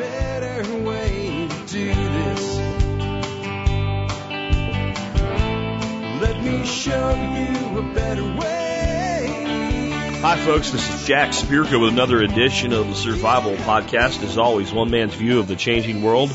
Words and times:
better 0.00 0.82
way 0.82 1.46
to 1.48 1.66
do 1.66 1.94
this. 1.94 2.56
Let 6.22 6.42
me 6.42 6.64
show 6.64 7.10
you 7.10 7.78
a 7.78 7.94
better 7.94 8.24
way. 8.24 10.18
Hi, 10.22 10.36
folks. 10.38 10.70
This 10.70 10.88
is 10.88 11.06
Jack 11.06 11.30
Spirko 11.30 11.82
with 11.82 11.92
another 11.92 12.22
edition 12.22 12.72
of 12.72 12.88
the 12.88 12.94
Survival 12.94 13.56
Podcast. 13.56 14.22
As 14.22 14.38
always, 14.38 14.72
one 14.72 14.90
man's 14.90 15.14
view 15.14 15.38
of 15.38 15.48
the 15.48 15.56
changing 15.56 16.02
world, 16.02 16.30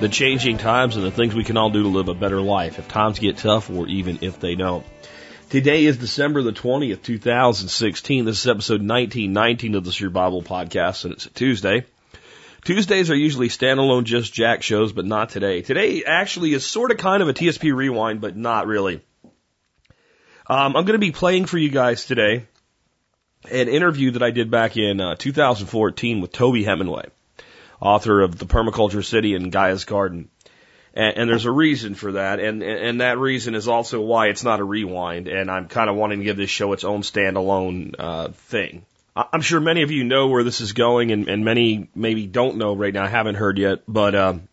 the 0.00 0.08
changing 0.10 0.58
times, 0.58 0.96
and 0.96 1.04
the 1.04 1.10
things 1.10 1.34
we 1.34 1.44
can 1.44 1.56
all 1.56 1.70
do 1.70 1.84
to 1.84 1.88
live 1.88 2.08
a 2.08 2.14
better 2.14 2.42
life 2.42 2.78
if 2.78 2.88
times 2.88 3.18
get 3.18 3.38
tough 3.38 3.70
or 3.70 3.86
even 3.88 4.18
if 4.20 4.38
they 4.38 4.54
don't. 4.54 4.84
Today 5.48 5.86
is 5.86 5.96
December 5.96 6.42
the 6.42 6.52
20th, 6.52 7.02
2016. 7.02 8.26
This 8.26 8.40
is 8.40 8.46
episode 8.46 8.82
1919 8.86 9.76
of 9.76 9.84
the 9.84 9.92
Survival 9.92 10.42
Podcast, 10.42 11.04
and 11.04 11.14
it's 11.14 11.24
a 11.24 11.30
Tuesday. 11.30 11.86
Tuesdays 12.64 13.10
are 13.10 13.16
usually 13.16 13.48
standalone 13.48 14.04
just 14.04 14.32
Jack 14.32 14.62
shows, 14.62 14.92
but 14.92 15.04
not 15.04 15.30
today. 15.30 15.62
Today 15.62 16.02
actually 16.04 16.52
is 16.52 16.66
sort 16.66 16.90
of 16.90 16.98
kind 16.98 17.22
of 17.22 17.28
a 17.28 17.34
TSP 17.34 17.74
rewind, 17.74 18.20
but 18.20 18.36
not 18.36 18.66
really. 18.66 19.00
Um, 20.46 20.76
I'm 20.76 20.84
going 20.84 20.92
to 20.94 20.98
be 20.98 21.12
playing 21.12 21.46
for 21.46 21.58
you 21.58 21.68
guys 21.68 22.06
today 22.06 22.46
an 23.50 23.68
interview 23.68 24.12
that 24.12 24.22
I 24.22 24.30
did 24.30 24.50
back 24.50 24.76
in 24.76 25.00
uh, 25.00 25.14
2014 25.14 26.20
with 26.20 26.32
Toby 26.32 26.64
Hemenway, 26.64 27.08
author 27.80 28.20
of 28.20 28.38
The 28.38 28.46
Permaculture 28.46 29.04
City 29.04 29.34
and 29.34 29.52
Gaia's 29.52 29.84
Garden. 29.84 30.28
And, 30.94 31.16
and 31.16 31.30
there's 31.30 31.44
a 31.44 31.50
reason 31.50 31.94
for 31.94 32.12
that, 32.12 32.40
and 32.40 32.62
and 32.62 33.00
that 33.00 33.18
reason 33.18 33.54
is 33.54 33.68
also 33.68 34.00
why 34.00 34.28
it's 34.28 34.42
not 34.42 34.58
a 34.58 34.64
rewind. 34.64 35.28
And 35.28 35.50
I'm 35.50 35.68
kind 35.68 35.88
of 35.88 35.96
wanting 35.96 36.20
to 36.20 36.24
give 36.24 36.36
this 36.36 36.50
show 36.50 36.72
its 36.72 36.82
own 36.82 37.02
standalone 37.02 37.94
uh, 37.98 38.28
thing. 38.28 38.84
I'm 39.32 39.40
sure 39.40 39.60
many 39.60 39.82
of 39.82 39.90
you 39.90 40.04
know 40.04 40.28
where 40.28 40.44
this 40.44 40.60
is 40.60 40.72
going, 40.72 41.10
and, 41.10 41.28
and 41.28 41.44
many 41.44 41.90
maybe 41.94 42.26
don't 42.26 42.56
know 42.56 42.74
right 42.74 42.94
now. 42.94 43.04
I 43.04 43.08
haven't 43.08 43.34
heard 43.34 43.58
yet, 43.58 43.80
but 43.88 44.14
um, 44.14 44.48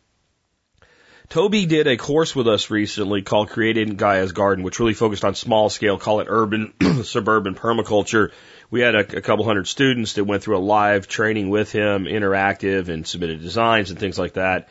Toby 1.30 1.67
did 1.67 1.88
a 1.88 1.97
course 1.97 2.35
with 2.35 2.47
us 2.47 2.72
recently 2.72 3.22
called 3.22 3.49
Creating 3.49 3.95
Gaia's 3.95 4.31
Garden, 4.31 4.63
which 4.63 4.80
really 4.80 4.95
focused 4.95 5.23
on 5.23 5.35
small 5.35 5.69
scale, 5.69 5.99
call 5.99 6.19
it 6.19 6.27
urban, 6.30 6.73
suburban 7.03 7.53
permaculture. 7.53 8.31
We 8.72 8.81
had 8.81 8.95
a, 8.95 9.17
a 9.17 9.22
couple 9.22 9.45
hundred 9.45 9.67
students 9.67 10.13
that 10.13 10.25
went 10.25 10.41
through 10.41 10.57
a 10.57 10.59
live 10.59 11.07
training 11.07 11.50
with 11.50 11.72
him, 11.72 12.05
interactive, 12.05 12.89
and 12.89 13.05
submitted 13.05 13.41
designs 13.41 13.91
and 13.91 14.00
things 14.00 14.17
like 14.17 14.33
that. 14.33 14.67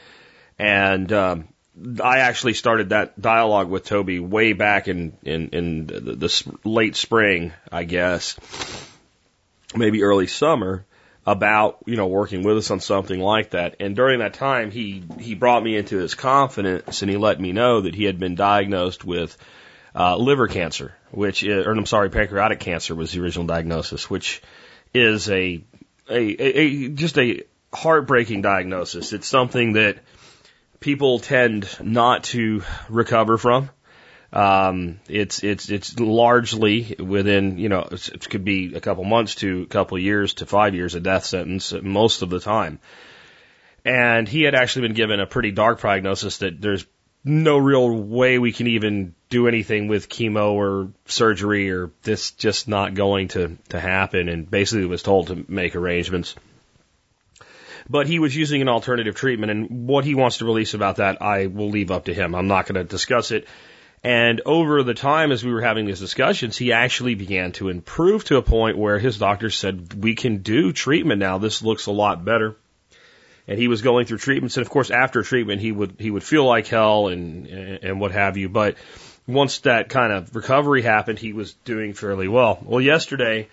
And 0.58 1.12
um, 1.12 1.48
I 2.02 2.18
actually 2.18 2.54
started 2.54 2.88
that 2.88 3.20
dialogue 3.20 3.68
with 3.68 3.84
Toby 3.84 4.18
way 4.18 4.54
back 4.54 4.88
in 4.88 5.16
in, 5.22 5.50
in 5.50 5.86
the, 5.86 6.00
the 6.00 6.56
late 6.64 6.96
spring, 6.96 7.52
I 7.70 7.84
guess, 7.84 8.36
maybe 9.76 10.02
early 10.02 10.26
summer, 10.26 10.84
about 11.26 11.78
you 11.86 11.96
know 11.96 12.06
working 12.06 12.42
with 12.42 12.58
us 12.58 12.70
on 12.70 12.80
something 12.80 13.18
like 13.18 13.50
that. 13.50 13.76
And 13.80 13.96
during 13.96 14.18
that 14.20 14.34
time, 14.34 14.70
he 14.70 15.04
he 15.18 15.34
brought 15.34 15.62
me 15.62 15.76
into 15.76 15.98
his 15.98 16.14
confidence, 16.14 17.02
and 17.02 17.10
he 17.10 17.16
let 17.16 17.40
me 17.40 17.52
know 17.52 17.82
that 17.82 17.94
he 17.94 18.04
had 18.04 18.18
been 18.18 18.34
diagnosed 18.34 19.04
with 19.04 19.36
uh, 19.94 20.16
liver 20.16 20.48
cancer, 20.48 20.94
which 21.10 21.42
is, 21.42 21.66
or 21.66 21.72
I'm 21.72 21.86
sorry, 21.86 22.10
pancreatic 22.10 22.60
cancer 22.60 22.94
was 22.94 23.12
the 23.12 23.20
original 23.20 23.46
diagnosis, 23.46 24.10
which 24.10 24.42
is 24.92 25.30
a 25.30 25.62
a, 26.10 26.14
a, 26.14 26.58
a 26.58 26.88
just 26.88 27.18
a 27.18 27.42
heartbreaking 27.72 28.42
diagnosis. 28.42 29.12
It's 29.12 29.26
something 29.28 29.74
that 29.74 29.98
people 30.80 31.18
tend 31.18 31.68
not 31.80 32.24
to 32.24 32.62
recover 32.88 33.38
from. 33.38 33.70
Um, 34.34 34.98
it's 35.08 35.44
it's 35.44 35.70
it's 35.70 36.00
largely 36.00 36.96
within 36.98 37.56
you 37.58 37.68
know 37.68 37.86
it 37.90 38.28
could 38.28 38.44
be 38.44 38.74
a 38.74 38.80
couple 38.80 39.04
months 39.04 39.36
to 39.36 39.62
a 39.62 39.66
couple 39.66 39.96
years 39.96 40.34
to 40.34 40.46
five 40.46 40.74
years 40.74 40.96
a 40.96 41.00
death 41.00 41.24
sentence 41.24 41.72
most 41.82 42.22
of 42.22 42.30
the 42.30 42.40
time. 42.40 42.80
And 43.84 44.28
he 44.28 44.42
had 44.42 44.56
actually 44.56 44.88
been 44.88 44.96
given 44.96 45.20
a 45.20 45.26
pretty 45.26 45.52
dark 45.52 45.78
prognosis 45.78 46.38
that 46.38 46.60
there's 46.60 46.84
no 47.22 47.58
real 47.58 47.88
way 47.88 48.40
we 48.40 48.50
can 48.50 48.66
even 48.66 49.14
do 49.28 49.46
anything 49.46 49.86
with 49.86 50.08
chemo 50.08 50.52
or 50.52 50.90
surgery 51.06 51.70
or 51.70 51.92
this 52.02 52.32
just 52.32 52.66
not 52.66 52.94
going 52.94 53.28
to 53.28 53.56
to 53.68 53.78
happen. 53.78 54.28
And 54.28 54.50
basically 54.50 54.86
was 54.86 55.04
told 55.04 55.28
to 55.28 55.44
make 55.46 55.76
arrangements 55.76 56.34
but 57.86 58.06
he 58.06 58.18
was 58.18 58.34
using 58.34 58.62
an 58.62 58.68
alternative 58.68 59.14
treatment 59.14 59.50
and 59.50 59.86
what 59.86 60.06
he 60.06 60.14
wants 60.14 60.38
to 60.38 60.46
release 60.46 60.72
about 60.72 60.96
that, 60.96 61.20
I 61.20 61.48
will 61.48 61.68
leave 61.68 61.90
up 61.90 62.06
to 62.06 62.14
him. 62.14 62.34
I'm 62.34 62.48
not 62.48 62.64
going 62.64 62.76
to 62.76 62.84
discuss 62.84 63.30
it. 63.30 63.46
And 64.04 64.42
over 64.44 64.82
the 64.82 64.92
time 64.92 65.32
as 65.32 65.42
we 65.42 65.50
were 65.50 65.62
having 65.62 65.86
these 65.86 65.98
discussions, 65.98 66.58
he 66.58 66.72
actually 66.72 67.14
began 67.14 67.52
to 67.52 67.70
improve 67.70 68.24
to 68.26 68.36
a 68.36 68.42
point 68.42 68.76
where 68.76 68.98
his 68.98 69.16
doctor 69.16 69.48
said, 69.48 70.04
we 70.04 70.14
can 70.14 70.38
do 70.38 70.72
treatment 70.72 71.20
now. 71.20 71.38
This 71.38 71.62
looks 71.62 71.86
a 71.86 71.92
lot 71.92 72.22
better. 72.22 72.54
And 73.48 73.58
he 73.58 73.66
was 73.66 73.80
going 73.80 74.04
through 74.04 74.18
treatments. 74.18 74.58
And 74.58 74.66
of 74.66 74.70
course, 74.70 74.90
after 74.90 75.22
treatment, 75.22 75.62
he 75.62 75.72
would, 75.72 75.96
he 75.98 76.10
would 76.10 76.22
feel 76.22 76.44
like 76.44 76.66
hell 76.66 77.08
and, 77.08 77.46
and 77.46 77.98
what 77.98 78.12
have 78.12 78.36
you. 78.36 78.50
But 78.50 78.76
once 79.26 79.60
that 79.60 79.88
kind 79.88 80.12
of 80.12 80.36
recovery 80.36 80.82
happened, 80.82 81.18
he 81.18 81.32
was 81.32 81.54
doing 81.64 81.94
fairly 81.94 82.28
well. 82.28 82.58
Well, 82.62 82.82
yesterday, 82.82 83.48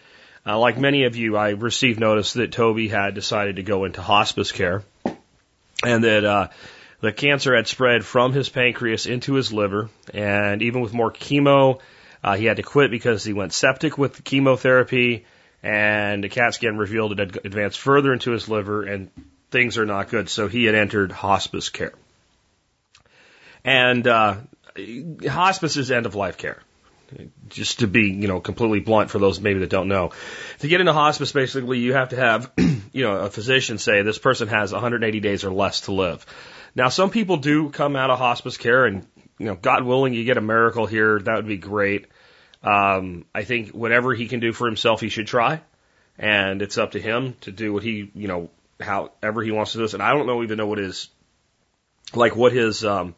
uh, 0.46 0.60
like 0.60 0.78
many 0.78 1.06
of 1.06 1.16
you, 1.16 1.38
I 1.38 1.52
received 1.52 2.00
notice 2.00 2.34
that 2.34 2.52
Toby 2.52 2.90
had 2.90 3.16
decided 3.16 3.56
to 3.56 3.64
go 3.64 3.86
into 3.86 4.02
hospice 4.02 4.52
care 4.52 4.84
and 5.84 6.04
that 6.04 6.26
uh, 6.26 6.48
the 7.02 7.12
cancer 7.12 7.56
had 7.56 7.68
spread 7.68 8.06
from 8.06 8.32
his 8.32 8.48
pancreas 8.50 9.06
into 9.06 9.34
his 9.34 9.52
liver. 9.52 9.90
And 10.14 10.62
even 10.62 10.82
with 10.82 10.94
more 10.94 11.12
chemo, 11.12 11.80
uh, 12.24 12.36
he 12.36 12.46
had 12.46 12.58
to 12.58 12.64
quit 12.64 12.92
because 12.92 13.24
he 13.24 13.34
went 13.34 13.54
septic 13.54 13.98
with 13.98 14.16
the 14.16 14.22
chemotherapy. 14.22 15.26
And 15.64 16.24
the 16.24 16.30
CAT 16.30 16.54
scan 16.54 16.78
revealed 16.78 17.14
it 17.14 17.20
had 17.20 17.46
advanced 17.46 17.80
further 17.80 18.14
into 18.14 18.32
his 18.32 18.48
liver 18.48 18.84
and 18.84 19.10
things 19.50 19.78
are 19.78 19.86
not 19.86 20.10
good. 20.10 20.30
So 20.30 20.48
he 20.48 20.66
had 20.66 20.76
entered 20.76 21.12
hospice 21.12 21.70
care. 21.70 21.94
And 23.64 24.08
uh, 24.08 24.38
hospice 25.28 25.78
is 25.78 25.92
end 25.92 26.06
of 26.06 26.16
life 26.16 26.38
care 26.38 26.62
just 27.50 27.80
to 27.80 27.88
be, 27.88 28.12
you 28.12 28.28
know, 28.28 28.40
completely 28.40 28.80
blunt 28.80 29.10
for 29.10 29.20
those 29.20 29.40
maybe 29.40 29.60
that 29.60 29.70
don't 29.70 29.88
know. 29.88 30.12
To 30.60 30.68
get 30.68 30.80
into 30.80 30.94
hospice, 30.94 31.32
basically, 31.32 31.80
you 31.80 31.94
have 31.94 32.10
to 32.10 32.16
have, 32.16 32.52
you 32.58 33.04
know, 33.04 33.18
a 33.18 33.30
physician 33.30 33.78
say 33.78 34.02
this 34.02 34.18
person 34.18 34.48
has 34.48 34.72
180 34.72 35.20
days 35.20 35.44
or 35.44 35.52
less 35.52 35.82
to 35.82 35.92
live. 35.92 36.26
Now, 36.76 36.90
some 36.90 37.10
people 37.10 37.38
do 37.38 37.70
come 37.70 37.96
out 37.96 38.10
of 38.10 38.20
hospice 38.20 38.58
care 38.58 38.86
and, 38.86 39.06
you 39.38 39.46
know, 39.46 39.56
God 39.56 39.84
willing, 39.84 40.14
you 40.14 40.24
get 40.24 40.38
a 40.38 40.42
miracle 40.42 40.86
here. 40.86 41.20
That 41.20 41.36
would 41.36 41.48
be 41.48 41.58
great. 41.58 42.08
Um, 42.64 43.26
I 43.34 43.44
think 43.44 43.72
whatever 43.72 44.14
he 44.14 44.28
can 44.28 44.40
do 44.40 44.54
for 44.54 44.68
himself, 44.68 45.02
he 45.02 45.10
should 45.10 45.28
try. 45.28 45.62
And 46.18 46.62
it's 46.62 46.78
up 46.78 46.92
to 46.92 47.02
him 47.02 47.36
to 47.42 47.52
do 47.52 47.74
what 47.74 47.84
he, 47.84 48.12
you 48.14 48.28
know, 48.28 48.50
however 48.80 49.42
he 49.42 49.52
wants 49.52 49.72
to 49.74 49.80
do 49.80 49.84
this. 49.84 49.94
And 49.94 50.04
I 50.04 50.14
don't 50.14 50.28
know 50.28 50.44
even 50.44 50.58
know 50.58 50.68
what 50.68 50.78
his, 50.78 51.10
like 52.14 52.36
what 52.36 52.54
his, 52.54 52.86
um, 52.86 53.16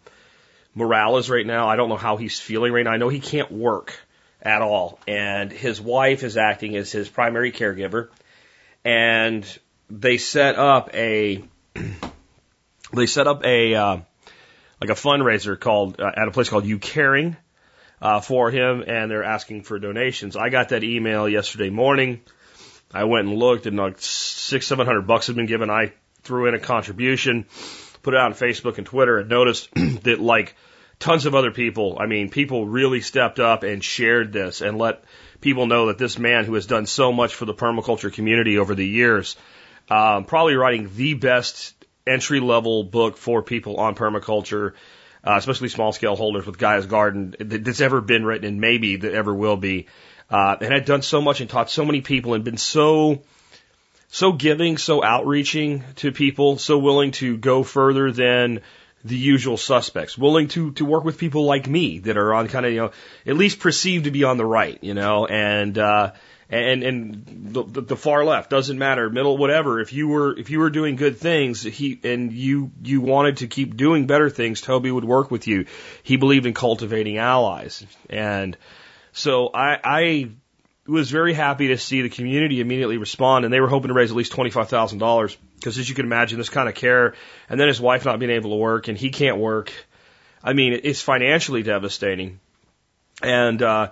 morale 0.76 1.18
is 1.18 1.30
right 1.30 1.46
now. 1.46 1.68
I 1.68 1.76
don't 1.76 1.90
know 1.90 1.98
how 1.98 2.18
he's 2.18 2.40
feeling 2.40 2.74
right 2.74 2.84
now. 2.84 2.92
I 2.92 2.98
know 2.98 3.10
he 3.10 3.20
can't 3.20 3.52
work 3.52 3.94
at 4.42 4.62
all. 4.62 5.00
And 5.08 5.52
his 5.52 5.80
wife 5.80 6.24
is 6.24 6.38
acting 6.38 6.76
as 6.76 6.92
his 6.92 7.10
primary 7.10 7.52
caregiver. 7.52 8.10
And 8.84 9.46
they 9.90 10.18
set 10.18 10.56
up 10.56 10.94
a, 10.94 11.44
they 12.96 13.06
set 13.06 13.28
up 13.28 13.44
a, 13.46 13.76
uh, 13.76 13.98
like 14.82 14.90
a 14.90 14.94
fundraiser 14.94 15.60
called, 15.60 16.00
uh, 16.00 16.12
at 16.16 16.28
a 16.28 16.32
place 16.32 16.50
called 16.50 16.66
You 16.66 16.80
Caring, 16.80 17.36
uh, 18.02 18.22
for 18.22 18.52
him. 18.52 18.84
And 18.86 19.10
they're 19.10 19.24
asking 19.24 19.64
for 19.64 19.80
donations. 19.80 20.36
I 20.36 20.50
got 20.50 20.70
that 20.70 20.84
email 20.84 21.28
yesterday 21.28 21.70
morning. 21.70 22.22
I 22.94 23.06
went 23.06 23.28
and 23.28 23.38
looked 23.38 23.66
and 23.66 23.78
like 23.78 24.00
six, 24.00 24.68
seven 24.68 24.86
hundred 24.86 25.08
bucks 25.08 25.28
had 25.28 25.36
been 25.36 25.48
given. 25.48 25.70
I 25.70 25.94
threw 26.24 26.48
in 26.48 26.54
a 26.54 26.60
contribution 26.60 27.46
put 28.04 28.14
it 28.14 28.20
out 28.20 28.28
on 28.28 28.34
Facebook 28.34 28.78
and 28.78 28.86
Twitter 28.86 29.18
and 29.18 29.30
noticed 29.30 29.70
that 30.04 30.20
like 30.20 30.56
tons 31.00 31.26
of 31.26 31.34
other 31.34 31.52
people, 31.52 31.98
I 32.00 32.06
mean, 32.06 32.30
people 32.30 32.68
really 32.68 33.02
stepped 33.02 33.40
up 33.40 33.64
and 33.64 33.84
shared 33.84 34.32
this 34.32 34.62
and 34.62 34.78
let 34.78 35.04
people 35.42 35.66
know 35.66 35.88
that 35.88 35.98
this 35.98 36.20
man 36.20 36.46
who 36.46 36.54
has 36.54 36.68
done 36.68 36.86
so 36.86 37.12
much 37.12 37.34
for 37.34 37.46
the 37.46 37.54
permaculture 37.54 38.14
community 38.14 38.58
over 38.58 38.76
the 38.76 38.86
years, 38.86 39.36
um, 39.90 40.26
probably 40.26 40.56
writing 40.56 40.90
the 40.96 41.16
best 41.16 41.74
entry 42.06 42.40
level 42.40 42.84
book 42.84 43.18
for 43.18 43.42
people 43.42 43.78
on 43.78 43.96
permaculture, 43.96 44.74
uh, 45.24 45.36
especially 45.38 45.70
small 45.70 45.92
scale 45.92 46.16
holders 46.16 46.46
with 46.46 46.58
Gaia's 46.58 46.86
Garden 46.86 47.36
that's 47.40 47.82
ever 47.82 48.02
been 48.02 48.26
written 48.26 48.48
and 48.48 48.62
maybe 48.62 48.98
that 48.98 49.14
ever 49.14 49.34
will 49.34 49.58
be. 49.58 49.88
Uh, 50.30 50.56
and 50.62 50.74
had 50.74 50.86
done 50.86 51.02
so 51.02 51.22
much 51.22 51.42
and 51.42 51.50
taught 51.50 51.70
so 51.70 51.86
many 51.86 52.02
people 52.02 52.34
and 52.34 52.44
been 52.44 52.58
so 52.58 53.22
so 54.14 54.32
giving, 54.32 54.78
so 54.78 55.04
outreaching 55.04 55.84
to 55.96 56.12
people, 56.12 56.60
so 56.60 56.78
willing 56.78 57.12
to 57.14 57.36
go 57.36 57.64
further 57.64 58.12
than 58.12 58.62
the 59.04 59.18
usual 59.18 59.58
suspects, 59.58 60.18
willing 60.18 60.48
to 60.50 60.72
to 60.74 60.86
work 60.86 61.04
with 61.04 61.18
people 61.18 61.46
like 61.46 61.68
me 61.68 62.00
that 62.00 62.16
are 62.16 62.34
on 62.34 62.48
kind 62.48 62.66
of 62.66 62.72
you 62.72 62.80
know 62.80 62.92
at 63.26 63.36
least 63.36 63.60
perceived 63.60 64.06
to 64.06 64.12
be 64.12 64.24
on 64.24 64.38
the 64.38 64.46
right, 64.46 64.78
you 64.84 64.94
know, 64.94 65.26
and 65.26 65.78
uh, 65.78 66.12
and 66.54 66.84
and 66.84 67.54
the, 67.54 67.82
the 67.82 67.98
far 67.98 68.24
left 68.24 68.50
doesn't 68.50 68.78
matter, 68.78 69.10
middle 69.10 69.38
whatever. 69.38 69.80
If 69.80 69.92
you 69.94 70.08
were 70.08 70.38
if 70.38 70.50
you 70.50 70.60
were 70.60 70.70
doing 70.70 70.96
good 70.96 71.18
things, 71.18 71.64
he 71.64 72.00
and 72.04 72.32
you 72.32 72.72
you 72.84 73.02
wanted 73.02 73.38
to 73.38 73.48
keep 73.48 73.76
doing 73.76 74.06
better 74.06 74.30
things, 74.30 74.62
Toby 74.62 74.92
would 74.92 75.06
work 75.06 75.32
with 75.32 75.48
you. 75.48 75.66
He 76.04 76.18
believed 76.18 76.46
in 76.46 76.54
cultivating 76.54 77.18
allies, 77.18 77.86
and 78.10 78.56
so 79.12 79.50
I 79.54 79.80
I 79.84 80.30
was 80.86 81.10
very 81.10 81.34
happy 81.34 81.70
to 81.70 81.78
see 81.78 82.02
the 82.02 82.10
community 82.10 82.60
immediately 82.60 82.98
respond, 82.98 83.46
and 83.46 83.54
they 83.54 83.60
were 83.60 83.70
hoping 83.70 83.88
to 83.88 83.94
raise 83.94 84.12
at 84.12 84.18
least 84.18 84.34
twenty 84.34 84.50
five 84.50 84.70
thousand 84.70 85.00
dollars 85.00 85.36
because, 85.56 85.78
as 85.78 85.88
you 85.88 85.96
can 85.96 86.06
imagine, 86.06 86.38
this 86.38 86.50
kind 86.50 86.70
of 86.70 86.76
care, 86.76 87.16
and 87.50 87.60
then 87.60 87.68
his 87.68 87.82
wife 87.82 88.06
not 88.06 88.20
being 88.20 88.32
able 88.32 88.52
to 88.52 88.58
work, 88.58 88.88
and 88.90 88.98
he 88.98 89.10
can't 89.10 89.38
work. 89.38 89.72
I 90.44 90.54
mean, 90.54 90.82
it's 90.84 91.02
financially 91.02 91.64
devastating, 91.64 92.40
and 93.22 93.62
uh, 93.62 93.90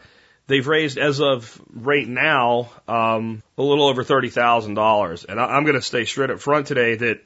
they've 0.51 0.67
raised 0.67 0.97
as 0.97 1.21
of 1.21 1.61
right 1.73 2.07
now 2.07 2.69
um, 2.87 3.41
a 3.57 3.63
little 3.63 3.87
over 3.87 4.03
thirty 4.03 4.29
thousand 4.29 4.73
dollars. 4.73 5.23
And 5.23 5.39
I, 5.39 5.45
I'm 5.45 5.63
going 5.63 5.75
to 5.75 5.81
stay 5.81 6.05
straight 6.05 6.29
up 6.29 6.39
front 6.39 6.67
today 6.67 6.95
that 6.95 7.21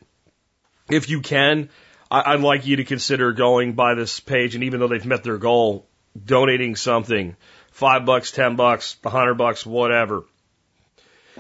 if 0.90 1.10
you 1.10 1.22
can, 1.22 1.70
I, 2.12 2.34
I'd 2.34 2.42
like 2.42 2.68
you 2.68 2.76
to 2.78 2.86
consider 2.86 3.34
going 3.34 3.74
by 3.74 3.96
this 3.96 4.20
page, 4.20 4.54
and 4.54 4.64
even 4.64 4.80
though 4.80 4.88
they've 4.88 5.06
met 5.06 5.24
their 5.24 5.40
goal, 5.40 5.88
donating 6.24 6.76
something 6.76 7.36
five 7.72 8.06
bucks, 8.06 8.32
ten 8.32 8.56
bucks, 8.56 8.96
a 9.04 9.10
hundred 9.10 9.36
bucks, 9.36 9.66
whatever. 9.66 10.24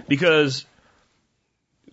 Because 0.08 0.66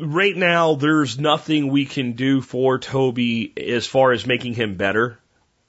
right 0.00 0.36
now 0.36 0.74
there's 0.74 1.18
nothing 1.18 1.70
we 1.70 1.84
can 1.84 2.12
do 2.12 2.40
for 2.40 2.78
Toby 2.78 3.52
as 3.56 3.86
far 3.86 4.12
as 4.12 4.26
making 4.26 4.54
him 4.54 4.76
better. 4.76 5.18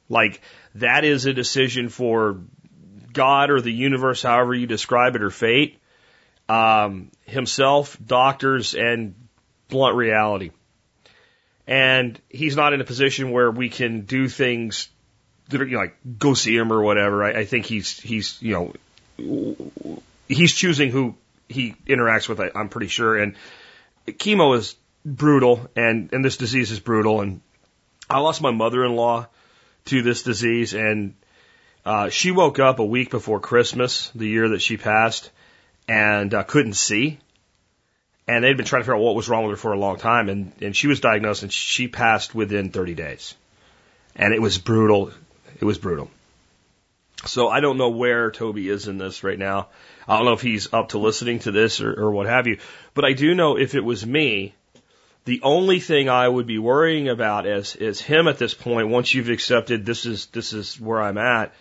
Like 0.10 0.42
that 0.75 1.04
is 1.04 1.25
a 1.25 1.34
decision 1.34 1.90
for 1.90 2.40
God 3.13 3.51
or 3.51 3.62
the 3.62 3.71
universe, 3.71 4.24
however 4.24 4.54
you 4.54 4.68
describe 4.68 5.15
it, 5.15 5.21
or 5.21 5.30
fate, 5.30 5.80
um, 6.50 7.12
himself, 7.25 7.98
doctors, 8.04 8.74
and 8.74 9.15
blunt 9.69 9.95
reality. 9.95 10.51
And 11.65 12.19
he's 12.30 12.56
not 12.56 12.74
in 12.74 12.81
a 12.81 12.83
position 12.83 13.31
where 13.31 13.50
we 13.50 13.69
can 13.69 14.01
do 14.01 14.27
things 14.27 14.89
that 15.50 15.62
are, 15.62 15.65
you 15.65 15.74
know, 15.74 15.80
like 15.80 15.95
go 16.19 16.33
see 16.33 16.56
him 16.56 16.71
or 16.74 16.81
whatever. 16.81 17.24
I, 17.24 17.42
I 17.42 17.45
think 17.45 17.65
he's 17.65 18.00
he's 18.00 18.42
you 18.42 18.74
know 19.18 20.01
he's 20.27 20.54
choosing 20.54 20.89
who 20.89 21.15
he 21.48 21.75
interacts 21.88 22.27
with. 22.27 22.39
I, 22.39 22.51
I'm 22.56 22.69
pretty 22.69 22.88
sure. 22.88 23.18
And 23.18 23.36
chemo 24.07 24.57
is 24.57 24.75
brutal, 25.06 25.69
and 25.75 26.12
and 26.12 26.24
this 26.24 26.38
disease 26.38 26.71
is 26.71 26.80
brutal. 26.80 27.21
And 27.21 27.42
I 28.10 28.19
lost 28.19 28.42
my 28.42 28.51
mother-in-law 28.51 29.27
to 29.86 30.01
this 30.01 30.24
disease, 30.24 30.74
and 30.74 31.15
uh, 31.86 32.10
she 32.10 32.32
woke 32.32 32.60
up 32.60 32.80
a 32.80 32.86
week 32.86 33.10
before 33.10 33.40
Christmas, 33.40 34.10
the 34.16 34.28
year 34.28 34.50
that 34.50 34.62
she 34.62 34.78
passed, 34.78 35.30
and 35.88 36.34
uh, 36.34 36.44
couldn't 36.44 36.74
see. 36.74 37.20
And 38.26 38.44
they'd 38.44 38.56
been 38.56 38.66
trying 38.66 38.82
to 38.82 38.86
figure 38.86 38.96
out 38.96 39.02
what 39.02 39.16
was 39.16 39.28
wrong 39.28 39.44
with 39.44 39.52
her 39.52 39.58
for 39.58 39.74
a 39.74 39.80
long 39.80 39.98
time, 39.98 40.30
and 40.30 40.54
and 40.62 40.76
she 40.76 40.88
was 40.88 41.02
diagnosed, 41.02 41.44
and 41.44 41.52
she 41.52 41.90
passed 41.90 42.34
within 42.34 42.70
30 42.70 42.94
days. 42.94 43.36
And 44.16 44.34
it 44.34 44.42
was 44.42 44.58
brutal. 44.58 45.12
It 45.60 45.66
was 45.66 45.78
brutal. 45.78 46.10
So 47.26 47.50
I 47.50 47.60
don't 47.60 47.78
know 47.78 47.90
where 47.90 48.32
Toby 48.32 48.70
is 48.70 48.88
in 48.88 48.98
this 48.98 49.24
right 49.24 49.40
now. 49.40 49.68
I 50.08 50.18
don't 50.18 50.26
know 50.26 50.34
if 50.34 50.42
he's 50.42 50.74
up 50.74 50.90
to 50.90 51.00
listening 51.00 51.40
to 51.40 51.52
this 51.52 51.82
or, 51.82 51.94
or 51.94 52.12
what 52.12 52.28
have 52.28 52.48
you. 52.48 52.60
But 52.94 53.06
I 53.06 53.14
do 53.14 53.34
know 53.34 53.58
if 53.58 53.76
it 53.76 53.84
was 53.84 54.06
me, 54.06 54.54
the 55.26 55.42
only 55.42 55.80
thing 55.80 56.10
I 56.10 56.28
would 56.28 56.48
be 56.48 56.58
worrying 56.60 57.08
about 57.08 57.46
is 57.46 57.76
is 57.76 58.02
him 58.02 58.28
at 58.28 58.38
this 58.38 58.54
point. 58.54 58.90
Once 58.90 59.14
you've 59.14 59.30
accepted 59.30 59.86
this 59.86 60.06
is 60.06 60.26
this 60.28 60.54
is 60.54 60.80
where 60.80 61.02
I'm 61.02 61.18
at, 61.18 61.54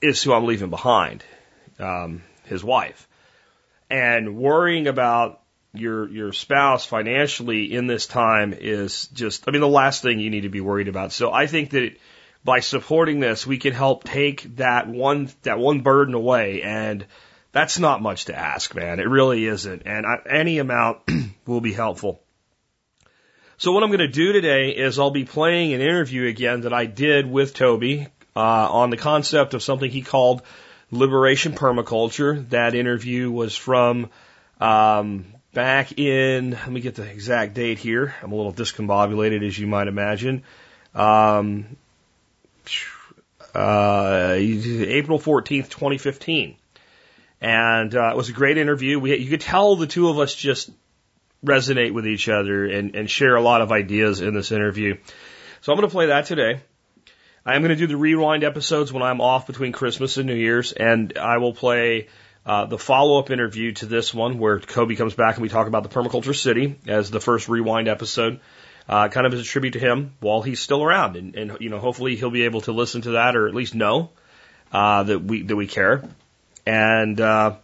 is 0.00 0.22
who 0.22 0.32
I'm 0.32 0.46
leaving 0.46 0.70
behind, 0.70 1.24
um, 1.78 2.22
his 2.44 2.62
wife, 2.62 3.08
and 3.90 4.36
worrying 4.36 4.86
about 4.86 5.40
your 5.74 6.08
your 6.08 6.32
spouse 6.32 6.84
financially 6.84 7.72
in 7.74 7.86
this 7.86 8.06
time 8.06 8.54
is 8.54 9.06
just 9.08 9.46
I 9.46 9.50
mean 9.50 9.60
the 9.60 9.68
last 9.68 10.02
thing 10.02 10.18
you 10.18 10.30
need 10.30 10.42
to 10.42 10.48
be 10.48 10.60
worried 10.60 10.88
about. 10.88 11.12
So 11.12 11.32
I 11.32 11.46
think 11.46 11.70
that 11.70 11.96
by 12.44 12.60
supporting 12.60 13.20
this, 13.20 13.46
we 13.46 13.58
can 13.58 13.74
help 13.74 14.04
take 14.04 14.56
that 14.56 14.88
one 14.88 15.30
that 15.42 15.58
one 15.58 15.80
burden 15.80 16.14
away, 16.14 16.62
and 16.62 17.04
that's 17.52 17.78
not 17.78 18.02
much 18.02 18.26
to 18.26 18.38
ask, 18.38 18.74
man. 18.74 19.00
It 19.00 19.08
really 19.08 19.46
isn't, 19.46 19.82
and 19.84 20.06
I, 20.06 20.18
any 20.30 20.58
amount 20.58 20.98
will 21.46 21.60
be 21.60 21.72
helpful. 21.72 22.22
So 23.56 23.72
what 23.72 23.82
I'm 23.82 23.88
going 23.88 23.98
to 23.98 24.08
do 24.08 24.32
today 24.32 24.70
is 24.70 25.00
I'll 25.00 25.10
be 25.10 25.24
playing 25.24 25.72
an 25.72 25.80
interview 25.80 26.28
again 26.28 26.60
that 26.60 26.72
I 26.72 26.86
did 26.86 27.28
with 27.28 27.54
Toby 27.54 28.06
uh, 28.38 28.68
on 28.70 28.90
the 28.90 28.96
concept 28.96 29.54
of 29.54 29.64
something 29.64 29.90
he 29.90 30.02
called 30.02 30.42
liberation 30.92 31.54
permaculture. 31.54 32.48
That 32.50 32.76
interview 32.76 33.32
was 33.32 33.56
from 33.56 34.10
um, 34.60 35.26
back 35.52 35.98
in. 35.98 36.52
Let 36.52 36.70
me 36.70 36.80
get 36.80 36.94
the 36.94 37.02
exact 37.02 37.54
date 37.54 37.78
here. 37.78 38.14
I'm 38.22 38.30
a 38.30 38.36
little 38.36 38.52
discombobulated, 38.52 39.44
as 39.44 39.58
you 39.58 39.66
might 39.66 39.88
imagine. 39.88 40.44
Um, 40.94 41.76
uh, 43.56 44.34
April 44.36 45.18
14th, 45.18 45.68
2015. 45.68 46.56
And 47.40 47.94
uh, 47.94 48.10
it 48.10 48.16
was 48.16 48.28
a 48.28 48.32
great 48.32 48.56
interview. 48.56 49.00
We, 49.00 49.16
you 49.16 49.30
could 49.30 49.40
tell 49.40 49.74
the 49.74 49.88
two 49.88 50.10
of 50.10 50.20
us 50.20 50.32
just 50.32 50.70
resonate 51.44 51.92
with 51.92 52.06
each 52.06 52.28
other 52.28 52.66
and, 52.66 52.94
and 52.94 53.10
share 53.10 53.34
a 53.34 53.42
lot 53.42 53.62
of 53.62 53.72
ideas 53.72 54.20
in 54.20 54.32
this 54.32 54.52
interview. 54.52 54.96
So 55.60 55.72
I'm 55.72 55.78
going 55.78 55.88
to 55.88 55.92
play 55.92 56.06
that 56.06 56.26
today. 56.26 56.60
I 57.48 57.54
am 57.54 57.62
going 57.62 57.70
to 57.70 57.76
do 57.76 57.86
the 57.86 57.96
rewind 57.96 58.44
episodes 58.44 58.92
when 58.92 59.02
I'm 59.02 59.22
off 59.22 59.46
between 59.46 59.72
Christmas 59.72 60.18
and 60.18 60.26
New 60.26 60.34
Year's, 60.34 60.72
and 60.72 61.16
I 61.16 61.38
will 61.38 61.54
play 61.54 62.08
uh, 62.44 62.66
the 62.66 62.76
follow 62.76 63.18
up 63.18 63.30
interview 63.30 63.72
to 63.72 63.86
this 63.86 64.12
one 64.12 64.38
where 64.38 64.60
Toby 64.60 64.96
comes 64.96 65.14
back 65.14 65.36
and 65.36 65.42
we 65.42 65.48
talk 65.48 65.66
about 65.66 65.82
the 65.82 65.88
permaculture 65.88 66.36
city 66.36 66.78
as 66.86 67.10
the 67.10 67.20
first 67.20 67.48
rewind 67.48 67.88
episode 67.88 68.40
uh, 68.86 69.08
kind 69.08 69.26
of 69.26 69.32
as 69.32 69.40
a 69.40 69.44
tribute 69.44 69.70
to 69.72 69.78
him 69.78 70.12
while 70.20 70.42
he's 70.42 70.60
still 70.60 70.82
around. 70.82 71.16
And, 71.16 71.36
and, 71.36 71.56
you 71.58 71.70
know, 71.70 71.78
hopefully 71.78 72.16
he'll 72.16 72.30
be 72.30 72.42
able 72.42 72.60
to 72.62 72.72
listen 72.72 73.00
to 73.00 73.12
that 73.12 73.34
or 73.34 73.48
at 73.48 73.54
least 73.54 73.74
know, 73.74 74.10
uh, 74.70 75.04
that 75.04 75.20
we, 75.24 75.40
that 75.44 75.56
we 75.56 75.66
care. 75.66 76.06
And, 76.66 77.18
uh, 77.18 77.56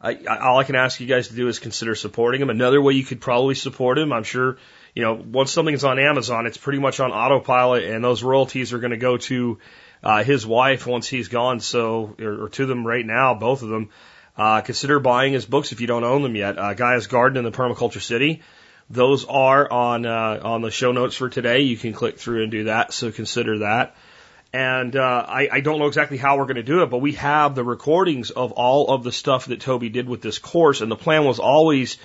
I, 0.00 0.18
I, 0.28 0.38
all 0.38 0.58
I 0.58 0.64
can 0.64 0.74
ask 0.74 0.98
you 0.98 1.06
guys 1.06 1.28
to 1.28 1.34
do 1.34 1.46
is 1.46 1.60
consider 1.60 1.94
supporting 1.94 2.42
him. 2.42 2.50
Another 2.50 2.82
way 2.82 2.94
you 2.94 3.04
could 3.04 3.20
probably 3.20 3.54
support 3.54 3.98
him, 3.98 4.12
I'm 4.12 4.24
sure, 4.24 4.58
you 4.96 5.02
know, 5.02 5.14
once 5.14 5.52
something's 5.52 5.84
on 5.84 5.98
Amazon, 5.98 6.46
it's 6.46 6.56
pretty 6.56 6.78
much 6.78 6.98
on 7.00 7.12
autopilot 7.12 7.84
and 7.84 8.02
those 8.02 8.22
royalties 8.22 8.72
are 8.72 8.78
going 8.78 8.92
to 8.92 8.96
go 8.96 9.18
to, 9.18 9.58
uh, 10.02 10.24
his 10.24 10.46
wife 10.46 10.86
once 10.86 11.06
he's 11.06 11.28
gone. 11.28 11.60
So, 11.60 12.16
or, 12.18 12.44
or 12.44 12.48
to 12.48 12.64
them 12.64 12.86
right 12.86 13.04
now, 13.04 13.34
both 13.34 13.62
of 13.62 13.68
them. 13.68 13.90
Uh, 14.36 14.60
consider 14.62 14.98
buying 14.98 15.32
his 15.32 15.46
books 15.46 15.72
if 15.72 15.80
you 15.80 15.86
don't 15.86 16.04
own 16.04 16.22
them 16.22 16.34
yet. 16.34 16.58
Uh, 16.58 16.74
Gaia's 16.74 17.06
Garden 17.06 17.38
and 17.38 17.46
the 17.46 17.56
Permaculture 17.56 18.02
City. 18.02 18.42
Those 18.88 19.24
are 19.24 19.70
on 19.70 20.06
uh, 20.06 20.40
on 20.42 20.62
the 20.62 20.70
show 20.70 20.92
notes 20.92 21.16
for 21.16 21.28
today. 21.28 21.60
You 21.60 21.76
can 21.76 21.92
click 21.92 22.18
through 22.18 22.42
and 22.42 22.50
do 22.50 22.64
that. 22.64 22.92
So 22.92 23.10
consider 23.10 23.58
that. 23.60 23.96
And 24.52 24.94
uh, 24.94 25.24
I, 25.26 25.48
I 25.50 25.60
don't 25.60 25.78
know 25.78 25.86
exactly 25.86 26.16
how 26.18 26.38
we're 26.38 26.44
going 26.44 26.56
to 26.56 26.62
do 26.62 26.82
it, 26.82 26.86
but 26.86 26.98
we 26.98 27.12
have 27.12 27.54
the 27.54 27.64
recordings 27.64 28.30
of 28.30 28.52
all 28.52 28.88
of 28.88 29.02
the 29.02 29.12
stuff 29.12 29.46
that 29.46 29.60
Toby 29.60 29.88
did 29.88 30.08
with 30.08 30.22
this 30.22 30.38
course, 30.38 30.80
and 30.80 30.90
the 30.90 30.96
plan 30.96 31.24
was 31.24 31.38
always 31.38 31.98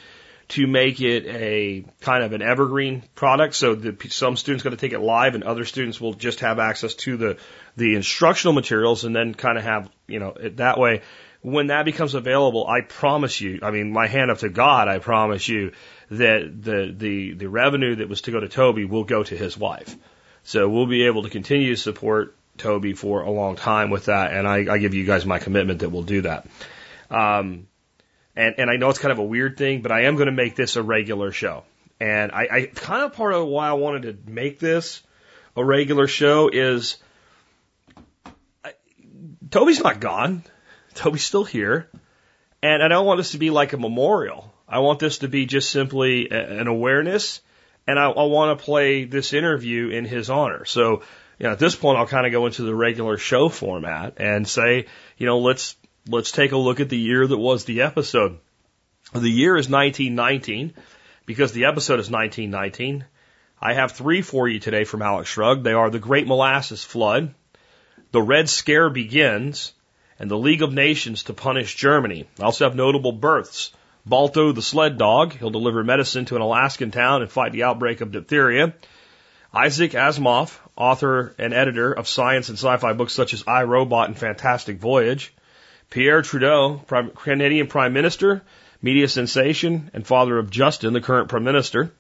to 0.49 0.67
make 0.67 1.01
it 1.01 1.25
a 1.27 1.85
kind 2.01 2.23
of 2.23 2.33
an 2.33 2.41
evergreen 2.41 3.03
product. 3.15 3.55
So 3.55 3.75
that 3.75 4.11
some 4.11 4.35
students 4.35 4.63
going 4.63 4.75
to 4.75 4.79
take 4.79 4.93
it 4.93 4.99
live, 4.99 5.35
and 5.35 5.43
other 5.43 5.65
students 5.65 5.99
will 5.99 6.13
just 6.13 6.41
have 6.41 6.59
access 6.59 6.95
to 6.95 7.17
the 7.17 7.37
the 7.77 7.95
instructional 7.95 8.53
materials, 8.53 9.03
and 9.05 9.15
then 9.15 9.33
kind 9.33 9.57
of 9.57 9.63
have 9.63 9.89
you 10.07 10.19
know 10.19 10.29
it 10.31 10.57
that 10.57 10.77
way. 10.77 11.01
When 11.41 11.67
that 11.67 11.85
becomes 11.85 12.13
available, 12.13 12.67
I 12.67 12.81
promise 12.81 13.41
you, 13.41 13.61
I 13.63 13.71
mean, 13.71 13.91
my 13.91 14.05
hand 14.05 14.29
up 14.29 14.37
to 14.39 14.49
God, 14.49 14.87
I 14.87 14.99
promise 14.99 15.47
you 15.47 15.71
that 16.11 16.61
the, 16.61 16.93
the, 16.95 17.33
the 17.33 17.49
revenue 17.49 17.95
that 17.95 18.07
was 18.07 18.21
to 18.21 18.31
go 18.31 18.39
to 18.39 18.47
Toby 18.47 18.85
will 18.85 19.05
go 19.05 19.23
to 19.23 19.35
his 19.35 19.57
wife. 19.57 19.95
So 20.43 20.69
we'll 20.69 20.85
be 20.85 21.07
able 21.07 21.23
to 21.23 21.31
continue 21.31 21.73
to 21.73 21.81
support 21.81 22.35
Toby 22.57 22.93
for 22.93 23.21
a 23.21 23.31
long 23.31 23.55
time 23.55 23.89
with 23.89 24.05
that. 24.05 24.33
And 24.33 24.47
I, 24.47 24.71
I 24.71 24.77
give 24.77 24.93
you 24.93 25.05
guys 25.05 25.25
my 25.25 25.39
commitment 25.39 25.79
that 25.79 25.89
we'll 25.89 26.03
do 26.03 26.21
that. 26.21 26.45
Um, 27.09 27.67
and, 28.41 28.55
and 28.57 28.69
I 28.71 28.77
know 28.77 28.89
it's 28.89 28.97
kind 28.97 29.11
of 29.11 29.19
a 29.19 29.23
weird 29.23 29.55
thing, 29.55 29.83
but 29.83 29.91
I 29.91 30.05
am 30.05 30.15
going 30.15 30.25
to 30.25 30.31
make 30.31 30.55
this 30.55 30.75
a 30.75 30.81
regular 30.81 31.31
show. 31.31 31.63
And 31.99 32.31
I, 32.31 32.47
I 32.51 32.65
kind 32.73 33.03
of 33.03 33.13
part 33.13 33.33
of 33.33 33.45
why 33.45 33.69
I 33.69 33.73
wanted 33.73 34.25
to 34.25 34.31
make 34.31 34.57
this 34.57 35.03
a 35.55 35.63
regular 35.63 36.07
show 36.07 36.49
is 36.51 36.97
I, 38.65 38.73
Toby's 39.51 39.83
not 39.83 39.99
gone. 39.99 40.43
Toby's 40.95 41.23
still 41.23 41.43
here. 41.43 41.87
And 42.63 42.81
I 42.81 42.87
don't 42.87 43.05
want 43.05 43.19
this 43.19 43.33
to 43.33 43.37
be 43.37 43.51
like 43.51 43.73
a 43.73 43.77
memorial. 43.77 44.51
I 44.67 44.79
want 44.79 44.97
this 44.97 45.19
to 45.19 45.27
be 45.27 45.45
just 45.45 45.69
simply 45.69 46.31
an 46.31 46.67
awareness, 46.67 47.41
and 47.85 47.99
I, 47.99 48.09
I 48.09 48.23
want 48.23 48.57
to 48.57 48.63
play 48.63 49.03
this 49.03 49.33
interview 49.33 49.89
in 49.89 50.05
his 50.05 50.29
honor. 50.29 50.65
So, 50.65 51.03
you 51.37 51.43
know, 51.43 51.51
at 51.51 51.59
this 51.59 51.75
point, 51.75 51.99
I'll 51.99 52.07
kind 52.07 52.25
of 52.25 52.31
go 52.31 52.47
into 52.47 52.63
the 52.63 52.73
regular 52.73 53.17
show 53.17 53.49
format 53.49 54.15
and 54.17 54.47
say, 54.47 54.87
you 55.17 55.25
know, 55.25 55.39
let's 55.39 55.75
let's 56.07 56.31
take 56.31 56.51
a 56.51 56.57
look 56.57 56.79
at 56.79 56.89
the 56.89 56.97
year 56.97 57.25
that 57.25 57.37
was 57.37 57.65
the 57.65 57.81
episode. 57.81 58.39
The 59.13 59.29
year 59.29 59.57
is 59.57 59.69
1919 59.69 60.73
because 61.25 61.51
the 61.51 61.65
episode 61.65 61.99
is 61.99 62.09
1919. 62.09 63.05
I 63.61 63.73
have 63.73 63.91
three 63.91 64.21
for 64.21 64.47
you 64.47 64.59
today 64.59 64.83
from 64.83 65.01
Alex 65.01 65.29
Shrugged. 65.29 65.63
They 65.63 65.73
are 65.73 65.89
the 65.89 65.99
Great 65.99 66.27
Molasses 66.27 66.83
Flood, 66.83 67.35
the 68.11 68.21
Red 68.21 68.49
Scare 68.49 68.89
begins, 68.89 69.73
and 70.17 70.29
the 70.29 70.37
League 70.37 70.61
of 70.61 70.73
Nations 70.73 71.23
to 71.23 71.33
punish 71.33 71.75
Germany. 71.75 72.27
I 72.39 72.43
also 72.43 72.65
have 72.65 72.75
notable 72.75 73.11
births. 73.11 73.71
Balto 74.05 74.51
the 74.51 74.61
sled 74.61 74.97
dog. 74.97 75.33
He'll 75.33 75.51
deliver 75.51 75.83
medicine 75.83 76.25
to 76.25 76.35
an 76.35 76.41
Alaskan 76.41 76.89
town 76.89 77.21
and 77.21 77.31
fight 77.31 77.51
the 77.51 77.63
outbreak 77.63 78.01
of 78.01 78.11
diphtheria. 78.11 78.73
Isaac 79.53 79.91
Asimov, 79.91 80.57
author 80.75 81.35
and 81.37 81.53
editor 81.53 81.91
of 81.91 82.07
science 82.07 82.49
and 82.49 82.57
sci-fi 82.57 82.93
books 82.93 83.13
such 83.13 83.33
as 83.33 83.43
I, 83.45 83.63
Robot 83.63 84.07
and 84.07 84.17
Fantastic 84.17 84.79
Voyage. 84.79 85.33
Pierre 85.91 86.21
Trudeau, 86.21 86.81
Canadian 87.17 87.67
Prime 87.67 87.91
Minister, 87.91 88.41
media 88.81 89.09
sensation, 89.09 89.91
and 89.93 90.07
father 90.07 90.37
of 90.37 90.49
Justin, 90.49 90.93
the 90.93 91.01
current 91.01 91.27
Prime 91.27 91.43
Minister. 91.43 91.91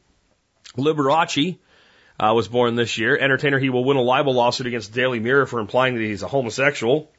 Liberace 0.77 1.57
uh, 2.17 2.31
was 2.33 2.47
born 2.47 2.75
this 2.75 2.97
year. 2.97 3.17
Entertainer, 3.17 3.59
he 3.59 3.69
will 3.69 3.83
win 3.83 3.97
a 3.97 4.01
libel 4.01 4.33
lawsuit 4.33 4.65
against 4.65 4.93
Daily 4.93 5.19
Mirror 5.19 5.45
for 5.45 5.59
implying 5.59 5.95
that 5.95 6.01
he's 6.01 6.23
a 6.23 6.29
homosexual, 6.29 7.11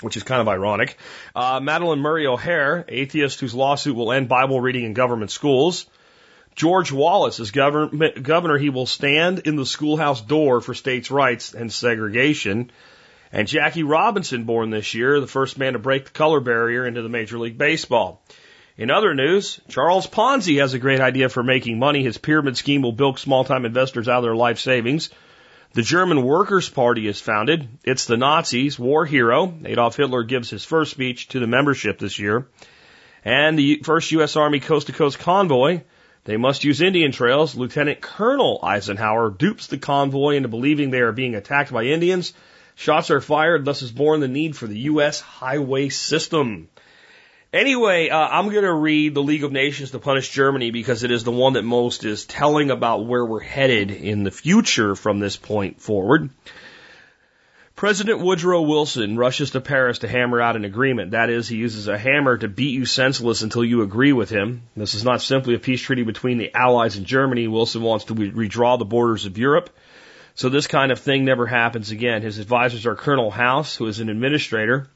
which 0.00 0.16
is 0.16 0.22
kind 0.22 0.40
of 0.40 0.48
ironic. 0.48 0.96
Uh, 1.34 1.60
Madalyn 1.60 1.98
Murray 1.98 2.26
O'Hair, 2.26 2.86
atheist 2.88 3.40
whose 3.40 3.54
lawsuit 3.54 3.94
will 3.94 4.12
end 4.12 4.30
Bible 4.30 4.58
reading 4.58 4.84
in 4.84 4.94
government 4.94 5.30
schools. 5.30 5.84
George 6.54 6.90
Wallace, 6.90 7.38
as 7.38 7.50
governor, 7.50 8.56
he 8.56 8.70
will 8.70 8.86
stand 8.86 9.40
in 9.40 9.56
the 9.56 9.66
schoolhouse 9.66 10.22
door 10.22 10.62
for 10.62 10.72
states' 10.72 11.10
rights 11.10 11.52
and 11.52 11.70
segregation. 11.70 12.70
And 13.32 13.48
Jackie 13.48 13.82
Robinson, 13.82 14.44
born 14.44 14.70
this 14.70 14.94
year, 14.94 15.20
the 15.20 15.26
first 15.26 15.58
man 15.58 15.72
to 15.72 15.78
break 15.78 16.04
the 16.04 16.10
color 16.10 16.40
barrier 16.40 16.86
into 16.86 17.02
the 17.02 17.08
Major 17.08 17.38
League 17.38 17.58
Baseball. 17.58 18.22
In 18.76 18.90
other 18.90 19.14
news, 19.14 19.60
Charles 19.68 20.06
Ponzi 20.06 20.60
has 20.60 20.74
a 20.74 20.78
great 20.78 21.00
idea 21.00 21.28
for 21.28 21.42
making 21.42 21.78
money. 21.78 22.02
His 22.02 22.18
pyramid 22.18 22.56
scheme 22.56 22.82
will 22.82 22.92
bilk 22.92 23.18
small 23.18 23.44
time 23.44 23.64
investors 23.64 24.08
out 24.08 24.18
of 24.18 24.24
their 24.24 24.36
life 24.36 24.58
savings. 24.58 25.10
The 25.72 25.82
German 25.82 26.22
Workers' 26.22 26.68
Party 26.68 27.06
is 27.06 27.20
founded. 27.20 27.68
It's 27.84 28.04
the 28.04 28.16
Nazis' 28.16 28.78
war 28.78 29.04
hero. 29.04 29.52
Adolf 29.64 29.96
Hitler 29.96 30.22
gives 30.22 30.50
his 30.50 30.64
first 30.64 30.90
speech 30.90 31.28
to 31.28 31.40
the 31.40 31.46
membership 31.46 31.98
this 31.98 32.18
year. 32.18 32.48
And 33.24 33.58
the 33.58 33.80
first 33.82 34.12
U.S. 34.12 34.36
Army 34.36 34.60
coast 34.60 34.86
to 34.86 34.92
coast 34.92 35.18
convoy. 35.18 35.80
They 36.24 36.36
must 36.36 36.64
use 36.64 36.80
Indian 36.80 37.12
trails. 37.12 37.54
Lieutenant 37.54 38.00
Colonel 38.00 38.60
Eisenhower 38.62 39.30
dupes 39.30 39.66
the 39.66 39.78
convoy 39.78 40.36
into 40.36 40.48
believing 40.48 40.90
they 40.90 41.00
are 41.00 41.12
being 41.12 41.34
attacked 41.34 41.72
by 41.72 41.84
Indians. 41.84 42.32
Shots 42.76 43.10
are 43.10 43.22
fired, 43.22 43.64
thus 43.64 43.80
is 43.80 43.90
born 43.90 44.20
the 44.20 44.28
need 44.28 44.54
for 44.54 44.66
the 44.66 44.78
U.S. 44.80 45.18
highway 45.18 45.88
system. 45.88 46.68
Anyway, 47.50 48.10
uh, 48.10 48.18
I'm 48.18 48.50
going 48.50 48.64
to 48.64 48.72
read 48.72 49.14
the 49.14 49.22
League 49.22 49.44
of 49.44 49.50
Nations 49.50 49.92
to 49.92 49.98
punish 49.98 50.28
Germany 50.28 50.70
because 50.70 51.02
it 51.02 51.10
is 51.10 51.24
the 51.24 51.32
one 51.32 51.54
that 51.54 51.62
most 51.62 52.04
is 52.04 52.26
telling 52.26 52.70
about 52.70 53.06
where 53.06 53.24
we're 53.24 53.40
headed 53.40 53.90
in 53.90 54.24
the 54.24 54.30
future 54.30 54.94
from 54.94 55.20
this 55.20 55.36
point 55.36 55.80
forward. 55.80 56.28
President 57.76 58.20
Woodrow 58.20 58.60
Wilson 58.60 59.16
rushes 59.16 59.52
to 59.52 59.60
Paris 59.62 60.00
to 60.00 60.08
hammer 60.08 60.40
out 60.40 60.56
an 60.56 60.66
agreement. 60.66 61.12
That 61.12 61.30
is, 61.30 61.48
he 61.48 61.56
uses 61.56 61.88
a 61.88 61.96
hammer 61.96 62.36
to 62.36 62.48
beat 62.48 62.74
you 62.74 62.84
senseless 62.84 63.40
until 63.40 63.64
you 63.64 63.80
agree 63.80 64.12
with 64.12 64.28
him. 64.28 64.62
This 64.76 64.94
is 64.94 65.04
not 65.04 65.22
simply 65.22 65.54
a 65.54 65.58
peace 65.58 65.80
treaty 65.80 66.02
between 66.02 66.36
the 66.36 66.54
Allies 66.54 66.96
and 66.96 67.06
Germany. 67.06 67.48
Wilson 67.48 67.82
wants 67.82 68.06
to 68.06 68.14
redraw 68.14 68.78
the 68.78 68.84
borders 68.84 69.24
of 69.24 69.38
Europe. 69.38 69.70
So 70.36 70.50
this 70.50 70.66
kind 70.66 70.92
of 70.92 70.98
thing 70.98 71.24
never 71.24 71.46
happens 71.46 71.90
again. 71.90 72.20
His 72.20 72.38
advisors 72.38 72.84
are 72.84 72.94
Colonel 72.94 73.30
House, 73.30 73.74
who 73.74 73.86
is 73.86 74.00
an 74.00 74.10
administrator, 74.10 74.86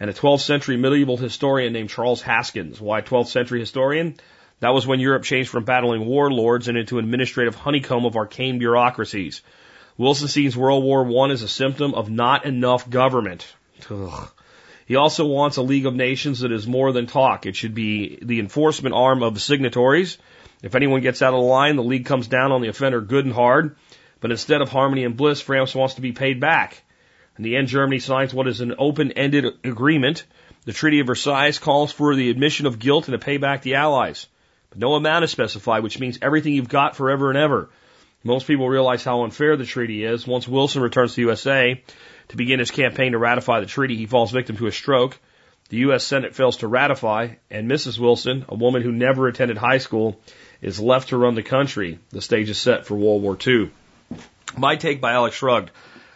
and 0.00 0.08
a 0.08 0.14
12th 0.14 0.40
century 0.40 0.78
medieval 0.78 1.18
historian 1.18 1.74
named 1.74 1.90
Charles 1.90 2.22
Haskins. 2.22 2.80
Why 2.80 3.02
12th 3.02 3.26
century 3.26 3.60
historian? 3.60 4.16
That 4.60 4.72
was 4.72 4.86
when 4.86 4.98
Europe 4.98 5.22
changed 5.22 5.50
from 5.50 5.64
battling 5.64 6.06
warlords 6.06 6.68
and 6.68 6.78
into 6.78 6.98
an 6.98 7.04
administrative 7.04 7.54
honeycomb 7.54 8.06
of 8.06 8.16
arcane 8.16 8.58
bureaucracies. 8.58 9.42
Wilson 9.98 10.28
sees 10.28 10.56
World 10.56 10.82
War 10.82 11.06
I 11.26 11.30
as 11.30 11.42
a 11.42 11.48
symptom 11.48 11.92
of 11.92 12.08
not 12.08 12.46
enough 12.46 12.88
government. 12.88 13.46
Ugh. 13.90 14.30
He 14.86 14.96
also 14.96 15.26
wants 15.26 15.58
a 15.58 15.62
League 15.62 15.84
of 15.84 15.94
Nations 15.94 16.40
that 16.40 16.52
is 16.52 16.66
more 16.66 16.92
than 16.92 17.06
talk. 17.06 17.44
It 17.44 17.54
should 17.54 17.74
be 17.74 18.18
the 18.22 18.40
enforcement 18.40 18.94
arm 18.94 19.22
of 19.22 19.34
the 19.34 19.40
signatories. 19.40 20.16
If 20.62 20.74
anyone 20.74 21.02
gets 21.02 21.20
out 21.20 21.34
of 21.34 21.40
line, 21.40 21.76
the 21.76 21.82
League 21.82 22.06
comes 22.06 22.28
down 22.28 22.50
on 22.50 22.62
the 22.62 22.68
offender 22.68 23.02
good 23.02 23.26
and 23.26 23.34
hard. 23.34 23.76
But 24.20 24.30
instead 24.30 24.62
of 24.62 24.70
harmony 24.70 25.04
and 25.04 25.16
bliss, 25.16 25.40
France 25.40 25.74
wants 25.74 25.94
to 25.94 26.00
be 26.00 26.12
paid 26.12 26.40
back. 26.40 26.82
In 27.38 27.44
the 27.44 27.56
end, 27.56 27.68
Germany 27.68 27.98
signs 27.98 28.32
what 28.32 28.48
is 28.48 28.60
an 28.60 28.74
open-ended 28.78 29.44
agreement. 29.64 30.24
The 30.64 30.72
Treaty 30.72 31.00
of 31.00 31.06
Versailles 31.06 31.58
calls 31.58 31.92
for 31.92 32.14
the 32.14 32.30
admission 32.30 32.66
of 32.66 32.78
guilt 32.78 33.08
and 33.08 33.12
to 33.12 33.24
pay 33.24 33.36
back 33.36 33.62
the 33.62 33.74
Allies. 33.74 34.26
But 34.70 34.78
no 34.78 34.94
amount 34.94 35.24
is 35.24 35.30
specified, 35.30 35.82
which 35.82 36.00
means 36.00 36.18
everything 36.22 36.54
you've 36.54 36.68
got 36.68 36.96
forever 36.96 37.28
and 37.28 37.38
ever. 37.38 37.68
Most 38.24 38.46
people 38.46 38.68
realize 38.68 39.04
how 39.04 39.22
unfair 39.22 39.56
the 39.56 39.66
treaty 39.66 40.02
is. 40.02 40.26
Once 40.26 40.48
Wilson 40.48 40.82
returns 40.82 41.12
to 41.12 41.16
the 41.16 41.22
USA 41.22 41.82
to 42.28 42.36
begin 42.36 42.58
his 42.58 42.70
campaign 42.70 43.12
to 43.12 43.18
ratify 43.18 43.60
the 43.60 43.66
treaty, 43.66 43.96
he 43.96 44.06
falls 44.06 44.32
victim 44.32 44.56
to 44.56 44.66
a 44.66 44.72
stroke. 44.72 45.18
The 45.68 45.78
U.S. 45.78 46.04
Senate 46.04 46.34
fails 46.34 46.58
to 46.58 46.68
ratify, 46.68 47.34
and 47.50 47.70
Mrs. 47.70 47.98
Wilson, 47.98 48.44
a 48.48 48.54
woman 48.54 48.82
who 48.82 48.92
never 48.92 49.28
attended 49.28 49.58
high 49.58 49.78
school, 49.78 50.20
is 50.62 50.80
left 50.80 51.10
to 51.10 51.18
run 51.18 51.34
the 51.34 51.42
country. 51.42 51.98
The 52.10 52.22
stage 52.22 52.48
is 52.48 52.58
set 52.58 52.86
for 52.86 52.96
World 52.96 53.22
War 53.22 53.36
II. 53.46 53.70
My 54.56 54.76
take 54.76 55.00
by 55.00 55.12
Alex 55.12 55.36
Shrugged. 55.36 55.70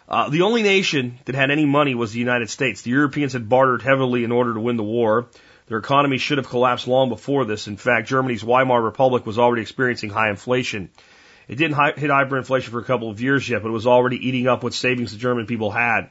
Uh, 0.08 0.28
the 0.28 0.42
only 0.42 0.62
nation 0.62 1.18
that 1.24 1.34
had 1.34 1.50
any 1.50 1.64
money 1.64 1.94
was 1.94 2.12
the 2.12 2.18
United 2.18 2.50
States. 2.50 2.82
The 2.82 2.90
Europeans 2.90 3.32
had 3.32 3.48
bartered 3.48 3.82
heavily 3.82 4.24
in 4.24 4.32
order 4.32 4.54
to 4.54 4.60
win 4.60 4.76
the 4.76 4.82
war. 4.82 5.28
Their 5.68 5.78
economy 5.78 6.18
should 6.18 6.38
have 6.38 6.48
collapsed 6.48 6.88
long 6.88 7.10
before 7.10 7.44
this. 7.44 7.68
In 7.68 7.76
fact, 7.76 8.08
Germany's 8.08 8.42
Weimar 8.42 8.82
Republic 8.82 9.24
was 9.24 9.38
already 9.38 9.62
experiencing 9.62 10.10
high 10.10 10.30
inflation. 10.30 10.90
It 11.46 11.56
didn't 11.56 11.76
hit 11.98 12.10
hyperinflation 12.10 12.70
for 12.70 12.80
a 12.80 12.84
couple 12.84 13.08
of 13.10 13.20
years 13.20 13.48
yet, 13.48 13.62
but 13.62 13.68
it 13.68 13.72
was 13.72 13.86
already 13.86 14.16
eating 14.28 14.48
up 14.48 14.64
what 14.64 14.74
savings 14.74 15.12
the 15.12 15.18
German 15.18 15.46
people 15.46 15.70
had. 15.70 16.10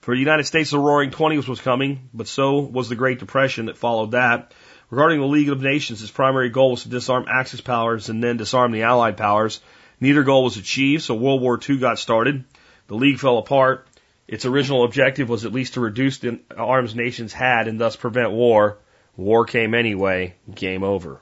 For 0.00 0.14
the 0.14 0.20
United 0.20 0.44
States, 0.44 0.70
the 0.70 0.78
Roaring 0.78 1.10
Twenties 1.10 1.48
was 1.48 1.60
coming, 1.60 2.08
but 2.12 2.28
so 2.28 2.60
was 2.60 2.88
the 2.88 2.96
Great 2.96 3.18
Depression 3.18 3.66
that 3.66 3.78
followed 3.78 4.10
that. 4.12 4.52
Regarding 4.90 5.20
the 5.20 5.26
League 5.26 5.48
of 5.48 5.62
Nations, 5.62 6.02
its 6.02 6.10
primary 6.10 6.50
goal 6.50 6.72
was 6.72 6.82
to 6.82 6.90
disarm 6.90 7.26
Axis 7.28 7.60
powers 7.60 8.10
and 8.10 8.22
then 8.22 8.36
disarm 8.36 8.72
the 8.72 8.82
Allied 8.82 9.16
powers. 9.16 9.60
Neither 10.00 10.22
goal 10.22 10.44
was 10.44 10.56
achieved, 10.56 11.02
so 11.02 11.14
World 11.14 11.40
War 11.40 11.58
II 11.68 11.78
got 11.78 11.98
started. 11.98 12.44
The 12.88 12.94
League 12.94 13.18
fell 13.18 13.38
apart. 13.38 13.86
Its 14.26 14.46
original 14.46 14.84
objective 14.84 15.28
was 15.28 15.44
at 15.44 15.52
least 15.52 15.74
to 15.74 15.80
reduce 15.80 16.18
the 16.18 16.40
arms 16.56 16.94
nations 16.94 17.32
had 17.32 17.68
and 17.68 17.78
thus 17.78 17.96
prevent 17.96 18.32
war. 18.32 18.78
War 19.16 19.44
came 19.44 19.74
anyway. 19.74 20.34
Game 20.52 20.82
over. 20.82 21.20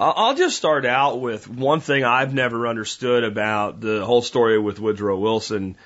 I'll 0.00 0.36
just 0.36 0.56
start 0.56 0.86
out 0.86 1.20
with 1.20 1.48
one 1.48 1.80
thing 1.80 2.04
I've 2.04 2.32
never 2.32 2.68
understood 2.68 3.24
about 3.24 3.80
the 3.80 4.04
whole 4.04 4.22
story 4.22 4.56
with 4.56 4.78
Woodrow 4.78 5.18
Wilson. 5.18 5.76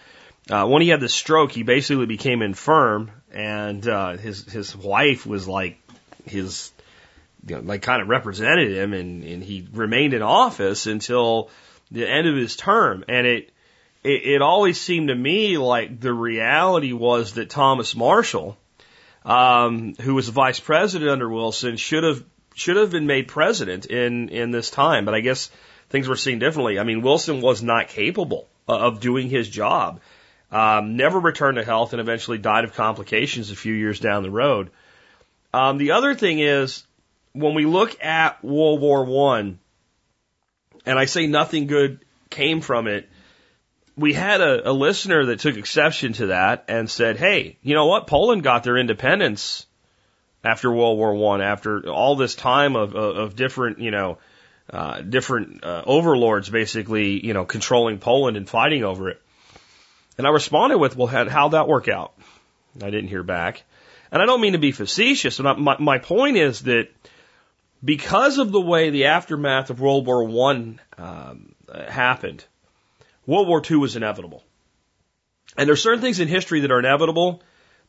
Uh, 0.50 0.66
when 0.66 0.82
he 0.82 0.88
had 0.88 1.00
the 1.00 1.08
stroke, 1.08 1.50
he 1.50 1.62
basically 1.62 2.04
became 2.04 2.42
infirm, 2.42 3.10
and 3.32 3.86
uh, 3.88 4.18
his 4.18 4.44
his 4.52 4.76
wife 4.76 5.24
was 5.24 5.48
like 5.48 5.80
his, 6.26 6.72
you 7.46 7.54
know, 7.54 7.62
like 7.62 7.80
kind 7.80 8.02
of 8.02 8.08
represented 8.08 8.72
him, 8.72 8.92
and, 8.92 9.24
and 9.24 9.42
he 9.42 9.66
remained 9.72 10.12
in 10.12 10.20
office 10.20 10.86
until 10.86 11.48
the 11.92 12.08
end 12.08 12.26
of 12.26 12.34
his 12.34 12.56
term. 12.56 13.04
And 13.08 13.26
it 13.26 13.50
it, 14.02 14.26
it 14.26 14.42
always 14.42 14.80
seemed 14.80 15.08
to 15.08 15.14
me 15.14 15.58
like 15.58 16.00
the 16.00 16.12
reality 16.12 16.92
was 16.92 17.34
that 17.34 17.50
Thomas 17.50 17.94
Marshall, 17.94 18.56
um, 19.24 19.94
who 20.00 20.14
was 20.14 20.28
vice 20.28 20.60
president 20.60 21.10
under 21.10 21.28
Wilson, 21.28 21.76
should 21.76 22.04
have 22.04 22.24
should 22.54 22.76
have 22.76 22.90
been 22.90 23.06
made 23.06 23.28
president 23.28 23.86
in 23.86 24.28
in 24.28 24.50
this 24.50 24.70
time. 24.70 25.04
But 25.04 25.14
I 25.14 25.20
guess 25.20 25.50
things 25.88 26.08
were 26.08 26.16
seen 26.16 26.38
differently. 26.38 26.78
I 26.78 26.84
mean, 26.84 27.02
Wilson 27.02 27.40
was 27.40 27.62
not 27.62 27.88
capable 27.88 28.48
of 28.66 29.00
doing 29.00 29.28
his 29.28 29.48
job. 29.48 30.00
Um, 30.50 30.96
never 30.96 31.18
returned 31.18 31.56
to 31.56 31.64
health 31.64 31.92
and 31.92 32.00
eventually 32.00 32.38
died 32.38 32.64
of 32.64 32.74
complications 32.74 33.50
a 33.50 33.56
few 33.56 33.72
years 33.72 34.00
down 34.00 34.22
the 34.22 34.30
road. 34.30 34.70
Um, 35.54 35.78
the 35.78 35.92
other 35.92 36.14
thing 36.14 36.40
is 36.40 36.84
when 37.32 37.54
we 37.54 37.64
look 37.64 38.02
at 38.04 38.44
World 38.44 38.80
War 38.80 39.04
One, 39.04 39.58
and 40.86 40.98
I 40.98 41.04
say 41.04 41.26
nothing 41.26 41.66
good 41.66 42.04
came 42.30 42.60
from 42.60 42.86
it 42.86 43.08
we 43.96 44.12
had 44.12 44.40
a, 44.40 44.70
a 44.70 44.72
listener 44.72 45.26
that 45.26 45.40
took 45.40 45.56
exception 45.56 46.14
to 46.14 46.26
that 46.28 46.64
and 46.68 46.90
said, 46.90 47.16
"Hey, 47.16 47.58
you 47.62 47.74
know 47.74 47.86
what? 47.86 48.06
Poland 48.06 48.42
got 48.42 48.64
their 48.64 48.78
independence 48.78 49.66
after 50.44 50.70
World 50.72 50.98
War 50.98 51.14
One, 51.14 51.40
after 51.40 51.88
all 51.88 52.16
this 52.16 52.34
time 52.34 52.74
of, 52.74 52.94
of, 52.94 53.16
of 53.16 53.36
different, 53.36 53.78
you 53.78 53.90
know, 53.90 54.18
uh, 54.70 55.02
different 55.02 55.62
uh, 55.62 55.82
overlords 55.86 56.48
basically, 56.48 57.24
you 57.24 57.34
know, 57.34 57.44
controlling 57.44 57.98
Poland 57.98 58.36
and 58.36 58.48
fighting 58.48 58.84
over 58.84 59.10
it." 59.10 59.20
And 60.16 60.26
I 60.26 60.30
responded 60.30 60.78
with, 60.78 60.96
"Well, 60.96 61.06
how, 61.06 61.28
how'd 61.28 61.52
that 61.52 61.68
work 61.68 61.88
out?" 61.88 62.14
I 62.82 62.88
didn't 62.88 63.08
hear 63.08 63.22
back, 63.22 63.62
and 64.10 64.22
I 64.22 64.26
don't 64.26 64.40
mean 64.40 64.54
to 64.54 64.58
be 64.58 64.72
facetious. 64.72 65.38
But 65.38 65.58
my, 65.58 65.76
my 65.78 65.98
point 65.98 66.38
is 66.38 66.62
that 66.62 66.88
because 67.84 68.38
of 68.38 68.52
the 68.52 68.60
way 68.60 68.90
the 68.90 69.06
aftermath 69.06 69.70
of 69.70 69.80
World 69.80 70.06
War 70.06 70.24
One 70.24 70.80
um, 70.98 71.54
happened 71.88 72.44
World 73.26 73.46
War 73.46 73.62
II 73.68 73.76
was 73.78 73.96
inevitable. 73.96 74.42
And 75.56 75.68
there 75.68 75.74
are 75.74 75.76
certain 75.76 76.00
things 76.00 76.20
in 76.20 76.28
history 76.28 76.60
that 76.60 76.70
are 76.70 76.78
inevitable, 76.78 77.42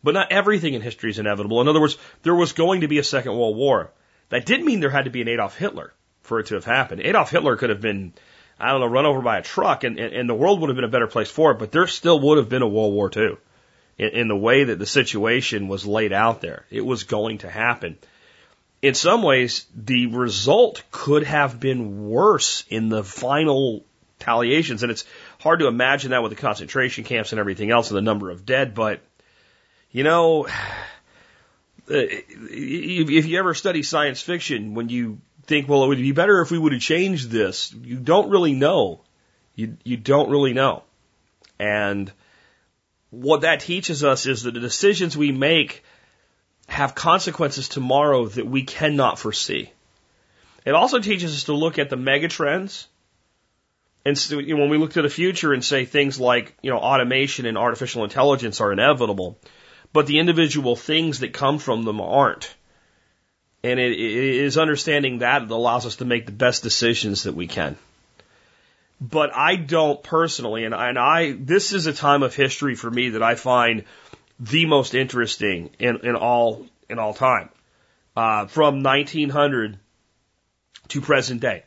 but 0.04 0.14
not 0.14 0.32
everything 0.32 0.74
in 0.74 0.82
history 0.82 1.10
is 1.10 1.20
inevitable. 1.20 1.62
In 1.62 1.68
other 1.68 1.82
words, 1.82 1.98
there 2.24 2.36
was 2.36 2.54
going 2.54 2.82
to 2.82 2.88
be 2.88 3.00
a 3.00 3.04
Second 3.04 3.36
World 3.38 3.56
War. 3.56 3.92
That 4.30 4.46
didn't 4.46 4.66
mean 4.66 4.80
there 4.80 4.90
had 4.90 5.06
to 5.06 5.12
be 5.12 5.22
an 5.22 5.28
Adolf 5.28 5.58
Hitler 5.58 5.94
for 6.22 6.40
it 6.40 6.48
to 6.48 6.56
have 6.56 6.66
happened. 6.66 7.02
Adolf 7.02 7.32
Hitler 7.32 7.56
could 7.56 7.70
have 7.70 7.82
been, 7.82 8.14
I 8.60 8.72
don't 8.72 8.82
know, 8.82 8.88
run 8.88 9.06
over 9.06 9.22
by 9.22 9.40
a 9.40 9.44
truck 9.44 9.84
and, 9.84 9.98
and, 9.98 10.14
and 10.14 10.30
the 10.30 10.36
world 10.36 10.60
would 10.60 10.70
have 10.70 10.76
been 10.76 10.86
a 10.86 10.90
better 10.90 11.08
place 11.08 11.32
for 11.32 11.52
it, 11.52 11.60
but 11.60 11.72
there 11.72 11.88
still 11.88 12.20
would 12.20 12.38
have 12.38 12.50
been 12.50 12.62
a 12.62 12.68
World 12.68 12.94
War 12.94 13.10
II 13.16 13.38
in, 13.98 14.10
in 14.10 14.28
the 14.28 14.36
way 14.36 14.66
that 14.66 14.78
the 14.78 14.86
situation 14.86 15.68
was 15.68 15.86
laid 15.86 16.14
out 16.14 16.42
there. 16.42 16.66
It 16.70 16.86
was 16.86 17.04
going 17.04 17.40
to 17.40 17.50
happen. 17.50 17.98
In 18.84 18.96
some 18.96 19.24
ways, 19.24 19.66
the 19.74 20.08
result 20.08 20.84
could 20.92 21.24
have 21.24 21.58
been 21.58 22.10
worse 22.10 22.66
in 22.70 22.90
the 22.90 23.02
final 23.02 23.86
retaliations. 24.20 24.84
And 24.84 24.92
it's 24.92 25.06
hard 25.40 25.60
to 25.60 25.68
imagine 25.68 26.12
that 26.12 26.22
with 26.22 26.32
the 26.32 26.36
concentration 26.36 27.06
camps 27.06 27.32
and 27.32 27.40
everything 27.40 27.72
else 27.72 27.90
and 27.90 27.98
the 27.98 28.02
number 28.02 28.30
of 28.30 28.46
dead. 28.46 28.76
But, 28.76 29.00
you 29.90 30.04
know, 30.04 30.48
uh, 30.48 30.52
if 31.88 33.26
you 33.26 33.40
ever 33.40 33.54
study 33.54 33.84
science 33.84 34.22
fiction, 34.22 34.76
when 34.76 34.90
you 34.90 35.20
think, 35.46 35.70
well, 35.70 35.86
it 35.86 35.88
would 35.88 35.98
be 35.98 36.12
better 36.12 36.42
if 36.42 36.52
we 36.52 36.58
would 36.58 36.74
have 36.74 36.82
changed 36.82 37.30
this, 37.30 37.74
you 37.74 37.96
don't 37.96 38.30
really 38.30 38.54
know. 38.54 39.00
You, 39.56 39.78
you 39.86 39.96
don't 39.96 40.30
really 40.30 40.52
know. 40.52 40.84
And 41.58 42.12
what 43.12 43.42
that 43.42 43.62
teaches 43.62 44.04
us 44.04 44.26
is 44.26 44.44
that 44.44 44.56
the 44.56 44.60
decisions 44.60 45.16
we 45.16 45.32
make 45.32 45.84
have 46.68 46.96
consequences 46.96 47.70
tomorrow 47.70 48.26
that 48.26 48.48
we 48.48 48.64
cannot 48.64 49.20
foresee. 49.20 49.72
It 50.66 50.76
also 50.76 51.00
teaches 51.00 51.36
us 51.36 51.44
to 51.46 51.54
look 51.54 51.78
at 51.78 51.90
the 51.90 51.98
mega 51.98 52.28
trends. 52.28 52.88
And 54.06 54.18
so, 54.18 54.40
you 54.40 54.56
know, 54.56 54.62
when 54.62 54.70
we 54.70 54.78
look 54.78 54.94
to 54.94 55.02
the 55.02 55.10
future 55.10 55.54
and 55.54 55.64
say 55.64 55.86
things 55.86 56.20
like, 56.20 56.56
you 56.62 56.72
know, 56.72 56.78
automation 56.78 57.46
and 57.46 57.58
artificial 57.58 58.04
intelligence 58.04 58.60
are 58.62 58.72
inevitable, 58.72 59.38
but 59.94 60.08
the 60.08 60.20
individual 60.20 60.76
things 60.76 61.20
that 61.20 61.34
come 61.34 61.60
from 61.60 61.84
them 61.84 62.02
aren't. 62.02 62.54
And 63.64 63.80
it, 63.80 63.92
it 63.94 64.36
is 64.44 64.58
understanding 64.58 65.20
that 65.20 65.48
that 65.48 65.54
allows 65.54 65.86
us 65.86 65.98
to 65.98 66.06
make 66.06 66.26
the 66.26 66.34
best 66.34 66.64
decisions 66.64 67.24
that 67.24 67.36
we 67.36 67.48
can. 67.48 67.78
But 69.00 69.36
I 69.36 69.56
don't 69.56 70.02
personally, 70.02 70.66
and 70.66 70.74
I, 70.74 70.90
and 70.90 71.00
I, 71.00 71.32
this 71.32 71.74
is 71.74 71.88
a 71.88 71.94
time 71.94 72.24
of 72.24 72.36
history 72.36 72.76
for 72.76 72.90
me 72.90 73.10
that 73.10 73.24
I 73.24 73.36
find 73.36 73.84
the 74.44 74.66
most 74.66 74.94
interesting 74.94 75.70
in, 75.80 75.98
in 76.06 76.16
all, 76.16 76.66
in 76.90 77.00
all 77.00 77.14
time. 77.14 77.50
Uh, 78.16 78.46
from 78.46 78.84
1900 78.84 79.80
to 80.90 81.02
present 81.02 81.42
day. 81.42 81.64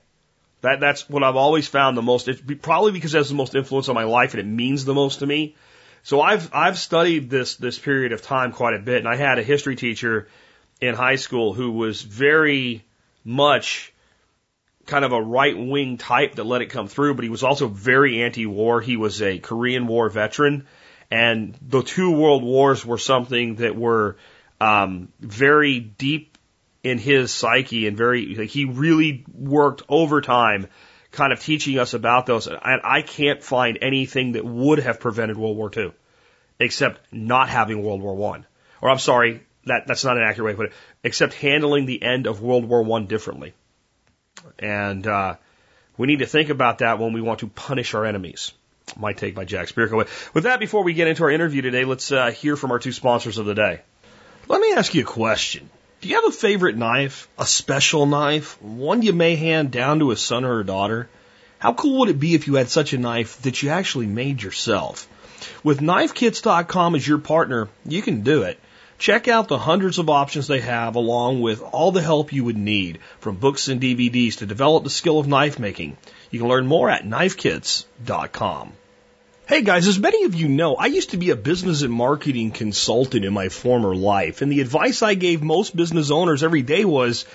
That, 0.61 0.79
that's 0.79 1.09
what 1.09 1.25
I've 1.25 1.37
always 1.37 1.67
found 1.67 1.97
the 1.97 2.03
most, 2.03 2.29
probably 2.63 2.93
because 2.93 3.15
it 3.15 3.19
has 3.19 3.29
the 3.29 3.35
most 3.35 3.55
influence 3.55 3.89
on 3.89 3.95
my 3.95 4.05
life 4.05 4.35
and 4.35 4.41
it 4.41 4.47
means 4.47 4.85
the 4.85 4.95
most 4.95 5.21
to 5.21 5.27
me. 5.27 5.57
So 6.03 6.21
I've, 6.21 6.51
I've 6.55 6.79
studied 6.79 7.31
this, 7.31 7.57
this 7.57 7.79
period 7.79 8.13
of 8.13 8.23
time 8.23 8.53
quite 8.53 8.75
a 8.75 8.79
bit 8.79 8.99
and 8.99 9.09
I 9.09 9.17
had 9.17 9.39
a 9.39 9.43
history 9.43 9.75
teacher 9.75 10.29
in 10.81 10.95
high 10.95 11.17
school 11.17 11.53
who 11.53 11.73
was 11.73 12.03
very 12.03 12.85
much 13.25 13.93
kind 14.85 15.05
of 15.05 15.13
a 15.13 15.21
right 15.21 15.59
wing 15.59 15.97
type 15.97 16.37
that 16.37 16.45
let 16.45 16.63
it 16.63 16.67
come 16.67 16.87
through, 16.87 17.15
but 17.15 17.25
he 17.25 17.31
was 17.31 17.43
also 17.43 17.67
very 17.67 18.23
anti 18.23 18.47
war. 18.47 18.81
He 18.81 18.97
was 18.97 19.21
a 19.21 19.39
Korean 19.39 19.89
War 19.89 20.09
veteran 20.09 20.67
and 21.11 21.57
the 21.61 21.83
two 21.83 22.11
world 22.13 22.43
wars 22.43 22.85
were 22.85 22.99
something 22.99 23.57
that 23.57 23.77
were, 23.77 24.17
um, 24.61 25.13
very 25.21 25.81
deep 25.81 26.39
in 26.83 26.99
his 26.99 27.33
psyche 27.33 27.87
and 27.87 27.97
very, 27.97 28.35
like 28.35 28.51
he 28.51 28.65
really 28.65 29.25
worked 29.33 29.83
overtime 29.89 30.69
kind 31.11 31.33
of 31.33 31.41
teaching 31.41 31.79
us 31.79 31.95
about 31.95 32.27
those. 32.27 32.47
And 32.47 32.81
I 32.85 33.03
can't 33.03 33.43
find 33.43 33.79
anything 33.81 34.33
that 34.33 34.45
would 34.45 34.79
have 34.79 35.01
prevented 35.01 35.37
World 35.37 35.57
War 35.57 35.71
II 35.75 35.93
except 36.59 37.01
not 37.13 37.49
having 37.49 37.83
World 37.83 38.03
War 38.03 38.15
One. 38.15 38.47
Or 38.81 38.91
I'm 38.91 38.99
sorry, 38.99 39.43
that, 39.65 39.87
that's 39.87 40.05
not 40.05 40.17
an 40.17 40.23
accurate 40.23 40.47
way 40.47 40.53
to 40.53 40.57
put 40.57 40.67
it, 40.67 40.73
except 41.03 41.35
handling 41.35 41.87
the 41.87 42.03
end 42.03 42.27
of 42.27 42.41
World 42.41 42.65
War 42.65 42.83
One 42.83 43.07
differently. 43.07 43.55
And, 44.59 45.07
uh, 45.07 45.37
we 45.97 46.07
need 46.07 46.19
to 46.19 46.27
think 46.27 46.51
about 46.51 46.79
that 46.79 46.99
when 46.99 47.13
we 47.13 47.23
want 47.23 47.41
to 47.41 47.49
punish 47.49 47.95
our 47.95 48.05
enemies. 48.05 48.53
My 48.95 49.13
take 49.13 49.35
by 49.35 49.45
Jack 49.45 49.67
Spirko. 49.67 50.07
With 50.33 50.45
that, 50.45 50.61
before 50.61 50.85
we 50.85 50.95
get 50.95 51.09
into 51.09 51.25
our 51.25 51.31
interview 51.31 51.61
today, 51.61 51.85
let's 51.85 52.13
uh, 52.13 52.31
hear 52.31 52.57
from 52.57 52.71
our 52.71 52.79
two 52.79 52.93
sponsors 52.93 53.37
of 53.37 53.45
the 53.45 53.55
day. 53.55 53.81
Let 54.47 54.61
me 54.61 54.75
ask 54.75 54.95
you 54.95 55.03
a 55.03 55.05
question. 55.05 55.69
Do 56.01 56.09
you 56.09 56.15
have 56.15 56.25
a 56.25 56.31
favorite 56.31 56.77
knife? 56.77 57.29
A 57.37 57.47
special 57.47 58.07
knife? 58.07 58.63
One 58.63 59.03
you 59.03 59.13
may 59.13 59.35
hand 59.35 59.73
down 59.73 59.99
to 59.99 60.13
a 60.13 60.17
son 60.17 60.45
or 60.45 60.61
a 60.61 60.65
daughter? 60.65 61.09
How 61.59 61.73
cool 61.73 61.99
would 61.99 62.11
it 62.11 62.21
be 62.21 62.35
if 62.35 62.47
you 62.47 62.55
had 62.55 62.69
such 62.69 62.93
a 62.93 62.99
knife 62.99 63.43
that 63.43 63.61
you 63.61 63.71
actually 63.71 64.07
made 64.07 64.41
yourself? 64.41 65.09
With 65.65 65.81
KnifeKits.com 65.81 66.95
as 66.95 67.07
your 67.07 67.19
partner, 67.19 67.69
you 67.85 68.03
can 68.03 68.23
do 68.23 68.43
it. 68.43 68.59
Check 68.99 69.27
out 69.27 69.49
the 69.49 69.59
hundreds 69.59 69.99
of 69.99 70.09
options 70.09 70.47
they 70.47 70.61
have 70.61 70.95
along 70.95 71.41
with 71.41 71.61
all 71.61 71.93
the 71.93 72.01
help 72.01 72.33
you 72.33 72.45
would 72.45 72.57
need 72.57 73.01
from 73.19 73.37
books 73.37 73.69
and 73.69 73.81
DVDs 73.81 74.39
to 74.39 74.47
develop 74.47 74.85
the 74.85 74.91
skill 74.91 75.19
of 75.19 75.27
knife 75.27 75.59
making. 75.59 75.97
You 76.31 76.41
can 76.41 76.49
learn 76.49 76.67
more 76.67 76.91
at 76.91 77.05
KnifeKits.com. 77.05 78.73
Hey 79.49 79.63
guys, 79.63 79.87
as 79.87 79.99
many 79.99 80.25
of 80.25 80.35
you 80.35 80.49
know, 80.49 80.75
I 80.75 80.87
used 80.87 81.11
to 81.11 81.17
be 81.17 81.31
a 81.31 81.37
business 81.37 81.83
and 81.83 81.93
marketing 81.93 82.51
consultant 82.51 83.25
in 83.25 83.33
my 83.33 83.49
former 83.49 83.95
life, 83.95 84.43
and 84.43 84.51
the 84.51 84.61
advice 84.61 85.03
I 85.03 85.15
gave 85.15 85.41
most 85.41 85.77
business 85.77 86.11
owners 86.11 86.43
every 86.43 86.63
day 86.63 86.85
was, 86.85 87.27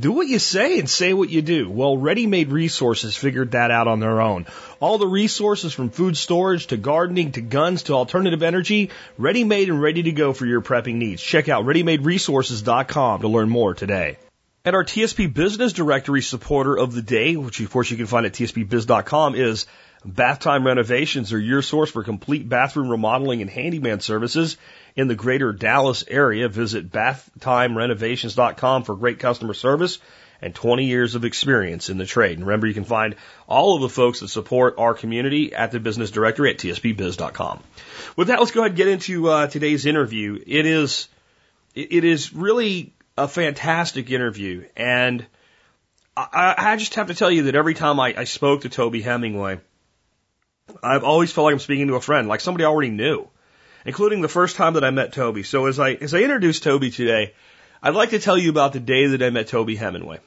do 0.00 0.12
what 0.12 0.28
you 0.28 0.38
say 0.38 0.78
and 0.78 0.88
say 0.88 1.12
what 1.12 1.28
you 1.28 1.42
do. 1.42 1.68
Well, 1.68 1.98
Ready 1.98 2.26
Made 2.26 2.52
Resources 2.52 3.16
figured 3.16 3.50
that 3.50 3.70
out 3.70 3.86
on 3.86 4.00
their 4.00 4.20
own. 4.20 4.46
All 4.80 4.96
the 4.96 5.06
resources 5.06 5.74
from 5.74 5.90
food 5.90 6.16
storage 6.16 6.68
to 6.68 6.76
gardening 6.78 7.32
to 7.32 7.42
guns 7.42 7.82
to 7.84 7.94
alternative 7.94 8.42
energy, 8.42 8.90
ready 9.18 9.44
made 9.44 9.68
and 9.68 9.82
ready 9.82 10.04
to 10.04 10.12
go 10.12 10.32
for 10.32 10.46
your 10.46 10.62
prepping 10.62 10.94
needs. 10.94 11.20
Check 11.20 11.48
out 11.48 11.66
readymaderesources.com 11.66 13.20
to 13.20 13.28
learn 13.28 13.50
more 13.50 13.74
today. 13.74 14.16
And 14.64 14.74
our 14.74 14.84
TSP 14.84 15.32
Business 15.32 15.72
Directory 15.72 16.22
supporter 16.22 16.76
of 16.76 16.92
the 16.92 17.02
day, 17.02 17.36
which 17.36 17.60
of 17.60 17.70
course 17.70 17.90
you 17.90 17.96
can 17.96 18.06
find 18.06 18.26
at 18.26 18.32
tspbiz.com, 18.32 19.34
is 19.34 19.66
Bath 20.04 20.40
Time 20.40 20.66
Renovations 20.66 21.32
are 21.32 21.38
your 21.38 21.62
source 21.62 21.90
for 21.90 22.04
complete 22.04 22.48
bathroom 22.48 22.88
remodeling 22.88 23.40
and 23.40 23.50
handyman 23.50 24.00
services 24.00 24.56
in 24.96 25.08
the 25.08 25.14
greater 25.14 25.52
Dallas 25.52 26.04
area. 26.06 26.48
Visit 26.48 26.90
bathtimerenovations.com 26.90 28.84
for 28.84 28.96
great 28.96 29.18
customer 29.18 29.54
service 29.54 29.98
and 30.40 30.54
20 30.54 30.84
years 30.84 31.14
of 31.14 31.24
experience 31.24 31.90
in 31.90 31.98
the 31.98 32.06
trade. 32.06 32.38
And 32.38 32.46
remember, 32.46 32.68
you 32.68 32.74
can 32.74 32.84
find 32.84 33.16
all 33.48 33.74
of 33.74 33.82
the 33.82 33.88
folks 33.88 34.20
that 34.20 34.28
support 34.28 34.74
our 34.78 34.94
community 34.94 35.52
at 35.52 35.72
the 35.72 35.80
business 35.80 36.10
directory 36.10 36.50
at 36.50 36.58
tspbiz.com. 36.58 37.62
With 38.16 38.28
that, 38.28 38.38
let's 38.38 38.52
go 38.52 38.60
ahead 38.60 38.72
and 38.72 38.76
get 38.76 38.88
into 38.88 39.28
uh, 39.28 39.46
today's 39.48 39.84
interview. 39.84 40.40
It 40.46 40.66
is, 40.66 41.08
it 41.74 42.04
is 42.04 42.32
really 42.32 42.92
a 43.18 43.28
fantastic 43.28 44.10
interview. 44.10 44.66
And 44.76 45.26
I, 46.16 46.54
I 46.56 46.76
just 46.76 46.94
have 46.94 47.08
to 47.08 47.14
tell 47.14 47.30
you 47.30 47.44
that 47.44 47.54
every 47.54 47.74
time 47.74 48.00
I, 48.00 48.14
I 48.16 48.24
spoke 48.24 48.62
to 48.62 48.68
Toby 48.68 49.02
Hemenway, 49.02 49.60
I've 50.82 51.04
always 51.04 51.32
felt 51.32 51.46
like 51.46 51.52
I'm 51.52 51.58
speaking 51.58 51.88
to 51.88 51.96
a 51.96 52.00
friend, 52.00 52.28
like 52.28 52.40
somebody 52.40 52.64
I 52.64 52.68
already 52.68 52.90
knew, 52.90 53.28
including 53.84 54.20
the 54.20 54.28
first 54.28 54.56
time 54.56 54.74
that 54.74 54.84
I 54.84 54.90
met 54.90 55.12
Toby. 55.12 55.42
So 55.42 55.66
as 55.66 55.78
I, 55.78 55.92
as 55.92 56.14
I 56.14 56.18
introduce 56.18 56.60
Toby 56.60 56.90
today, 56.90 57.34
I'd 57.82 57.94
like 57.94 58.10
to 58.10 58.18
tell 58.18 58.38
you 58.38 58.50
about 58.50 58.72
the 58.72 58.80
day 58.80 59.06
that 59.08 59.22
I 59.22 59.30
met 59.30 59.48
Toby 59.48 59.76
Hemenway. 59.76 60.18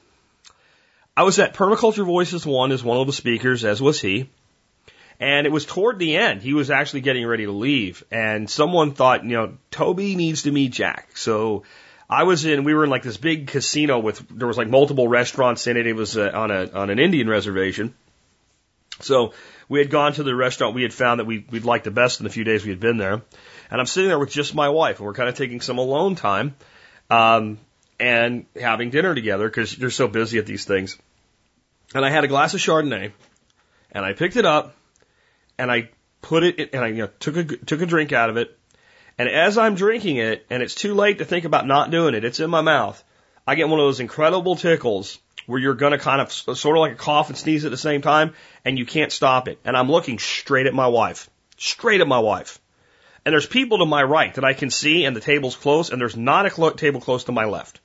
I 1.16 1.24
was 1.24 1.38
at 1.38 1.54
Permaculture 1.54 2.06
Voices 2.06 2.46
1 2.46 2.72
as 2.72 2.82
one 2.82 2.98
of 2.98 3.06
the 3.06 3.12
speakers, 3.12 3.64
as 3.64 3.82
was 3.82 4.00
he. 4.00 4.30
And 5.20 5.46
it 5.46 5.52
was 5.52 5.66
toward 5.66 5.98
the 5.98 6.16
end. 6.16 6.42
He 6.42 6.54
was 6.54 6.70
actually 6.70 7.02
getting 7.02 7.26
ready 7.26 7.44
to 7.44 7.52
leave. 7.52 8.02
And 8.10 8.48
someone 8.48 8.92
thought, 8.92 9.22
you 9.22 9.32
know, 9.32 9.58
Toby 9.70 10.16
needs 10.16 10.44
to 10.44 10.50
meet 10.50 10.72
Jack. 10.72 11.16
So 11.16 11.64
I 12.12 12.24
was 12.24 12.44
in, 12.44 12.64
we 12.64 12.74
were 12.74 12.84
in 12.84 12.90
like 12.90 13.02
this 13.02 13.16
big 13.16 13.46
casino 13.46 13.98
with, 13.98 14.18
there 14.28 14.46
was 14.46 14.58
like 14.58 14.68
multiple 14.68 15.08
restaurants 15.08 15.66
in 15.66 15.78
it. 15.78 15.86
It 15.86 15.94
was 15.94 16.18
uh, 16.18 16.30
on 16.34 16.50
a, 16.50 16.70
on 16.70 16.90
an 16.90 16.98
Indian 16.98 17.26
reservation. 17.26 17.94
So 19.00 19.32
we 19.66 19.78
had 19.78 19.88
gone 19.88 20.12
to 20.12 20.22
the 20.22 20.34
restaurant 20.34 20.74
we 20.74 20.82
had 20.82 20.92
found 20.92 21.20
that 21.20 21.24
we, 21.24 21.46
we'd 21.50 21.64
liked 21.64 21.84
the 21.84 21.90
best 21.90 22.20
in 22.20 22.24
the 22.24 22.30
few 22.30 22.44
days 22.44 22.64
we 22.64 22.70
had 22.70 22.80
been 22.80 22.98
there. 22.98 23.22
And 23.70 23.80
I'm 23.80 23.86
sitting 23.86 24.08
there 24.08 24.18
with 24.18 24.30
just 24.30 24.54
my 24.54 24.68
wife 24.68 24.98
and 24.98 25.06
we're 25.06 25.14
kind 25.14 25.30
of 25.30 25.36
taking 25.36 25.62
some 25.62 25.78
alone 25.78 26.14
time, 26.14 26.54
um, 27.08 27.58
and 27.98 28.44
having 28.60 28.90
dinner 28.90 29.14
together 29.14 29.48
because 29.48 29.78
you're 29.78 29.88
so 29.88 30.06
busy 30.06 30.38
at 30.38 30.44
these 30.44 30.66
things. 30.66 30.98
And 31.94 32.04
I 32.04 32.10
had 32.10 32.24
a 32.24 32.28
glass 32.28 32.52
of 32.52 32.60
Chardonnay 32.60 33.12
and 33.90 34.04
I 34.04 34.12
picked 34.12 34.36
it 34.36 34.44
up 34.44 34.76
and 35.56 35.72
I 35.72 35.88
put 36.20 36.42
it 36.42 36.58
in, 36.58 36.68
and 36.74 36.84
I 36.84 36.88
you 36.88 37.02
know, 37.04 37.10
took 37.20 37.36
a, 37.38 37.44
took 37.44 37.80
a 37.80 37.86
drink 37.86 38.12
out 38.12 38.28
of 38.28 38.36
it. 38.36 38.58
And 39.18 39.28
as 39.28 39.58
I'm 39.58 39.74
drinking 39.74 40.16
it 40.16 40.46
and 40.50 40.62
it's 40.62 40.74
too 40.74 40.94
late 40.94 41.18
to 41.18 41.24
think 41.24 41.44
about 41.44 41.66
not 41.66 41.90
doing 41.90 42.14
it, 42.14 42.24
it's 42.24 42.40
in 42.40 42.50
my 42.50 42.60
mouth. 42.60 43.02
I 43.46 43.54
get 43.54 43.68
one 43.68 43.78
of 43.78 43.86
those 43.86 44.00
incredible 44.00 44.56
tickles 44.56 45.18
where 45.46 45.60
you're 45.60 45.74
going 45.74 45.92
to 45.92 45.98
kind 45.98 46.20
of 46.20 46.32
sort 46.32 46.76
of 46.76 46.80
like 46.80 46.92
a 46.92 46.96
cough 46.96 47.28
and 47.28 47.36
sneeze 47.36 47.64
at 47.64 47.70
the 47.70 47.76
same 47.76 48.00
time 48.00 48.34
and 48.64 48.78
you 48.78 48.86
can't 48.86 49.12
stop 49.12 49.48
it. 49.48 49.58
And 49.64 49.76
I'm 49.76 49.90
looking 49.90 50.18
straight 50.18 50.66
at 50.66 50.74
my 50.74 50.86
wife, 50.86 51.28
straight 51.56 52.00
at 52.00 52.06
my 52.06 52.20
wife. 52.20 52.60
And 53.24 53.32
there's 53.32 53.46
people 53.46 53.78
to 53.78 53.86
my 53.86 54.02
right 54.02 54.34
that 54.34 54.44
I 54.44 54.54
can 54.54 54.70
see 54.70 55.04
and 55.04 55.14
the 55.14 55.20
table's 55.20 55.56
close 55.56 55.90
and 55.90 56.00
there's 56.00 56.16
not 56.16 56.46
a 56.46 56.50
cl- 56.50 56.72
table 56.72 57.00
close 57.00 57.24
to 57.24 57.32
my 57.32 57.44
left. 57.44 57.80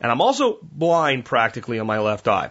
And 0.00 0.10
I'm 0.10 0.20
also 0.20 0.58
blind 0.62 1.24
practically 1.24 1.78
on 1.78 1.86
my 1.86 1.98
left 1.98 2.28
eye. 2.28 2.50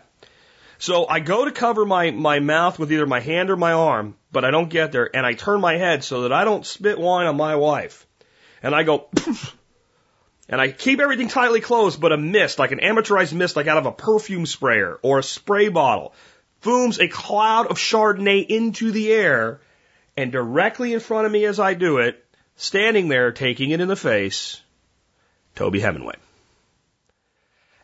So 0.84 1.08
I 1.08 1.22
go 1.22 1.46
to 1.46 1.52
cover 1.54 1.86
my, 1.86 2.12
my 2.12 2.42
mouth 2.42 2.78
with 2.78 2.92
either 2.92 3.06
my 3.06 3.22
hand 3.22 3.50
or 3.50 3.56
my 3.56 3.72
arm, 3.72 4.16
but 4.34 4.44
I 4.44 4.52
don't 4.52 4.68
get 4.70 4.92
there 4.92 5.10
and 5.16 5.26
I 5.26 5.32
turn 5.32 5.62
my 5.62 5.78
head 5.78 6.04
so 6.04 6.24
that 6.24 6.34
I 6.34 6.44
don't 6.44 6.66
spit 6.66 7.00
wine 7.00 7.26
on 7.26 7.38
my 7.38 7.56
wife. 7.56 8.06
And 8.62 8.76
I 8.76 8.84
go, 8.84 9.08
And 10.50 10.60
I 10.60 10.74
keep 10.74 11.00
everything 11.00 11.30
tightly 11.30 11.62
closed, 11.62 12.02
but 12.02 12.12
a 12.12 12.18
mist, 12.18 12.60
like 12.60 12.74
an 12.74 12.82
amateurized 12.82 13.32
mist, 13.32 13.56
like 13.56 13.68
out 13.68 13.78
of 13.78 13.86
a 13.86 13.94
perfume 13.94 14.46
sprayer 14.46 15.00
or 15.02 15.20
a 15.20 15.24
spray 15.24 15.70
bottle, 15.70 16.14
fooms 16.62 17.00
a 17.00 17.08
cloud 17.08 17.68
of 17.68 17.78
Chardonnay 17.78 18.46
into 18.46 18.92
the 18.92 19.10
air, 19.14 19.62
and 20.18 20.34
directly 20.34 20.92
in 20.92 21.00
front 21.00 21.26
of 21.26 21.32
me 21.32 21.46
as 21.46 21.62
I 21.62 21.76
do 21.76 22.00
it, 22.00 22.22
standing 22.58 23.08
there 23.08 23.32
taking 23.32 23.70
it 23.70 23.80
in 23.80 23.88
the 23.88 23.96
face, 23.96 24.60
Toby 25.56 25.80
Hemenway. 25.80 26.18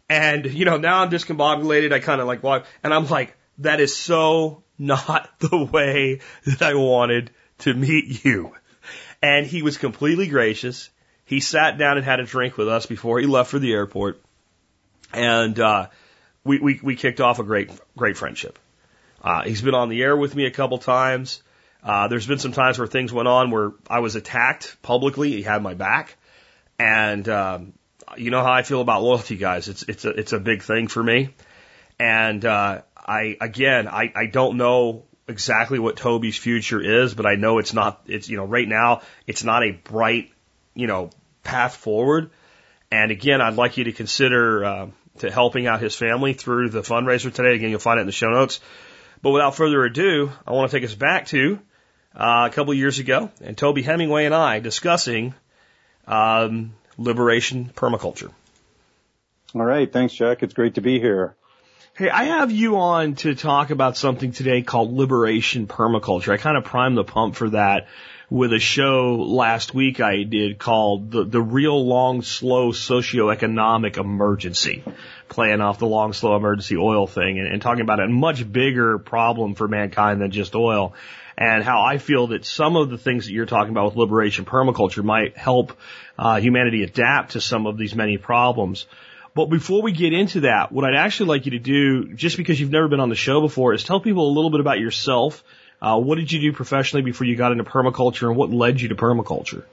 And, 0.09 0.45
you 0.45 0.65
know, 0.65 0.77
now 0.77 1.03
I'm 1.03 1.11
discombobulated. 1.11 1.93
I 1.93 1.99
kind 1.99 2.19
of 2.19 2.27
like, 2.27 2.41
well, 2.41 2.63
and 2.83 2.93
I'm 2.93 3.07
like, 3.07 3.35
that 3.59 3.79
is 3.79 3.95
so 3.95 4.63
not 4.77 5.29
the 5.39 5.63
way 5.65 6.21
that 6.45 6.61
I 6.61 6.73
wanted 6.73 7.31
to 7.59 7.73
meet 7.73 8.25
you. 8.25 8.55
And 9.21 9.45
he 9.45 9.61
was 9.61 9.77
completely 9.77 10.27
gracious. 10.27 10.89
he 11.25 11.41
sat 11.41 11.77
down 11.77 11.97
and 11.97 12.05
had 12.05 12.19
a 12.19 12.25
drink 12.25 12.57
with 12.57 12.67
us 12.67 12.85
before 12.85 13.19
he 13.19 13.27
left 13.27 13.51
for 13.51 13.59
the 13.59 13.71
airport, 13.73 14.19
and 15.13 15.59
uh, 15.59 15.87
we, 16.43 16.57
we 16.59 16.79
we 16.81 16.95
kicked 16.95 17.19
off 17.19 17.37
a 17.39 17.43
great 17.43 17.69
great 17.97 18.17
friendship. 18.17 18.57
Uh, 19.21 19.43
he's 19.43 19.61
been 19.61 19.75
on 19.75 19.89
the 19.89 20.01
air 20.01 20.15
with 20.15 20.33
me 20.35 20.45
a 20.45 20.51
couple 20.51 20.77
times. 20.77 21.43
Uh, 21.83 22.07
there's 22.07 22.25
been 22.25 22.39
some 22.39 22.53
times 22.53 22.79
where 22.79 22.87
things 22.87 23.11
went 23.11 23.27
on 23.27 23.51
where 23.51 23.73
I 23.89 23.99
was 23.99 24.15
attacked 24.15 24.81
publicly. 24.81 25.31
He 25.31 25.43
had 25.43 25.61
my 25.61 25.73
back, 25.73 26.15
and 26.79 27.27
um, 27.27 27.73
you 28.17 28.31
know 28.31 28.41
how 28.41 28.51
I 28.51 28.63
feel 28.63 28.81
about 28.81 29.03
loyalty, 29.03 29.37
guys. 29.37 29.67
It's 29.67 29.83
it's 29.83 30.05
a 30.05 30.09
it's 30.09 30.33
a 30.33 30.39
big 30.39 30.63
thing 30.63 30.87
for 30.87 31.03
me, 31.03 31.33
and 31.99 32.43
uh, 32.43 32.81
I 32.95 33.37
again 33.39 33.87
I 33.87 34.11
I 34.15 34.25
don't 34.27 34.57
know 34.57 35.05
exactly 35.27 35.79
what 35.79 35.97
Toby's 35.97 36.37
future 36.37 36.81
is, 36.81 37.13
but 37.13 37.25
I 37.25 37.35
know 37.35 37.59
it's 37.59 37.73
not 37.73 38.01
it's 38.07 38.29
you 38.29 38.37
know 38.37 38.45
right 38.45 38.67
now 38.67 39.01
it's 39.27 39.43
not 39.43 39.63
a 39.63 39.71
bright 39.71 40.31
you 40.73 40.87
know 40.87 41.09
path 41.43 41.75
forward. 41.75 42.31
And 42.91 43.11
again, 43.11 43.39
I'd 43.39 43.53
like 43.53 43.77
you 43.77 43.83
to 43.83 43.91
consider 43.91 44.65
uh, 44.65 44.87
to 45.19 45.31
helping 45.31 45.67
out 45.67 45.79
his 45.79 45.95
family 45.95 46.33
through 46.33 46.69
the 46.69 46.81
fundraiser 46.81 47.31
today. 47.31 47.53
Again, 47.53 47.69
you'll 47.69 47.79
find 47.79 47.99
it 47.99 48.01
in 48.01 48.07
the 48.07 48.13
show 48.13 48.29
notes. 48.29 48.59
But 49.21 49.31
without 49.31 49.55
further 49.55 49.83
ado, 49.83 50.31
I 50.47 50.53
want 50.53 50.71
to 50.71 50.77
take 50.77 50.85
us 50.85 50.95
back 50.95 51.27
to 51.27 51.59
uh, 52.15 52.47
a 52.49 52.53
couple 52.53 52.71
of 52.71 52.77
years 52.77 52.99
ago, 52.99 53.29
and 53.41 53.57
Toby 53.57 53.83
Hemenway 53.83 54.25
and 54.25 54.33
I 54.33 54.59
discussing 54.59 55.35
um, 56.07 56.73
liberation 56.99 57.71
permaculture. 57.75 58.31
All 59.55 59.65
right, 59.65 59.91
thanks, 59.91 60.13
Jack. 60.13 60.43
It's 60.43 60.53
great 60.53 60.75
to 60.75 60.81
be 60.81 60.99
here. 60.99 61.35
Hey, 61.95 62.09
I 62.09 62.25
have 62.25 62.51
you 62.51 62.77
on 62.77 63.15
to 63.15 63.33
talk 63.33 63.71
about 63.71 63.97
something 63.97 64.31
today 64.31 64.61
called 64.61 64.93
liberation 64.93 65.65
permaculture. 65.65 66.31
I 66.31 66.37
kind 66.37 66.55
of 66.55 66.65
primed 66.65 66.97
the 66.97 67.03
pump 67.03 67.35
for 67.35 67.49
that 67.49 67.87
with 68.29 68.53
a 68.53 68.59
show 68.59 69.15
last 69.15 69.73
week 69.73 69.99
I 69.99 70.23
did 70.23 70.59
called 70.59 71.09
the, 71.09 71.23
the 71.23 71.41
real 71.41 71.83
long, 71.83 72.21
slow 72.21 72.71
socioeconomic 72.71 73.97
emergency, 73.97 74.83
playing 75.29 75.61
off 75.61 75.79
the 75.79 75.87
long, 75.87 76.13
slow 76.13 76.35
emergency 76.35 76.77
oil 76.77 77.07
thing 77.07 77.39
and, 77.39 77.47
and 77.47 77.61
talking 77.61 77.81
about 77.81 77.99
a 77.99 78.07
much 78.07 78.49
bigger 78.49 78.99
problem 78.99 79.55
for 79.55 79.67
mankind 79.67 80.21
than 80.21 80.29
just 80.31 80.55
oil 80.55 80.93
and 81.39 81.63
how 81.63 81.81
I 81.81 81.99
feel 81.99 82.27
that 82.27 82.45
some 82.45 82.75
of 82.75 82.89
the 82.89 82.97
things 82.97 83.25
that 83.25 83.31
you're 83.31 83.45
talking 83.45 83.71
about 83.71 83.85
with 83.85 83.95
liberation 83.95 84.43
permaculture 84.43 85.03
might 85.03 85.37
help 85.37 85.71
uh, 86.19 86.39
humanity 86.39 86.83
adapt 86.83 87.31
to 87.31 87.41
some 87.41 87.65
of 87.65 87.77
these 87.77 87.95
many 87.95 88.17
problems. 88.17 88.85
But 89.33 89.45
before 89.45 89.81
we 89.81 89.93
get 89.93 90.13
into 90.13 90.41
that, 90.41 90.71
what 90.71 90.85
I'd 90.85 90.95
actually 90.95 91.29
like 91.29 91.45
you 91.45 91.51
to 91.51 91.59
do, 91.59 92.13
just 92.13 92.35
because 92.37 92.59
you've 92.59 92.71
never 92.71 92.87
been 92.87 92.99
on 92.99 93.09
the 93.09 93.15
show 93.15 93.41
before, 93.41 93.73
is 93.73 93.83
tell 93.83 93.99
people 93.99 94.27
a 94.27 94.33
little 94.33 94.51
bit 94.51 94.59
about 94.59 94.79
yourself 94.79 95.43
uh, 95.81 95.97
what 95.97 96.15
did 96.15 96.31
you 96.31 96.41
do 96.41 96.53
professionally 96.53 97.03
before 97.03 97.25
you 97.25 97.35
got 97.35 97.51
into 97.51 97.63
permaculture, 97.63 98.27
and 98.27 98.35
what 98.35 98.49
led 98.49 98.81
you 98.81 98.89
to 98.89 98.95
permaculture? 98.95 99.63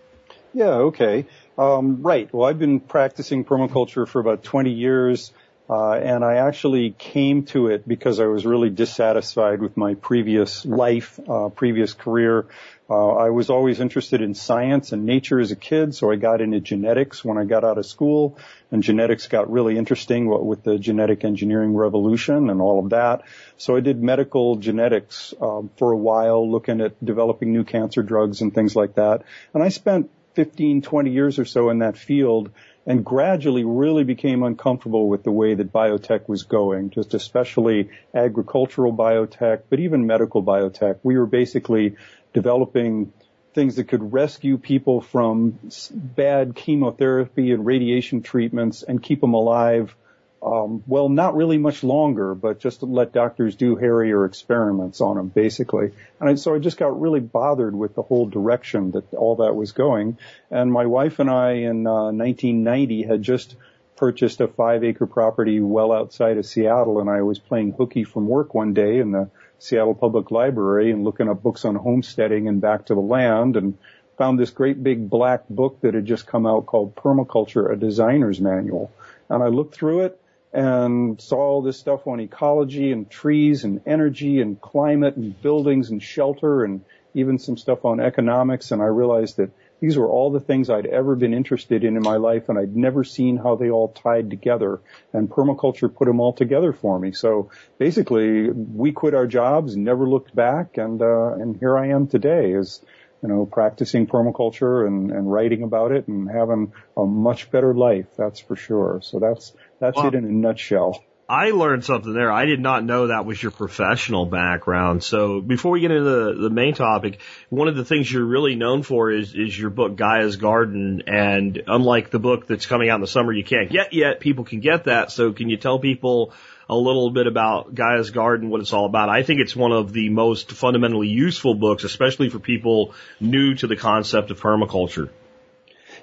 Yeah, 0.55 0.91
okay. 0.91 1.27
Um, 1.59 2.03
right. 2.03 2.33
Well, 2.33 2.49
I've 2.49 2.59
been 2.59 2.81
practicing 2.81 3.45
permaculture 3.45 4.07
for 4.07 4.21
about 4.21 4.45
20 4.45 4.71
years, 4.71 5.33
uh, 5.69 5.93
and 5.93 6.25
I 6.25 6.37
actually 6.37 6.93
came 6.97 7.45
to 7.47 7.69
it 7.69 7.87
because 7.89 8.21
I 8.21 8.27
was 8.27 8.47
really 8.47 8.71
dissatisfied 8.71 9.61
with 9.61 9.77
my 9.77 9.95
previous 9.95 10.65
life, 10.65 11.19
uh, 11.29 11.49
previous 11.49 11.93
career. 11.93 12.47
Uh, 12.89 13.09
I 13.09 13.31
was 13.31 13.51
always 13.51 13.81
interested 13.81 14.23
in 14.23 14.35
science 14.35 14.93
and 14.93 15.05
nature 15.05 15.41
as 15.41 15.51
a 15.51 15.57
kid, 15.57 15.95
so 15.95 16.11
I 16.13 16.17
got 16.17 16.41
into 16.41 16.61
genetics 16.61 17.25
when 17.25 17.37
I 17.37 17.45
got 17.45 17.65
out 17.65 17.79
of 17.79 17.87
school, 17.87 18.39
and 18.71 18.81
genetics 18.83 19.27
got 19.27 19.51
really 19.51 19.77
interesting 19.77 20.29
with 20.47 20.63
the 20.63 20.79
genetic 20.79 21.25
engineering 21.25 21.75
revolution 21.75 22.49
and 22.49 22.61
all 22.61 22.79
of 22.85 22.91
that. 22.91 23.23
So 23.57 23.75
I 23.75 23.81
did 23.81 24.01
medical 24.01 24.57
genetics 24.57 25.35
um, 25.41 25.71
for 25.79 25.91
a 25.91 25.97
while, 25.97 26.49
looking 26.49 26.81
at 26.81 27.05
developing 27.05 27.53
new 27.53 27.65
cancer 27.65 28.05
drugs 28.05 28.41
and 28.41 28.55
things 28.55 28.77
like 28.77 28.95
that. 28.95 29.25
And 29.53 29.65
I 29.65 29.71
spent 29.71 30.09
15, 30.35 30.83
20 30.83 31.11
years 31.11 31.39
or 31.41 31.45
so 31.45 31.71
in 31.71 31.81
that 31.81 31.97
field 31.97 32.51
and 32.87 33.05
gradually 33.05 33.65
really 33.65 34.05
became 34.05 34.45
uncomfortable 34.45 35.09
with 35.09 35.25
the 35.25 35.33
way 35.33 35.55
that 35.55 35.73
biotech 35.73 36.29
was 36.29 36.45
going, 36.45 36.91
just 36.91 37.15
especially 37.15 37.91
agricultural 38.15 38.93
biotech, 38.93 39.63
but 39.69 39.81
even 39.81 40.07
medical 40.07 40.43
biotech. 40.43 40.99
We 41.03 41.19
were 41.19 41.27
basically 41.27 41.97
developing 42.37 43.15
things 43.55 43.77
that 43.77 43.85
could 43.85 44.13
rescue 44.13 44.59
people 44.59 45.01
from 45.01 45.59
bad 45.91 46.55
chemotherapy 46.55 47.51
and 47.51 47.65
radiation 47.65 48.21
treatments 48.21 48.83
and 48.83 49.03
keep 49.03 49.23
them 49.23 49.33
alive. 49.33 49.97
Um, 50.43 50.85
well, 50.87 51.09
not 51.09 51.35
really 51.35 51.57
much 51.57 51.83
longer, 51.83 52.35
but 52.35 52.61
just 52.61 52.81
to 52.81 52.87
let 52.87 53.15
doctors 53.15 53.57
do 53.57 53.75
hairier 53.75 54.27
experiments 54.27 55.01
on 55.01 55.17
them, 55.17 55.29
basically. 55.29 55.93
And 56.21 56.29
I, 56.29 56.35
so 56.35 56.55
I 56.55 56.59
just 56.59 56.77
got 56.77 57.01
really 57.01 57.21
bothered 57.21 57.75
with 57.75 57.95
the 57.95 58.03
whole 58.03 58.27
direction 58.27 58.91
that 58.91 59.15
all 59.15 59.37
that 59.37 59.57
was 59.57 59.73
going. 59.73 60.19
And 60.51 60.71
my 60.71 60.85
wife 60.85 61.19
and 61.21 61.31
I 61.31 61.53
in 61.53 61.87
uh, 61.87 62.13
1990 62.13 63.05
had 63.05 63.23
just 63.23 63.57
purchased 63.97 64.43
a 64.43 64.49
five 64.49 64.85
acre 64.85 65.07
property 65.07 65.61
well 65.61 65.91
outside 65.91 66.37
of 66.37 66.45
Seattle, 66.45 67.01
and 67.01 67.09
I 67.09 67.23
was 67.23 67.39
playing 67.39 67.73
hooky 67.73 68.05
from 68.05 68.29
work 68.29 68.53
one 68.53 68.75
day 68.75 68.99
in 68.99 69.13
the 69.13 69.31
Seattle 69.59 69.95
Public 69.95 70.31
Library 70.31 70.91
and 70.91 71.05
looking 71.05 71.29
up 71.29 71.43
books 71.43 71.65
on 71.65 71.75
homesteading 71.75 72.49
and 72.49 72.61
back 72.61 72.87
to 72.87 72.95
the 72.95 73.01
land 73.01 73.57
and 73.57 73.79
found 74.19 74.39
this 74.39 74.51
great 74.51 74.83
big 74.83 75.09
black 75.11 75.49
book 75.49 75.81
that 75.83 75.95
had 75.95 76.07
just 76.07 76.27
come 76.27 76.47
out 76.47 76.67
called 76.67 76.95
Permaculture, 76.95 77.73
a 77.73 77.77
Designer's 77.77 78.41
Manual. 78.41 78.91
And 79.29 79.43
I 79.43 79.49
looked 79.49 79.75
through 79.75 80.03
it 80.03 80.21
and 80.53 81.21
saw 81.21 81.37
all 81.37 81.63
this 81.63 81.79
stuff 81.79 82.07
on 82.07 82.21
ecology 82.21 82.93
and 82.93 83.11
trees 83.11 83.65
and 83.65 83.83
energy 83.87 84.41
and 84.41 84.61
climate 84.61 85.17
and 85.17 85.41
buildings 85.43 85.91
and 85.91 86.03
shelter 86.03 86.65
and 86.65 86.83
even 87.15 87.39
some 87.39 87.57
stuff 87.57 87.85
on 87.85 88.01
economics. 88.01 88.71
And 88.71 88.81
I 88.81 88.87
realized 88.87 89.37
that 89.37 89.51
these 89.81 89.97
were 89.97 90.09
all 90.09 90.31
the 90.31 90.41
things 90.41 90.71
I'd 90.71 90.87
ever 90.87 91.17
been 91.17 91.35
interested 91.35 91.85
in 91.85 91.97
in 91.97 92.03
my 92.03 92.17
life, 92.17 92.49
and 92.49 92.59
I'd 92.59 92.75
never 92.77 93.05
seen 93.05 93.37
how 93.37 93.57
they 93.57 93.71
all 93.71 93.89
tied 93.89 94.31
together. 94.31 94.81
And 95.13 95.29
permaculture 95.29 95.95
put 95.95 96.07
them 96.07 96.21
all 96.21 96.33
together 96.33 96.73
for 96.73 96.99
me. 96.99 97.13
So 97.13 97.51
basically, 97.79 98.51
we 98.51 98.93
quit 98.93 99.15
our 99.15 99.27
jobs, 99.27 99.77
never 99.77 100.09
looked 100.09 100.35
back, 100.35 100.79
and 100.79 101.01
uh, 101.03 101.35
and 101.35 101.57
here 101.57 101.77
I 101.77 101.89
am 101.89 102.07
today, 102.07 102.55
as 102.55 102.81
you 103.23 103.29
know, 103.29 103.47
practicing 103.47 104.07
permaculture 104.07 104.87
and, 104.87 105.11
and 105.11 105.31
writing 105.31 105.63
about 105.63 105.93
it, 105.93 106.09
and 106.09 106.31
having 106.31 106.73
a 106.97 107.05
much 107.05 107.51
better 107.51 107.75
life. 107.75 108.07
That's 108.17 108.41
for 108.41 108.57
sure. 108.57 109.01
So 109.03 109.19
that's 109.19 109.53
that's 109.79 109.99
it 109.99 110.15
in 110.15 110.25
a 110.25 110.31
nutshell. 110.31 111.03
I 111.29 111.51
learned 111.51 111.85
something 111.85 112.13
there. 112.13 112.31
I 112.31 112.45
did 112.45 112.61
not 112.61 112.85
know 112.85 113.09
that 113.09 113.25
was 113.27 113.43
your 113.43 113.51
professional 113.51 114.27
background. 114.27 115.03
So 115.03 115.41
before 115.41 115.73
we 115.73 115.81
get 115.81 115.91
into 115.91 116.05
the, 116.05 116.35
the 116.43 116.51
main 116.51 116.75
topic, 116.75 117.19
one 117.49 117.67
of 117.67 117.75
the 117.75 117.85
things 117.85 118.11
you're 118.11 118.25
really 118.25 118.55
known 118.55 118.85
for 118.85 119.11
is, 119.11 119.35
is 119.35 119.59
your 119.59 119.71
book, 119.71 119.97
Gaia's 119.97 120.37
Garden. 120.37 121.03
And 121.09 121.61
unlike 121.67 122.11
the 122.11 122.21
book 122.21 122.47
that's 122.47 122.67
coming 122.67 122.91
out 122.91 122.97
in 122.97 123.01
the 123.01 123.09
summer, 123.09 123.33
you 123.33 123.43
can't 123.43 123.71
get 123.71 123.93
yet. 123.93 124.21
People 124.21 124.45
can 124.45 124.61
get 124.61 124.85
that. 124.85 125.11
So 125.11 125.33
can 125.33 125.49
you 125.49 125.57
tell 125.57 125.81
people 125.81 126.33
a 126.71 126.77
little 126.77 127.11
bit 127.11 127.27
about 127.27 127.75
Gaia's 127.75 128.11
Garden, 128.11 128.49
what 128.49 128.61
it's 128.61 128.73
all 128.73 128.87
about? 128.87 129.09
I 129.09 129.25
think 129.25 129.41
it's 129.41 129.57
one 129.57 129.73
of 129.73 129.93
the 129.93 130.11
most 130.11 130.53
fundamentally 130.53 131.09
useful 131.09 131.55
books, 131.55 131.83
especially 131.83 132.29
for 132.29 132.39
people 132.39 132.95
new 133.19 133.57
to 133.57 133.67
the 133.67 133.77
concept 133.77 134.31
of 134.31 134.41
permaculture. 134.41 135.11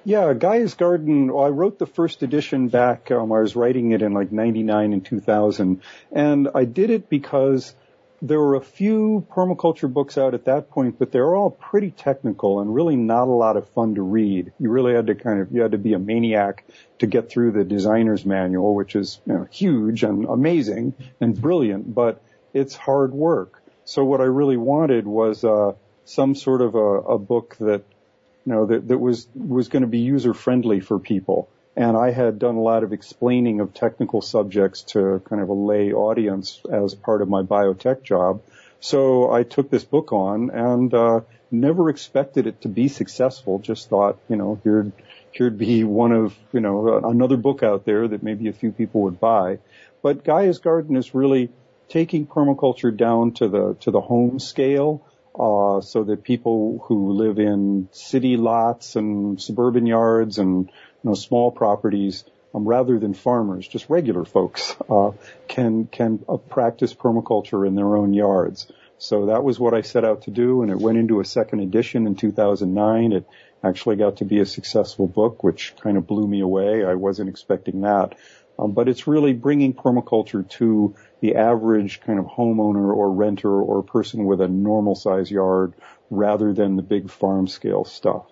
Yeah, 0.06 0.34
Gaia's 0.34 0.74
Garden. 0.74 1.32
Well, 1.32 1.46
I 1.46 1.50
wrote 1.50 1.80
the 1.80 1.86
first 1.86 2.24
edition 2.24 2.68
back. 2.68 3.10
Um, 3.10 3.32
I 3.32 3.40
was 3.40 3.56
writing 3.56 3.92
it 3.92 4.02
in 4.02 4.14
like 4.14 4.34
'99 4.34 4.92
and 4.92 5.06
2000, 5.06 5.82
and 6.12 6.50
I 6.54 6.66
did 6.66 6.90
it 6.90 7.10
because 7.10 7.74
there 8.22 8.40
were 8.40 8.56
a 8.56 8.62
few 8.62 9.26
permaculture 9.32 9.92
books 9.92 10.18
out 10.18 10.34
at 10.34 10.46
that 10.46 10.70
point, 10.70 10.98
but 11.00 11.12
they're 11.12 11.36
all 11.36 11.52
pretty 11.52 11.92
technical 11.92 12.60
and 12.60 12.74
really 12.74 12.96
not 12.96 13.28
a 13.28 13.32
lot 13.32 13.56
of 13.56 13.68
fun 13.70 13.96
to 13.96 14.02
read. 14.02 14.52
You 14.60 14.72
really 14.72 14.94
had 14.94 15.08
to 15.08 15.16
kind 15.16 15.40
of 15.40 15.52
you 15.52 15.62
had 15.62 15.72
to 15.72 15.78
be 15.78 15.94
a 15.94 16.00
maniac 16.00 16.66
to 17.00 17.08
get 17.08 17.30
through 17.30 17.52
the 17.52 17.64
designer's 17.64 18.26
manual, 18.26 18.76
which 18.76 18.96
is 18.98 19.22
you 19.26 19.34
know, 19.34 19.48
huge 19.52 20.04
and 20.04 20.26
amazing 20.26 20.94
and 21.22 21.40
brilliant, 21.40 21.94
but 21.94 22.22
it's 22.54 22.76
hard 22.76 23.14
work. 23.14 23.62
So 23.86 24.04
what 24.04 24.20
I 24.20 24.26
really 24.26 24.58
wanted 24.58 25.08
was 25.08 25.44
uh, 25.46 25.74
some 26.06 26.36
sort 26.36 26.62
of 26.62 26.76
a, 26.76 26.80
a 26.80 27.20
book 27.20 27.56
that 27.60 27.84
you 28.46 28.54
know, 28.54 28.66
that, 28.66 28.88
that 28.88 28.98
was, 28.98 29.28
was 29.36 29.68
going 29.70 29.84
to 29.84 29.88
be 29.88 30.00
user 30.00 30.34
friendly 30.34 30.80
for 30.80 31.00
people. 31.00 31.50
And 31.76 31.98
I 31.98 32.12
had 32.12 32.38
done 32.38 32.56
a 32.56 32.62
lot 32.62 32.84
of 32.84 32.94
explaining 32.94 33.60
of 33.60 33.74
technical 33.74 34.22
subjects 34.22 34.84
to 34.94 35.22
kind 35.28 35.42
of 35.42 35.50
a 35.50 35.54
lay 35.54 35.92
audience 35.92 36.62
as 36.72 36.94
part 36.94 37.22
of 37.22 37.30
my 37.30 37.42
biotech 37.42 38.04
job. 38.04 38.42
So 38.80 39.32
I 39.32 39.44
took 39.44 39.70
this 39.70 39.84
book 39.84 40.12
on 40.12 40.52
and, 40.52 40.94
uh, 40.94 41.22
never 41.50 41.90
expected 41.90 42.48
it 42.48 42.62
to 42.62 42.68
be 42.68 42.88
successful. 42.88 43.60
Just 43.60 43.90
thought, 43.90 44.18
you 44.28 44.36
know, 44.36 44.60
here'd, 44.64 44.92
here'd 45.32 45.58
be 45.58 45.84
one 45.84 46.12
of, 46.12 46.36
you 46.52 46.60
know, 46.60 46.98
another 47.06 47.38
book 47.38 47.64
out 47.64 47.86
there 47.86 48.08
that 48.08 48.24
maybe 48.24 48.50
a 48.50 48.54
few 48.54 48.72
people 48.72 49.02
would 49.04 49.20
buy. 49.20 49.60
But 50.02 50.24
Gaia's 50.24 50.60
Garden 50.60 50.96
is 50.96 51.14
really 51.16 51.50
taking 51.90 52.26
permaculture 52.26 52.96
down 52.96 53.34
to 53.34 53.48
the, 53.48 53.76
to 53.82 53.92
the 53.92 54.02
home 54.02 54.40
scale 54.40 55.06
uh, 55.38 55.82
so 55.82 56.04
that 56.04 56.24
people 56.24 56.84
who 56.86 57.14
live 57.14 57.40
in 57.40 57.90
city 57.92 58.38
lots 58.38 58.96
and 58.96 59.42
suburban 59.42 59.86
yards 59.86 60.38
and 60.38 60.68
you 60.68 61.10
know 61.10 61.16
small 61.16 61.52
properties, 61.52 62.24
um, 62.54 62.68
rather 62.68 63.00
than 63.00 63.14
farmers, 63.14 63.68
just 63.68 63.90
regular 63.90 64.26
folks, 64.26 64.76
uh, 64.90 65.12
can 65.48 65.86
can 65.86 66.24
uh, 66.30 66.38
practice 66.38 66.94
permaculture 66.94 67.68
in 67.68 67.76
their 67.76 67.96
own 67.96 68.14
yards. 68.14 68.72
So 69.00 69.26
that 69.26 69.44
was 69.44 69.60
what 69.60 69.74
I 69.74 69.82
set 69.82 70.06
out 70.06 70.24
to 70.24 70.32
do, 70.32 70.62
and 70.62 70.72
it 70.72 70.78
went 70.78 70.98
into 70.98 71.20
a 71.20 71.26
second 71.26 71.60
edition 71.60 72.08
in 72.08 72.16
2009. 72.16 73.12
It 73.12 73.28
actually 73.64 73.96
got 73.96 74.18
to 74.18 74.26
be 74.26 74.40
a 74.40 74.46
successful 74.46 75.08
book, 75.08 75.44
which 75.44 75.74
kind 75.82 75.98
of 75.98 76.08
blew 76.08 76.28
me 76.28 76.42
away. 76.42 76.86
I 76.86 76.94
wasn't 76.94 77.30
expecting 77.30 77.82
that. 77.82 78.16
Um, 78.60 78.74
but 78.74 78.88
it's 78.88 79.08
really 79.08 79.34
bringing 79.34 79.74
permaculture 79.74 80.48
to 80.52 80.96
the 81.22 81.36
average 81.36 82.02
kind 82.02 82.20
of 82.20 82.26
homeowner 82.26 82.94
or 82.96 83.12
renter 83.12 83.50
or 83.50 83.82
person 83.82 84.26
with 84.26 84.42
a 84.42 84.48
normal 84.48 84.96
size 84.96 85.32
yard 85.32 85.74
rather 86.10 86.54
than 86.54 86.76
the 86.76 86.84
big 86.84 87.10
farm 87.10 87.48
scale 87.48 87.84
stuff. 87.84 88.26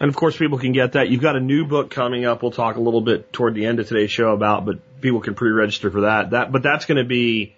And 0.00 0.08
of 0.08 0.16
course, 0.16 0.36
people 0.36 0.58
can 0.58 0.72
get 0.72 0.92
that. 0.92 1.10
You've 1.10 1.20
got 1.20 1.36
a 1.36 1.40
new 1.40 1.66
book 1.66 1.90
coming 1.90 2.24
up. 2.24 2.42
We'll 2.42 2.50
talk 2.50 2.76
a 2.76 2.80
little 2.80 3.00
bit 3.00 3.32
toward 3.32 3.54
the 3.54 3.66
end 3.66 3.78
of 3.78 3.88
today's 3.88 4.10
show 4.10 4.30
about, 4.32 4.64
but 4.64 5.00
people 5.00 5.20
can 5.20 5.34
pre-register 5.34 5.90
for 5.90 6.02
that. 6.02 6.30
That, 6.30 6.50
but 6.50 6.62
that's 6.62 6.86
going 6.86 6.98
to 6.98 7.04
be 7.04 7.54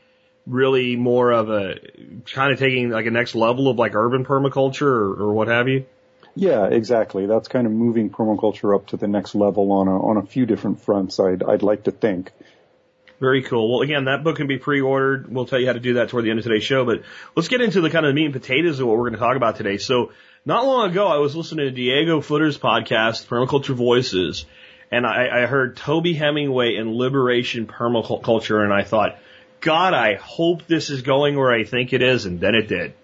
really 0.46 0.96
more 0.96 1.30
of 1.30 1.48
a 1.48 1.76
kind 2.32 2.52
of 2.52 2.58
taking 2.58 2.90
like 2.90 3.06
a 3.06 3.10
next 3.10 3.34
level 3.34 3.68
of 3.68 3.78
like 3.78 3.94
urban 3.94 4.24
permaculture 4.24 4.82
or, 4.82 5.14
or 5.14 5.32
what 5.32 5.48
have 5.48 5.68
you. 5.68 5.86
Yeah, 6.34 6.66
exactly. 6.66 7.26
That's 7.26 7.48
kind 7.48 7.66
of 7.66 7.72
moving 7.72 8.10
permaculture 8.10 8.74
up 8.74 8.88
to 8.88 8.96
the 8.96 9.06
next 9.06 9.34
level 9.34 9.70
on 9.72 9.88
a 9.88 9.96
on 9.96 10.16
a 10.16 10.26
few 10.26 10.46
different 10.46 10.80
fronts. 10.80 11.20
I'd 11.20 11.42
I'd 11.42 11.62
like 11.62 11.84
to 11.84 11.92
think. 11.92 12.32
Very 13.20 13.42
cool. 13.42 13.70
Well, 13.72 13.82
again, 13.82 14.06
that 14.06 14.24
book 14.24 14.36
can 14.36 14.48
be 14.48 14.58
pre-ordered. 14.58 15.32
We'll 15.32 15.46
tell 15.46 15.60
you 15.60 15.66
how 15.66 15.72
to 15.72 15.80
do 15.80 15.94
that 15.94 16.08
toward 16.08 16.24
the 16.24 16.30
end 16.30 16.40
of 16.40 16.44
today's 16.44 16.64
show. 16.64 16.84
But 16.84 17.02
let's 17.36 17.48
get 17.48 17.60
into 17.60 17.80
the 17.80 17.88
kind 17.88 18.04
of 18.04 18.14
meat 18.14 18.24
and 18.24 18.34
potatoes 18.34 18.80
of 18.80 18.88
what 18.88 18.96
we're 18.96 19.04
going 19.04 19.14
to 19.14 19.18
talk 19.18 19.36
about 19.36 19.56
today. 19.56 19.78
So, 19.78 20.10
not 20.44 20.66
long 20.66 20.90
ago, 20.90 21.06
I 21.06 21.18
was 21.18 21.36
listening 21.36 21.66
to 21.66 21.70
Diego 21.70 22.20
Footer's 22.20 22.58
podcast, 22.58 23.26
Permaculture 23.26 23.74
Voices, 23.74 24.44
and 24.90 25.06
I, 25.06 25.44
I 25.44 25.46
heard 25.46 25.76
Toby 25.76 26.14
Hemenway 26.14 26.78
and 26.78 26.92
Liberation 26.92 27.66
Permaculture, 27.66 28.62
and 28.62 28.72
I 28.72 28.82
thought, 28.82 29.16
God, 29.60 29.94
I 29.94 30.16
hope 30.16 30.66
this 30.66 30.90
is 30.90 31.02
going 31.02 31.36
where 31.36 31.52
I 31.52 31.64
think 31.64 31.92
it 31.92 32.02
is, 32.02 32.26
and 32.26 32.40
then 32.40 32.54
it 32.54 32.68
did. 32.68 32.94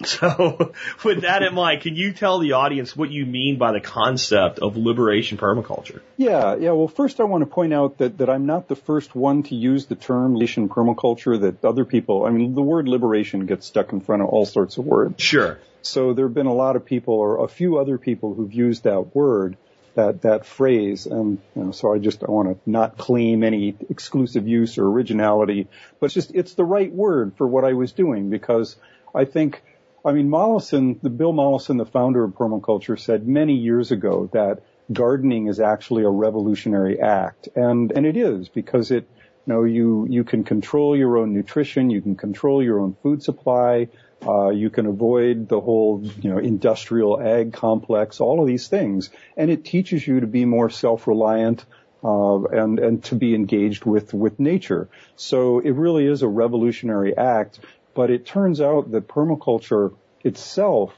So, 0.04 0.72
with 1.04 1.22
that 1.22 1.42
in 1.42 1.54
mind, 1.54 1.82
can 1.82 1.94
you 1.94 2.12
tell 2.12 2.38
the 2.38 2.52
audience 2.52 2.96
what 2.96 3.10
you 3.10 3.26
mean 3.26 3.58
by 3.58 3.72
the 3.72 3.80
concept 3.80 4.58
of 4.58 4.76
liberation 4.76 5.38
permaculture? 5.38 6.00
Yeah, 6.16 6.56
yeah. 6.56 6.70
Well, 6.70 6.88
first 6.88 7.20
I 7.20 7.24
want 7.24 7.42
to 7.42 7.46
point 7.46 7.74
out 7.74 7.98
that, 7.98 8.18
that 8.18 8.30
I'm 8.30 8.46
not 8.46 8.68
the 8.68 8.76
first 8.76 9.14
one 9.14 9.42
to 9.44 9.54
use 9.54 9.86
the 9.86 9.96
term 9.96 10.34
liberation 10.34 10.68
permaculture 10.68 11.40
that 11.40 11.64
other 11.64 11.84
people, 11.84 12.24
I 12.24 12.30
mean, 12.30 12.54
the 12.54 12.62
word 12.62 12.88
liberation 12.88 13.46
gets 13.46 13.66
stuck 13.66 13.92
in 13.92 14.00
front 14.00 14.22
of 14.22 14.28
all 14.28 14.46
sorts 14.46 14.78
of 14.78 14.84
words. 14.84 15.22
Sure. 15.22 15.58
So 15.82 16.12
there 16.14 16.26
have 16.26 16.34
been 16.34 16.46
a 16.46 16.54
lot 16.54 16.76
of 16.76 16.84
people 16.84 17.14
or 17.14 17.44
a 17.44 17.48
few 17.48 17.78
other 17.78 17.98
people 17.98 18.34
who've 18.34 18.52
used 18.52 18.84
that 18.84 19.14
word, 19.14 19.56
that, 19.94 20.22
that 20.22 20.46
phrase. 20.46 21.06
And, 21.06 21.38
you 21.54 21.64
know, 21.64 21.70
so 21.72 21.92
I 21.92 21.98
just, 21.98 22.22
I 22.22 22.30
want 22.30 22.48
to 22.48 22.70
not 22.70 22.98
claim 22.98 23.42
any 23.42 23.76
exclusive 23.88 24.46
use 24.46 24.78
or 24.78 24.86
originality, 24.86 25.68
but 26.00 26.06
it's 26.06 26.14
just, 26.14 26.34
it's 26.34 26.54
the 26.54 26.64
right 26.64 26.92
word 26.92 27.34
for 27.36 27.46
what 27.46 27.64
I 27.64 27.74
was 27.74 27.92
doing 27.92 28.30
because 28.30 28.76
I 29.14 29.24
think 29.24 29.62
I 30.04 30.12
mean, 30.12 30.28
Mollison, 30.30 30.98
the 31.02 31.10
Bill 31.10 31.32
Mollison, 31.32 31.76
the 31.76 31.86
founder 31.86 32.24
of 32.24 32.32
permaculture, 32.32 32.98
said 32.98 33.26
many 33.26 33.54
years 33.54 33.90
ago 33.90 34.28
that 34.32 34.62
gardening 34.92 35.48
is 35.48 35.60
actually 35.60 36.04
a 36.04 36.08
revolutionary 36.08 37.00
act, 37.00 37.48
and 37.54 37.92
and 37.92 38.06
it 38.06 38.16
is 38.16 38.48
because 38.48 38.90
it, 38.90 39.08
you 39.46 39.52
know, 39.52 39.64
you 39.64 40.06
you 40.08 40.24
can 40.24 40.44
control 40.44 40.96
your 40.96 41.18
own 41.18 41.34
nutrition, 41.34 41.90
you 41.90 42.00
can 42.00 42.16
control 42.16 42.62
your 42.62 42.78
own 42.80 42.96
food 43.02 43.22
supply, 43.22 43.88
uh, 44.26 44.50
you 44.50 44.70
can 44.70 44.86
avoid 44.86 45.48
the 45.48 45.60
whole, 45.60 46.02
you 46.20 46.30
know, 46.30 46.38
industrial 46.38 47.20
ag 47.20 47.52
complex, 47.52 48.20
all 48.20 48.40
of 48.40 48.46
these 48.46 48.68
things, 48.68 49.10
and 49.36 49.50
it 49.50 49.64
teaches 49.64 50.06
you 50.06 50.20
to 50.20 50.26
be 50.26 50.44
more 50.44 50.70
self-reliant. 50.70 51.64
Uh, 52.04 52.44
and 52.44 52.78
and 52.78 53.02
to 53.02 53.16
be 53.16 53.34
engaged 53.34 53.84
with 53.84 54.14
with 54.14 54.38
nature, 54.38 54.88
so 55.16 55.58
it 55.58 55.72
really 55.72 56.06
is 56.06 56.22
a 56.22 56.28
revolutionary 56.28 57.16
act 57.16 57.58
but 57.98 58.12
it 58.12 58.24
turns 58.24 58.60
out 58.60 58.92
that 58.92 59.08
permaculture 59.08 59.92
itself 60.22 60.94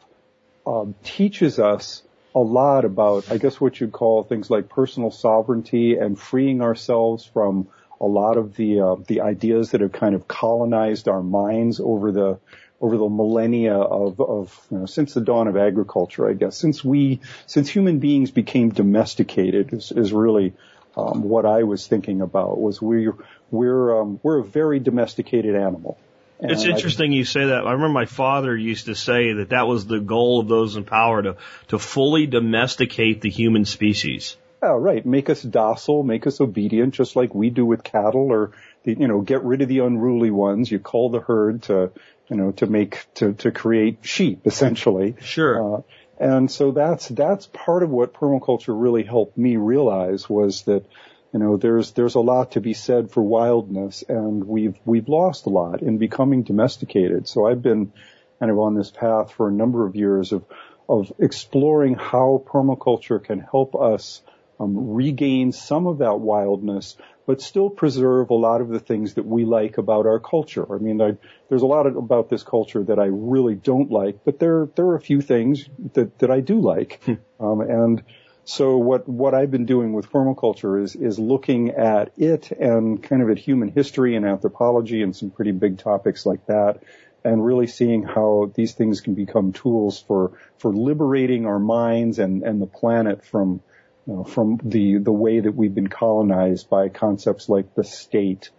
um, 0.66 0.94
teaches 1.02 1.58
us 1.58 2.02
a 2.34 2.38
lot 2.38 2.84
about, 2.84 3.32
I 3.32 3.38
guess, 3.38 3.58
what 3.58 3.80
you'd 3.80 3.92
call 3.92 4.22
things 4.22 4.50
like 4.50 4.68
personal 4.68 5.10
sovereignty 5.10 5.96
and 5.96 6.20
freeing 6.20 6.60
ourselves 6.60 7.24
from 7.24 7.68
a 8.02 8.04
lot 8.04 8.36
of 8.36 8.54
the 8.54 8.82
uh, 8.82 8.96
the 9.06 9.22
ideas 9.22 9.70
that 9.70 9.80
have 9.80 9.92
kind 9.92 10.14
of 10.14 10.28
colonized 10.28 11.08
our 11.08 11.22
minds 11.22 11.80
over 11.80 12.12
the 12.12 12.38
over 12.82 12.98
the 12.98 13.08
millennia 13.08 13.76
of, 13.78 14.20
of 14.20 14.66
you 14.70 14.80
know, 14.80 14.84
since 14.84 15.14
the 15.14 15.22
dawn 15.22 15.48
of 15.48 15.56
agriculture, 15.56 16.28
I 16.28 16.34
guess, 16.34 16.54
since 16.58 16.84
we 16.84 17.20
since 17.46 17.70
human 17.70 17.98
beings 17.98 18.30
became 18.30 18.68
domesticated 18.68 19.72
is, 19.72 19.90
is 19.90 20.12
really 20.12 20.52
um, 20.98 21.22
what 21.22 21.46
I 21.46 21.62
was 21.62 21.86
thinking 21.86 22.20
about 22.20 22.60
was 22.60 22.82
we're 22.82 23.14
we're 23.50 24.02
um, 24.02 24.20
we're 24.22 24.40
a 24.40 24.44
very 24.44 24.80
domesticated 24.80 25.56
animal. 25.56 25.96
It's 26.42 26.64
interesting 26.64 27.12
you 27.12 27.24
say 27.24 27.46
that. 27.46 27.66
I 27.66 27.72
remember 27.72 27.88
my 27.90 28.06
father 28.06 28.56
used 28.56 28.86
to 28.86 28.94
say 28.94 29.34
that 29.34 29.50
that 29.50 29.66
was 29.66 29.86
the 29.86 30.00
goal 30.00 30.40
of 30.40 30.48
those 30.48 30.76
in 30.76 30.84
power 30.84 31.22
to, 31.22 31.36
to 31.68 31.78
fully 31.78 32.26
domesticate 32.26 33.20
the 33.20 33.30
human 33.30 33.64
species. 33.64 34.36
Oh, 34.62 34.76
right. 34.76 35.04
Make 35.04 35.30
us 35.30 35.42
docile, 35.42 36.02
make 36.02 36.26
us 36.26 36.40
obedient, 36.40 36.94
just 36.94 37.16
like 37.16 37.34
we 37.34 37.50
do 37.50 37.64
with 37.64 37.82
cattle 37.82 38.30
or, 38.30 38.52
the, 38.84 38.94
you 38.94 39.08
know, 39.08 39.20
get 39.20 39.42
rid 39.44 39.62
of 39.62 39.68
the 39.68 39.80
unruly 39.80 40.30
ones. 40.30 40.70
You 40.70 40.78
call 40.78 41.10
the 41.10 41.20
herd 41.20 41.62
to, 41.64 41.92
you 42.28 42.36
know, 42.36 42.52
to 42.52 42.66
make, 42.66 43.06
to, 43.14 43.34
to 43.34 43.50
create 43.50 43.98
sheep, 44.02 44.46
essentially. 44.46 45.16
Sure. 45.20 45.76
Uh, 45.76 45.82
and 46.18 46.50
so 46.50 46.72
that's, 46.72 47.08
that's 47.08 47.46
part 47.46 47.82
of 47.82 47.90
what 47.90 48.14
permaculture 48.14 48.78
really 48.78 49.02
helped 49.02 49.38
me 49.38 49.56
realize 49.56 50.28
was 50.28 50.62
that, 50.62 50.84
you 51.32 51.38
know, 51.38 51.56
there's 51.56 51.92
there's 51.92 52.16
a 52.16 52.20
lot 52.20 52.52
to 52.52 52.60
be 52.60 52.74
said 52.74 53.10
for 53.10 53.22
wildness, 53.22 54.02
and 54.08 54.44
we've 54.44 54.76
we've 54.84 55.08
lost 55.08 55.46
a 55.46 55.50
lot 55.50 55.82
in 55.82 55.98
becoming 55.98 56.42
domesticated. 56.42 57.28
So 57.28 57.46
I've 57.46 57.62
been 57.62 57.92
kind 58.40 58.50
of 58.50 58.58
on 58.58 58.74
this 58.74 58.90
path 58.90 59.32
for 59.32 59.48
a 59.48 59.52
number 59.52 59.86
of 59.86 59.94
years 59.94 60.32
of 60.32 60.44
of 60.88 61.12
exploring 61.20 61.94
how 61.94 62.42
permaculture 62.46 63.22
can 63.22 63.38
help 63.38 63.76
us 63.76 64.22
um, 64.58 64.92
regain 64.92 65.52
some 65.52 65.86
of 65.86 65.98
that 65.98 66.18
wildness, 66.18 66.96
but 67.26 67.40
still 67.40 67.70
preserve 67.70 68.30
a 68.30 68.34
lot 68.34 68.60
of 68.60 68.68
the 68.68 68.80
things 68.80 69.14
that 69.14 69.24
we 69.24 69.44
like 69.44 69.78
about 69.78 70.06
our 70.06 70.18
culture. 70.18 70.66
I 70.74 70.78
mean, 70.78 71.00
I, 71.00 71.16
there's 71.48 71.62
a 71.62 71.66
lot 71.66 71.86
of, 71.86 71.96
about 71.96 72.28
this 72.28 72.42
culture 72.42 72.82
that 72.82 72.98
I 72.98 73.06
really 73.06 73.54
don't 73.54 73.90
like, 73.90 74.24
but 74.24 74.40
there 74.40 74.68
there 74.74 74.86
are 74.86 74.96
a 74.96 75.00
few 75.00 75.20
things 75.20 75.68
that 75.94 76.18
that 76.18 76.30
I 76.32 76.40
do 76.40 76.60
like, 76.60 77.00
hmm. 77.04 77.14
um, 77.38 77.60
and 77.60 78.02
so 78.44 78.78
what, 78.78 79.08
what 79.08 79.34
I've 79.34 79.50
been 79.50 79.66
doing 79.66 79.92
with 79.92 80.10
permaculture 80.10 80.82
is, 80.82 80.96
is 80.96 81.18
looking 81.18 81.70
at 81.70 82.12
it 82.18 82.50
and 82.50 83.02
kind 83.02 83.22
of 83.22 83.30
at 83.30 83.38
human 83.38 83.68
history 83.68 84.16
and 84.16 84.26
anthropology 84.26 85.02
and 85.02 85.14
some 85.14 85.30
pretty 85.30 85.52
big 85.52 85.78
topics 85.78 86.26
like 86.26 86.46
that 86.46 86.82
and 87.22 87.44
really 87.44 87.66
seeing 87.66 88.02
how 88.02 88.50
these 88.54 88.72
things 88.72 89.00
can 89.00 89.14
become 89.14 89.52
tools 89.52 90.02
for, 90.06 90.32
for 90.58 90.72
liberating 90.72 91.46
our 91.46 91.58
minds 91.58 92.18
and, 92.18 92.42
and 92.42 92.62
the 92.62 92.66
planet 92.66 93.24
from, 93.24 93.60
you 94.06 94.14
know, 94.14 94.24
from 94.24 94.58
the, 94.64 94.96
the 94.96 95.12
way 95.12 95.40
that 95.40 95.54
we've 95.54 95.74
been 95.74 95.88
colonized 95.88 96.70
by 96.70 96.88
concepts 96.88 97.48
like 97.48 97.74
the 97.74 97.84
state 97.84 98.50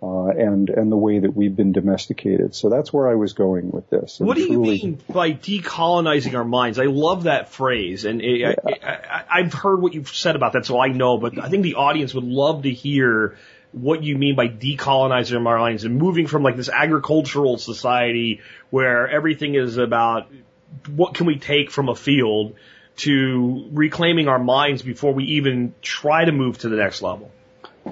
uh, 0.00 0.28
and 0.28 0.70
and 0.70 0.92
the 0.92 0.96
way 0.96 1.18
that 1.18 1.34
we've 1.34 1.54
been 1.54 1.72
domesticated. 1.72 2.54
So 2.54 2.68
that's 2.68 2.92
where 2.92 3.08
I 3.08 3.16
was 3.16 3.32
going 3.32 3.70
with 3.70 3.90
this. 3.90 4.20
what 4.20 4.36
do 4.36 4.42
you 4.42 4.48
truly, 4.48 4.82
mean 4.82 5.02
by 5.08 5.32
decolonizing 5.32 6.34
our 6.34 6.44
minds? 6.44 6.78
I 6.78 6.84
love 6.84 7.24
that 7.24 7.48
phrase, 7.48 8.04
and 8.04 8.20
it, 8.20 8.40
yeah. 8.40 8.54
I, 8.66 9.24
I've 9.40 9.52
heard 9.52 9.82
what 9.82 9.94
you've 9.94 10.08
said 10.08 10.36
about 10.36 10.52
that, 10.52 10.66
so 10.66 10.78
I 10.78 10.88
know. 10.88 11.18
But 11.18 11.38
I 11.38 11.48
think 11.48 11.64
the 11.64 11.74
audience 11.74 12.14
would 12.14 12.24
love 12.24 12.62
to 12.62 12.70
hear 12.70 13.36
what 13.72 14.02
you 14.02 14.16
mean 14.16 14.34
by 14.34 14.48
decolonizing 14.48 15.44
our 15.46 15.58
minds 15.58 15.84
and 15.84 15.96
moving 15.96 16.26
from 16.26 16.42
like 16.42 16.56
this 16.56 16.68
agricultural 16.68 17.58
society 17.58 18.40
where 18.70 19.08
everything 19.08 19.54
is 19.54 19.76
about 19.76 20.30
what 20.94 21.14
can 21.14 21.26
we 21.26 21.38
take 21.38 21.70
from 21.70 21.88
a 21.88 21.94
field 21.94 22.54
to 22.96 23.68
reclaiming 23.72 24.28
our 24.28 24.38
minds 24.38 24.82
before 24.82 25.12
we 25.12 25.24
even 25.24 25.74
try 25.82 26.24
to 26.24 26.32
move 26.32 26.58
to 26.58 26.68
the 26.68 26.76
next 26.76 27.02
level. 27.02 27.30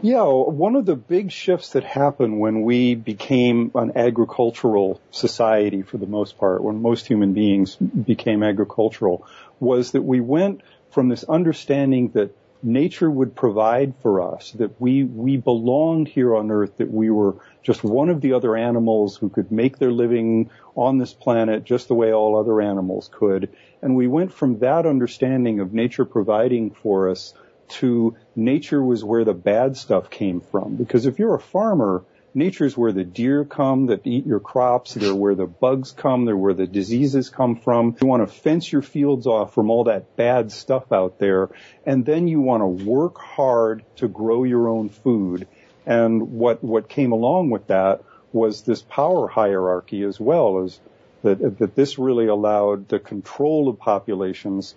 Yeah, 0.02 0.24
one 0.24 0.76
of 0.76 0.86
the 0.86 0.96
big 0.96 1.32
shifts 1.32 1.70
that 1.70 1.84
happened 1.84 2.38
when 2.38 2.62
we 2.62 2.94
became 2.94 3.70
an 3.74 3.92
agricultural 3.96 5.00
society 5.10 5.82
for 5.82 5.98
the 5.98 6.06
most 6.06 6.38
part, 6.38 6.62
when 6.62 6.82
most 6.82 7.06
human 7.06 7.32
beings 7.32 7.76
became 7.76 8.42
agricultural, 8.42 9.26
was 9.60 9.92
that 9.92 10.02
we 10.02 10.20
went 10.20 10.62
from 10.90 11.08
this 11.08 11.24
understanding 11.24 12.10
that 12.10 12.36
nature 12.62 13.10
would 13.10 13.34
provide 13.34 13.94
for 14.02 14.34
us, 14.34 14.52
that 14.52 14.80
we, 14.80 15.04
we 15.04 15.36
belonged 15.36 16.08
here 16.08 16.34
on 16.34 16.50
earth, 16.50 16.78
that 16.78 16.90
we 16.90 17.10
were 17.10 17.36
just 17.62 17.84
one 17.84 18.08
of 18.08 18.20
the 18.20 18.32
other 18.32 18.56
animals 18.56 19.16
who 19.16 19.28
could 19.28 19.52
make 19.52 19.78
their 19.78 19.92
living 19.92 20.50
on 20.74 20.98
this 20.98 21.12
planet 21.12 21.64
just 21.64 21.88
the 21.88 21.94
way 21.94 22.12
all 22.12 22.38
other 22.38 22.60
animals 22.60 23.10
could. 23.12 23.50
And 23.82 23.94
we 23.94 24.06
went 24.06 24.32
from 24.32 24.58
that 24.60 24.86
understanding 24.86 25.60
of 25.60 25.72
nature 25.72 26.04
providing 26.04 26.70
for 26.70 27.10
us 27.10 27.34
to 27.68 28.16
nature 28.34 28.82
was 28.82 29.04
where 29.04 29.24
the 29.24 29.34
bad 29.34 29.76
stuff 29.76 30.10
came 30.10 30.40
from. 30.40 30.76
Because 30.76 31.06
if 31.06 31.18
you're 31.18 31.34
a 31.34 31.40
farmer, 31.40 32.04
nature's 32.34 32.76
where 32.76 32.92
the 32.92 33.04
deer 33.04 33.44
come 33.44 33.86
that 33.86 34.06
eat 34.06 34.26
your 34.26 34.40
crops. 34.40 34.94
They're 34.94 35.14
where 35.14 35.34
the 35.34 35.46
bugs 35.46 35.92
come. 35.92 36.24
They're 36.24 36.36
where 36.36 36.54
the 36.54 36.66
diseases 36.66 37.30
come 37.30 37.56
from. 37.56 37.96
You 38.00 38.06
want 38.06 38.28
to 38.28 38.32
fence 38.32 38.70
your 38.70 38.82
fields 38.82 39.26
off 39.26 39.54
from 39.54 39.70
all 39.70 39.84
that 39.84 40.16
bad 40.16 40.52
stuff 40.52 40.92
out 40.92 41.18
there. 41.18 41.48
And 41.84 42.04
then 42.04 42.28
you 42.28 42.40
want 42.40 42.62
to 42.62 42.84
work 42.84 43.18
hard 43.18 43.84
to 43.96 44.08
grow 44.08 44.44
your 44.44 44.68
own 44.68 44.90
food. 44.90 45.48
And 45.86 46.32
what, 46.32 46.62
what 46.62 46.88
came 46.88 47.12
along 47.12 47.50
with 47.50 47.68
that 47.68 48.02
was 48.32 48.62
this 48.62 48.82
power 48.82 49.28
hierarchy 49.28 50.02
as 50.02 50.20
well 50.20 50.62
as 50.64 50.78
that, 51.22 51.58
that 51.58 51.74
this 51.74 51.98
really 51.98 52.26
allowed 52.26 52.88
the 52.88 52.98
control 52.98 53.68
of 53.68 53.78
populations 53.78 54.74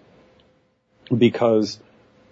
because 1.15 1.79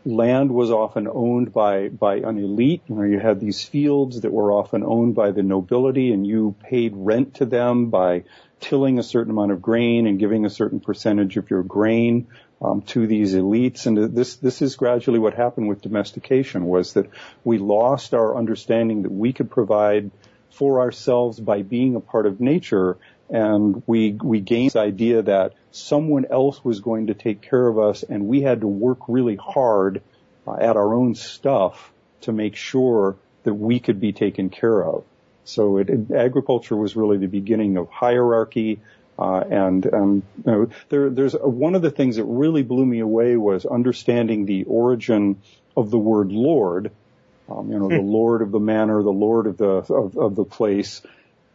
land 0.07 0.51
was 0.51 0.71
often 0.71 1.07
owned 1.07 1.51
by, 1.51 1.89
by 1.89 2.15
an 2.15 2.37
elite. 2.37 2.81
You, 2.87 3.19
had 3.19 3.39
these 3.39 3.63
fields 3.63 4.21
that 4.21 4.31
were 4.31 4.51
often 4.51 4.83
owned 4.83 5.15
by 5.15 5.31
the 5.31 5.43
nobility 5.43 6.11
and 6.11 6.25
you 6.25 6.55
paid 6.63 6.93
rent 6.95 7.35
to 7.35 7.45
them 7.45 7.89
by 7.89 8.23
tilling 8.59 8.99
a 8.99 9.03
certain 9.03 9.31
amount 9.31 9.51
of 9.51 9.61
grain 9.61 10.07
and 10.07 10.17
giving 10.17 10.45
a 10.45 10.49
certain 10.49 10.79
percentage 10.79 11.37
of 11.37 11.49
your 11.49 11.63
grain 11.63 12.27
um, 12.61 12.81
to 12.83 13.05
these 13.05 13.35
elites. 13.35 13.85
And 13.85 14.15
this 14.15 14.37
this 14.37 14.61
is 14.61 14.75
gradually 14.75 15.19
what 15.19 15.33
happened 15.33 15.67
with 15.67 15.81
domestication 15.81 16.65
was 16.65 16.93
that 16.93 17.09
we 17.43 17.57
lost 17.57 18.13
our 18.13 18.35
understanding 18.35 19.03
that 19.03 19.11
we 19.11 19.33
could 19.33 19.51
provide 19.51 20.11
for 20.51 20.79
ourselves 20.79 21.39
by 21.39 21.61
being 21.61 21.95
a 21.95 21.99
part 21.99 22.25
of 22.25 22.41
nature, 22.41 22.97
and 23.29 23.83
we 23.85 24.11
we 24.11 24.39
gained 24.39 24.71
this 24.71 24.75
idea 24.75 25.21
that 25.23 25.53
someone 25.71 26.25
else 26.25 26.63
was 26.63 26.79
going 26.79 27.07
to 27.07 27.13
take 27.13 27.41
care 27.41 27.67
of 27.67 27.77
us, 27.77 28.03
and 28.03 28.27
we 28.27 28.41
had 28.41 28.61
to 28.61 28.67
work 28.67 28.99
really 29.07 29.35
hard 29.35 30.01
uh, 30.47 30.53
at 30.53 30.77
our 30.77 30.93
own 30.93 31.15
stuff 31.15 31.91
to 32.21 32.31
make 32.31 32.55
sure 32.55 33.17
that 33.43 33.53
we 33.53 33.79
could 33.79 33.99
be 33.99 34.13
taken 34.13 34.49
care 34.49 34.83
of. 34.83 35.03
So 35.43 35.77
it, 35.77 35.89
it, 35.89 36.11
agriculture 36.11 36.75
was 36.75 36.95
really 36.95 37.17
the 37.17 37.27
beginning 37.27 37.77
of 37.77 37.89
hierarchy. 37.89 38.81
Uh, 39.17 39.43
and 39.49 39.93
um, 39.93 40.23
you 40.45 40.51
know, 40.51 40.69
there, 40.89 41.09
there's 41.09 41.33
a, 41.33 41.47
one 41.47 41.73
of 41.73 41.81
the 41.81 41.89
things 41.89 42.17
that 42.17 42.25
really 42.25 42.61
blew 42.61 42.85
me 42.85 42.99
away 42.99 43.35
was 43.35 43.65
understanding 43.65 44.45
the 44.45 44.65
origin 44.65 45.41
of 45.75 45.89
the 45.89 45.97
word 45.97 46.31
Lord. 46.31 46.91
Um, 47.49 47.71
you 47.71 47.79
know, 47.79 47.87
the 47.87 48.01
hmm. 48.01 48.07
Lord 48.07 48.41
of 48.41 48.51
the 48.51 48.59
manor, 48.59 49.01
the 49.01 49.09
Lord 49.09 49.47
of 49.47 49.57
the 49.57 49.93
of, 49.93 50.17
of 50.17 50.35
the 50.35 50.43
place, 50.43 51.01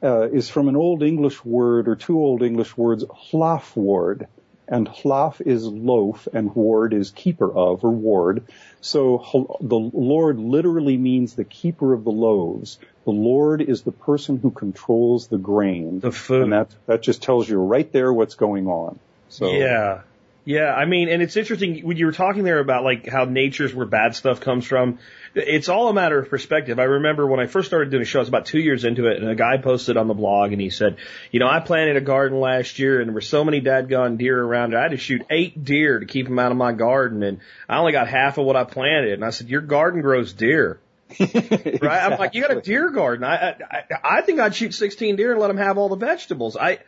uh, 0.02 0.28
is 0.30 0.48
from 0.48 0.68
an 0.68 0.76
old 0.76 1.02
English 1.02 1.44
word 1.44 1.88
or 1.88 1.96
two 1.96 2.18
old 2.18 2.42
English 2.42 2.76
words, 2.76 3.04
hlafward, 3.04 4.26
and 4.68 4.88
hlaf 4.88 5.40
is 5.40 5.64
loaf 5.64 6.28
and 6.32 6.54
ward 6.54 6.94
is 6.94 7.10
keeper 7.10 7.50
of 7.52 7.84
or 7.84 7.90
ward. 7.90 8.44
So 8.80 9.58
the 9.60 9.78
Lord 9.78 10.38
literally 10.38 10.96
means 10.96 11.34
the 11.34 11.44
keeper 11.44 11.92
of 11.92 12.04
the 12.04 12.10
loaves. 12.10 12.78
The 13.04 13.10
Lord 13.10 13.60
is 13.60 13.82
the 13.82 13.92
person 13.92 14.38
who 14.38 14.50
controls 14.50 15.28
the 15.28 15.38
grain. 15.38 16.00
The 16.00 16.12
food. 16.12 16.42
And 16.42 16.52
that, 16.52 16.70
that 16.86 17.02
just 17.02 17.22
tells 17.22 17.48
you 17.48 17.58
right 17.58 17.90
there 17.92 18.12
what's 18.12 18.34
going 18.34 18.66
on. 18.66 18.98
So. 19.28 19.52
Yeah. 19.52 20.02
Yeah, 20.44 20.74
I 20.74 20.86
mean, 20.86 21.08
and 21.08 21.22
it's 21.22 21.36
interesting 21.36 21.86
when 21.86 21.96
you 21.96 22.06
were 22.06 22.12
talking 22.12 22.42
there 22.42 22.58
about 22.58 22.82
like 22.82 23.06
how 23.06 23.24
nature's 23.24 23.72
where 23.72 23.86
bad 23.86 24.16
stuff 24.16 24.40
comes 24.40 24.66
from. 24.66 24.98
It's 25.36 25.68
all 25.68 25.88
a 25.88 25.94
matter 25.94 26.18
of 26.18 26.28
perspective. 26.28 26.80
I 26.80 26.84
remember 26.84 27.26
when 27.26 27.38
I 27.38 27.46
first 27.46 27.68
started 27.68 27.90
doing 27.90 28.02
a 28.02 28.04
show, 28.04 28.18
I 28.18 28.22
was 28.22 28.28
about 28.28 28.46
two 28.46 28.58
years 28.58 28.84
into 28.84 29.06
it, 29.06 29.18
and 29.18 29.30
a 29.30 29.36
guy 29.36 29.56
posted 29.58 29.96
on 29.96 30.08
the 30.08 30.14
blog 30.14 30.52
and 30.52 30.60
he 30.60 30.70
said, 30.70 30.96
you 31.30 31.38
know, 31.38 31.48
I 31.48 31.60
planted 31.60 31.96
a 31.96 32.00
garden 32.00 32.40
last 32.40 32.80
year 32.80 33.00
and 33.00 33.08
there 33.08 33.14
were 33.14 33.20
so 33.20 33.44
many 33.44 33.60
dadgone 33.60 34.18
deer 34.18 34.42
around 34.42 34.74
it. 34.74 34.78
I 34.78 34.82
had 34.82 34.90
to 34.90 34.96
shoot 34.96 35.22
eight 35.30 35.64
deer 35.64 36.00
to 36.00 36.06
keep 36.06 36.26
them 36.26 36.40
out 36.40 36.50
of 36.50 36.58
my 36.58 36.72
garden 36.72 37.22
and 37.22 37.38
I 37.68 37.78
only 37.78 37.92
got 37.92 38.08
half 38.08 38.36
of 38.36 38.44
what 38.44 38.56
I 38.56 38.64
planted. 38.64 39.12
And 39.12 39.24
I 39.24 39.30
said, 39.30 39.48
your 39.48 39.60
garden 39.60 40.02
grows 40.02 40.32
deer. 40.32 40.80
exactly. 41.08 41.78
Right? 41.82 42.02
I'm 42.02 42.18
like, 42.18 42.34
you 42.34 42.42
got 42.42 42.56
a 42.56 42.60
deer 42.60 42.90
garden. 42.90 43.24
I, 43.24 43.50
I, 43.50 43.84
I 44.02 44.20
think 44.22 44.40
I'd 44.40 44.56
shoot 44.56 44.74
16 44.74 45.16
deer 45.16 45.32
and 45.32 45.40
let 45.40 45.48
them 45.48 45.58
have 45.58 45.78
all 45.78 45.88
the 45.88 45.96
vegetables. 45.96 46.56
I, 46.56 46.80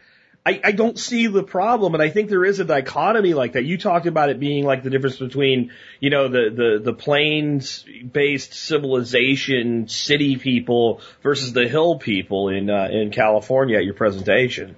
I, 0.47 0.61
I 0.63 0.73
don't 0.73 0.99
see 0.99 1.27
the 1.27 1.43
problem, 1.43 1.95
and 1.95 2.03
I 2.03 2.11
think 2.11 2.29
there 2.29 2.45
is 2.45 2.61
a 2.61 2.65
dichotomy 2.65 3.33
like 3.33 3.55
that. 3.55 3.65
You 3.65 3.79
talked 3.79 4.05
about 4.05 4.29
it 4.29 4.39
being 4.39 4.65
like 4.65 4.83
the 4.83 4.91
difference 4.91 5.17
between, 5.17 5.73
you 6.01 6.11
know, 6.11 6.29
the 6.29 6.51
the 6.51 6.81
the 6.85 6.93
plains-based 6.93 8.53
civilization, 8.53 9.89
city 9.89 10.37
people 10.37 11.01
versus 11.23 11.55
the 11.55 11.67
hill 11.67 11.99
people 11.99 12.51
in 12.51 12.69
uh, 12.69 12.89
in 12.91 13.11
California 13.11 13.79
at 13.79 13.87
your 13.87 13.95
presentation. 13.95 14.77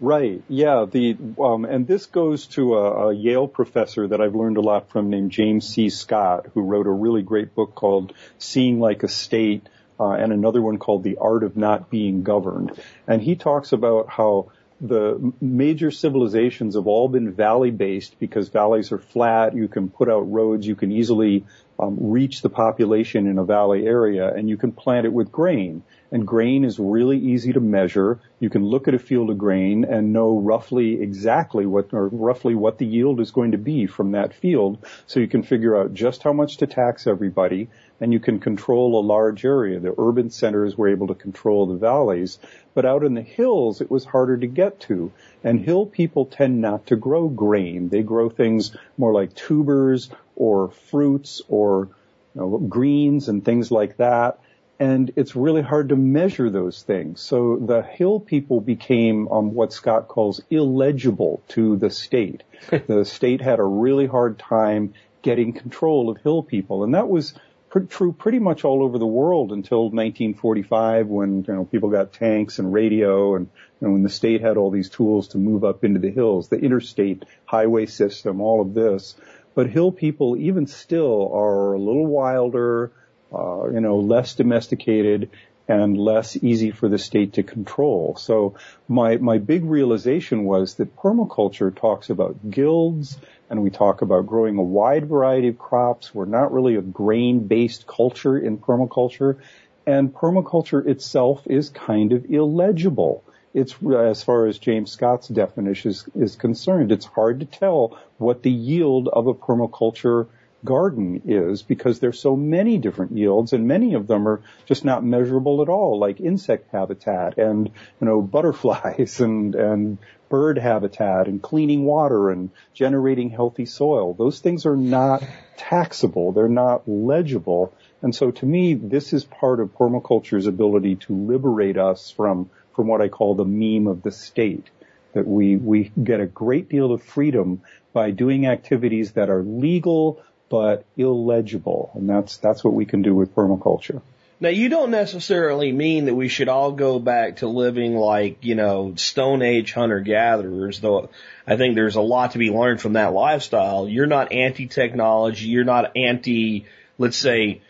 Right. 0.00 0.42
Yeah. 0.48 0.84
The 0.90 1.16
um, 1.38 1.64
and 1.64 1.86
this 1.86 2.04
goes 2.04 2.46
to 2.48 2.74
a, 2.74 3.08
a 3.08 3.14
Yale 3.14 3.48
professor 3.48 4.06
that 4.08 4.20
I've 4.20 4.34
learned 4.34 4.58
a 4.58 4.60
lot 4.60 4.90
from, 4.90 5.08
named 5.08 5.30
James 5.30 5.66
C. 5.66 5.88
Scott, 5.88 6.48
who 6.52 6.60
wrote 6.60 6.86
a 6.86 6.90
really 6.90 7.22
great 7.22 7.54
book 7.54 7.74
called 7.74 8.12
"Seeing 8.36 8.80
Like 8.80 9.02
a 9.02 9.08
State." 9.08 9.66
Uh, 9.98 10.10
and 10.10 10.32
another 10.32 10.60
one 10.60 10.78
called 10.78 11.04
The 11.04 11.18
Art 11.20 11.44
of 11.44 11.56
Not 11.56 11.88
Being 11.88 12.24
Governed. 12.24 12.72
And 13.06 13.22
he 13.22 13.36
talks 13.36 13.70
about 13.70 14.08
how 14.08 14.50
the 14.80 15.32
major 15.40 15.90
civilizations 15.90 16.74
have 16.74 16.86
all 16.86 17.08
been 17.08 17.32
valley 17.32 17.70
based 17.70 18.18
because 18.18 18.48
valleys 18.48 18.92
are 18.92 18.98
flat. 18.98 19.54
You 19.54 19.68
can 19.68 19.88
put 19.88 20.10
out 20.10 20.30
roads. 20.30 20.66
You 20.66 20.74
can 20.74 20.92
easily 20.92 21.44
um, 21.78 21.96
reach 22.00 22.42
the 22.42 22.50
population 22.50 23.26
in 23.26 23.38
a 23.38 23.44
valley 23.44 23.86
area 23.86 24.32
and 24.32 24.48
you 24.48 24.56
can 24.56 24.72
plant 24.72 25.06
it 25.06 25.12
with 25.12 25.32
grain. 25.32 25.82
And 26.12 26.26
grain 26.26 26.64
is 26.64 26.78
really 26.78 27.18
easy 27.18 27.52
to 27.52 27.60
measure. 27.60 28.20
You 28.38 28.50
can 28.50 28.64
look 28.64 28.86
at 28.86 28.94
a 28.94 28.98
field 28.98 29.30
of 29.30 29.38
grain 29.38 29.84
and 29.84 30.12
know 30.12 30.38
roughly 30.38 31.00
exactly 31.02 31.66
what, 31.66 31.92
or 31.92 32.08
roughly 32.08 32.54
what 32.54 32.78
the 32.78 32.86
yield 32.86 33.20
is 33.20 33.32
going 33.32 33.52
to 33.52 33.58
be 33.58 33.86
from 33.86 34.12
that 34.12 34.34
field. 34.34 34.84
So 35.06 35.18
you 35.18 35.28
can 35.28 35.42
figure 35.42 35.76
out 35.76 35.94
just 35.94 36.22
how 36.22 36.32
much 36.32 36.58
to 36.58 36.66
tax 36.66 37.06
everybody 37.06 37.68
and 38.00 38.12
you 38.12 38.20
can 38.20 38.40
control 38.40 38.98
a 38.98 39.06
large 39.06 39.44
area. 39.44 39.78
The 39.78 39.94
urban 39.96 40.30
centers 40.30 40.76
were 40.76 40.88
able 40.88 41.08
to 41.08 41.14
control 41.14 41.66
the 41.66 41.76
valleys, 41.76 42.38
but 42.74 42.84
out 42.84 43.04
in 43.04 43.14
the 43.14 43.22
hills 43.22 43.80
it 43.80 43.90
was 43.90 44.04
harder 44.04 44.36
to 44.36 44.46
get 44.46 44.80
to. 44.80 45.12
And 45.42 45.60
hill 45.60 45.86
people 45.86 46.26
tend 46.26 46.60
not 46.60 46.86
to 46.86 46.96
grow 46.96 47.28
grain. 47.28 47.88
They 47.88 48.02
grow 48.02 48.28
things 48.28 48.76
more 48.98 49.12
like 49.12 49.34
tubers 49.34 50.10
or 50.36 50.70
fruits 50.70 51.42
or 51.48 51.88
you 52.34 52.40
know, 52.40 52.58
greens 52.58 53.28
and 53.28 53.44
things 53.44 53.70
like 53.70 53.96
that. 53.98 54.40
And 54.80 55.12
it's 55.14 55.36
really 55.36 55.62
hard 55.62 55.90
to 55.90 55.96
measure 55.96 56.50
those 56.50 56.82
things. 56.82 57.20
So 57.20 57.56
the 57.56 57.82
hill 57.82 58.18
people 58.18 58.60
became 58.60 59.28
um, 59.28 59.54
what 59.54 59.72
Scott 59.72 60.08
calls 60.08 60.42
illegible 60.50 61.42
to 61.50 61.76
the 61.76 61.90
state. 61.90 62.42
the 62.88 63.04
state 63.04 63.40
had 63.40 63.60
a 63.60 63.64
really 63.64 64.06
hard 64.06 64.36
time 64.38 64.94
getting 65.22 65.52
control 65.52 66.10
of 66.10 66.20
hill 66.22 66.42
people. 66.42 66.82
And 66.82 66.94
that 66.94 67.08
was 67.08 67.34
true 67.80 68.12
pretty 68.12 68.38
much 68.38 68.64
all 68.64 68.82
over 68.82 68.98
the 68.98 69.06
world 69.06 69.52
until 69.52 69.84
1945 69.84 71.06
when, 71.06 71.44
you 71.46 71.54
know, 71.54 71.64
people 71.64 71.90
got 71.90 72.12
tanks 72.12 72.58
and 72.58 72.72
radio 72.72 73.36
and, 73.36 73.48
you 73.80 73.86
know, 73.86 73.92
when 73.92 74.02
the 74.02 74.10
state 74.10 74.40
had 74.40 74.56
all 74.56 74.70
these 74.70 74.90
tools 74.90 75.28
to 75.28 75.38
move 75.38 75.64
up 75.64 75.84
into 75.84 76.00
the 76.00 76.10
hills, 76.10 76.48
the 76.48 76.58
interstate 76.58 77.24
highway 77.44 77.86
system, 77.86 78.40
all 78.40 78.60
of 78.60 78.74
this. 78.74 79.14
But 79.54 79.70
hill 79.70 79.92
people 79.92 80.36
even 80.36 80.66
still 80.66 81.30
are 81.32 81.74
a 81.74 81.78
little 81.78 82.06
wilder, 82.06 82.92
uh, 83.32 83.70
you 83.70 83.80
know, 83.80 83.98
less 83.98 84.34
domesticated 84.34 85.30
and 85.66 85.96
less 85.96 86.36
easy 86.36 86.70
for 86.70 86.88
the 86.88 86.98
state 86.98 87.34
to 87.34 87.42
control. 87.42 88.16
So 88.18 88.56
my, 88.86 89.16
my 89.16 89.38
big 89.38 89.64
realization 89.64 90.44
was 90.44 90.74
that 90.74 90.96
permaculture 90.96 91.74
talks 91.74 92.10
about 92.10 92.50
guilds 92.50 93.16
and 93.50 93.62
we 93.62 93.70
talk 93.70 94.02
about 94.02 94.26
growing 94.26 94.56
a 94.56 94.62
wide 94.62 95.06
variety 95.06 95.48
of 95.48 95.58
crops. 95.58 96.14
We're 96.14 96.24
not 96.24 96.52
really 96.52 96.76
a 96.76 96.82
grain-based 96.82 97.86
culture 97.86 98.38
in 98.38 98.58
permaculture. 98.58 99.38
And 99.86 100.12
permaculture 100.12 100.86
itself 100.86 101.42
is 101.46 101.68
kind 101.68 102.12
of 102.12 102.24
illegible. 102.26 103.22
It's, 103.52 103.74
as 103.82 104.22
far 104.22 104.46
as 104.46 104.58
James 104.58 104.90
Scott's 104.90 105.28
definition 105.28 105.90
is, 105.90 106.04
is 106.14 106.36
concerned, 106.36 106.90
it's 106.90 107.04
hard 107.04 107.40
to 107.40 107.46
tell 107.46 107.98
what 108.18 108.42
the 108.42 108.50
yield 108.50 109.08
of 109.08 109.26
a 109.26 109.34
permaculture 109.34 110.26
garden 110.64 111.22
is 111.26 111.62
because 111.62 112.00
there's 112.00 112.18
so 112.18 112.36
many 112.36 112.78
different 112.78 113.12
yields 113.12 113.52
and 113.52 113.68
many 113.68 113.94
of 113.94 114.06
them 114.06 114.26
are 114.26 114.40
just 114.66 114.84
not 114.84 115.04
measurable 115.04 115.62
at 115.62 115.68
all, 115.68 115.98
like 115.98 116.20
insect 116.20 116.70
habitat 116.72 117.38
and, 117.38 117.70
you 118.00 118.06
know, 118.06 118.22
butterflies 118.34 119.20
and, 119.20 119.54
and 119.54 119.98
bird 120.28 120.58
habitat 120.58 121.28
and 121.28 121.42
cleaning 121.42 121.84
water 121.84 122.30
and 122.30 122.50
generating 122.72 123.30
healthy 123.30 123.66
soil. 123.66 124.14
Those 124.14 124.40
things 124.40 124.66
are 124.66 124.76
not 124.76 125.22
taxable. 125.56 126.32
They're 126.32 126.48
not 126.48 126.88
legible. 126.88 127.72
And 128.02 128.14
so 128.14 128.30
to 128.30 128.46
me, 128.46 128.74
this 128.74 129.12
is 129.12 129.24
part 129.24 129.60
of 129.60 129.76
permaculture's 129.76 130.46
ability 130.46 130.96
to 130.96 131.14
liberate 131.14 131.78
us 131.78 132.10
from, 132.10 132.50
from 132.74 132.86
what 132.88 133.00
I 133.00 133.08
call 133.08 133.34
the 133.34 133.44
meme 133.44 133.86
of 133.86 134.02
the 134.02 134.10
state. 134.10 134.68
That 135.12 135.26
we, 135.28 135.56
we 135.56 135.92
get 136.02 136.18
a 136.18 136.26
great 136.26 136.68
deal 136.68 136.90
of 136.90 137.00
freedom 137.00 137.62
by 137.92 138.10
doing 138.10 138.46
activities 138.46 139.12
that 139.12 139.30
are 139.30 139.42
legal, 139.42 140.20
but 140.48 140.84
illegible. 140.96 141.90
And 141.94 142.08
that's, 142.08 142.36
that's 142.38 142.62
what 142.62 142.74
we 142.74 142.84
can 142.84 143.02
do 143.02 143.14
with 143.14 143.34
permaculture. 143.34 144.02
Now, 144.40 144.48
you 144.48 144.68
don't 144.68 144.90
necessarily 144.90 145.72
mean 145.72 146.06
that 146.06 146.14
we 146.14 146.28
should 146.28 146.48
all 146.48 146.72
go 146.72 146.98
back 146.98 147.36
to 147.36 147.48
living 147.48 147.96
like, 147.96 148.38
you 148.42 148.54
know, 148.54 148.94
Stone 148.96 149.42
Age 149.42 149.72
hunter 149.72 150.00
gatherers, 150.00 150.80
though 150.80 151.08
I 151.46 151.56
think 151.56 151.74
there's 151.76 151.96
a 151.96 152.02
lot 152.02 152.32
to 152.32 152.38
be 152.38 152.50
learned 152.50 152.80
from 152.80 152.94
that 152.94 153.12
lifestyle. 153.12 153.88
You're 153.88 154.06
not 154.06 154.32
anti-technology. 154.32 155.46
You're 155.46 155.64
not 155.64 155.96
anti, 155.96 156.66
let's 156.98 157.16
say, 157.16 157.62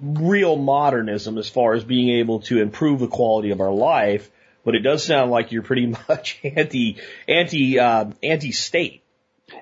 real 0.00 0.56
modernism 0.56 1.38
as 1.38 1.48
far 1.48 1.74
as 1.74 1.84
being 1.84 2.18
able 2.18 2.40
to 2.40 2.60
improve 2.60 3.00
the 3.00 3.08
quality 3.08 3.50
of 3.50 3.60
our 3.60 3.72
life. 3.72 4.30
But 4.64 4.74
it 4.74 4.80
does 4.80 5.04
sound 5.04 5.30
like 5.30 5.52
you're 5.52 5.62
pretty 5.62 5.86
much 6.08 6.40
anti, 6.42 6.98
anti, 7.28 7.78
uh, 7.78 8.10
anti-state. 8.22 9.04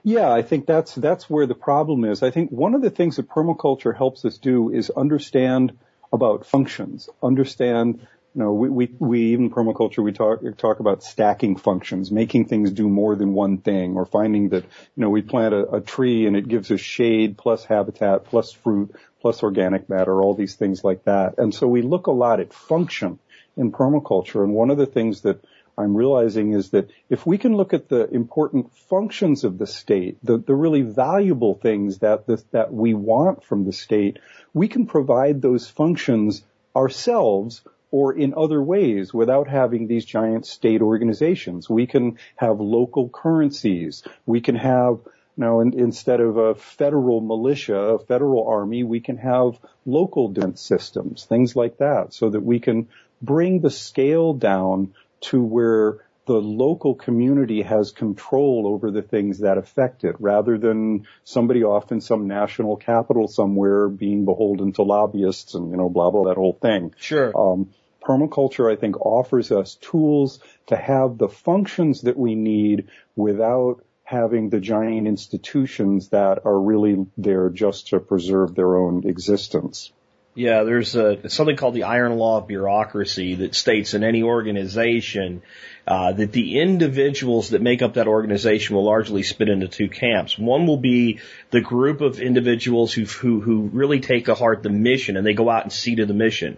Yeah, 0.03 0.31
I 0.31 0.43
think 0.43 0.67
that's 0.67 0.95
that's 0.95 1.29
where 1.29 1.47
the 1.47 1.55
problem 1.55 2.05
is. 2.05 2.23
I 2.23 2.31
think 2.31 2.51
one 2.51 2.75
of 2.75 2.83
the 2.83 2.91
things 2.91 3.17
that 3.17 3.29
permaculture 3.29 3.97
helps 3.97 4.25
us 4.25 4.39
do 4.39 4.71
is 4.71 4.91
understand 4.91 5.79
about 6.13 6.47
functions, 6.47 7.09
understand 7.23 8.07
you 8.35 8.45
know, 8.45 8.53
we, 8.53 8.69
we, 8.69 8.95
we 8.99 9.21
even 9.33 9.51
permaculture, 9.51 10.05
we 10.05 10.13
talk, 10.13 10.41
talk 10.59 10.81
about 10.81 11.03
stacking 11.03 11.57
functions, 11.57 12.13
making 12.13 12.45
things 12.45 12.71
do 12.71 12.89
more 12.89 13.17
than 13.17 13.33
one 13.33 13.59
thing 13.59 13.97
or 13.97 14.07
finding 14.07 14.51
that, 14.51 14.63
you 14.63 15.03
know, 15.03 15.11
we 15.11 15.23
plant 15.23 15.55
a, 15.55 15.77
a 15.77 15.81
tree 15.81 16.27
and 16.27 16.37
it 16.37 16.47
gives 16.47 16.71
us 16.71 16.81
shade 16.81 17.39
plus 17.39 17.65
habitat 17.65 18.27
plus 18.27 18.53
fruit 18.53 18.95
plus 19.21 19.43
organic 19.43 19.89
matter, 19.89 20.23
all 20.23 20.35
these 20.35 20.55
things 20.55 20.85
like 20.85 21.05
that. 21.05 21.39
And 21.39 21.55
so 21.55 21.67
we 21.67 21.83
look 21.83 22.07
a 22.07 22.13
lot 22.13 22.39
at 22.39 22.53
function 22.53 23.19
in 23.57 23.73
permaculture. 23.73 24.45
And 24.45 24.53
one 24.53 24.71
of 24.71 24.79
the 24.79 24.87
things 24.87 25.23
that 25.23 25.45
I'm 25.79 25.97
realizing 25.97 26.55
is 26.55 26.71
that 26.71 26.91
if 27.09 27.25
we 27.25 27.39
can 27.39 27.57
look 27.57 27.73
at 27.73 27.89
the 27.89 28.09
important 28.11 28.75
functions 28.91 29.45
of 29.45 29.59
the 29.59 29.67
state, 29.67 30.19
the, 30.25 30.37
the 30.37 30.55
really 30.55 30.83
valuable 30.83 31.55
things 31.55 31.99
that 31.99 32.27
the, 32.27 32.43
that 32.51 32.73
we 32.73 32.95
want 32.95 33.45
from 33.45 33.65
the 33.65 33.73
state, 33.73 34.19
we 34.53 34.67
can 34.67 34.87
provide 34.87 35.41
those 35.41 35.69
functions 35.69 36.43
ourselves 36.75 37.63
or 37.93 38.13
in 38.13 38.35
other 38.37 38.61
ways 38.61 39.15
without 39.15 39.49
having 39.49 39.87
these 39.87 40.05
giant 40.05 40.47
state 40.47 40.83
organizations. 40.83 41.71
We 41.71 41.87
can 41.87 42.19
have 42.37 42.61
local 42.61 43.09
currencies. 43.09 44.03
We 44.27 44.41
can 44.41 44.57
have, 44.57 44.99
know, 45.37 45.61
in, 45.61 45.79
instead 45.79 46.21
of 46.21 46.37
a 46.37 46.57
federal 46.57 47.21
militia, 47.21 47.79
a 47.79 47.99
federal 48.01 48.49
army, 48.49 48.83
we 48.83 49.01
can 49.01 49.17
have 49.19 49.59
local 49.87 50.29
defense 50.29 50.61
systems, 50.61 51.25
things 51.25 51.55
like 51.55 51.79
that, 51.79 52.13
so 52.13 52.29
that 52.31 52.41
we 52.41 52.59
can 52.59 52.89
bring 53.23 53.61
the 53.61 53.71
scale 53.71 54.35
down 54.35 54.93
to 55.21 55.43
where 55.43 56.05
the 56.27 56.35
local 56.35 56.95
community 56.95 57.63
has 57.63 57.91
control 57.91 58.65
over 58.67 58.91
the 58.91 59.01
things 59.01 59.39
that 59.39 59.57
affect 59.57 60.05
it 60.05 60.15
rather 60.19 60.59
than 60.59 61.07
somebody 61.25 61.65
off 61.65 61.91
in 61.91 62.03
some 62.03 62.29
national 62.29 62.77
capital 62.77 63.27
somewhere 63.27 63.89
being 63.89 64.27
beholden 64.27 64.73
to 64.73 64.83
lobbyists 64.83 65.55
and, 65.55 65.71
you 65.71 65.77
know, 65.79 65.89
blah, 65.89 66.11
blah, 66.11 66.25
that 66.25 66.37
whole 66.37 66.59
thing. 66.61 66.95
Sure. 66.99 67.33
Um, 67.35 67.71
permaculture, 68.03 68.71
I 68.71 68.77
think, 68.77 69.01
offers 69.01 69.51
us 69.51 69.77
tools 69.77 70.41
to 70.67 70.77
have 70.77 71.17
the 71.17 71.31
functions 71.31 72.03
that 72.03 72.19
we 72.19 72.35
need 72.35 72.89
without 73.17 73.83
having 74.05 74.51
the 74.51 74.61
giant 74.61 75.07
institutions 75.07 76.09
that 76.11 76.45
are 76.45 76.61
really 76.61 77.07
there 77.17 77.49
just 77.49 77.89
to 77.89 78.01
preserve 78.01 78.55
their 78.55 78.77
own 78.77 79.07
existence. 79.07 79.93
Yeah, 80.39 80.63
there's 80.63 80.95
a, 80.95 81.29
something 81.29 81.57
called 81.57 81.75
the 81.75 81.83
iron 81.83 82.17
law 82.17 82.39
of 82.39 82.47
bureaucracy 82.47 83.35
that 83.35 83.57
states 83.57 83.95
in 83.95 84.05
any 84.05 84.23
organization 84.23 85.43
uh, 85.85 86.13
that 86.13 86.31
the 86.31 86.61
individuals 86.61 87.51
that 87.51 87.61
make 87.61 87.83
up 87.83 87.95
that 87.95 88.07
organization 88.07 88.77
will 88.77 88.85
largely 88.85 89.25
split 89.25 89.49
into 89.49 89.67
two 89.67 89.89
camps. 89.89 90.39
One 90.39 90.69
will 90.69 90.77
be 90.77 91.19
the 91.51 91.61
group 91.61 92.01
of 92.03 92.21
individuals 92.21 92.93
who 92.93 93.05
who, 93.05 93.41
who 93.41 93.63
really 93.73 93.99
take 93.99 94.27
to 94.27 94.37
heart 94.37 94.63
the 94.63 94.71
mission 94.71 95.17
and 95.17 95.27
they 95.27 95.35
go 95.35 95.51
out 95.51 95.65
and 95.65 95.73
see 95.73 95.97
to 95.97 96.07
the 96.07 96.15
mission. 96.15 96.57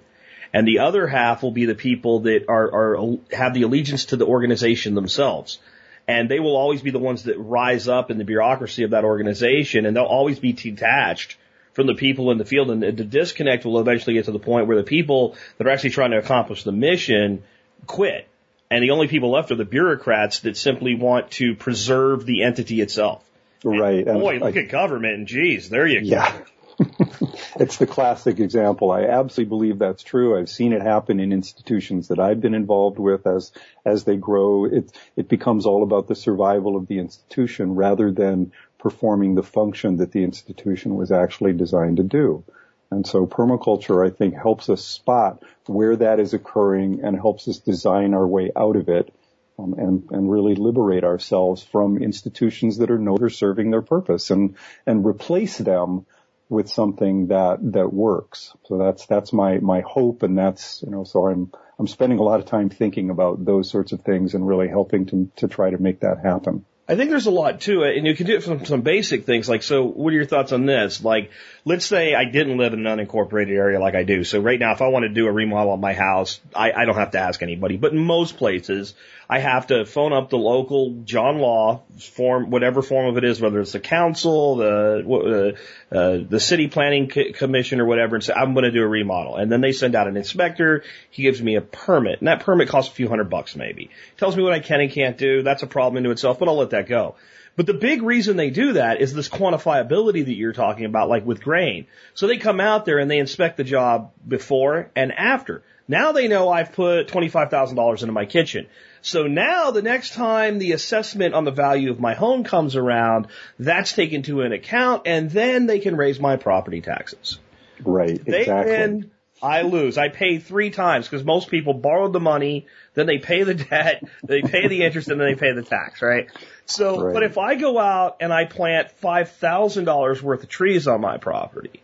And 0.53 0.69
the 0.69 0.81
other 0.81 1.07
half 1.07 1.43
will 1.43 1.51
be 1.51 1.65
the 1.65 1.75
people 1.75 2.21
that 2.21 2.51
are, 2.51 2.99
are 2.99 3.17
have 3.33 3.55
the 3.55 3.63
allegiance 3.63 4.05
to 4.07 4.17
the 4.17 4.27
organization 4.27 4.95
themselves 4.95 5.59
and 6.07 6.29
they 6.29 6.39
will 6.39 6.57
always 6.57 6.83
be 6.83 6.91
the 6.91 6.99
ones 6.99 7.23
that 7.23 7.39
rise 7.39 7.89
up 7.89 8.11
in 8.11 8.19
the 8.19 8.25
bureaucracy 8.25 8.83
of 8.83 8.91
that 8.91 9.05
organization 9.05 9.87
and 9.87 9.97
they'll 9.97 10.05
always 10.05 10.39
be 10.39 10.53
detached 10.53 11.39
from 11.81 11.87
the 11.87 11.95
people 11.95 12.31
in 12.31 12.37
the 12.37 12.45
field 12.45 12.71
and 12.71 12.83
the 12.83 12.93
disconnect 12.93 13.65
will 13.65 13.79
eventually 13.79 14.13
get 14.13 14.27
to 14.27 14.33
the 14.33 14.39
point 14.39 14.67
where 14.67 14.77
the 14.77 14.83
people 14.83 15.35
that 15.57 15.67
are 15.67 15.71
actually 15.71 15.89
trying 15.89 16.11
to 16.11 16.19
accomplish 16.19 16.63
the 16.63 16.73
mission 16.73 17.43
quit. 17.87 18.29
And 18.71 18.83
the 18.85 18.91
only 18.91 19.09
people 19.09 19.31
left 19.31 19.51
are 19.51 19.55
the 19.55 19.65
bureaucrats 19.65 20.41
that 20.41 20.59
simply 20.59 20.95
want 20.95 21.31
to 21.33 21.55
preserve 21.55 22.27
the 22.27 22.43
entity 22.43 22.83
itself. 22.83 23.25
Right. 23.65 24.07
And 24.07 24.21
boy, 24.21 24.41
look 24.41 24.59
I, 24.59 24.61
at 24.61 24.69
government 24.69 25.15
and 25.15 25.27
geez, 25.27 25.71
there 25.71 25.87
you 25.87 26.01
yeah. 26.03 26.37
go. 26.39 26.45
it's 27.59 27.79
the 27.79 27.87
classic 27.87 28.41
example. 28.41 28.91
I 28.91 29.05
absolutely 29.05 29.49
believe 29.49 29.79
that's 29.79 30.03
true. 30.03 30.39
I've 30.39 30.51
seen 30.51 30.75
it 30.75 30.83
happen 30.83 31.19
in 31.19 31.33
institutions 31.33 32.09
that 32.09 32.19
I've 32.19 32.43
been 32.43 32.55
involved 32.55 32.99
with 32.99 33.27
as, 33.27 33.53
as 33.87 34.05
they 34.05 34.17
grow. 34.17 34.67
It, 34.67 34.93
it 35.17 35.31
becomes 35.31 35.65
all 35.65 35.83
about 35.83 36.09
the 36.09 36.15
survival 36.15 36.77
of 36.77 36.89
the 36.89 36.99
institution 36.99 37.75
rather 37.75 38.13
than 38.13 38.53
performing 38.81 39.35
the 39.35 39.43
function 39.43 39.99
that 39.99 40.13
the 40.13 40.25
institution 40.25 40.97
was 40.97 41.13
actually 41.13 41.53
designed 41.53 41.99
to 41.99 42.03
do. 42.03 42.45
And 42.91 43.07
so 43.07 43.27
permaculture, 43.27 44.05
I 44.07 44.11
think, 44.11 44.35
helps 44.35 44.69
us 44.69 44.85
spot 44.85 45.45
where 45.67 45.97
that 45.97 46.19
is 46.19 46.35
occurring 46.35 47.03
and 47.05 47.17
helps 47.17 47.47
us 47.47 47.59
design 47.59 48.15
our 48.15 48.27
way 48.27 48.51
out 48.57 48.77
of 48.77 48.89
it 48.89 49.15
um, 49.59 49.75
and, 49.79 50.05
and 50.11 50.31
really 50.31 50.57
liberate 50.57 51.05
ourselves 51.05 51.63
from 51.63 52.03
institutions 52.03 52.79
that 52.79 52.91
are 52.91 52.99
no 52.99 53.13
longer 53.13 53.31
serving 53.31 53.71
their 53.71 53.83
purpose 53.83 54.31
and, 54.31 54.57
and 54.87 55.07
replace 55.07 55.59
them 55.59 56.07
with 56.49 56.69
something 56.69 57.29
that, 57.29 57.59
that 57.73 57.93
works. 57.93 58.55
So 58.67 58.79
that's, 58.79 59.07
that's 59.07 59.33
my, 59.33 59.59
my 59.59 59.83
hope 59.83 60.25
and 60.25 60.37
that's, 60.37 60.83
you 60.83 60.91
know, 60.91 61.05
so 61.05 61.29
I'm, 61.29 61.53
I'm 61.79 61.87
spending 61.87 62.19
a 62.19 62.25
lot 62.25 62.41
of 62.41 62.47
time 62.47 62.71
thinking 62.71 63.11
about 63.11 63.45
those 63.45 63.71
sorts 63.71 63.93
of 63.93 64.03
things 64.03 64.35
and 64.35 64.47
really 64.47 64.69
helping 64.69 65.07
to, 65.07 65.31
to 65.37 65.49
try 65.49 65.71
to 65.71 65.79
make 65.79 66.01
that 66.01 66.19
happen. 66.25 66.65
I 66.91 66.97
think 66.97 67.11
there's 67.11 67.27
a 67.27 67.31
lot 67.31 67.61
to 67.63 67.85
it, 67.85 67.97
and 67.97 68.05
you 68.05 68.17
can 68.17 68.27
do 68.27 68.35
it 68.35 68.43
from 68.43 68.65
some 68.65 68.81
basic 68.81 69.25
things. 69.25 69.49
Like, 69.49 69.63
so, 69.63 69.85
what 69.85 70.13
are 70.13 70.17
your 70.17 70.25
thoughts 70.25 70.51
on 70.51 70.67
this? 70.67 71.05
Like, 71.05 71.31
let's 71.65 71.87
say 71.87 72.17
I 72.17 72.25
didn't 72.25 72.59
live 72.59 72.73
in 72.73 72.85
an 72.85 72.99
unincorporated 72.99 73.51
area 73.51 73.79
like 73.79 73.95
I 73.95 74.03
do. 74.03 74.25
So 74.25 74.41
right 74.41 74.59
now, 74.59 74.73
if 74.73 74.83
I 74.83 74.89
want 74.89 75.05
to 75.05 75.09
do 75.09 75.29
a 75.29 75.33
remodel 75.33 75.71
on 75.71 75.81
my 75.81 75.93
house, 75.93 76.41
I, 76.53 76.73
I 76.73 76.87
don't 76.87 76.97
have 76.97 77.13
to 77.13 77.21
ask 77.21 77.45
anybody. 77.45 77.77
But 77.77 77.93
in 77.93 77.99
most 77.99 78.39
places, 78.39 78.95
I 79.29 79.39
have 79.39 79.69
to 79.69 79.85
phone 79.87 80.13
up 80.13 80.31
the 80.31 80.39
local 80.39 81.03
John 81.05 81.39
Law 81.39 81.83
form, 82.01 82.51
whatever 82.51 82.83
form 82.83 83.07
of 83.07 83.17
it 83.17 83.23
is, 83.23 83.41
whether 83.41 83.61
it's 83.61 83.71
the 83.71 83.79
council, 83.79 84.57
the 84.57 85.55
uh, 85.55 85.59
uh, 85.93 86.19
the 86.29 86.39
city 86.39 86.69
planning 86.69 87.11
commission 87.35 87.81
or 87.81 87.85
whatever, 87.85 88.15
and 88.15 88.25
say 88.25 88.33
I'm 88.33 88.55
going 88.55 88.65
to 88.65 88.71
do 88.71 88.83
a 88.83 88.89
remodel. 88.89 89.37
And 89.37 89.51
then 89.51 89.61
they 89.61 89.73
send 89.73 89.95
out 89.95 90.07
an 90.07 90.17
inspector. 90.17 90.85
He 91.11 91.23
gives 91.23 91.43
me 91.43 91.57
a 91.57 91.61
permit, 91.61 92.21
and 92.21 92.29
that 92.29 92.41
permit 92.41 92.69
costs 92.69 92.93
a 92.93 92.95
few 92.95 93.09
hundred 93.09 93.31
bucks 93.31 93.57
maybe. 93.57 93.91
Tells 94.17 94.37
me 94.37 94.43
what 94.43 94.53
I 94.53 94.61
can 94.61 94.81
and 94.81 94.91
can't 94.91 95.19
do. 95.19 95.43
That's 95.43 95.63
a 95.63 95.67
problem 95.67 95.99
into 95.99 96.11
itself, 96.11 96.39
but 96.39 96.49
I'll 96.49 96.57
let 96.57 96.71
that 96.71 96.89
go. 96.89 97.17
But 97.57 97.67
the 97.67 97.75
big 97.75 98.03
reason 98.03 98.37
they 98.37 98.51
do 98.51 98.75
that 98.75 99.01
is 99.01 99.13
this 99.13 99.29
quantifiability 99.29 100.25
that 100.25 100.35
you're 100.35 100.53
talking 100.53 100.85
about, 100.85 101.09
like 101.09 101.27
with 101.27 101.43
grain. 101.43 101.89
So 102.15 102.27
they 102.27 102.39
come 102.39 102.61
out 102.61 102.85
there 102.85 102.99
and 102.99 103.11
they 103.11 103.19
inspect 103.19 103.57
the 103.57 103.65
job 103.65 104.13
before 104.27 104.91
and 104.95 105.13
after. 105.13 105.63
Now 105.91 106.13
they 106.13 106.29
know 106.29 106.49
I've 106.49 106.73
put 106.73 107.09
$25,000 107.09 108.03
into 108.03 108.13
my 108.13 108.25
kitchen. 108.25 108.69
So 109.03 109.27
now 109.27 109.73
the 109.73 109.83
next 109.83 110.15
time 110.15 110.61
the 110.61 110.71
assessment 110.71 111.35
on 111.35 111.45
the 111.45 111.51
value 111.51 111.91
of 111.91 111.99
my 111.99 112.15
home 112.15 112.45
comes 112.45 112.77
around, 112.77 113.27
that's 113.59 113.93
taken 113.93 114.17
into 114.17 114.43
an 114.43 114.53
account 114.53 115.03
and 115.07 115.29
then 115.29 115.67
they 115.67 115.81
can 115.81 115.97
raise 115.97 116.21
my 116.21 116.37
property 116.37 116.81
taxes. 116.81 117.41
Right, 117.83 118.25
they 118.25 118.43
exactly. 118.43 118.73
Win, 118.73 119.11
I 119.43 119.63
lose. 119.63 119.99
I 119.99 120.11
pay 120.11 120.39
three 120.39 120.71
times 120.71 121.09
because 121.09 121.25
most 121.25 121.49
people 121.49 121.75
borrowed 121.75 122.13
the 122.13 122.21
money, 122.21 122.69
then 122.95 123.07
they 123.07 123.19
pay 123.19 123.43
the 123.43 123.55
debt, 123.55 124.05
they 124.23 124.43
pay 124.43 124.69
the 124.69 124.85
interest, 124.85 125.09
and 125.09 125.21
then 125.21 125.27
they 125.27 125.35
pay 125.35 125.55
the 125.55 125.63
tax, 125.63 126.03
right? 126.03 126.29
So, 126.67 127.01
right. 127.01 127.15
but 127.15 127.25
if 127.25 127.37
I 127.37 127.57
go 127.57 127.81
out 127.81 128.19
and 128.21 128.33
I 128.33 128.45
plant 128.45 128.89
$5,000 129.03 130.23
worth 130.23 130.43
of 130.45 130.49
trees 130.49 130.87
on 130.87 131.01
my 131.01 131.17
property, 131.17 131.83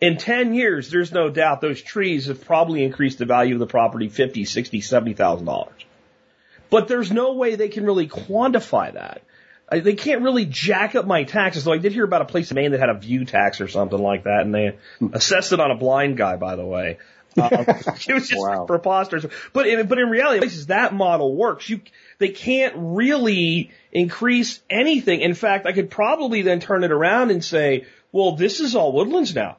in 0.00 0.18
10 0.18 0.54
years, 0.54 0.90
there's 0.90 1.12
no 1.12 1.30
doubt 1.30 1.60
those 1.60 1.80
trees 1.80 2.26
have 2.26 2.44
probably 2.44 2.84
increased 2.84 3.18
the 3.18 3.24
value 3.24 3.54
of 3.54 3.60
the 3.60 3.66
property 3.66 4.08
50, 4.08 4.44
60, 4.44 4.80
$70,000. 4.80 5.68
But 6.68 6.88
there's 6.88 7.10
no 7.10 7.34
way 7.34 7.54
they 7.54 7.68
can 7.68 7.84
really 7.84 8.08
quantify 8.08 8.92
that. 8.92 9.22
I, 9.68 9.80
they 9.80 9.94
can't 9.94 10.22
really 10.22 10.44
jack 10.44 10.94
up 10.94 11.06
my 11.06 11.24
taxes. 11.24 11.64
Though 11.64 11.72
I 11.72 11.78
did 11.78 11.92
hear 11.92 12.04
about 12.04 12.22
a 12.22 12.26
place 12.26 12.50
in 12.50 12.54
Maine 12.54 12.72
that 12.72 12.80
had 12.80 12.88
a 12.88 12.94
view 12.94 13.24
tax 13.24 13.60
or 13.60 13.68
something 13.68 13.98
like 13.98 14.24
that, 14.24 14.42
and 14.42 14.54
they 14.54 14.76
assessed 15.12 15.52
it 15.52 15.60
on 15.60 15.70
a 15.70 15.76
blind 15.76 16.16
guy, 16.16 16.36
by 16.36 16.56
the 16.56 16.64
way. 16.64 16.98
Um, 17.36 17.48
it 17.52 18.14
was 18.14 18.28
just 18.28 18.34
wow. 18.36 18.64
preposterous. 18.64 19.26
But 19.52 19.66
in, 19.66 19.86
but 19.88 19.98
in 19.98 20.08
reality, 20.08 20.40
places 20.40 20.66
that 20.66 20.94
model 20.94 21.34
works. 21.34 21.68
You 21.68 21.80
they 22.18 22.28
can't 22.28 22.74
really 22.76 23.72
increase 23.90 24.60
anything. 24.70 25.20
In 25.20 25.34
fact, 25.34 25.66
I 25.66 25.72
could 25.72 25.90
probably 25.90 26.42
then 26.42 26.60
turn 26.60 26.84
it 26.84 26.92
around 26.92 27.30
and 27.30 27.44
say, 27.44 27.86
well, 28.12 28.36
this 28.36 28.60
is 28.60 28.76
all 28.76 28.92
woodlands 28.92 29.34
now. 29.34 29.58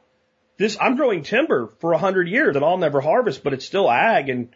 This 0.58 0.76
I'm 0.80 0.96
growing 0.96 1.22
timber 1.22 1.72
for 1.78 1.92
a 1.92 1.98
hundred 1.98 2.28
years 2.28 2.54
that 2.54 2.62
I'll 2.62 2.78
never 2.78 3.00
harvest, 3.00 3.42
but 3.42 3.52
it's 3.52 3.64
still 3.64 3.90
ag 3.90 4.28
and 4.28 4.48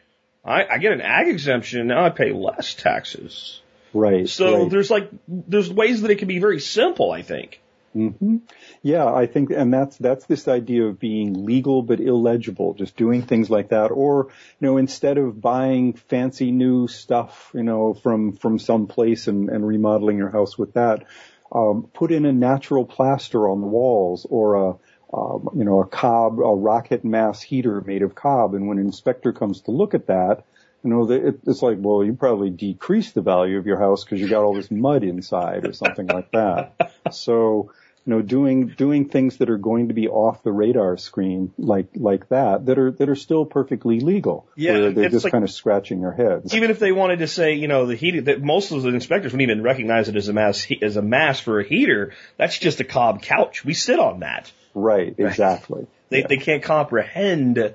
I, 0.44 0.64
I 0.64 0.78
get 0.78 0.92
an 0.92 1.00
ag 1.00 1.28
exemption 1.28 1.80
and 1.80 1.88
now 1.88 2.04
I 2.04 2.10
pay 2.10 2.32
less 2.32 2.74
taxes. 2.74 3.60
Right. 3.94 4.28
So 4.28 4.62
right. 4.62 4.70
there's 4.70 4.90
like 4.90 5.10
there's 5.28 5.72
ways 5.72 6.02
that 6.02 6.10
it 6.10 6.18
can 6.18 6.28
be 6.28 6.38
very 6.38 6.60
simple. 6.60 7.10
I 7.12 7.22
think. 7.22 7.60
Mm-hmm. 7.94 8.38
Yeah, 8.82 9.04
I 9.04 9.26
think, 9.26 9.50
and 9.50 9.72
that's 9.72 9.96
that's 9.98 10.24
this 10.24 10.48
idea 10.48 10.86
of 10.86 10.98
being 10.98 11.44
legal 11.44 11.82
but 11.82 12.00
illegible, 12.00 12.72
just 12.72 12.96
doing 12.96 13.22
things 13.22 13.50
like 13.50 13.68
that, 13.68 13.88
or 13.88 14.28
you 14.60 14.66
know, 14.66 14.78
instead 14.78 15.18
of 15.18 15.40
buying 15.40 15.92
fancy 15.92 16.52
new 16.52 16.88
stuff, 16.88 17.50
you 17.52 17.62
know, 17.62 17.92
from 17.92 18.32
from 18.32 18.58
some 18.58 18.86
place 18.86 19.28
and, 19.28 19.50
and 19.50 19.66
remodeling 19.66 20.16
your 20.16 20.30
house 20.30 20.56
with 20.56 20.72
that, 20.72 21.04
um, 21.52 21.88
put 21.92 22.12
in 22.12 22.24
a 22.24 22.32
natural 22.32 22.86
plaster 22.86 23.46
on 23.48 23.60
the 23.60 23.66
walls 23.66 24.26
or 24.28 24.54
a 24.54 24.74
um, 25.12 25.50
you 25.54 25.64
know, 25.64 25.80
a 25.80 25.86
cob, 25.86 26.38
a 26.38 26.54
rocket 26.54 27.04
mass 27.04 27.42
heater 27.42 27.80
made 27.82 28.02
of 28.02 28.14
cob. 28.14 28.54
And 28.54 28.66
when 28.66 28.78
an 28.78 28.86
inspector 28.86 29.32
comes 29.32 29.60
to 29.62 29.70
look 29.70 29.94
at 29.94 30.06
that, 30.06 30.44
you 30.82 30.90
know, 30.90 31.08
it's 31.10 31.62
like, 31.62 31.76
well, 31.80 32.02
you 32.02 32.14
probably 32.14 32.50
decreased 32.50 33.14
the 33.14 33.20
value 33.20 33.58
of 33.58 33.66
your 33.66 33.78
house 33.78 34.02
because 34.04 34.20
you 34.20 34.28
got 34.28 34.42
all 34.42 34.54
this 34.54 34.70
mud 34.70 35.04
inside 35.04 35.66
or 35.66 35.72
something 35.72 36.06
like 36.08 36.32
that. 36.32 36.92
So, 37.12 37.70
you 38.04 38.10
know, 38.14 38.22
doing 38.22 38.68
doing 38.68 39.08
things 39.08 39.36
that 39.36 39.48
are 39.48 39.58
going 39.58 39.88
to 39.88 39.94
be 39.94 40.08
off 40.08 40.42
the 40.42 40.50
radar 40.50 40.96
screen 40.96 41.52
like 41.56 41.86
like 41.94 42.28
that 42.30 42.66
that 42.66 42.78
are 42.78 42.90
that 42.90 43.08
are 43.08 43.14
still 43.14 43.44
perfectly 43.44 44.00
legal. 44.00 44.48
Yeah, 44.56 44.72
where 44.72 44.90
they're 44.92 45.08
just 45.08 45.24
like- 45.24 45.32
kind 45.32 45.44
of 45.44 45.52
scratching 45.52 46.00
their 46.00 46.10
heads. 46.12 46.52
Even 46.52 46.70
if 46.72 46.80
they 46.80 46.90
wanted 46.90 47.20
to 47.20 47.28
say, 47.28 47.54
you 47.54 47.68
know, 47.68 47.86
the 47.86 47.94
heat, 47.94 48.18
that 48.24 48.42
most 48.42 48.72
of 48.72 48.82
the 48.82 48.88
inspectors 48.88 49.32
wouldn't 49.32 49.48
even 49.48 49.62
recognize 49.62 50.08
it 50.08 50.16
as 50.16 50.26
a 50.26 50.32
mass, 50.32 50.66
as 50.80 50.96
a 50.96 51.02
mass 51.02 51.38
for 51.38 51.60
a 51.60 51.64
heater. 51.64 52.12
That's 52.38 52.58
just 52.58 52.80
a 52.80 52.84
cob 52.84 53.22
couch. 53.22 53.64
We 53.64 53.74
sit 53.74 54.00
on 54.00 54.20
that. 54.20 54.50
Right, 54.74 55.14
exactly. 55.18 55.86
They, 56.08 56.20
Yeah. 56.20 56.26
they 56.28 56.36
can't 56.38 56.62
comprehend 56.62 57.74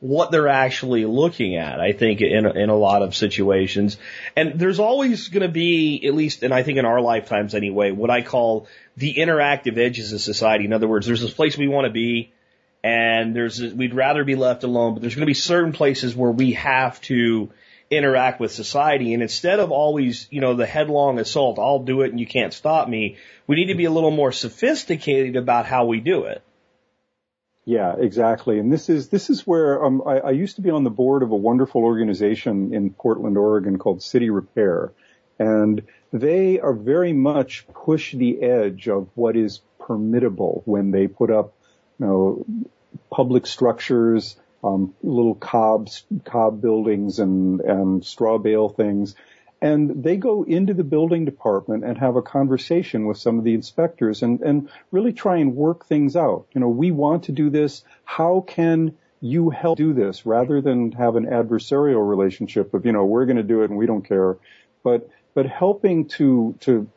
what 0.00 0.30
they're 0.30 0.48
actually 0.48 1.04
looking 1.04 1.56
at, 1.56 1.80
I 1.80 1.92
think, 1.92 2.20
in, 2.20 2.46
a- 2.46 2.52
in 2.52 2.68
a 2.70 2.76
lot 2.76 3.02
of 3.02 3.16
situations. 3.16 3.96
And 4.36 4.58
there's 4.58 4.78
always 4.78 5.28
going 5.28 5.42
to 5.42 5.48
be, 5.52 6.06
at 6.06 6.14
least, 6.14 6.42
and 6.44 6.54
I 6.54 6.62
think 6.62 6.78
in 6.78 6.84
our 6.84 7.00
lifetimes 7.00 7.54
anyway, 7.54 7.90
what 7.90 8.08
I 8.10 8.22
call 8.22 8.68
the 8.96 9.14
interactive 9.14 9.76
edges 9.76 10.12
of 10.12 10.20
society. 10.20 10.64
In 10.66 10.72
other 10.72 10.86
words, 10.88 11.06
there's 11.06 11.20
this 11.20 11.34
place 11.34 11.58
we 11.58 11.66
want 11.68 11.86
to 11.86 11.92
be, 11.92 12.30
and 12.84 13.34
there's, 13.34 13.60
we'd 13.60 13.92
rather 13.92 14.22
be 14.22 14.36
left 14.36 14.62
alone, 14.62 14.94
but 14.94 15.00
there's 15.02 15.16
going 15.16 15.26
to 15.26 15.26
be 15.26 15.34
certain 15.34 15.72
places 15.72 16.14
where 16.14 16.30
we 16.30 16.52
have 16.52 17.00
to 17.02 17.50
interact 17.90 18.40
with 18.40 18.52
society. 18.52 19.14
And 19.14 19.22
instead 19.22 19.60
of 19.60 19.70
always, 19.70 20.26
you 20.30 20.40
know, 20.40 20.54
the 20.54 20.66
headlong 20.66 21.18
assault, 21.18 21.58
I'll 21.58 21.80
do 21.80 22.02
it 22.02 22.10
and 22.10 22.20
you 22.20 22.26
can't 22.26 22.52
stop 22.52 22.88
me, 22.88 23.16
we 23.46 23.56
need 23.56 23.66
to 23.66 23.74
be 23.74 23.86
a 23.86 23.90
little 23.90 24.10
more 24.10 24.32
sophisticated 24.32 25.36
about 25.36 25.66
how 25.66 25.86
we 25.86 26.00
do 26.00 26.24
it. 26.24 26.42
Yeah, 27.64 27.96
exactly. 27.98 28.58
And 28.58 28.72
this 28.72 28.88
is 28.88 29.08
this 29.08 29.28
is 29.28 29.46
where 29.46 29.84
um, 29.84 30.02
I, 30.06 30.20
I 30.20 30.30
used 30.30 30.56
to 30.56 30.62
be 30.62 30.70
on 30.70 30.84
the 30.84 30.90
board 30.90 31.22
of 31.22 31.32
a 31.32 31.36
wonderful 31.36 31.82
organization 31.82 32.72
in 32.72 32.90
Portland, 32.90 33.36
Oregon 33.36 33.78
called 33.78 34.02
City 34.02 34.30
Repair, 34.30 34.92
and 35.38 35.82
they 36.10 36.60
are 36.60 36.72
very 36.72 37.12
much 37.12 37.66
push 37.68 38.14
the 38.14 38.40
edge 38.40 38.88
of 38.88 39.08
what 39.14 39.36
is 39.36 39.60
permittable 39.78 40.62
when 40.64 40.92
they 40.92 41.08
put 41.08 41.30
up, 41.30 41.52
you 41.98 42.06
know, 42.06 42.46
public 43.10 43.46
structures, 43.46 44.36
um, 44.62 44.94
little 45.02 45.34
cobs, 45.34 46.04
cob 46.24 46.60
buildings 46.60 47.18
and 47.18 47.60
and 47.60 48.04
straw 48.04 48.38
bale 48.38 48.68
things. 48.68 49.14
And 49.60 50.04
they 50.04 50.16
go 50.16 50.44
into 50.44 50.72
the 50.72 50.84
building 50.84 51.24
department 51.24 51.84
and 51.84 51.98
have 51.98 52.14
a 52.14 52.22
conversation 52.22 53.06
with 53.06 53.18
some 53.18 53.38
of 53.38 53.44
the 53.44 53.54
inspectors 53.54 54.22
and, 54.22 54.40
and 54.40 54.68
really 54.92 55.12
try 55.12 55.38
and 55.38 55.56
work 55.56 55.84
things 55.84 56.14
out. 56.14 56.46
You 56.52 56.60
know, 56.60 56.68
we 56.68 56.92
want 56.92 57.24
to 57.24 57.32
do 57.32 57.50
this. 57.50 57.82
How 58.04 58.44
can 58.46 58.96
you 59.20 59.50
help 59.50 59.76
do 59.76 59.94
this 59.94 60.24
rather 60.24 60.60
than 60.60 60.92
have 60.92 61.16
an 61.16 61.26
adversarial 61.26 62.08
relationship 62.08 62.72
of, 62.72 62.86
you 62.86 62.92
know, 62.92 63.04
we're 63.04 63.26
going 63.26 63.36
to 63.36 63.42
do 63.42 63.62
it 63.62 63.70
and 63.70 63.76
we 63.76 63.86
don't 63.86 64.06
care. 64.06 64.36
But, 64.84 65.10
but 65.34 65.46
helping 65.46 66.06
to, 66.10 66.54
to 66.60 66.88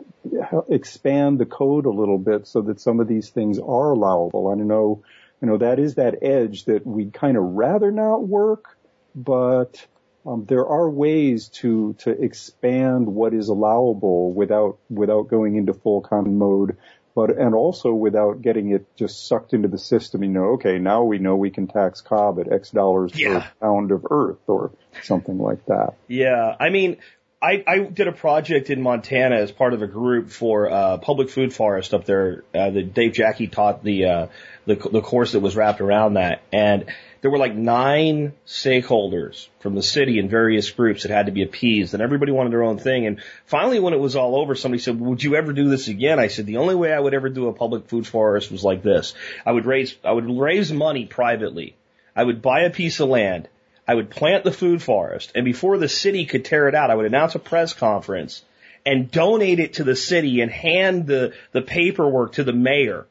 expand 0.69 1.39
the 1.39 1.47
code 1.47 1.87
a 1.87 1.89
little 1.89 2.19
bit 2.19 2.45
so 2.45 2.61
that 2.61 2.79
some 2.79 2.99
of 2.99 3.07
these 3.07 3.29
things 3.29 3.57
are 3.57 3.91
allowable. 3.91 4.49
I 4.49 4.53
know, 4.53 5.03
you 5.41 5.47
know, 5.47 5.57
that 5.57 5.79
is 5.79 5.95
that 5.95 6.21
edge 6.21 6.65
that 6.65 6.85
we'd 6.85 7.13
kind 7.13 7.35
of 7.37 7.43
rather 7.43 7.91
not 7.91 8.27
work, 8.27 8.77
but 9.15 9.85
um, 10.25 10.45
there 10.45 10.65
are 10.67 10.89
ways 10.89 11.49
to 11.49 11.95
to 11.99 12.11
expand 12.11 13.07
what 13.07 13.33
is 13.33 13.47
allowable 13.49 14.31
without 14.33 14.77
without 14.89 15.23
going 15.29 15.55
into 15.55 15.73
full 15.73 16.01
con 16.01 16.37
mode, 16.37 16.77
but 17.15 17.35
and 17.35 17.55
also 17.55 17.91
without 17.91 18.41
getting 18.43 18.71
it 18.71 18.85
just 18.95 19.27
sucked 19.27 19.53
into 19.53 19.67
the 19.67 19.79
system. 19.79 20.23
You 20.23 20.29
know, 20.29 20.45
okay, 20.53 20.77
now 20.77 21.03
we 21.03 21.17
know 21.17 21.35
we 21.35 21.49
can 21.49 21.65
tax 21.67 22.01
cob 22.01 22.39
at 22.39 22.51
X 22.51 22.69
dollars 22.69 23.11
Yeah. 23.15 23.39
per 23.39 23.51
pound 23.67 23.91
of 23.91 24.05
earth 24.11 24.47
or 24.47 24.71
something 25.01 25.39
like 25.39 25.65
that. 25.65 25.95
Yeah, 26.07 26.55
I 26.59 26.69
mean, 26.69 26.97
I, 27.41 27.63
I 27.65 27.79
did 27.79 28.07
a 28.07 28.11
project 28.11 28.69
in 28.69 28.83
Montana 28.83 29.35
as 29.37 29.51
part 29.51 29.73
of 29.73 29.81
a 29.81 29.87
group 29.87 30.29
for 30.29 30.69
uh, 30.69 30.97
public 30.99 31.31
food 31.31 31.53
forest 31.53 31.93
up 31.93 32.05
there. 32.05 32.43
Uh, 32.53 32.69
the 32.69 32.83
Dave 32.83 33.13
Jacke 33.13 33.51
taught 33.51 33.83
the, 33.83 34.05
uh, 34.05 34.27
the 34.65 34.75
the 34.75 35.01
course 35.01 35.31
that 35.31 35.39
was 35.39 35.55
wrapped 35.55 35.81
around 35.81 36.13
that, 36.13 36.43
and 36.53 36.85
there 37.21 37.31
were 37.31 37.39
like 37.39 37.55
nine 37.55 38.33
stakeholders 38.45 39.47
from 39.59 39.73
the 39.73 39.81
city 39.81 40.19
and 40.19 40.29
various 40.29 40.69
groups 40.69 41.01
that 41.01 41.11
had 41.11 41.25
to 41.25 41.31
be 41.31 41.41
appeased, 41.41 41.95
and 41.95 42.03
everybody 42.03 42.31
wanted 42.31 42.51
their 42.51 42.63
own 42.63 42.77
thing. 42.77 43.07
And 43.07 43.21
finally, 43.45 43.79
when 43.79 43.93
it 43.93 43.99
was 43.99 44.15
all 44.15 44.35
over, 44.35 44.53
somebody 44.53 44.81
said, 44.81 44.99
"Would 44.99 45.23
you 45.23 45.35
ever 45.35 45.51
do 45.51 45.67
this 45.67 45.87
again?" 45.87 46.19
I 46.19 46.27
said, 46.27 46.45
"The 46.45 46.57
only 46.57 46.75
way 46.75 46.93
I 46.93 46.99
would 46.99 47.15
ever 47.15 47.29
do 47.29 47.47
a 47.47 47.53
public 47.53 47.87
food 47.87 48.05
forest 48.05 48.51
was 48.51 48.63
like 48.63 48.83
this. 48.83 49.15
I 49.47 49.51
would 49.51 49.65
raise 49.65 49.95
I 50.03 50.11
would 50.11 50.29
raise 50.29 50.71
money 50.71 51.07
privately. 51.07 51.75
I 52.15 52.23
would 52.23 52.43
buy 52.43 52.61
a 52.61 52.69
piece 52.69 52.99
of 52.99 53.09
land." 53.09 53.47
I 53.87 53.95
would 53.95 54.09
plant 54.09 54.43
the 54.43 54.51
food 54.51 54.81
forest, 54.81 55.31
and 55.35 55.43
before 55.43 55.77
the 55.77 55.89
city 55.89 56.25
could 56.25 56.45
tear 56.45 56.67
it 56.67 56.75
out, 56.75 56.91
I 56.91 56.95
would 56.95 57.05
announce 57.05 57.35
a 57.35 57.39
press 57.39 57.73
conference 57.73 58.43
and 58.85 59.11
donate 59.11 59.59
it 59.59 59.73
to 59.73 59.83
the 59.83 59.95
city 59.95 60.41
and 60.41 60.51
hand 60.51 61.07
the, 61.07 61.33
the 61.51 61.61
paperwork 61.61 62.33
to 62.33 62.43
the 62.43 62.53
mayor 62.53 63.07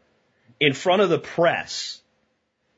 in 0.58 0.72
front 0.72 1.02
of 1.02 1.10
the 1.10 1.18
press. 1.18 2.00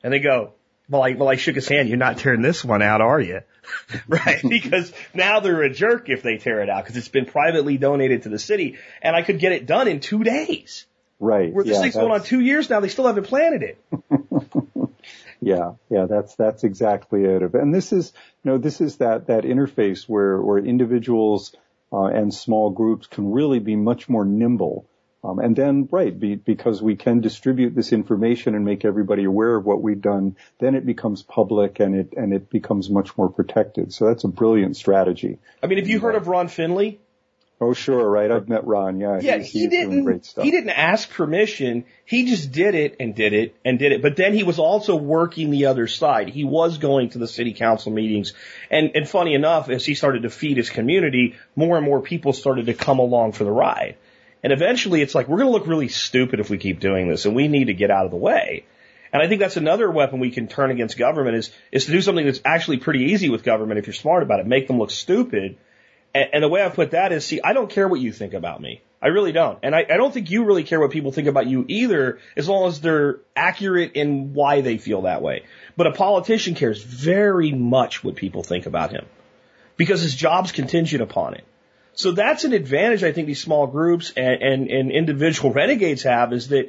And 0.02 0.12
they 0.12 0.20
go, 0.20 0.52
well, 0.88 1.02
I, 1.02 1.12
well, 1.12 1.28
I 1.28 1.36
shook 1.36 1.54
his 1.54 1.68
hand. 1.68 1.88
You're 1.88 1.98
not 1.98 2.18
tearing 2.18 2.42
this 2.42 2.64
one 2.64 2.82
out, 2.82 3.00
are 3.00 3.20
you? 3.20 3.40
right? 4.08 4.42
Because 4.48 4.92
now 5.14 5.40
they're 5.40 5.62
a 5.62 5.72
jerk 5.72 6.08
if 6.08 6.22
they 6.22 6.36
tear 6.36 6.60
it 6.60 6.68
out 6.68 6.84
because 6.84 6.96
it's 6.96 7.08
been 7.08 7.24
privately 7.26 7.78
donated 7.78 8.24
to 8.24 8.28
the 8.28 8.38
city 8.38 8.76
and 9.00 9.16
I 9.16 9.22
could 9.22 9.38
get 9.38 9.52
it 9.52 9.66
done 9.66 9.88
in 9.88 10.00
two 10.00 10.22
days. 10.22 10.86
Right. 11.18 11.52
Where 11.52 11.64
this 11.64 11.76
yeah, 11.76 11.82
thing's 11.82 11.94
going 11.94 12.10
on 12.10 12.24
two 12.24 12.40
years 12.40 12.68
now, 12.68 12.80
they 12.80 12.88
still 12.88 13.06
haven't 13.06 13.28
planted 13.28 13.62
it. 13.62 13.78
Yeah, 15.42 15.72
yeah, 15.90 16.06
that's 16.06 16.36
that's 16.36 16.62
exactly 16.62 17.24
it. 17.24 17.42
And 17.54 17.74
this 17.74 17.92
is, 17.92 18.12
you 18.44 18.52
know, 18.52 18.58
this 18.58 18.80
is 18.80 18.98
that 18.98 19.26
that 19.26 19.42
interface 19.42 20.08
where 20.08 20.40
where 20.40 20.58
individuals 20.58 21.52
uh, 21.92 22.04
and 22.04 22.32
small 22.32 22.70
groups 22.70 23.08
can 23.08 23.32
really 23.32 23.58
be 23.58 23.74
much 23.74 24.08
more 24.08 24.24
nimble. 24.24 24.88
Um, 25.24 25.40
and 25.40 25.54
then, 25.54 25.88
right, 25.90 26.18
be, 26.18 26.36
because 26.36 26.80
we 26.80 26.96
can 26.96 27.20
distribute 27.20 27.74
this 27.74 27.92
information 27.92 28.54
and 28.54 28.64
make 28.64 28.84
everybody 28.84 29.24
aware 29.24 29.54
of 29.56 29.64
what 29.64 29.82
we've 29.82 30.00
done, 30.00 30.36
then 30.58 30.74
it 30.76 30.86
becomes 30.86 31.22
public 31.24 31.80
and 31.80 31.94
it 31.96 32.14
and 32.16 32.32
it 32.32 32.48
becomes 32.48 32.88
much 32.88 33.18
more 33.18 33.28
protected. 33.28 33.92
So 33.92 34.06
that's 34.06 34.22
a 34.22 34.28
brilliant 34.28 34.76
strategy. 34.76 35.40
I 35.60 35.66
mean, 35.66 35.78
have 35.78 35.88
you 35.88 35.98
heard 35.98 36.14
of 36.14 36.28
Ron 36.28 36.46
Finley? 36.46 37.00
Oh, 37.62 37.74
sure, 37.74 38.10
right. 38.10 38.28
I've 38.28 38.48
met 38.48 38.66
Ron. 38.66 38.98
Yeah, 38.98 39.20
Yeah, 39.20 39.38
he's, 39.38 39.50
he 39.52 39.60
he's 39.60 39.70
didn't. 39.70 40.02
great 40.02 40.24
stuff. 40.24 40.44
He 40.44 40.50
didn't 40.50 40.70
ask 40.70 41.08
permission. 41.08 41.84
He 42.04 42.24
just 42.24 42.50
did 42.50 42.74
it 42.74 42.96
and 42.98 43.14
did 43.14 43.32
it 43.32 43.54
and 43.64 43.78
did 43.78 43.92
it. 43.92 44.02
But 44.02 44.16
then 44.16 44.34
he 44.34 44.42
was 44.42 44.58
also 44.58 44.96
working 44.96 45.50
the 45.50 45.66
other 45.66 45.86
side. 45.86 46.28
He 46.28 46.42
was 46.42 46.78
going 46.78 47.10
to 47.10 47.18
the 47.18 47.28
city 47.28 47.52
council 47.52 47.92
meetings, 47.92 48.32
and 48.68 48.90
and 48.96 49.08
funny 49.08 49.34
enough, 49.34 49.68
as 49.68 49.86
he 49.86 49.94
started 49.94 50.24
to 50.24 50.30
feed 50.30 50.56
his 50.56 50.70
community, 50.70 51.36
more 51.54 51.76
and 51.76 51.86
more 51.86 52.00
people 52.00 52.32
started 52.32 52.66
to 52.66 52.74
come 52.74 52.98
along 52.98 53.30
for 53.32 53.44
the 53.44 53.52
ride. 53.52 53.94
And 54.42 54.52
eventually, 54.52 55.00
it's 55.00 55.14
like 55.14 55.28
we're 55.28 55.38
going 55.38 55.52
to 55.52 55.56
look 55.56 55.68
really 55.68 55.86
stupid 55.86 56.40
if 56.40 56.50
we 56.50 56.58
keep 56.58 56.80
doing 56.80 57.08
this, 57.08 57.26
and 57.26 57.36
we 57.36 57.46
need 57.46 57.66
to 57.66 57.74
get 57.74 57.92
out 57.92 58.06
of 58.06 58.10
the 58.10 58.16
way. 58.16 58.64
And 59.12 59.22
I 59.22 59.28
think 59.28 59.40
that's 59.40 59.56
another 59.56 59.88
weapon 59.88 60.18
we 60.18 60.30
can 60.32 60.48
turn 60.48 60.72
against 60.72 60.98
government 60.98 61.36
is 61.36 61.52
is 61.70 61.84
to 61.84 61.92
do 61.92 62.00
something 62.00 62.26
that's 62.26 62.40
actually 62.44 62.78
pretty 62.78 63.12
easy 63.12 63.28
with 63.28 63.44
government 63.44 63.78
if 63.78 63.86
you're 63.86 63.94
smart 63.94 64.24
about 64.24 64.40
it. 64.40 64.46
Make 64.46 64.66
them 64.66 64.78
look 64.80 64.90
stupid. 64.90 65.58
And, 66.14 66.28
and 66.34 66.44
the 66.44 66.48
way 66.48 66.64
I 66.64 66.68
put 66.68 66.92
that 66.92 67.12
is, 67.12 67.24
see, 67.24 67.40
I 67.42 67.52
don't 67.52 67.70
care 67.70 67.88
what 67.88 68.00
you 68.00 68.12
think 68.12 68.34
about 68.34 68.60
me. 68.60 68.82
I 69.00 69.08
really 69.08 69.32
don't. 69.32 69.58
And 69.64 69.74
I, 69.74 69.80
I 69.80 69.96
don't 69.96 70.14
think 70.14 70.30
you 70.30 70.44
really 70.44 70.62
care 70.62 70.78
what 70.78 70.92
people 70.92 71.10
think 71.10 71.26
about 71.26 71.48
you 71.48 71.64
either, 71.66 72.20
as 72.36 72.48
long 72.48 72.68
as 72.68 72.80
they're 72.80 73.18
accurate 73.34 73.92
in 73.94 74.32
why 74.32 74.60
they 74.60 74.78
feel 74.78 75.02
that 75.02 75.22
way. 75.22 75.44
But 75.76 75.88
a 75.88 75.92
politician 75.92 76.54
cares 76.54 76.82
very 76.82 77.50
much 77.50 78.04
what 78.04 78.14
people 78.14 78.44
think 78.44 78.66
about 78.66 78.92
him 78.92 79.06
because 79.76 80.02
his 80.02 80.14
job's 80.14 80.52
contingent 80.52 81.02
upon 81.02 81.34
it. 81.34 81.44
So 81.94 82.12
that's 82.12 82.44
an 82.44 82.52
advantage 82.52 83.02
I 83.02 83.12
think 83.12 83.26
these 83.26 83.42
small 83.42 83.66
groups 83.66 84.12
and, 84.16 84.40
and, 84.40 84.70
and 84.70 84.92
individual 84.92 85.52
renegades 85.54 86.04
have 86.04 86.32
is 86.32 86.48
that 86.48 86.68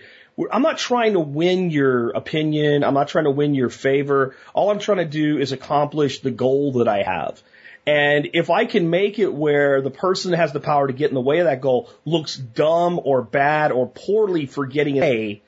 I'm 0.51 0.63
not 0.63 0.79
trying 0.79 1.13
to 1.13 1.19
win 1.19 1.69
your 1.69 2.09
opinion. 2.09 2.83
I'm 2.83 2.95
not 2.95 3.09
trying 3.09 3.25
to 3.25 3.31
win 3.31 3.53
your 3.53 3.69
favor. 3.69 4.35
All 4.55 4.71
I'm 4.71 4.79
trying 4.79 4.97
to 4.97 5.05
do 5.05 5.37
is 5.37 5.51
accomplish 5.51 6.21
the 6.21 6.31
goal 6.31 6.73
that 6.73 6.87
I 6.87 7.03
have. 7.03 7.41
And 7.85 8.29
if 8.33 8.49
I 8.49 8.65
can 8.65 8.89
make 8.89 9.19
it 9.19 9.33
where 9.33 9.81
the 9.81 9.91
person 9.91 10.31
that 10.31 10.37
has 10.37 10.53
the 10.53 10.61
power 10.61 10.87
to 10.87 10.93
get 10.93 11.09
in 11.09 11.15
the 11.15 11.21
way 11.21 11.39
of 11.39 11.45
that 11.45 11.59
goal 11.59 11.89
looks 12.05 12.37
dumb 12.37 12.99
or 13.03 13.21
bad 13.21 13.71
or 13.71 13.87
poorly 13.87 14.45
for 14.45 14.65
getting 14.65 14.97
an 14.97 15.03
A, 15.03 15.41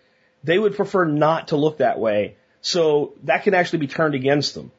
they 0.44 0.60
would 0.60 0.76
prefer 0.76 1.06
not 1.06 1.50
to 1.50 1.56
look 1.56 1.78
that 1.78 1.98
way. 1.98 2.36
So 2.62 3.14
that 3.24 3.44
can 3.44 3.54
actually 3.54 3.80
be 3.80 3.88
turned 3.88 4.16
against 4.16 4.54
them. 4.54 4.72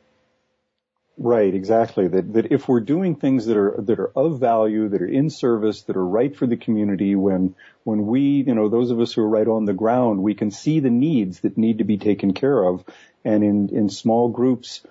Right, 1.18 1.54
exactly. 1.54 2.08
That 2.08 2.34
that 2.34 2.52
if 2.52 2.68
we're 2.68 2.80
doing 2.80 3.16
things 3.16 3.46
that 3.46 3.56
are 3.56 3.76
that 3.78 3.98
are 3.98 4.10
of 4.14 4.38
value, 4.38 4.90
that 4.90 5.00
are 5.00 5.08
in 5.08 5.30
service, 5.30 5.82
that 5.82 5.96
are 5.96 6.04
right 6.04 6.36
for 6.36 6.46
the 6.46 6.58
community, 6.58 7.14
when 7.14 7.54
when 7.84 8.06
we, 8.06 8.20
you 8.46 8.54
know, 8.54 8.68
those 8.68 8.90
of 8.90 9.00
us 9.00 9.14
who 9.14 9.22
are 9.22 9.28
right 9.28 9.48
on 9.48 9.64
the 9.64 9.72
ground, 9.72 10.22
we 10.22 10.34
can 10.34 10.50
see 10.50 10.80
the 10.80 10.90
needs 10.90 11.40
that 11.40 11.56
need 11.56 11.78
to 11.78 11.84
be 11.84 11.96
taken 11.96 12.34
care 12.34 12.62
of, 12.62 12.84
and 13.24 13.42
in 13.42 13.70
in 13.70 13.88
small 13.88 14.28
groups, 14.28 14.82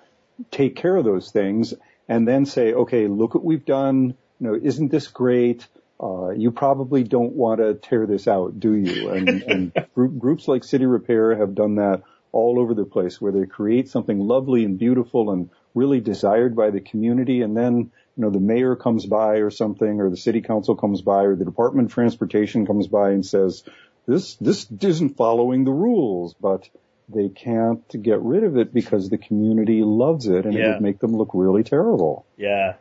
take 0.50 0.74
care 0.74 0.96
of 0.96 1.04
those 1.04 1.30
things, 1.30 1.74
and 2.08 2.26
then 2.26 2.46
say, 2.46 2.72
okay, 2.72 3.06
look 3.06 3.34
what 3.34 3.44
we've 3.44 3.64
done. 3.64 4.14
You 4.40 4.46
know, 4.46 4.54
isn't 4.54 4.90
this 4.90 5.08
great? 5.08 5.66
Uh, 6.02 6.30
you 6.30 6.50
probably 6.50 7.02
don't 7.02 7.32
want 7.32 7.60
to 7.60 7.74
tear 7.74 8.06
this 8.06 8.28
out, 8.28 8.60
do 8.60 8.74
you? 8.74 9.10
And, 9.10 9.28
and 9.42 9.86
group, 9.94 10.18
groups 10.18 10.48
like 10.48 10.64
City 10.64 10.86
Repair 10.86 11.36
have 11.36 11.54
done 11.54 11.76
that 11.76 12.02
all 12.32 12.60
over 12.60 12.74
the 12.74 12.84
place, 12.84 13.20
where 13.20 13.32
they 13.32 13.46
create 13.46 13.88
something 13.88 14.18
lovely 14.18 14.64
and 14.64 14.78
beautiful 14.78 15.30
and 15.30 15.48
really 15.74 16.00
desired 16.00 16.54
by 16.54 16.70
the 16.70 16.80
community, 16.80 17.40
and 17.40 17.56
then 17.56 17.76
you 17.78 18.22
know 18.22 18.30
the 18.30 18.40
mayor 18.40 18.76
comes 18.76 19.06
by 19.06 19.36
or 19.36 19.50
something, 19.50 20.00
or 20.00 20.10
the 20.10 20.16
city 20.16 20.42
council 20.42 20.76
comes 20.76 21.00
by, 21.00 21.24
or 21.24 21.34
the 21.34 21.44
Department 21.44 21.88
of 21.88 21.94
Transportation 21.94 22.66
comes 22.66 22.88
by 22.88 23.10
and 23.10 23.24
says, 23.24 23.62
this, 24.06 24.36
this 24.36 24.66
isn't 24.80 25.16
following 25.16 25.64
the 25.64 25.72
rules, 25.72 26.34
but 26.34 26.68
they 27.08 27.28
can't 27.28 28.02
get 28.02 28.20
rid 28.20 28.42
of 28.44 28.56
it 28.56 28.74
because 28.74 29.08
the 29.08 29.18
community 29.18 29.82
loves 29.82 30.26
it 30.26 30.44
and 30.44 30.54
it 30.56 30.60
would 30.72 30.82
make 30.82 30.98
them 30.98 31.16
look 31.16 31.30
really 31.34 31.62
terrible. 31.62 32.26
Yeah. 32.36 32.74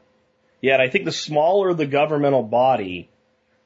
Yeah, 0.62 0.74
and 0.74 0.82
I 0.82 0.90
think 0.90 1.06
the 1.06 1.12
smaller 1.12 1.74
the 1.74 1.86
governmental 1.86 2.42
body, 2.44 3.10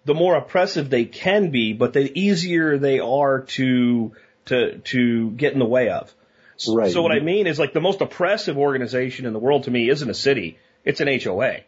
the 0.05 0.14
more 0.14 0.36
oppressive 0.36 0.89
they 0.89 1.05
can 1.05 1.49
be, 1.49 1.72
but 1.74 1.93
the 1.93 2.12
easier 2.20 2.78
they 2.78 2.99
are 2.99 3.41
to 3.41 4.12
to 4.45 4.80
to 4.80 5.32
get 5.32 5.53
in 5.53 5.60
the 5.60 5.66
way 5.66 5.89
of. 5.89 6.14
S- 6.55 6.68
Right. 6.70 6.91
So 6.91 7.01
what 7.03 7.14
I 7.14 7.20
mean 7.22 7.47
is 7.47 7.57
like 7.57 7.72
the 7.72 7.80
most 7.80 8.01
oppressive 8.01 8.57
organization 8.57 9.26
in 9.26 9.32
the 9.34 9.39
world 9.39 9.64
to 9.64 9.72
me 9.72 9.89
isn't 9.89 10.10
a 10.10 10.14
city, 10.14 10.57
it's 10.84 10.99
an 10.99 11.07
HOA. 11.07 11.60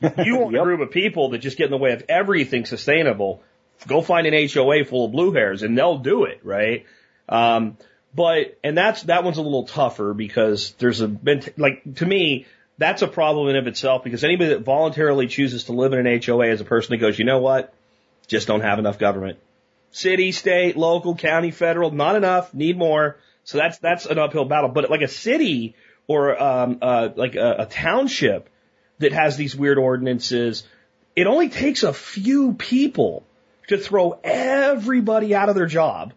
You 0.24 0.38
want 0.38 0.56
a 0.56 0.62
group 0.64 0.80
of 0.80 0.90
people 0.90 1.30
that 1.30 1.38
just 1.38 1.56
get 1.58 1.66
in 1.66 1.70
the 1.70 1.76
way 1.76 1.92
of 1.92 2.02
everything 2.08 2.64
sustainable, 2.64 3.42
go 3.86 4.00
find 4.00 4.26
an 4.26 4.48
HOA 4.48 4.84
full 4.84 5.04
of 5.04 5.12
blue 5.12 5.32
hairs 5.32 5.62
and 5.62 5.76
they'll 5.78 5.98
do 5.98 6.24
it, 6.24 6.40
right? 6.42 6.86
Um, 7.28 7.76
but, 8.14 8.58
and 8.62 8.76
that's, 8.76 9.02
that 9.04 9.24
one's 9.24 9.38
a 9.38 9.42
little 9.42 9.66
tougher 9.66 10.12
because 10.14 10.72
there's 10.78 11.00
a, 11.00 11.16
like, 11.56 11.94
to 11.96 12.06
me, 12.06 12.46
that's 12.78 13.02
a 13.02 13.08
problem 13.08 13.48
in 13.48 13.56
of 13.56 13.66
itself 13.66 14.04
because 14.04 14.24
anybody 14.24 14.50
that 14.50 14.62
voluntarily 14.62 15.26
chooses 15.26 15.64
to 15.64 15.72
live 15.72 15.92
in 15.92 16.06
an 16.06 16.20
HOA 16.22 16.46
is 16.46 16.60
a 16.60 16.64
person 16.64 16.92
that 16.92 16.98
goes, 16.98 17.18
you 17.18 17.24
know 17.24 17.38
what? 17.38 17.72
Just 18.26 18.46
don't 18.46 18.60
have 18.60 18.78
enough 18.78 18.98
government. 18.98 19.38
City, 19.92 20.32
state, 20.32 20.76
local, 20.76 21.14
county, 21.14 21.50
federal, 21.50 21.90
not 21.90 22.16
enough, 22.16 22.52
need 22.54 22.76
more. 22.76 23.16
So 23.44 23.58
that's, 23.58 23.78
that's 23.78 24.06
an 24.06 24.18
uphill 24.18 24.44
battle. 24.44 24.70
But 24.70 24.90
like 24.90 25.02
a 25.02 25.08
city 25.08 25.74
or, 26.06 26.40
um, 26.42 26.78
uh, 26.82 27.10
like 27.14 27.34
a, 27.34 27.56
a 27.60 27.66
township 27.66 28.48
that 28.98 29.12
has 29.12 29.36
these 29.36 29.56
weird 29.56 29.78
ordinances, 29.78 30.64
it 31.16 31.26
only 31.26 31.48
takes 31.48 31.82
a 31.82 31.92
few 31.92 32.54
people 32.54 33.24
to 33.68 33.78
throw 33.78 34.18
everybody 34.24 35.34
out 35.34 35.48
of 35.48 35.54
their 35.54 35.66
job 35.66 36.12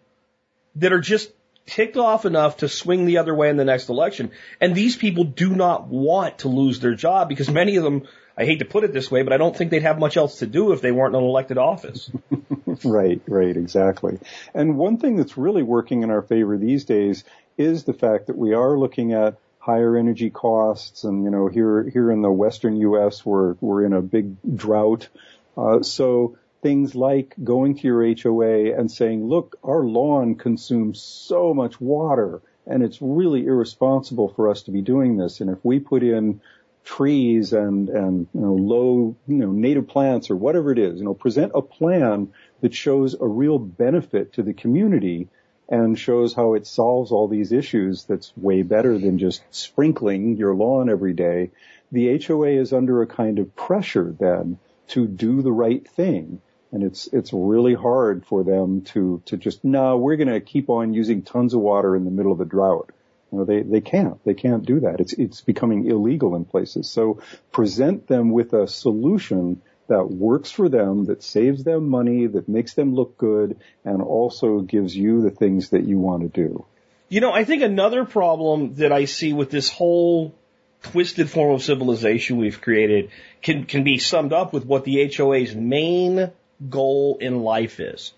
that 0.76 0.92
are 0.92 1.00
just 1.00 1.30
ticked 1.66 1.96
off 1.96 2.24
enough 2.24 2.58
to 2.58 2.68
swing 2.68 3.04
the 3.04 3.18
other 3.18 3.34
way 3.34 3.48
in 3.48 3.56
the 3.56 3.64
next 3.64 3.88
election. 3.88 4.30
And 4.60 4.74
these 4.74 4.96
people 4.96 5.24
do 5.24 5.54
not 5.54 5.88
want 5.88 6.38
to 6.38 6.48
lose 6.48 6.80
their 6.80 6.94
job 6.94 7.28
because 7.28 7.50
many 7.50 7.76
of 7.76 7.84
them, 7.84 8.06
I 8.36 8.44
hate 8.44 8.60
to 8.60 8.64
put 8.64 8.84
it 8.84 8.92
this 8.92 9.10
way, 9.10 9.22
but 9.22 9.32
I 9.32 9.36
don't 9.36 9.56
think 9.56 9.70
they'd 9.70 9.82
have 9.82 9.98
much 9.98 10.16
else 10.16 10.38
to 10.38 10.46
do 10.46 10.72
if 10.72 10.80
they 10.80 10.92
weren't 10.92 11.14
in 11.14 11.22
an 11.22 11.26
elected 11.26 11.58
office. 11.58 12.10
Right, 12.84 13.22
right, 13.26 13.56
exactly. 13.56 14.18
And 14.54 14.76
one 14.76 14.98
thing 14.98 15.16
that's 15.16 15.38
really 15.38 15.62
working 15.62 16.02
in 16.02 16.10
our 16.10 16.22
favor 16.22 16.58
these 16.58 16.84
days 16.84 17.24
is 17.56 17.84
the 17.84 17.94
fact 17.94 18.26
that 18.26 18.36
we 18.36 18.52
are 18.52 18.78
looking 18.78 19.12
at 19.12 19.38
higher 19.58 19.96
energy 19.96 20.30
costs 20.30 21.02
and 21.02 21.24
you 21.24 21.30
know 21.30 21.48
here 21.48 21.88
here 21.88 22.12
in 22.12 22.22
the 22.22 22.30
western 22.30 22.76
US 22.76 23.26
we're 23.26 23.56
we're 23.60 23.84
in 23.84 23.92
a 23.92 24.02
big 24.02 24.36
drought. 24.54 25.08
Uh, 25.56 25.82
so 25.82 26.36
things 26.66 26.94
like 26.94 27.34
going 27.42 27.76
to 27.76 27.86
your 27.86 28.02
HOA 28.04 28.78
and 28.78 28.90
saying, 28.90 29.28
"Look, 29.28 29.56
our 29.62 29.84
lawn 29.84 30.34
consumes 30.34 31.00
so 31.00 31.54
much 31.54 31.80
water 31.80 32.42
and 32.66 32.82
it's 32.82 33.00
really 33.00 33.46
irresponsible 33.46 34.28
for 34.28 34.48
us 34.48 34.62
to 34.64 34.72
be 34.72 34.82
doing 34.82 35.16
this. 35.16 35.40
And 35.40 35.50
if 35.50 35.58
we 35.64 35.78
put 35.78 36.02
in 36.02 36.40
trees 36.84 37.52
and 37.52 37.88
and 37.88 38.28
you 38.32 38.40
know 38.40 38.54
low 38.54 39.16
you 39.26 39.34
know 39.34 39.50
native 39.50 39.88
plants 39.88 40.30
or 40.30 40.36
whatever 40.36 40.70
it 40.70 40.78
is 40.78 41.00
you 41.00 41.04
know 41.04 41.14
present 41.14 41.50
a 41.52 41.60
plan 41.60 42.32
that 42.60 42.72
shows 42.72 43.16
a 43.20 43.26
real 43.26 43.58
benefit 43.58 44.32
to 44.32 44.42
the 44.44 44.52
community 44.52 45.28
and 45.68 45.98
shows 45.98 46.32
how 46.32 46.54
it 46.54 46.64
solves 46.64 47.10
all 47.10 47.26
these 47.26 47.50
issues 47.50 48.04
that's 48.04 48.32
way 48.36 48.62
better 48.62 48.96
than 48.98 49.18
just 49.18 49.42
sprinkling 49.50 50.36
your 50.36 50.54
lawn 50.54 50.88
every 50.88 51.12
day 51.12 51.50
the 51.90 52.22
HOA 52.24 52.50
is 52.50 52.72
under 52.72 53.02
a 53.02 53.06
kind 53.08 53.40
of 53.40 53.56
pressure 53.56 54.14
then 54.20 54.56
to 54.86 55.08
do 55.08 55.42
the 55.42 55.50
right 55.50 55.88
thing 55.88 56.40
and 56.72 56.82
it's 56.82 57.06
it's 57.08 57.32
really 57.32 57.74
hard 57.74 58.24
for 58.26 58.44
them 58.44 58.82
to 58.82 59.22
to 59.26 59.36
just 59.36 59.64
no 59.64 59.96
we're 59.96 60.16
going 60.16 60.28
to 60.28 60.40
keep 60.40 60.68
on 60.68 60.94
using 60.94 61.22
tons 61.22 61.54
of 61.54 61.60
water 61.60 61.96
in 61.96 62.04
the 62.04 62.10
middle 62.10 62.32
of 62.32 62.40
a 62.40 62.44
drought 62.44 62.90
you 63.32 63.38
know, 63.38 63.44
they, 63.44 63.62
they 63.62 63.80
can't. 63.80 64.22
They 64.24 64.34
can't 64.34 64.64
do 64.64 64.80
that. 64.80 65.00
It's, 65.00 65.12
it's 65.14 65.40
becoming 65.40 65.86
illegal 65.86 66.36
in 66.36 66.44
places. 66.44 66.88
So 66.88 67.20
present 67.50 68.06
them 68.06 68.30
with 68.30 68.52
a 68.52 68.68
solution 68.68 69.62
that 69.88 70.04
works 70.10 70.50
for 70.50 70.68
them, 70.68 71.06
that 71.06 71.22
saves 71.22 71.64
them 71.64 71.88
money, 71.88 72.26
that 72.26 72.48
makes 72.48 72.74
them 72.74 72.94
look 72.94 73.18
good, 73.18 73.58
and 73.84 74.02
also 74.02 74.60
gives 74.60 74.96
you 74.96 75.22
the 75.22 75.30
things 75.30 75.70
that 75.70 75.84
you 75.84 75.98
want 75.98 76.22
to 76.22 76.28
do. 76.28 76.64
You 77.08 77.20
know, 77.20 77.32
I 77.32 77.44
think 77.44 77.62
another 77.62 78.04
problem 78.04 78.74
that 78.76 78.92
I 78.92 79.04
see 79.04 79.32
with 79.32 79.50
this 79.50 79.70
whole 79.70 80.34
twisted 80.82 81.30
form 81.30 81.54
of 81.54 81.62
civilization 81.62 82.36
we've 82.36 82.60
created 82.60 83.10
can, 83.42 83.64
can 83.64 83.84
be 83.84 83.98
summed 83.98 84.32
up 84.32 84.52
with 84.52 84.64
what 84.64 84.84
the 84.84 85.12
HOA's 85.12 85.54
main 85.54 86.30
goal 86.68 87.18
in 87.20 87.40
life 87.42 87.80
is. 87.80 88.12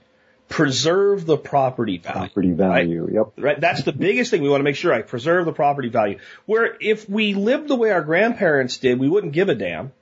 Preserve 0.49 1.27
the 1.27 1.37
property 1.37 1.99
value. 1.99 2.19
Property 2.21 2.53
value. 2.53 3.09
Yep. 3.13 3.33
Right? 3.37 3.61
That's 3.61 3.83
the 3.83 3.93
biggest 3.93 4.31
thing 4.31 4.43
we 4.43 4.49
want 4.49 4.61
to 4.61 4.65
make 4.65 4.77
sure 4.77 4.95
I 4.95 5.03
preserve 5.03 5.45
the 5.45 5.53
property 5.53 5.89
value. 5.91 6.19
Where 6.47 6.75
if 6.81 7.09
we 7.09 7.35
lived 7.35 7.69
the 7.69 7.77
way 7.77 7.91
our 7.91 8.01
grandparents 8.03 8.79
did, 8.79 8.99
we 8.99 9.09
wouldn't 9.09 9.35
give 9.35 9.51
a 9.51 9.55
damn 9.55 9.93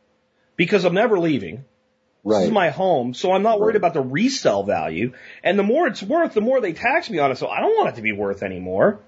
because 0.55 0.85
I'm 0.85 0.95
never 0.95 1.19
leaving. 1.19 1.65
Right. 2.23 2.39
This 2.41 2.47
is 2.49 2.53
my 2.53 2.71
home, 2.71 3.13
so 3.15 3.33
I'm 3.33 3.43
not 3.43 3.61
worried 3.61 3.75
Right. 3.75 3.77
about 3.77 3.95
the 3.95 4.01
resale 4.03 4.63
value. 4.63 5.13
And 5.43 5.59
the 5.59 5.63
more 5.65 5.87
it's 5.89 6.03
worth, 6.03 6.35
the 6.35 6.41
more 6.41 6.61
they 6.61 6.73
tax 6.73 7.11
me 7.11 7.19
on 7.19 7.31
it. 7.33 7.39
So 7.39 7.49
I 7.49 7.61
don't 7.61 7.77
want 7.77 7.91
it 7.91 7.97
to 7.97 8.03
be 8.03 8.13
worth 8.13 8.43
anymore. 8.43 9.01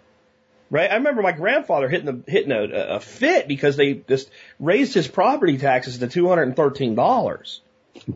Right? 0.71 0.91
I 0.91 0.95
remember 0.97 1.23
my 1.23 1.33
grandfather 1.33 1.89
hitting 1.89 2.09
a, 2.27 2.31
hitting 2.31 2.53
a, 2.53 2.97
a 2.97 3.01
fit 3.01 3.49
because 3.49 3.77
they 3.77 3.95
just 3.95 4.31
raised 4.61 4.93
his 4.93 5.09
property 5.09 5.57
taxes 5.57 5.99
to 5.99 6.07
$213. 6.09 7.59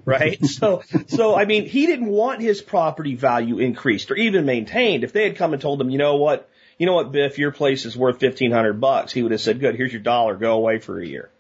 Right? 0.05 0.45
so, 0.47 0.83
so 1.09 1.35
I 1.35 1.45
mean, 1.45 1.67
he 1.67 1.87
didn't 1.87 2.09
want 2.09 2.41
his 2.41 2.63
property 2.63 3.15
value 3.15 3.59
increased 3.59 4.11
or 4.11 4.17
even 4.17 4.45
maintained. 4.45 5.05
If 5.05 5.13
they 5.13 5.25
had 5.25 5.37
come 5.37 5.53
and 5.53 5.63
told 5.63 5.81
him, 5.81 5.91
you 5.91 5.99
know 5.99 6.17
what, 6.17 6.49
you 6.79 6.87
know 6.87 6.95
what, 6.95 7.13
Biff, 7.13 7.39
your 7.39 7.53
place 7.53 7.85
is 7.85 7.97
worth 7.97 8.21
1500 8.21 8.81
bucks, 8.81 9.13
he 9.13 9.23
would 9.23 9.33
have 9.33 9.41
said, 9.41 9.61
good, 9.61 9.77
here's 9.77 9.93
your 9.93 10.03
dollar, 10.03 10.37
go 10.37 10.55
away 10.55 10.79
for 10.79 11.01
a 11.01 11.07
year. 11.07 11.31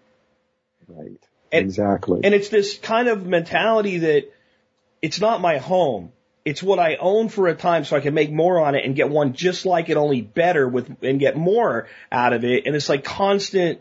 Right. 0.87 1.19
And- 1.51 1.67
exactly. 1.67 2.21
And 2.25 2.35
it's 2.35 2.49
this 2.49 2.79
kind 2.79 3.09
of 3.09 3.27
mentality 3.27 3.99
that 3.99 4.33
it's 5.01 5.21
not 5.21 5.41
my 5.41 5.59
home. 5.59 6.13
It's 6.45 6.63
what 6.63 6.81
I 6.81 6.97
own 6.97 7.29
for 7.29 7.47
a 7.47 7.55
time 7.55 7.85
so 7.85 7.97
I 7.97 8.01
can 8.01 8.15
make 8.15 8.33
more 8.33 8.61
on 8.61 8.75
it 8.75 8.85
and 8.85 8.97
get 8.97 9.09
one 9.09 9.33
just 9.35 9.65
like 9.65 9.89
it, 9.91 9.97
only 9.97 10.23
better 10.23 10.69
with, 10.69 10.97
and 11.03 11.21
get 11.21 11.37
more 11.37 11.89
out 12.11 12.33
of 12.33 12.45
it. 12.45 12.67
And 12.67 12.75
it's 12.75 12.89
like 12.89 13.05
constant 13.05 13.81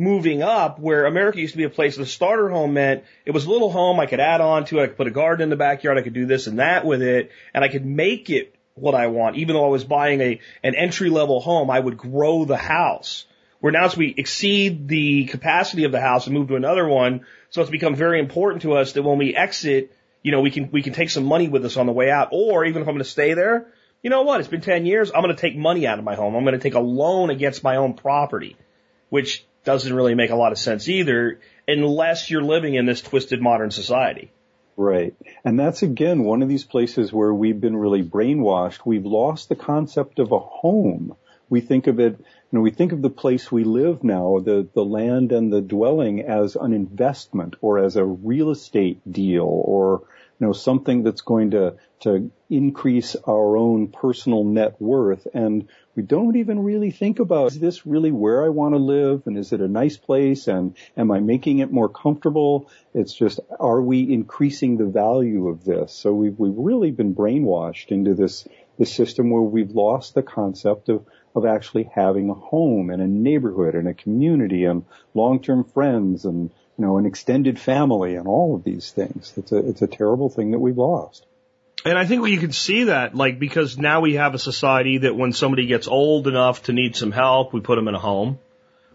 moving 0.00 0.42
up 0.42 0.78
where 0.78 1.04
America 1.04 1.40
used 1.40 1.52
to 1.52 1.58
be 1.58 1.64
a 1.64 1.70
place 1.70 1.96
the 1.96 2.06
starter 2.06 2.48
home 2.48 2.72
meant 2.72 3.04
it 3.26 3.32
was 3.32 3.44
a 3.44 3.50
little 3.50 3.70
home 3.70 4.00
I 4.00 4.06
could 4.06 4.18
add 4.18 4.40
on 4.40 4.64
to 4.66 4.78
it. 4.78 4.82
I 4.82 4.86
could 4.86 4.96
put 4.96 5.06
a 5.06 5.12
garden 5.12 5.44
in 5.44 5.50
the 5.50 5.56
backyard. 5.56 5.98
I 5.98 6.02
could 6.02 6.14
do 6.14 6.24
this 6.24 6.46
and 6.46 6.58
that 6.58 6.86
with 6.86 7.02
it 7.02 7.30
and 7.52 7.62
I 7.62 7.68
could 7.68 7.84
make 7.84 8.30
it 8.30 8.54
what 8.74 8.94
I 8.94 9.08
want. 9.08 9.36
Even 9.36 9.54
though 9.54 9.66
I 9.66 9.68
was 9.68 9.84
buying 9.84 10.22
a, 10.22 10.40
an 10.62 10.74
entry 10.74 11.10
level 11.10 11.40
home, 11.40 11.70
I 11.70 11.78
would 11.78 11.98
grow 11.98 12.46
the 12.46 12.56
house. 12.56 13.26
Where 13.60 13.72
now 13.72 13.84
as 13.84 13.96
we 13.96 14.14
exceed 14.16 14.88
the 14.88 15.26
capacity 15.26 15.84
of 15.84 15.92
the 15.92 16.00
house 16.00 16.26
and 16.26 16.34
move 16.34 16.48
to 16.48 16.56
another 16.56 16.88
one, 16.88 17.26
so 17.50 17.60
it's 17.60 17.70
become 17.70 17.94
very 17.94 18.18
important 18.18 18.62
to 18.62 18.72
us 18.72 18.92
that 18.94 19.02
when 19.02 19.18
we 19.18 19.36
exit, 19.36 19.94
you 20.22 20.32
know, 20.32 20.40
we 20.40 20.50
can, 20.50 20.70
we 20.70 20.82
can 20.82 20.94
take 20.94 21.10
some 21.10 21.24
money 21.24 21.48
with 21.48 21.66
us 21.66 21.76
on 21.76 21.84
the 21.84 21.92
way 21.92 22.10
out. 22.10 22.28
Or 22.32 22.64
even 22.64 22.80
if 22.80 22.88
I'm 22.88 22.94
going 22.94 23.04
to 23.04 23.10
stay 23.10 23.34
there, 23.34 23.66
you 24.02 24.08
know 24.08 24.22
what? 24.22 24.40
It's 24.40 24.48
been 24.48 24.62
10 24.62 24.86
years. 24.86 25.10
I'm 25.14 25.22
going 25.22 25.36
to 25.36 25.40
take 25.40 25.58
money 25.58 25.86
out 25.86 25.98
of 25.98 26.04
my 26.06 26.14
home. 26.14 26.34
I'm 26.34 26.44
going 26.44 26.58
to 26.58 26.62
take 26.62 26.74
a 26.74 26.80
loan 26.80 27.28
against 27.28 27.62
my 27.62 27.76
own 27.76 27.92
property, 27.92 28.56
which 29.10 29.44
doesn't 29.64 29.92
really 29.92 30.14
make 30.14 30.30
a 30.30 30.36
lot 30.36 30.52
of 30.52 30.58
sense 30.58 30.88
either 30.88 31.40
unless 31.68 32.30
you're 32.30 32.42
living 32.42 32.74
in 32.74 32.86
this 32.86 33.00
twisted 33.00 33.40
modern 33.40 33.70
society. 33.70 34.32
Right. 34.76 35.14
And 35.44 35.58
that's 35.58 35.82
again 35.82 36.24
one 36.24 36.42
of 36.42 36.48
these 36.48 36.64
places 36.64 37.12
where 37.12 37.34
we've 37.34 37.60
been 37.60 37.76
really 37.76 38.02
brainwashed. 38.02 38.80
We've 38.84 39.04
lost 39.04 39.48
the 39.48 39.56
concept 39.56 40.18
of 40.18 40.32
a 40.32 40.38
home. 40.38 41.14
We 41.50 41.60
think 41.60 41.86
of 41.86 42.00
it, 42.00 42.16
you 42.18 42.26
know, 42.52 42.60
we 42.60 42.70
think 42.70 42.92
of 42.92 43.02
the 43.02 43.10
place 43.10 43.50
we 43.50 43.64
live 43.64 44.04
now, 44.04 44.38
the, 44.38 44.68
the 44.72 44.84
land 44.84 45.32
and 45.32 45.52
the 45.52 45.60
dwelling 45.60 46.22
as 46.22 46.56
an 46.56 46.72
investment 46.72 47.56
or 47.60 47.78
as 47.78 47.96
a 47.96 48.04
real 48.04 48.50
estate 48.50 49.00
deal 49.10 49.44
or, 49.44 50.02
you 50.38 50.46
know, 50.46 50.52
something 50.52 51.02
that's 51.02 51.22
going 51.22 51.50
to, 51.50 51.74
to 52.00 52.30
increase 52.48 53.16
our 53.28 53.56
own 53.56 53.88
personal 53.88 54.44
net 54.44 54.80
worth. 54.80 55.26
And 55.34 55.68
we 56.00 56.06
don't 56.06 56.36
even 56.36 56.60
really 56.60 56.92
think 56.92 57.18
about, 57.18 57.52
is 57.52 57.58
this 57.58 57.84
really 57.84 58.10
where 58.10 58.42
I 58.42 58.48
want 58.48 58.72
to 58.72 58.78
live? 58.78 59.26
And 59.26 59.36
is 59.36 59.52
it 59.52 59.60
a 59.60 59.68
nice 59.68 59.98
place? 59.98 60.48
And 60.48 60.74
am 60.96 61.10
I 61.10 61.20
making 61.20 61.58
it 61.58 61.70
more 61.70 61.90
comfortable? 61.90 62.70
It's 62.94 63.12
just, 63.12 63.38
are 63.58 63.82
we 63.82 64.10
increasing 64.10 64.78
the 64.78 64.86
value 64.86 65.48
of 65.48 65.62
this? 65.62 65.92
So 65.92 66.14
we've, 66.14 66.38
we've 66.38 66.56
really 66.56 66.90
been 66.90 67.14
brainwashed 67.14 67.88
into 67.88 68.14
this, 68.14 68.48
this 68.78 68.94
system 68.94 69.28
where 69.28 69.42
we've 69.42 69.72
lost 69.72 70.14
the 70.14 70.22
concept 70.22 70.88
of, 70.88 71.04
of 71.36 71.44
actually 71.44 71.90
having 71.94 72.30
a 72.30 72.34
home 72.34 72.88
and 72.88 73.02
a 73.02 73.06
neighborhood 73.06 73.74
and 73.74 73.86
a 73.86 73.92
community 73.92 74.64
and 74.64 74.86
long-term 75.12 75.64
friends 75.64 76.24
and, 76.24 76.50
you 76.78 76.86
know, 76.86 76.96
an 76.96 77.04
extended 77.04 77.60
family 77.60 78.14
and 78.14 78.26
all 78.26 78.54
of 78.54 78.64
these 78.64 78.90
things. 78.90 79.34
It's 79.36 79.52
a, 79.52 79.58
it's 79.68 79.82
a 79.82 79.86
terrible 79.86 80.30
thing 80.30 80.52
that 80.52 80.60
we've 80.60 80.78
lost. 80.78 81.26
And 81.84 81.98
I 81.98 82.04
think 82.04 82.26
you 82.28 82.38
can 82.38 82.52
see 82.52 82.84
that, 82.84 83.14
like, 83.14 83.38
because 83.38 83.78
now 83.78 84.00
we 84.00 84.14
have 84.14 84.34
a 84.34 84.38
society 84.38 84.98
that 84.98 85.16
when 85.16 85.32
somebody 85.32 85.66
gets 85.66 85.88
old 85.88 86.28
enough 86.28 86.64
to 86.64 86.72
need 86.72 86.94
some 86.94 87.10
help, 87.10 87.54
we 87.54 87.60
put 87.60 87.76
them 87.76 87.88
in 87.88 87.94
a 87.94 87.98
home. 87.98 88.38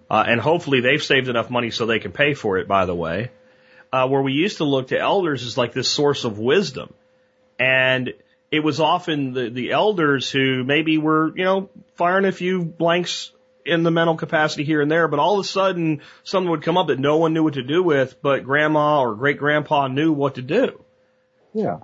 Uh, 0.10 0.24
and 0.28 0.40
hopefully 0.40 0.82
they've 0.82 1.02
saved 1.02 1.28
enough 1.28 1.50
money 1.50 1.72
so 1.72 1.86
they 1.86 2.00
can 2.00 2.12
pay 2.12 2.36
for 2.36 2.60
it, 2.60 2.68
by 2.68 2.86
the 2.86 2.94
way. 2.94 3.32
Uh, 3.92 4.08
where 4.08 4.22
we 4.22 4.34
used 4.34 4.58
to 4.58 4.66
look 4.66 4.90
to 4.90 5.00
elders 5.00 5.44
as 5.46 5.58
like 5.58 5.74
this 5.74 5.90
source 5.90 6.26
of 6.26 6.38
wisdom. 6.38 6.94
And 7.58 8.14
it 8.52 8.60
was 8.60 8.80
often 8.80 9.34
the, 9.34 9.50
the 9.50 9.72
elders 9.72 10.30
who 10.30 10.64
maybe 10.64 11.00
were, 11.00 11.36
you 11.36 11.44
know, 11.44 11.70
firing 11.96 12.26
a 12.26 12.32
few 12.32 12.64
blanks 12.64 13.32
in 13.66 13.82
the 13.82 13.90
mental 13.90 14.16
capacity 14.16 14.64
here 14.64 14.82
and 14.82 14.92
there, 14.92 15.08
but 15.08 15.20
all 15.20 15.40
of 15.40 15.46
a 15.46 15.48
sudden 15.48 16.02
something 16.24 16.52
would 16.52 16.62
come 16.62 16.78
up 16.78 16.88
that 16.88 17.00
no 17.00 17.18
one 17.18 17.34
knew 17.34 17.44
what 17.44 17.56
to 17.56 17.64
do 17.64 17.82
with, 17.82 18.22
but 18.22 18.44
grandma 18.44 19.02
or 19.02 19.16
great 19.16 19.40
grandpa 19.40 19.88
knew 19.88 20.12
what 20.12 20.36
to 20.36 20.44
do. 20.44 20.84
Yeah. 21.54 21.80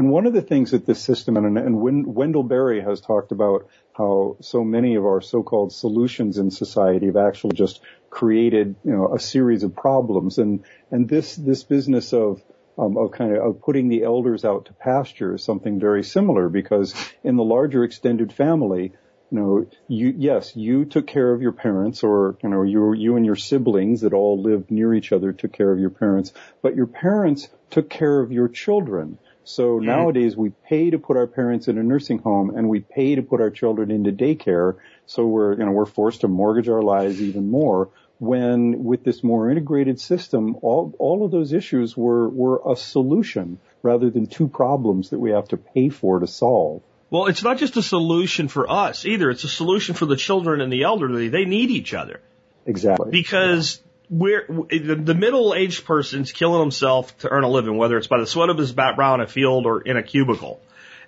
And 0.00 0.10
one 0.10 0.24
of 0.24 0.32
the 0.32 0.40
things 0.40 0.70
that 0.70 0.86
this 0.86 0.98
system, 0.98 1.36
and, 1.36 1.58
and 1.58 2.06
Wendell 2.06 2.42
Berry 2.42 2.80
has 2.80 3.02
talked 3.02 3.32
about 3.32 3.68
how 3.92 4.38
so 4.40 4.64
many 4.64 4.94
of 4.94 5.04
our 5.04 5.20
so-called 5.20 5.74
solutions 5.74 6.38
in 6.38 6.50
society 6.50 7.04
have 7.04 7.18
actually 7.18 7.54
just 7.54 7.82
created, 8.08 8.76
you 8.82 8.92
know, 8.92 9.14
a 9.14 9.18
series 9.18 9.62
of 9.62 9.76
problems. 9.76 10.38
And, 10.38 10.64
and 10.90 11.06
this, 11.06 11.36
this 11.36 11.64
business 11.64 12.14
of, 12.14 12.42
um, 12.78 12.96
of 12.96 13.10
kind 13.12 13.36
of, 13.36 13.44
of 13.44 13.60
putting 13.60 13.90
the 13.90 14.04
elders 14.04 14.42
out 14.42 14.64
to 14.64 14.72
pasture 14.72 15.34
is 15.34 15.44
something 15.44 15.78
very 15.78 16.02
similar 16.02 16.48
because 16.48 16.94
in 17.22 17.36
the 17.36 17.44
larger 17.44 17.84
extended 17.84 18.32
family, 18.32 18.94
you 19.30 19.38
know, 19.38 19.66
you, 19.86 20.14
yes, 20.16 20.56
you 20.56 20.86
took 20.86 21.08
care 21.08 21.30
of 21.30 21.42
your 21.42 21.52
parents 21.52 22.02
or, 22.02 22.38
you 22.42 22.48
know, 22.48 22.62
you, 22.62 22.94
you 22.94 23.16
and 23.16 23.26
your 23.26 23.36
siblings 23.36 24.00
that 24.00 24.14
all 24.14 24.40
lived 24.40 24.70
near 24.70 24.94
each 24.94 25.12
other 25.12 25.34
took 25.34 25.52
care 25.52 25.70
of 25.70 25.78
your 25.78 25.90
parents, 25.90 26.32
but 26.62 26.74
your 26.74 26.86
parents 26.86 27.50
took 27.68 27.90
care 27.90 28.20
of 28.20 28.32
your 28.32 28.48
children. 28.48 29.18
So 29.44 29.76
mm-hmm. 29.76 29.86
nowadays 29.86 30.36
we 30.36 30.50
pay 30.50 30.90
to 30.90 30.98
put 30.98 31.16
our 31.16 31.26
parents 31.26 31.68
in 31.68 31.78
a 31.78 31.82
nursing 31.82 32.18
home 32.18 32.56
and 32.56 32.68
we 32.68 32.80
pay 32.80 33.14
to 33.14 33.22
put 33.22 33.40
our 33.40 33.50
children 33.50 33.90
into 33.90 34.12
daycare. 34.12 34.76
So 35.06 35.26
we're, 35.26 35.58
you 35.58 35.64
know, 35.64 35.72
we're 35.72 35.86
forced 35.86 36.22
to 36.22 36.28
mortgage 36.28 36.68
our 36.68 36.82
lives 36.82 37.20
even 37.20 37.50
more 37.50 37.90
when 38.18 38.84
with 38.84 39.02
this 39.02 39.24
more 39.24 39.50
integrated 39.50 39.98
system, 39.98 40.56
all, 40.60 40.94
all 40.98 41.24
of 41.24 41.30
those 41.30 41.54
issues 41.54 41.96
were, 41.96 42.28
were 42.28 42.60
a 42.70 42.76
solution 42.76 43.58
rather 43.82 44.10
than 44.10 44.26
two 44.26 44.46
problems 44.46 45.10
that 45.10 45.18
we 45.18 45.30
have 45.30 45.48
to 45.48 45.56
pay 45.56 45.88
for 45.88 46.20
to 46.20 46.26
solve. 46.26 46.82
Well, 47.08 47.26
it's 47.26 47.42
not 47.42 47.58
just 47.58 47.76
a 47.78 47.82
solution 47.82 48.48
for 48.48 48.70
us 48.70 49.06
either. 49.06 49.30
It's 49.30 49.44
a 49.44 49.48
solution 49.48 49.94
for 49.94 50.06
the 50.06 50.16
children 50.16 50.60
and 50.60 50.70
the 50.72 50.82
elderly. 50.82 51.28
They 51.28 51.46
need 51.46 51.70
each 51.70 51.94
other. 51.94 52.20
Exactly. 52.66 53.10
Because 53.10 53.80
we're, 54.10 54.44
the 54.46 55.14
middle-aged 55.14 55.84
person's 55.84 56.32
killing 56.32 56.60
himself 56.60 57.16
to 57.18 57.28
earn 57.28 57.44
a 57.44 57.48
living, 57.48 57.76
whether 57.76 57.96
it's 57.96 58.08
by 58.08 58.18
the 58.18 58.26
sweat 58.26 58.50
of 58.50 58.58
his 58.58 58.72
brow 58.72 59.14
in 59.14 59.20
a 59.20 59.26
field 59.28 59.66
or 59.66 59.80
in 59.80 59.96
a 59.96 60.02
cubicle. 60.02 60.60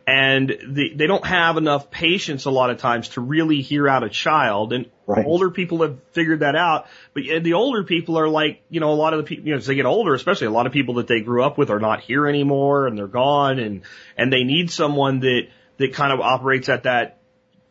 And 0.07 0.49
the, 0.49 0.95
they 0.95 1.07
don't 1.07 1.27
have 1.27 1.57
enough 1.57 1.91
patience 1.91 2.45
a 2.45 2.51
lot 2.51 2.71
of 2.71 2.79
times 2.79 3.11
to 3.11 3.21
really 3.21 3.61
hear 3.61 3.89
out 3.89 4.03
a 4.05 4.09
child. 4.09 4.73
And 4.73 4.91
right. 5.07 5.25
older 5.25 5.51
people 5.51 5.83
have 5.83 5.97
figured 6.13 6.41
that 6.41 6.57
out. 6.57 6.87
But 7.13 7.23
the 7.43 7.55
older 7.55 7.85
people 7.85 8.19
are 8.19 8.29
like, 8.29 8.63
you 8.69 8.81
know, 8.81 8.93
a 8.93 8.95
lot 8.95 9.15
of 9.15 9.19
the 9.19 9.25
people, 9.25 9.47
you 9.47 9.53
know, 9.53 9.59
as 9.59 9.67
they 9.67 9.77
get 9.77 9.87
older, 9.87 10.15
especially 10.15 10.49
a 10.49 10.53
lot 10.53 10.67
of 10.67 10.73
people 10.73 10.95
that 10.95 11.07
they 11.07 11.21
grew 11.21 11.45
up 11.45 11.59
with 11.59 11.71
are 11.71 11.81
not 11.81 12.01
here 12.01 12.27
anymore 12.27 12.87
and 12.87 12.99
they're 12.99 13.07
gone 13.07 13.59
and, 13.59 13.83
and 14.17 14.33
they 14.33 14.43
need 14.43 14.71
someone 14.71 15.21
that, 15.21 15.49
that 15.79 15.93
kind 15.95 16.13
of 16.13 16.21
operates 16.21 16.69
at 16.69 16.85
that 16.85 17.19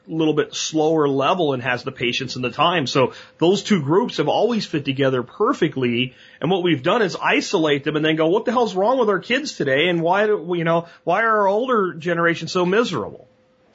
little 0.08 0.34
bit 0.34 0.54
slower 0.54 1.08
level 1.08 1.54
and 1.54 1.62
has 1.64 1.84
the 1.84 1.92
patience 1.92 2.36
and 2.36 2.44
the 2.44 2.52
time. 2.52 2.88
So 2.88 3.14
those 3.38 3.64
two 3.64 3.82
groups 3.82 4.18
have 4.18 4.28
always 4.28 4.66
fit 4.66 4.86
together 4.86 5.24
perfectly. 5.24 6.16
And 6.40 6.50
what 6.50 6.64
we've 6.64 6.84
done 6.84 7.02
is 7.02 7.16
isolate 7.22 7.84
them 7.84 7.96
and 7.96 8.04
then 8.04 8.16
go, 8.16 8.28
what 8.28 8.46
the 8.46 8.52
hell's 8.52 8.76
wrong 8.76 9.00
with 9.00 9.10
our 9.10 9.20
kids 9.20 9.56
today? 9.56 9.88
And 9.88 10.02
why 10.02 10.28
do, 10.28 10.54
you 10.56 10.64
know, 10.64 10.88
why 11.04 11.24
are 11.24 11.42
our 11.42 11.48
older 11.48 11.94
generation 11.94 12.48
so 12.48 12.66
miserable? 12.66 13.28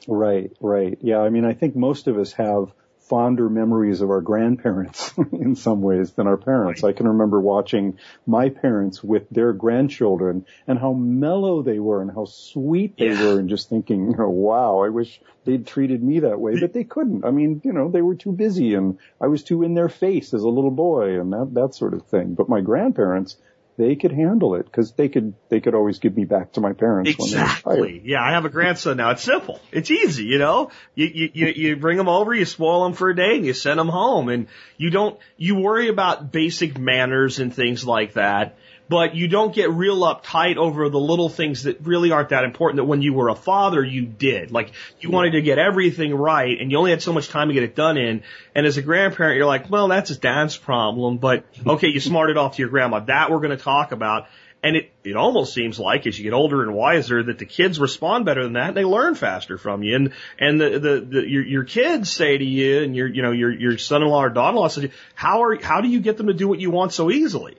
Right, 0.07 0.51
right. 0.61 0.97
Yeah. 1.01 1.19
I 1.19 1.29
mean, 1.29 1.45
I 1.45 1.53
think 1.53 1.75
most 1.75 2.07
of 2.07 2.17
us 2.17 2.33
have 2.33 2.71
fonder 3.09 3.49
memories 3.49 4.01
of 4.01 4.09
our 4.09 4.21
grandparents 4.21 5.13
in 5.31 5.55
some 5.55 5.81
ways 5.81 6.11
than 6.13 6.27
our 6.27 6.37
parents. 6.37 6.83
I 6.83 6.91
can 6.91 7.07
remember 7.07 7.39
watching 7.39 7.97
my 8.25 8.49
parents 8.49 9.03
with 9.03 9.29
their 9.29 9.53
grandchildren 9.53 10.45
and 10.67 10.77
how 10.77 10.93
mellow 10.93 11.61
they 11.61 11.79
were 11.79 12.01
and 12.01 12.11
how 12.11 12.25
sweet 12.25 12.97
they 12.97 13.09
yeah. 13.09 13.23
were 13.23 13.39
and 13.39 13.49
just 13.49 13.69
thinking, 13.69 14.11
you 14.11 14.17
know, 14.17 14.29
wow, 14.29 14.83
I 14.83 14.89
wish 14.89 15.21
they'd 15.45 15.65
treated 15.65 16.03
me 16.03 16.19
that 16.21 16.39
way, 16.39 16.59
but 16.59 16.73
they 16.73 16.83
couldn't. 16.83 17.25
I 17.25 17.31
mean, 17.31 17.61
you 17.63 17.73
know, 17.73 17.89
they 17.89 18.01
were 18.01 18.15
too 18.15 18.31
busy 18.31 18.73
and 18.73 18.97
I 19.21 19.27
was 19.27 19.43
too 19.43 19.63
in 19.63 19.73
their 19.73 19.89
face 19.89 20.33
as 20.33 20.43
a 20.43 20.49
little 20.49 20.71
boy 20.71 21.19
and 21.19 21.31
that, 21.33 21.53
that 21.53 21.75
sort 21.75 21.93
of 21.93 22.03
thing. 22.03 22.33
But 22.33 22.49
my 22.49 22.61
grandparents, 22.61 23.37
they 23.77 23.95
could 23.95 24.11
handle 24.11 24.55
it 24.55 24.65
because 24.65 24.91
they 24.93 25.07
could 25.07 25.35
they 25.49 25.59
could 25.59 25.75
always 25.75 25.99
give 25.99 26.17
me 26.17 26.25
back 26.25 26.53
to 26.53 26.61
my 26.61 26.73
parents. 26.73 27.11
Exactly. 27.11 28.01
yeah, 28.03 28.23
I 28.23 28.31
have 28.31 28.45
a 28.45 28.49
grandson 28.49 28.97
now. 28.97 29.11
It's 29.11 29.23
simple. 29.23 29.59
It's 29.71 29.91
easy. 29.91 30.25
You 30.25 30.39
know, 30.39 30.71
you 30.95 31.05
you 31.05 31.29
you, 31.33 31.47
you 31.47 31.75
bring 31.75 31.97
them 31.97 32.09
over, 32.09 32.33
you 32.33 32.45
spoil 32.45 32.83
them 32.85 32.93
for 32.93 33.09
a 33.09 33.15
day, 33.15 33.35
and 33.35 33.45
you 33.45 33.53
send 33.53 33.79
them 33.79 33.89
home, 33.89 34.29
and 34.29 34.47
you 34.77 34.89
don't 34.89 35.19
you 35.37 35.55
worry 35.55 35.89
about 35.89 36.31
basic 36.31 36.77
manners 36.77 37.39
and 37.39 37.53
things 37.53 37.85
like 37.85 38.13
that 38.13 38.57
but 38.89 39.15
you 39.15 39.27
don't 39.27 39.53
get 39.53 39.71
real 39.71 39.99
uptight 40.01 40.57
over 40.57 40.89
the 40.89 40.99
little 40.99 41.29
things 41.29 41.63
that 41.63 41.81
really 41.81 42.11
aren't 42.11 42.29
that 42.29 42.43
important 42.43 42.77
that 42.77 42.85
when 42.85 43.01
you 43.01 43.13
were 43.13 43.29
a 43.29 43.35
father 43.35 43.83
you 43.83 44.05
did. 44.05 44.51
Like 44.51 44.71
you 44.99 45.09
wanted 45.09 45.31
to 45.31 45.41
get 45.41 45.57
everything 45.57 46.15
right 46.15 46.59
and 46.59 46.71
you 46.71 46.77
only 46.77 46.91
had 46.91 47.01
so 47.01 47.13
much 47.13 47.29
time 47.29 47.49
to 47.49 47.53
get 47.53 47.63
it 47.63 47.75
done 47.75 47.97
in. 47.97 48.23
And 48.55 48.65
as 48.65 48.77
a 48.77 48.81
grandparent 48.81 49.37
you're 49.37 49.45
like, 49.45 49.69
well 49.69 49.87
that's 49.87 50.09
his 50.09 50.19
dad's 50.19 50.57
problem, 50.57 51.17
but 51.17 51.45
okay, 51.65 51.87
you 51.87 51.99
smarted 51.99 52.37
off 52.37 52.55
to 52.55 52.61
your 52.61 52.69
grandma. 52.69 52.99
That 53.01 53.31
we're 53.31 53.39
going 53.39 53.57
to 53.57 53.63
talk 53.63 53.91
about. 53.91 54.27
And 54.63 54.75
it, 54.75 54.91
it 55.03 55.15
almost 55.15 55.53
seems 55.53 55.79
like 55.79 56.07
as 56.07 56.17
you 56.17 56.23
get 56.23 56.33
older 56.33 56.63
and 56.63 56.73
wiser 56.73 57.21
that 57.21 57.37
the 57.37 57.45
kids 57.45 57.79
respond 57.79 58.25
better 58.25 58.43
than 58.43 58.53
that 58.53 58.69
and 58.69 58.77
they 58.77 58.83
learn 58.83 59.13
faster 59.13 59.57
from 59.57 59.83
you. 59.83 59.95
And, 59.95 60.13
and 60.39 60.59
the, 60.59 60.79
the, 60.79 60.99
the 60.99 61.29
your, 61.29 61.45
your 61.45 61.63
kids 61.63 62.11
say 62.11 62.37
to 62.37 62.43
you 62.43 62.81
and 62.81 62.95
your, 62.95 63.07
you 63.07 63.21
know, 63.21 63.31
your, 63.31 63.51
your 63.51 63.77
son-in-law 63.77 64.23
or 64.23 64.29
daughter-in-law 64.29 64.67
says, 64.69 64.89
how 65.13 65.43
are, 65.43 65.61
how 65.61 65.81
do 65.81 65.87
you 65.87 65.99
get 65.99 66.17
them 66.17 66.27
to 66.27 66.33
do 66.33 66.47
what 66.47 66.59
you 66.59 66.71
want 66.71 66.91
so 66.91 67.11
easily? 67.11 67.57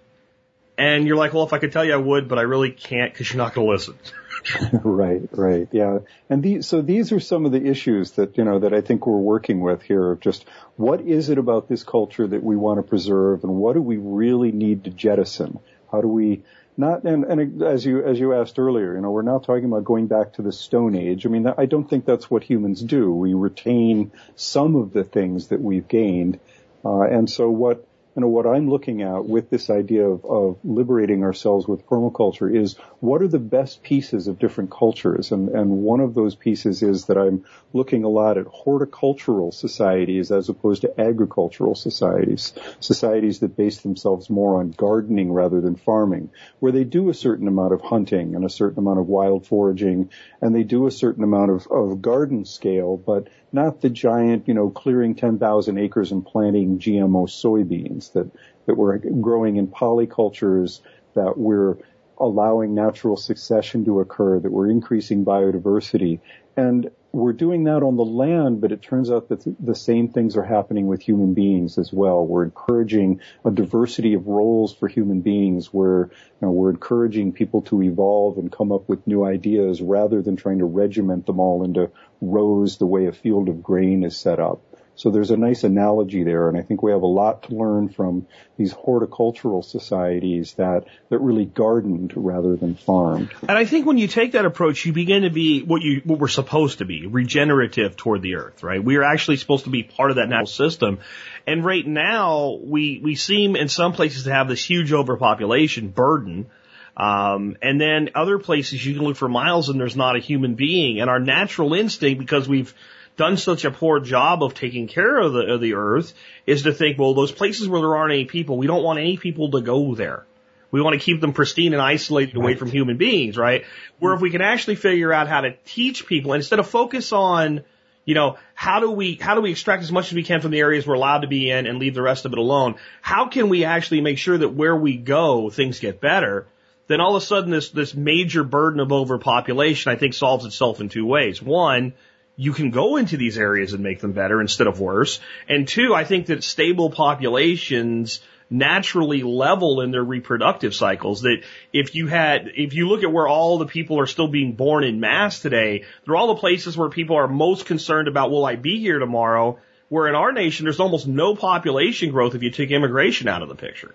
And 0.78 1.06
you're 1.08 1.16
like, 1.16 1.34
well, 1.34 1.42
if 1.42 1.52
I 1.52 1.58
could 1.58 1.72
tell 1.72 1.84
you, 1.84 1.92
I 1.92 1.96
would, 1.96 2.28
but 2.28 2.38
I 2.38 2.42
really 2.42 2.70
can't 2.70 3.12
because 3.12 3.30
you're 3.30 3.42
not 3.42 3.52
going 3.52 3.66
to 3.66 3.72
listen. 3.72 3.98
right, 4.84 5.28
right, 5.32 5.68
yeah. 5.72 5.98
And 6.30 6.40
these, 6.40 6.68
so 6.68 6.80
these 6.80 7.10
are 7.10 7.18
some 7.18 7.44
of 7.44 7.50
the 7.52 7.66
issues 7.66 8.12
that, 8.12 8.38
you 8.38 8.44
know, 8.44 8.60
that 8.60 8.72
I 8.72 8.80
think 8.80 9.04
we're 9.04 9.16
working 9.16 9.60
with 9.60 9.82
here 9.82 10.12
of 10.12 10.20
just 10.20 10.44
what 10.76 11.00
is 11.00 11.30
it 11.30 11.38
about 11.38 11.68
this 11.68 11.82
culture 11.82 12.26
that 12.28 12.44
we 12.44 12.54
want 12.54 12.78
to 12.78 12.84
preserve 12.84 13.42
and 13.42 13.54
what 13.54 13.74
do 13.74 13.82
we 13.82 13.96
really 13.96 14.52
need 14.52 14.84
to 14.84 14.90
jettison? 14.90 15.58
How 15.90 16.00
do 16.00 16.06
we, 16.06 16.42
not, 16.76 17.02
and, 17.02 17.24
and 17.24 17.60
as 17.60 17.84
you, 17.84 18.04
as 18.04 18.20
you 18.20 18.34
asked 18.34 18.60
earlier, 18.60 18.94
you 18.94 19.00
know, 19.00 19.10
we're 19.10 19.22
not 19.22 19.42
talking 19.42 19.64
about 19.64 19.82
going 19.82 20.06
back 20.06 20.34
to 20.34 20.42
the 20.42 20.52
Stone 20.52 20.94
Age. 20.94 21.26
I 21.26 21.28
mean, 21.28 21.46
I 21.46 21.66
don't 21.66 21.90
think 21.90 22.04
that's 22.04 22.30
what 22.30 22.44
humans 22.44 22.80
do. 22.80 23.12
We 23.12 23.34
retain 23.34 24.12
some 24.36 24.76
of 24.76 24.92
the 24.92 25.02
things 25.02 25.48
that 25.48 25.60
we've 25.60 25.88
gained. 25.88 26.38
Uh, 26.84 27.00
and 27.02 27.28
so 27.28 27.50
what, 27.50 27.87
you 28.18 28.22
know, 28.22 28.28
what 28.30 28.48
I'm 28.48 28.68
looking 28.68 29.02
at 29.02 29.26
with 29.26 29.48
this 29.48 29.70
idea 29.70 30.04
of, 30.04 30.24
of 30.24 30.58
liberating 30.64 31.22
ourselves 31.22 31.68
with 31.68 31.86
permaculture 31.86 32.52
is 32.52 32.74
what 32.98 33.22
are 33.22 33.28
the 33.28 33.38
best 33.38 33.84
pieces 33.84 34.26
of 34.26 34.40
different 34.40 34.72
cultures? 34.72 35.30
And, 35.30 35.50
and 35.50 35.70
one 35.70 36.00
of 36.00 36.14
those 36.14 36.34
pieces 36.34 36.82
is 36.82 37.04
that 37.04 37.16
I'm 37.16 37.44
looking 37.72 38.02
a 38.02 38.08
lot 38.08 38.36
at 38.36 38.46
horticultural 38.46 39.52
societies 39.52 40.32
as 40.32 40.48
opposed 40.48 40.82
to 40.82 41.00
agricultural 41.00 41.76
societies, 41.76 42.54
societies 42.80 43.38
that 43.38 43.56
base 43.56 43.82
themselves 43.82 44.28
more 44.28 44.58
on 44.58 44.72
gardening 44.72 45.32
rather 45.32 45.60
than 45.60 45.76
farming, 45.76 46.30
where 46.58 46.72
they 46.72 46.82
do 46.82 47.10
a 47.10 47.14
certain 47.14 47.46
amount 47.46 47.72
of 47.72 47.82
hunting 47.82 48.34
and 48.34 48.44
a 48.44 48.50
certain 48.50 48.80
amount 48.80 48.98
of 48.98 49.06
wild 49.06 49.46
foraging, 49.46 50.10
and 50.40 50.56
they 50.56 50.64
do 50.64 50.88
a 50.88 50.90
certain 50.90 51.22
amount 51.22 51.52
of, 51.52 51.68
of 51.68 52.02
garden 52.02 52.44
scale, 52.44 52.96
but 52.96 53.28
not 53.52 53.80
the 53.80 53.90
giant, 53.90 54.46
you 54.46 54.54
know, 54.54 54.70
clearing 54.70 55.14
10,000 55.14 55.78
acres 55.78 56.12
and 56.12 56.24
planting 56.24 56.78
GMO 56.78 57.26
soybeans 57.28 58.12
that, 58.12 58.30
that 58.66 58.74
we're 58.76 58.98
growing 58.98 59.56
in 59.56 59.68
polycultures 59.68 60.80
that 61.14 61.38
we're 61.38 61.76
allowing 62.18 62.74
natural 62.74 63.16
succession 63.16 63.84
to 63.84 64.00
occur, 64.00 64.38
that 64.40 64.50
we're 64.50 64.70
increasing 64.70 65.24
biodiversity. 65.24 66.20
And 66.56 66.90
we're 67.12 67.32
doing 67.32 67.64
that 67.64 67.82
on 67.82 67.96
the 67.96 68.04
land, 68.04 68.60
but 68.60 68.70
it 68.70 68.82
turns 68.82 69.10
out 69.10 69.28
that 69.28 69.42
the 69.58 69.74
same 69.74 70.08
things 70.08 70.36
are 70.36 70.44
happening 70.44 70.86
with 70.86 71.00
human 71.00 71.34
beings 71.34 71.78
as 71.78 71.92
well. 71.92 72.26
We're 72.26 72.44
encouraging 72.44 73.20
a 73.44 73.50
diversity 73.50 74.14
of 74.14 74.26
roles 74.26 74.74
for 74.74 74.88
human 74.88 75.20
beings 75.20 75.72
where 75.72 76.10
you 76.40 76.42
know, 76.42 76.50
we're 76.50 76.70
encouraging 76.70 77.32
people 77.32 77.62
to 77.62 77.82
evolve 77.82 78.36
and 78.38 78.52
come 78.52 78.72
up 78.72 78.88
with 78.88 79.06
new 79.06 79.24
ideas 79.24 79.80
rather 79.80 80.20
than 80.20 80.36
trying 80.36 80.58
to 80.58 80.66
regiment 80.66 81.26
them 81.26 81.40
all 81.40 81.64
into 81.64 81.90
rows 82.20 82.76
the 82.78 82.86
way 82.86 83.06
a 83.06 83.12
field 83.12 83.48
of 83.48 83.62
grain 83.62 84.04
is 84.04 84.16
set 84.16 84.38
up. 84.38 84.60
So 84.98 85.10
there's 85.10 85.30
a 85.30 85.36
nice 85.36 85.62
analogy 85.62 86.24
there, 86.24 86.48
and 86.48 86.58
I 86.58 86.62
think 86.62 86.82
we 86.82 86.90
have 86.90 87.02
a 87.02 87.06
lot 87.06 87.44
to 87.44 87.54
learn 87.54 87.88
from 87.88 88.26
these 88.56 88.72
horticultural 88.72 89.62
societies 89.62 90.54
that 90.54 90.86
that 91.08 91.20
really 91.20 91.44
gardened 91.44 92.14
rather 92.16 92.56
than 92.56 92.74
farmed. 92.74 93.30
And 93.42 93.56
I 93.56 93.64
think 93.64 93.86
when 93.86 93.96
you 93.96 94.08
take 94.08 94.32
that 94.32 94.44
approach, 94.44 94.84
you 94.84 94.92
begin 94.92 95.22
to 95.22 95.30
be 95.30 95.62
what 95.62 95.82
you 95.82 96.02
what 96.04 96.18
we're 96.18 96.26
supposed 96.26 96.78
to 96.78 96.84
be, 96.84 97.06
regenerative 97.06 97.96
toward 97.96 98.22
the 98.22 98.34
earth, 98.34 98.64
right? 98.64 98.82
We 98.82 98.96
are 98.96 99.04
actually 99.04 99.36
supposed 99.36 99.64
to 99.64 99.70
be 99.70 99.84
part 99.84 100.10
of 100.10 100.16
that 100.16 100.28
natural 100.28 100.46
system. 100.46 100.98
And 101.46 101.64
right 101.64 101.86
now, 101.86 102.58
we 102.60 103.00
we 103.00 103.14
seem 103.14 103.54
in 103.54 103.68
some 103.68 103.92
places 103.92 104.24
to 104.24 104.32
have 104.32 104.48
this 104.48 104.64
huge 104.64 104.92
overpopulation 104.92 105.90
burden. 105.90 106.50
Um, 106.96 107.56
and 107.62 107.80
then 107.80 108.10
other 108.16 108.40
places 108.40 108.84
you 108.84 108.94
can 108.94 109.04
look 109.04 109.16
for 109.16 109.28
miles 109.28 109.68
and 109.68 109.78
there's 109.78 109.94
not 109.94 110.16
a 110.16 110.18
human 110.18 110.56
being. 110.56 111.00
And 111.00 111.08
our 111.08 111.20
natural 111.20 111.72
instinct, 111.74 112.18
because 112.18 112.48
we've 112.48 112.74
done 113.18 113.36
such 113.36 113.66
a 113.66 113.70
poor 113.70 114.00
job 114.00 114.42
of 114.42 114.54
taking 114.54 114.88
care 114.88 115.18
of 115.18 115.34
the, 115.34 115.40
of 115.40 115.60
the 115.60 115.74
earth 115.74 116.14
is 116.46 116.62
to 116.62 116.72
think, 116.72 116.98
well, 116.98 117.12
those 117.12 117.32
places 117.32 117.68
where 117.68 117.82
there 117.82 117.96
aren't 117.96 118.14
any 118.14 118.24
people, 118.24 118.56
we 118.56 118.66
don't 118.66 118.82
want 118.82 118.98
any 118.98 119.18
people 119.18 119.50
to 119.50 119.60
go 119.60 119.94
there. 119.94 120.24
We 120.70 120.80
want 120.80 120.94
to 120.94 121.04
keep 121.04 121.20
them 121.20 121.32
pristine 121.32 121.72
and 121.72 121.82
isolated 121.82 122.36
away 122.36 122.54
from 122.54 122.70
human 122.70 122.96
beings, 122.96 123.36
right? 123.36 123.64
Where 123.98 124.14
if 124.14 124.20
we 124.20 124.30
can 124.30 124.42
actually 124.42 124.76
figure 124.76 125.12
out 125.12 125.28
how 125.28 125.42
to 125.42 125.56
teach 125.64 126.06
people 126.06 126.32
instead 126.34 126.58
of 126.58 126.68
focus 126.68 127.12
on, 127.12 127.64
you 128.04 128.14
know, 128.14 128.38
how 128.54 128.80
do 128.80 128.90
we, 128.90 129.14
how 129.14 129.34
do 129.34 129.40
we 129.40 129.50
extract 129.50 129.82
as 129.82 129.90
much 129.90 130.08
as 130.08 130.14
we 130.14 130.22
can 130.22 130.40
from 130.40 130.50
the 130.50 130.60
areas 130.60 130.86
we're 130.86 130.94
allowed 130.94 131.20
to 131.20 131.26
be 131.26 131.50
in 131.50 131.66
and 131.66 131.78
leave 131.78 131.94
the 131.94 132.02
rest 132.02 132.24
of 132.24 132.32
it 132.32 132.38
alone? 132.38 132.76
How 133.00 133.28
can 133.28 133.48
we 133.48 133.64
actually 133.64 134.02
make 134.02 134.18
sure 134.18 134.38
that 134.38 134.50
where 134.50 134.76
we 134.76 134.96
go, 134.96 135.50
things 135.50 135.80
get 135.80 136.00
better? 136.00 136.46
Then 136.86 137.00
all 137.00 137.16
of 137.16 137.22
a 137.22 137.26
sudden 137.26 137.50
this, 137.50 137.70
this 137.70 137.94
major 137.94 138.44
burden 138.44 138.80
of 138.80 138.92
overpopulation, 138.92 139.90
I 139.90 139.96
think 139.96 140.14
solves 140.14 140.44
itself 140.44 140.80
in 140.80 140.88
two 140.88 141.06
ways. 141.06 141.42
One, 141.42 141.94
you 142.40 142.52
can 142.52 142.70
go 142.70 142.96
into 142.96 143.16
these 143.16 143.36
areas 143.36 143.72
and 143.72 143.82
make 143.82 144.00
them 144.00 144.12
better 144.12 144.40
instead 144.40 144.68
of 144.68 144.78
worse. 144.78 145.20
And 145.48 145.66
two, 145.66 145.92
I 145.92 146.04
think 146.04 146.26
that 146.26 146.44
stable 146.44 146.88
populations 146.88 148.20
naturally 148.48 149.24
level 149.24 149.80
in 149.80 149.90
their 149.90 150.04
reproductive 150.04 150.72
cycles. 150.72 151.22
That 151.22 151.42
if 151.72 151.96
you 151.96 152.06
had, 152.06 152.52
if 152.54 152.74
you 152.74 152.88
look 152.88 153.02
at 153.02 153.12
where 153.12 153.26
all 153.26 153.58
the 153.58 153.66
people 153.66 153.98
are 153.98 154.06
still 154.06 154.28
being 154.28 154.52
born 154.52 154.84
in 154.84 155.00
mass 155.00 155.40
today, 155.40 155.84
they're 156.06 156.14
all 156.14 156.28
the 156.28 156.40
places 156.40 156.76
where 156.76 156.88
people 156.88 157.16
are 157.16 157.26
most 157.26 157.66
concerned 157.66 158.06
about, 158.06 158.30
will 158.30 158.46
I 158.46 158.54
be 158.54 158.78
here 158.78 159.00
tomorrow? 159.00 159.58
Where 159.88 160.06
in 160.06 160.14
our 160.14 160.30
nation, 160.30 160.64
there's 160.64 160.80
almost 160.80 161.08
no 161.08 161.34
population 161.34 162.12
growth 162.12 162.36
if 162.36 162.44
you 162.44 162.52
take 162.52 162.70
immigration 162.70 163.26
out 163.26 163.42
of 163.42 163.48
the 163.48 163.56
picture. 163.56 163.94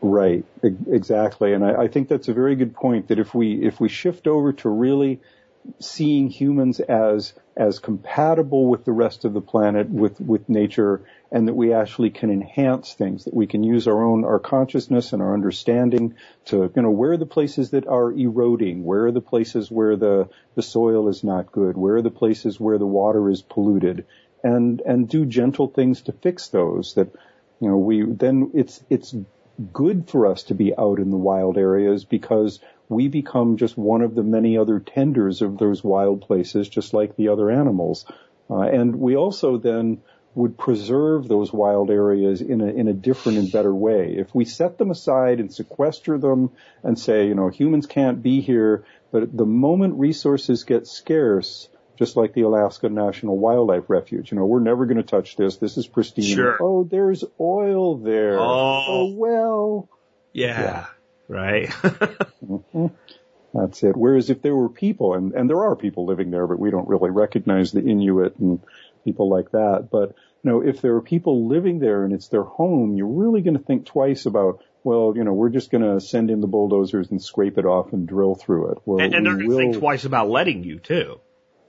Right, 0.00 0.44
exactly. 0.62 1.52
And 1.52 1.64
I, 1.64 1.82
I 1.82 1.88
think 1.88 2.08
that's 2.08 2.26
a 2.26 2.34
very 2.34 2.56
good 2.56 2.74
point 2.74 3.08
that 3.08 3.20
if 3.20 3.32
we, 3.32 3.64
if 3.64 3.78
we 3.78 3.88
shift 3.88 4.26
over 4.26 4.52
to 4.54 4.68
really 4.68 5.20
seeing 5.80 6.28
humans 6.30 6.80
as 6.80 7.34
as 7.56 7.78
compatible 7.80 8.66
with 8.66 8.84
the 8.84 8.92
rest 8.92 9.24
of 9.24 9.34
the 9.34 9.40
planet, 9.40 9.90
with 9.90 10.20
with 10.20 10.48
nature, 10.48 11.02
and 11.32 11.48
that 11.48 11.54
we 11.54 11.72
actually 11.72 12.10
can 12.10 12.30
enhance 12.30 12.94
things. 12.94 13.24
That 13.24 13.34
we 13.34 13.46
can 13.46 13.64
use 13.64 13.88
our 13.88 14.04
own 14.04 14.24
our 14.24 14.38
consciousness 14.40 15.12
and 15.12 15.22
our 15.22 15.34
understanding 15.34 16.14
to 16.46 16.72
you 16.74 16.82
know 16.82 16.90
where 16.90 17.12
are 17.12 17.16
the 17.18 17.26
places 17.26 17.70
that 17.70 17.86
are 17.86 18.12
eroding, 18.12 18.84
where 18.84 19.06
are 19.06 19.12
the 19.12 19.20
places 19.22 19.70
where 19.70 19.96
the 19.96 20.28
the 20.56 20.62
soil 20.62 21.08
is 21.08 21.24
not 21.24 21.52
good, 21.52 21.76
where 21.76 21.96
are 21.96 22.02
the 22.02 22.10
places 22.10 22.60
where 22.60 22.78
the 22.78 22.86
water 22.86 23.30
is 23.30 23.42
polluted, 23.42 24.06
and 24.44 24.80
and 24.82 25.08
do 25.08 25.26
gentle 25.26 25.68
things 25.68 26.02
to 26.02 26.12
fix 26.12 26.48
those. 26.48 26.94
That 26.94 27.08
you 27.60 27.68
know 27.70 27.78
we 27.78 28.04
then 28.04 28.52
it's 28.54 28.84
it's 28.90 29.14
good 29.72 30.08
for 30.10 30.26
us 30.26 30.44
to 30.44 30.54
be 30.54 30.76
out 30.76 30.98
in 31.00 31.10
the 31.10 31.16
wild 31.16 31.58
areas 31.58 32.04
because 32.04 32.60
we 32.88 33.08
become 33.08 33.56
just 33.56 33.76
one 33.76 34.02
of 34.02 34.14
the 34.14 34.22
many 34.22 34.58
other 34.58 34.78
tenders 34.78 35.42
of 35.42 35.58
those 35.58 35.82
wild 35.82 36.22
places, 36.22 36.68
just 36.68 36.94
like 36.94 37.16
the 37.16 37.28
other 37.28 37.50
animals. 37.50 38.06
Uh, 38.48 38.60
and 38.60 38.96
we 38.96 39.16
also 39.16 39.58
then 39.58 40.00
would 40.34 40.58
preserve 40.58 41.26
those 41.26 41.52
wild 41.52 41.90
areas 41.90 42.42
in 42.42 42.60
a, 42.60 42.66
in 42.66 42.88
a 42.88 42.92
different 42.92 43.38
and 43.38 43.50
better 43.50 43.74
way. 43.74 44.14
If 44.18 44.34
we 44.34 44.44
set 44.44 44.78
them 44.78 44.90
aside 44.90 45.40
and 45.40 45.52
sequester 45.52 46.18
them 46.18 46.50
and 46.82 46.98
say, 46.98 47.26
you 47.26 47.34
know, 47.34 47.48
humans 47.48 47.86
can't 47.86 48.22
be 48.22 48.40
here, 48.40 48.84
but 49.10 49.34
the 49.34 49.46
moment 49.46 49.98
resources 49.98 50.64
get 50.64 50.86
scarce, 50.86 51.68
just 51.98 52.16
like 52.16 52.34
the 52.34 52.42
Alaska 52.42 52.90
National 52.90 53.38
Wildlife 53.38 53.88
Refuge, 53.88 54.30
you 54.30 54.36
know, 54.36 54.44
we're 54.44 54.60
never 54.60 54.84
going 54.84 54.98
to 54.98 55.02
touch 55.02 55.36
this. 55.36 55.56
This 55.56 55.78
is 55.78 55.86
pristine. 55.86 56.36
Sure. 56.36 56.58
Oh, 56.60 56.84
there's 56.84 57.24
oil 57.40 57.96
there. 57.96 58.38
Oh, 58.38 58.84
oh 58.86 59.12
well. 59.16 59.88
Yeah. 60.34 60.60
yeah 60.60 60.86
right? 61.28 61.68
mm-hmm. 62.44 62.86
That's 63.54 63.82
it. 63.82 63.96
Whereas 63.96 64.28
if 64.30 64.42
there 64.42 64.54
were 64.54 64.68
people, 64.68 65.14
and, 65.14 65.32
and 65.32 65.48
there 65.48 65.64
are 65.64 65.76
people 65.76 66.06
living 66.06 66.30
there, 66.30 66.46
but 66.46 66.58
we 66.58 66.70
don't 66.70 66.88
really 66.88 67.10
recognize 67.10 67.72
the 67.72 67.80
Inuit 67.80 68.36
and 68.38 68.60
people 69.04 69.30
like 69.30 69.52
that. 69.52 69.88
But, 69.90 70.14
you 70.42 70.50
know, 70.50 70.60
if 70.62 70.82
there 70.82 70.96
are 70.96 71.02
people 71.02 71.48
living 71.48 71.78
there 71.78 72.04
and 72.04 72.12
it's 72.12 72.28
their 72.28 72.42
home, 72.42 72.96
you're 72.96 73.06
really 73.06 73.40
going 73.40 73.56
to 73.56 73.62
think 73.62 73.86
twice 73.86 74.26
about, 74.26 74.62
well, 74.84 75.14
you 75.16 75.24
know, 75.24 75.32
we're 75.32 75.48
just 75.48 75.70
going 75.70 75.82
to 75.82 76.00
send 76.00 76.30
in 76.30 76.40
the 76.40 76.46
bulldozers 76.46 77.10
and 77.10 77.22
scrape 77.22 77.56
it 77.56 77.64
off 77.64 77.92
and 77.92 78.06
drill 78.06 78.34
through 78.34 78.72
it. 78.72 78.78
Well, 78.84 79.02
and, 79.02 79.14
and 79.14 79.24
they're 79.24 79.36
going 79.36 79.50
to 79.50 79.56
think 79.56 79.78
twice 79.78 80.04
about 80.04 80.28
letting 80.28 80.62
you 80.64 80.78
too. 80.78 81.20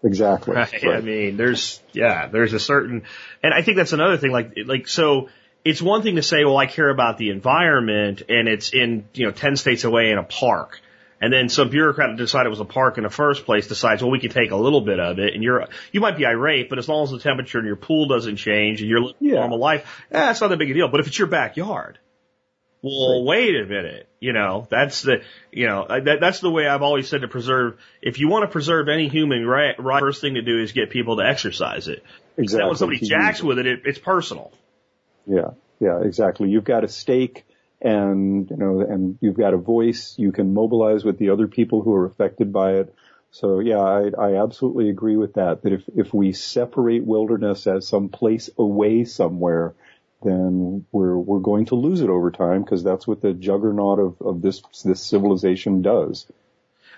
Exactly. 0.04 0.56
Right? 0.56 0.72
right. 0.84 0.98
I 0.98 1.02
mean, 1.02 1.38
there's, 1.38 1.82
yeah, 1.94 2.28
there's 2.28 2.54
a 2.54 2.60
certain, 2.60 3.04
and 3.42 3.54
I 3.54 3.62
think 3.62 3.78
that's 3.78 3.94
another 3.94 4.18
thing, 4.18 4.32
like, 4.32 4.54
like, 4.66 4.88
so, 4.88 5.30
it's 5.68 5.82
one 5.82 6.02
thing 6.02 6.16
to 6.16 6.24
say, 6.24 6.46
well, 6.46 6.58
I 6.58 6.66
care 6.66 6.90
about 6.90 7.18
the 7.18 7.30
environment 7.30 8.24
and 8.30 8.48
it's 8.48 8.74
in, 8.74 9.06
you 9.14 9.26
know, 9.26 9.32
10 9.32 9.58
states 9.58 9.84
away 9.84 10.12
in 10.12 10.18
a 10.18 10.24
park. 10.24 10.80
And 11.20 11.34
then 11.34 11.50
some 11.50 11.70
bureaucrat 11.70 12.12
that 12.12 12.18
decided 12.18 12.48
it 12.48 12.52
was 12.52 12.62
a 12.62 12.66
park 12.66 12.98
in 12.98 13.04
the 13.04 13.10
first 13.10 13.46
place 13.46 13.68
decides, 13.68 14.02
well, 14.02 14.12
we 14.12 14.20
can 14.20 14.30
take 14.30 14.52
a 14.52 14.56
little 14.56 14.80
bit 14.80 15.00
of 15.00 15.20
it 15.20 15.34
and 15.34 15.44
you're, 15.44 15.68
you 15.92 16.00
might 16.00 16.16
be 16.16 16.26
irate, 16.26 16.70
but 16.70 16.80
as 16.80 16.88
long 16.88 17.04
as 17.04 17.12
the 17.12 17.20
temperature 17.20 17.60
in 17.60 17.66
your 17.66 17.76
pool 17.76 18.08
doesn't 18.08 18.38
change 18.38 18.80
and 18.80 18.90
you're 18.90 19.02
living 19.02 19.16
yeah. 19.20 19.40
normal 19.40 19.58
life, 19.58 20.04
eh, 20.12 20.32
it's 20.32 20.40
not 20.40 20.54
a 20.54 20.58
big 20.58 20.72
a 20.72 20.74
deal. 20.74 20.88
But 20.88 21.02
if 21.02 21.08
it's 21.08 21.20
your 21.20 21.28
backyard, 21.28 22.00
well, 22.82 23.26
wait 23.26 23.56
a 23.56 23.66
minute. 23.66 24.08
You 24.20 24.32
know, 24.32 24.68
that's 24.70 25.02
the, 25.02 25.22
you 25.52 25.68
know, 25.68 25.86
that, 25.90 26.20
that's 26.22 26.40
the 26.40 26.50
way 26.50 26.68
I've 26.68 26.82
always 26.82 27.10
said 27.10 27.22
to 27.22 27.28
preserve. 27.28 27.78
If 28.02 28.20
you 28.20 28.30
want 28.30 28.44
to 28.44 28.48
preserve 28.48 28.88
any 28.88 29.10
human 29.10 29.46
right, 29.46 29.76
right 29.78 30.00
first 30.00 30.22
thing 30.22 30.36
to 30.36 30.42
do 30.42 30.62
is 30.62 30.72
get 30.72 30.92
people 30.92 31.18
to 31.18 31.24
exercise 31.24 31.88
it. 31.88 32.04
Exactly. 32.38 32.68
When 32.68 32.78
somebody 32.78 33.00
jacks 33.06 33.44
with 33.44 33.60
it, 33.60 33.68
it, 33.68 33.82
it's 33.86 34.00
personal. 34.00 34.54
Yeah, 35.28 35.52
yeah, 35.80 36.02
exactly. 36.02 36.50
You've 36.50 36.64
got 36.64 36.84
a 36.84 36.88
stake 36.88 37.46
and, 37.82 38.50
you 38.50 38.58
know, 38.58 38.82
and 38.82 39.18
you've 39.22 39.38
got 39.38 39.54
a 39.54 39.58
voice. 39.58 40.16
You 40.18 40.32
can 40.32 40.54
mobilize 40.54 41.04
with 41.04 41.18
the 41.20 41.30
other 41.30 41.48
people 41.48 41.82
who 41.82 41.94
are 41.94 42.06
affected 42.06 42.52
by 42.52 42.76
it. 42.76 42.96
So 43.32 43.60
yeah, 43.60 43.80
I, 43.80 44.10
I 44.18 44.42
absolutely 44.42 44.90
agree 44.90 45.18
with 45.18 45.34
that. 45.34 45.64
That 45.64 45.74
if, 45.74 45.84
if 45.96 46.14
we 46.14 46.32
separate 46.34 47.04
wilderness 47.04 47.68
as 47.68 47.88
some 47.88 48.10
place 48.10 48.50
away 48.58 49.04
somewhere, 49.04 49.74
then 50.24 50.86
we're, 50.92 51.18
we're 51.18 51.40
going 51.40 51.66
to 51.68 51.76
lose 51.76 52.02
it 52.02 52.10
over 52.10 52.32
time 52.32 52.64
because 52.64 52.84
that's 52.84 53.06
what 53.06 53.22
the 53.22 53.34
juggernaut 53.34 54.00
of, 54.00 54.22
of 54.22 54.42
this, 54.42 54.62
this 54.84 55.02
civilization 55.02 55.82
does. 55.82 56.26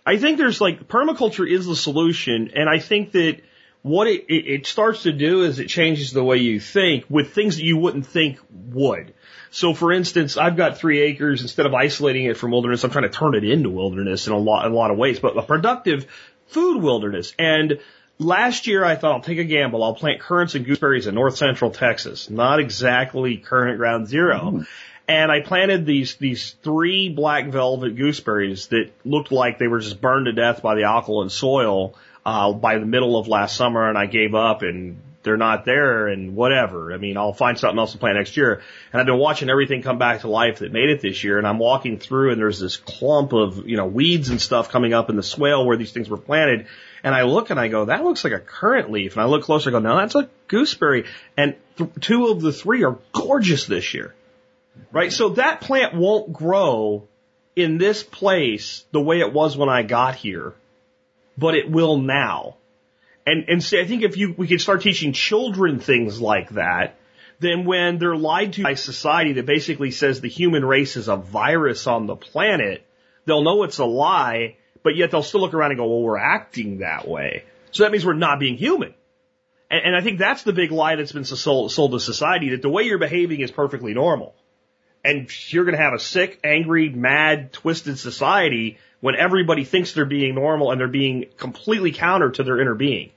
I 0.06 0.18
think 0.18 0.38
there's 0.38 0.62
like 0.62 0.88
permaculture 0.88 1.50
is 1.52 1.66
the 1.66 1.76
solution. 1.76 2.52
And 2.56 2.70
I 2.70 2.80
think 2.80 3.12
that 3.12 3.42
what 3.82 4.08
it, 4.08 4.26
it, 4.28 4.48
it 4.48 4.66
starts 4.66 5.04
to 5.04 5.12
do 5.12 5.44
is 5.44 5.60
it 5.60 5.68
changes 5.68 6.12
the 6.12 6.24
way 6.24 6.38
you 6.38 6.60
think 6.60 7.06
with 7.10 7.34
things 7.34 7.58
that 7.58 7.64
you 7.64 7.78
wouldn't 7.78 8.06
think 8.06 8.40
would. 8.52 9.14
So 9.52 9.74
for 9.74 9.92
instance, 9.92 10.38
I've 10.38 10.58
got 10.58 10.78
three 10.78 11.02
acres. 11.02 11.42
Instead 11.42 11.66
of 11.66 11.74
isolating 11.74 12.26
it 12.26 12.38
from 12.38 12.52
wilderness, 12.52 12.84
I'm 12.84 12.92
trying 12.92 13.10
to 13.10 13.18
turn 13.18 13.36
it 13.36 13.44
into 13.44 13.70
wilderness 13.70 14.28
in 14.28 14.34
a 14.34 14.38
lot, 14.38 14.66
in 14.66 14.72
a 14.72 14.76
lot 14.76 14.92
of 14.92 14.98
ways, 14.98 15.20
but 15.20 15.38
a 15.38 15.42
productive 15.42 16.06
food 16.48 16.82
wilderness. 16.82 17.34
And 17.40 17.80
last 18.20 18.68
year 18.68 18.84
I 18.84 18.96
thought 18.96 19.14
I'll 19.14 19.22
take 19.22 19.40
a 19.40 19.46
gamble. 19.46 19.84
I'll 19.84 19.96
plant 19.96 20.20
currants 20.20 20.56
and 20.56 20.66
gooseberries 20.66 21.08
in 21.08 21.16
north 21.16 21.38
central 21.38 21.72
Texas. 21.72 22.30
Not 22.30 22.60
exactly 22.60 23.38
currant 23.38 23.78
ground 23.78 24.08
zero. 24.08 24.40
Mm. 24.40 24.68
And 25.08 25.32
I 25.32 25.40
planted 25.40 25.88
these, 25.88 26.16
these 26.18 26.52
three 26.62 27.10
black 27.10 27.48
velvet 27.48 27.96
gooseberries 27.96 28.68
that 28.68 28.92
looked 29.04 29.32
like 29.32 29.58
they 29.58 29.68
were 29.68 29.80
just 29.80 30.00
burned 30.00 30.28
to 30.28 30.34
death 30.34 30.62
by 30.62 30.76
the 30.76 30.84
alkaline 30.84 31.30
soil 31.30 31.96
uh, 32.26 32.54
by 32.54 32.78
the 32.78 32.86
middle 32.86 33.18
of 33.18 33.28
last 33.28 33.56
summer 33.56 33.88
and 33.88 33.98
I 33.98 34.06
gave 34.06 34.36
up 34.36 34.62
and 34.62 35.02
they're 35.24 35.38
not 35.38 35.66
there 35.66 36.08
and 36.08 36.36
whatever. 36.36 36.94
I 36.94 36.98
mean, 36.98 37.18
I'll 37.18 37.34
find 37.34 37.58
something 37.58 37.78
else 37.78 37.92
to 37.92 37.98
plant 37.98 38.18
next 38.18 38.38
year. 38.38 38.62
And 38.92 39.00
I've 39.00 39.06
been 39.06 39.18
watching 39.18 39.50
everything 39.50 39.82
come 39.82 39.98
back 39.98 40.22
to 40.22 40.30
life 40.30 40.60
that 40.60 40.72
made 40.72 40.90
it 40.90 41.02
this 41.02 41.24
year. 41.24 41.38
And 41.38 41.46
I'm 41.46 41.60
walking 41.60 42.00
through 42.00 42.32
and 42.32 42.40
there's 42.40 42.60
this 42.60 42.78
clump 42.78 43.34
of, 43.34 43.68
you 43.68 43.78
know, 43.78 43.86
weeds 43.86 44.30
and 44.30 44.40
stuff 44.40 44.70
coming 44.70 44.94
up 44.94 45.10
in 45.10 45.16
the 45.16 45.24
swale 45.24 45.66
where 45.66 45.78
these 45.78 45.92
things 45.92 46.10
were 46.10 46.18
planted. 46.18 46.68
And 47.04 47.14
I 47.14 47.24
look 47.24 47.50
and 47.50 47.60
I 47.60 47.68
go, 47.68 47.86
that 47.86 48.04
looks 48.04 48.24
like 48.24 48.34
a 48.34 48.40
currant 48.40 48.92
leaf. 48.92 49.14
And 49.14 49.22
I 49.22 49.26
look 49.26 49.44
closer, 49.44 49.70
I 49.70 49.72
go, 49.72 49.80
no, 49.80 49.98
that's 49.98 50.16
a 50.16 50.30
gooseberry. 50.48 51.06
And 51.36 51.56
th- 51.78 51.90
two 52.00 52.28
of 52.28 52.42
the 52.42 52.54
three 52.54 52.84
are 52.84 52.98
gorgeous 53.12 53.66
this 53.66 53.94
year. 53.94 54.16
Right? 54.92 55.12
So 55.12 55.30
that 55.30 55.62
plant 55.62 55.94
won't 55.94 56.32
grow 56.32 57.08
in 57.56 57.78
this 57.78 58.04
place 58.04 58.86
the 58.92 59.02
way 59.02 59.20
it 59.20 59.34
was 59.34 59.58
when 59.58 59.68
I 59.68 59.84
got 59.84 60.16
here 60.16 60.54
but 61.40 61.56
it 61.56 61.70
will 61.70 61.98
now. 61.98 62.58
And, 63.26 63.48
and 63.48 63.64
see, 63.64 63.80
I 63.80 63.86
think 63.86 64.04
if 64.04 64.18
you, 64.18 64.34
we 64.38 64.48
could 64.48 64.62
start 64.62 64.82
teaching 64.82 65.14
children 65.14 65.80
things 65.80 66.20
like 66.20 66.50
that, 66.52 66.96
then 67.40 67.66
when 67.66 67.98
they're 67.98 68.16
lied 68.16 68.54
to 68.54 68.64
by 68.64 68.74
society 68.74 69.34
that 69.34 69.46
basically 69.46 69.92
says 69.92 70.20
the 70.20 70.30
human 70.30 70.66
race 70.66 70.98
is 70.98 71.08
a 71.08 71.16
virus 71.16 71.88
on 71.88 72.06
the 72.06 72.16
planet, 72.16 72.86
they'll 73.26 73.44
know 73.44 73.64
it's 73.64 73.78
a 73.78 73.86
lie, 73.86 74.58
but 74.84 74.96
yet 74.96 75.12
they'll 75.12 75.24
still 75.24 75.42
look 75.42 75.54
around 75.54 75.72
and 75.72 75.80
go, 75.80 75.88
well, 75.88 76.02
we're 76.02 76.18
acting 76.18 76.80
that 76.80 77.08
way. 77.08 77.44
So 77.72 77.84
that 77.84 77.92
means 77.92 78.06
we're 78.06 78.14
not 78.14 78.40
being 78.40 78.58
human. 78.58 78.94
And, 79.72 79.82
and 79.86 79.96
I 79.96 80.02
think 80.02 80.20
that's 80.20 80.44
the 80.44 80.54
big 80.54 80.72
lie 80.72 80.96
that's 80.96 81.12
been 81.12 81.26
sold, 81.26 81.72
sold 81.72 81.92
to 81.92 82.00
society 82.00 82.50
that 82.50 82.62
the 82.62 82.70
way 82.70 82.84
you're 82.84 82.98
behaving 82.98 83.40
is 83.40 83.52
perfectly 83.52 83.94
normal. 83.94 84.36
And 85.06 85.30
you're 85.52 85.64
going 85.64 85.78
to 85.78 85.84
have 85.84 85.94
a 85.94 86.00
sick, 86.00 86.40
angry, 86.44 86.90
mad, 86.90 87.54
twisted 87.54 87.98
society 87.98 88.80
when 89.02 89.16
everybody 89.16 89.64
thinks 89.64 89.94
they're 89.94 90.06
being 90.06 90.36
normal 90.36 90.72
and 90.72 90.80
they're 90.80 90.88
being 90.88 91.26
completely 91.38 91.92
counter 91.92 92.32
to 92.32 92.44
their 92.44 92.60
inner 92.60 92.76
being. 92.76 93.12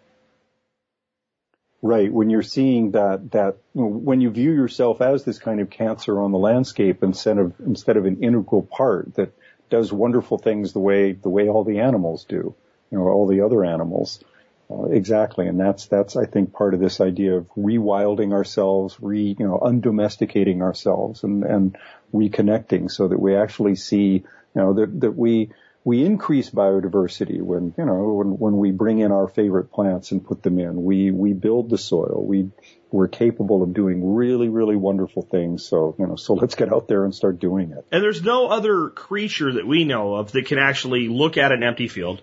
Right. 1.85 2.13
When 2.13 2.31
you're 2.31 2.43
seeing 2.43 2.93
that, 2.93 3.33
that, 3.33 3.57
when 3.75 4.21
you 4.21 4.31
view 4.31 4.53
yourself 4.53 5.01
as 5.01 5.25
this 5.25 5.41
kind 5.41 5.61
of 5.61 5.69
cancer 5.69 6.21
on 6.21 6.31
the 6.31 6.39
landscape 6.39 7.03
instead 7.03 7.39
of, 7.39 7.55
instead 7.59 7.97
of 7.97 8.07
an 8.07 8.23
integral 8.23 8.63
part 8.63 9.15
that 9.17 9.33
does 9.69 9.93
wonderful 9.93 10.39
things 10.39 10.73
the 10.73 10.79
way, 10.79 11.13
the 11.13 11.29
way 11.29 11.49
all 11.49 11.65
the 11.65 11.81
animals 11.81 12.25
do, 12.25 12.55
you 12.91 12.99
know, 12.99 13.09
all 13.09 13.27
the 13.27 13.41
other 13.41 13.65
animals. 13.65 14.23
Uh, 14.71 14.85
exactly, 14.85 15.49
and 15.49 15.59
that's 15.59 15.87
that's 15.87 16.17
I 16.17 16.25
think 16.25 16.53
part 16.53 16.73
of 16.73 16.81
this 16.81 17.01
idea 17.01 17.37
of 17.37 17.49
rewilding 17.55 18.33
ourselves, 18.33 18.97
re 19.01 19.37
you 19.39 19.47
know 19.47 19.59
undomesticating 19.61 20.63
ourselves, 20.63 21.25
and 21.25 21.43
and 21.45 21.77
reconnecting 22.15 22.91
so 22.91 23.09
that 23.09 23.21
we 23.21 23.37
actually 23.37 23.75
see 23.75 24.13
you 24.13 24.25
know 24.55 24.73
that 24.75 25.01
that 25.01 25.17
we 25.17 25.51
we 25.85 26.05
increase 26.05 26.51
biodiversity 26.51 27.41
when 27.41 27.75
you 27.77 27.85
know 27.85 28.13
when 28.13 28.39
when 28.39 28.57
we 28.57 28.71
bring 28.71 29.01
in 29.01 29.11
our 29.11 29.27
favorite 29.27 29.73
plants 29.73 30.13
and 30.13 30.25
put 30.25 30.43
them 30.43 30.59
in. 30.59 30.85
We 30.85 31.11
we 31.11 31.33
build 31.33 31.71
the 31.71 31.79
soil. 31.79 32.25
We 32.25 32.51
we're 32.91 33.09
capable 33.09 33.63
of 33.63 33.75
doing 33.75 34.15
really 34.15 34.49
really 34.49 34.77
wonderful 34.77 35.23
things. 35.23 35.65
So 35.65 35.95
you 35.99 36.07
know 36.07 36.17
so 36.17 36.35
let's 36.35 36.55
get 36.55 36.73
out 36.73 36.89
there 36.89 37.05
and 37.05 37.15
start 37.15 37.41
doing 37.41 37.73
it. 37.73 37.85
And 37.91 38.03
there's 38.03 38.23
no 38.23 38.47
other 38.47 38.91
creature 38.91 39.55
that 39.55 39.67
we 39.67 39.85
know 39.85 40.15
of 40.15 40.33
that 40.33 40.47
can 40.47 40.59
actually 40.59 41.09
look 41.09 41.37
at 41.37 41.53
an 41.53 41.63
empty 41.63 41.89
field 41.89 42.23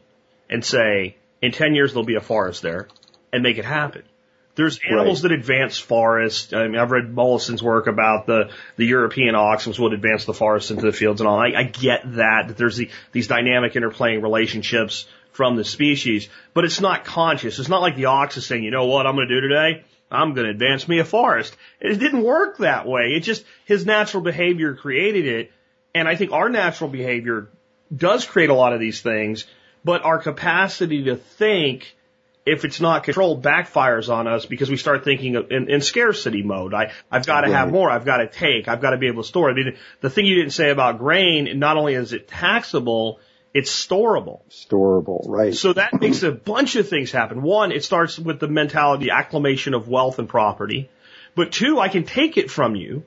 and 0.49 0.63
say, 0.63 1.15
in 1.41 1.51
10 1.51 1.75
years 1.75 1.93
there'll 1.93 2.05
be 2.05 2.15
a 2.15 2.21
forest 2.21 2.61
there 2.61 2.87
and 3.31 3.43
make 3.43 3.57
it 3.57 3.65
happen. 3.65 4.03
There's 4.59 4.79
animals 4.85 5.23
right. 5.23 5.29
that 5.29 5.39
advance 5.39 5.79
forests. 5.79 6.51
I 6.51 6.67
mean, 6.67 6.77
I've 6.77 6.91
read 6.91 7.13
Mollison's 7.13 7.63
work 7.63 7.87
about 7.87 8.25
the, 8.25 8.51
the 8.75 8.85
European 8.85 9.33
ox, 9.33 9.65
which 9.65 9.79
would 9.79 9.93
advance 9.93 10.25
the 10.25 10.33
forest 10.33 10.69
into 10.69 10.85
the 10.85 10.91
fields 10.91 11.21
and 11.21 11.27
all. 11.27 11.39
I, 11.39 11.53
I 11.55 11.63
get 11.63 12.01
that, 12.15 12.49
that 12.49 12.57
there's 12.57 12.75
the, 12.75 12.89
these 13.13 13.27
dynamic 13.27 13.73
interplaying 13.73 14.21
relationships 14.21 15.07
from 15.31 15.55
the 15.55 15.63
species, 15.63 16.27
but 16.53 16.65
it's 16.65 16.81
not 16.81 17.05
conscious. 17.05 17.57
It's 17.57 17.69
not 17.69 17.81
like 17.81 17.95
the 17.95 18.05
ox 18.05 18.35
is 18.35 18.45
saying, 18.45 18.63
you 18.63 18.71
know 18.71 18.85
what 18.85 19.07
I'm 19.07 19.15
going 19.15 19.29
to 19.29 19.41
do 19.41 19.47
today? 19.47 19.83
I'm 20.11 20.33
going 20.33 20.45
to 20.45 20.51
advance 20.51 20.87
me 20.87 20.99
a 20.99 21.05
forest. 21.05 21.55
It 21.79 21.97
didn't 21.97 22.23
work 22.23 22.57
that 22.57 22.85
way. 22.85 23.13
It 23.15 23.21
just, 23.21 23.45
his 23.63 23.85
natural 23.85 24.21
behavior 24.21 24.75
created 24.75 25.25
it. 25.25 25.51
And 25.95 26.07
I 26.07 26.17
think 26.17 26.33
our 26.33 26.49
natural 26.49 26.89
behavior 26.89 27.47
does 27.95 28.25
create 28.25 28.49
a 28.49 28.53
lot 28.55 28.73
of 28.73 28.79
these 28.79 29.01
things 29.01 29.45
but 29.83 30.03
our 30.03 30.19
capacity 30.19 31.05
to 31.05 31.15
think, 31.15 31.95
if 32.49 32.65
it's 32.65 32.81
not 32.81 33.03
controlled, 33.03 33.43
backfires 33.43 34.09
on 34.09 34.27
us 34.27 34.45
because 34.45 34.69
we 34.69 34.77
start 34.77 35.03
thinking 35.03 35.35
in, 35.35 35.69
in 35.69 35.81
scarcity 35.81 36.43
mode. 36.43 36.73
I, 36.73 36.91
I've 37.11 37.25
got 37.25 37.41
to 37.41 37.47
right. 37.47 37.57
have 37.57 37.71
more. 37.71 37.89
I've 37.89 38.05
got 38.05 38.17
to 38.17 38.27
take. 38.27 38.67
I've 38.67 38.81
got 38.81 38.91
to 38.91 38.97
be 38.97 39.07
able 39.07 39.23
to 39.23 39.27
store. 39.27 39.49
I 39.49 39.53
mean, 39.53 39.77
the 40.01 40.09
thing 40.09 40.25
you 40.25 40.35
didn't 40.35 40.53
say 40.53 40.69
about 40.69 40.97
grain, 40.97 41.59
not 41.59 41.77
only 41.77 41.93
is 41.93 42.13
it 42.13 42.27
taxable, 42.27 43.19
it's 43.53 43.71
storable. 43.71 44.41
Storable, 44.49 45.27
right. 45.27 45.53
So 45.53 45.73
that 45.73 45.99
makes 45.99 46.23
a 46.23 46.31
bunch 46.31 46.75
of 46.75 46.87
things 46.87 47.11
happen. 47.11 47.41
One, 47.41 47.71
it 47.71 47.83
starts 47.83 48.19
with 48.19 48.39
the 48.39 48.47
mentality, 48.47 49.09
acclamation 49.09 49.73
of 49.73 49.87
wealth 49.87 50.19
and 50.19 50.29
property. 50.29 50.89
But 51.35 51.51
two, 51.51 51.79
I 51.79 51.89
can 51.89 52.03
take 52.03 52.37
it 52.37 52.51
from 52.51 52.75
you 52.75 53.03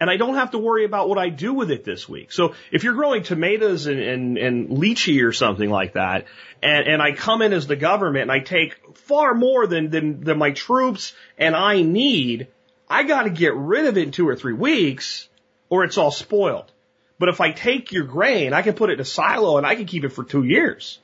and 0.00 0.10
I 0.10 0.16
don't 0.16 0.34
have 0.34 0.50
to 0.50 0.58
worry 0.58 0.84
about 0.84 1.08
what 1.08 1.18
I 1.18 1.28
do 1.28 1.54
with 1.54 1.70
it 1.70 1.84
this 1.84 2.08
week. 2.08 2.32
So 2.32 2.54
if 2.70 2.84
you're 2.84 2.94
growing 2.94 3.22
tomatoes 3.22 3.86
and, 3.86 3.98
and, 3.98 4.38
and 4.38 4.68
lychee 4.68 5.24
or 5.24 5.32
something 5.32 5.70
like 5.70 5.94
that, 5.94 6.26
and, 6.62 6.86
and 6.86 7.02
I 7.02 7.12
come 7.12 7.42
in 7.42 7.52
as 7.52 7.66
the 7.66 7.76
government 7.76 8.22
and 8.22 8.32
I 8.32 8.40
take 8.40 8.96
far 8.96 9.34
more 9.34 9.66
than, 9.66 9.90
than, 9.90 10.20
than 10.20 10.38
my 10.38 10.50
troops 10.50 11.14
and 11.38 11.56
I 11.56 11.82
need, 11.82 12.48
I 12.88 13.04
got 13.04 13.22
to 13.22 13.30
get 13.30 13.54
rid 13.54 13.86
of 13.86 13.96
it 13.96 14.02
in 14.02 14.10
two 14.10 14.28
or 14.28 14.36
three 14.36 14.52
weeks 14.52 15.28
or 15.68 15.84
it's 15.84 15.98
all 15.98 16.10
spoiled. 16.10 16.70
But 17.18 17.30
if 17.30 17.40
I 17.40 17.52
take 17.52 17.92
your 17.92 18.04
grain, 18.04 18.52
I 18.52 18.62
can 18.62 18.74
put 18.74 18.90
it 18.90 18.94
in 18.94 19.00
a 19.00 19.04
silo 19.04 19.56
and 19.56 19.66
I 19.66 19.74
can 19.74 19.86
keep 19.86 20.04
it 20.04 20.10
for 20.10 20.24
two 20.24 20.44
years. 20.44 20.98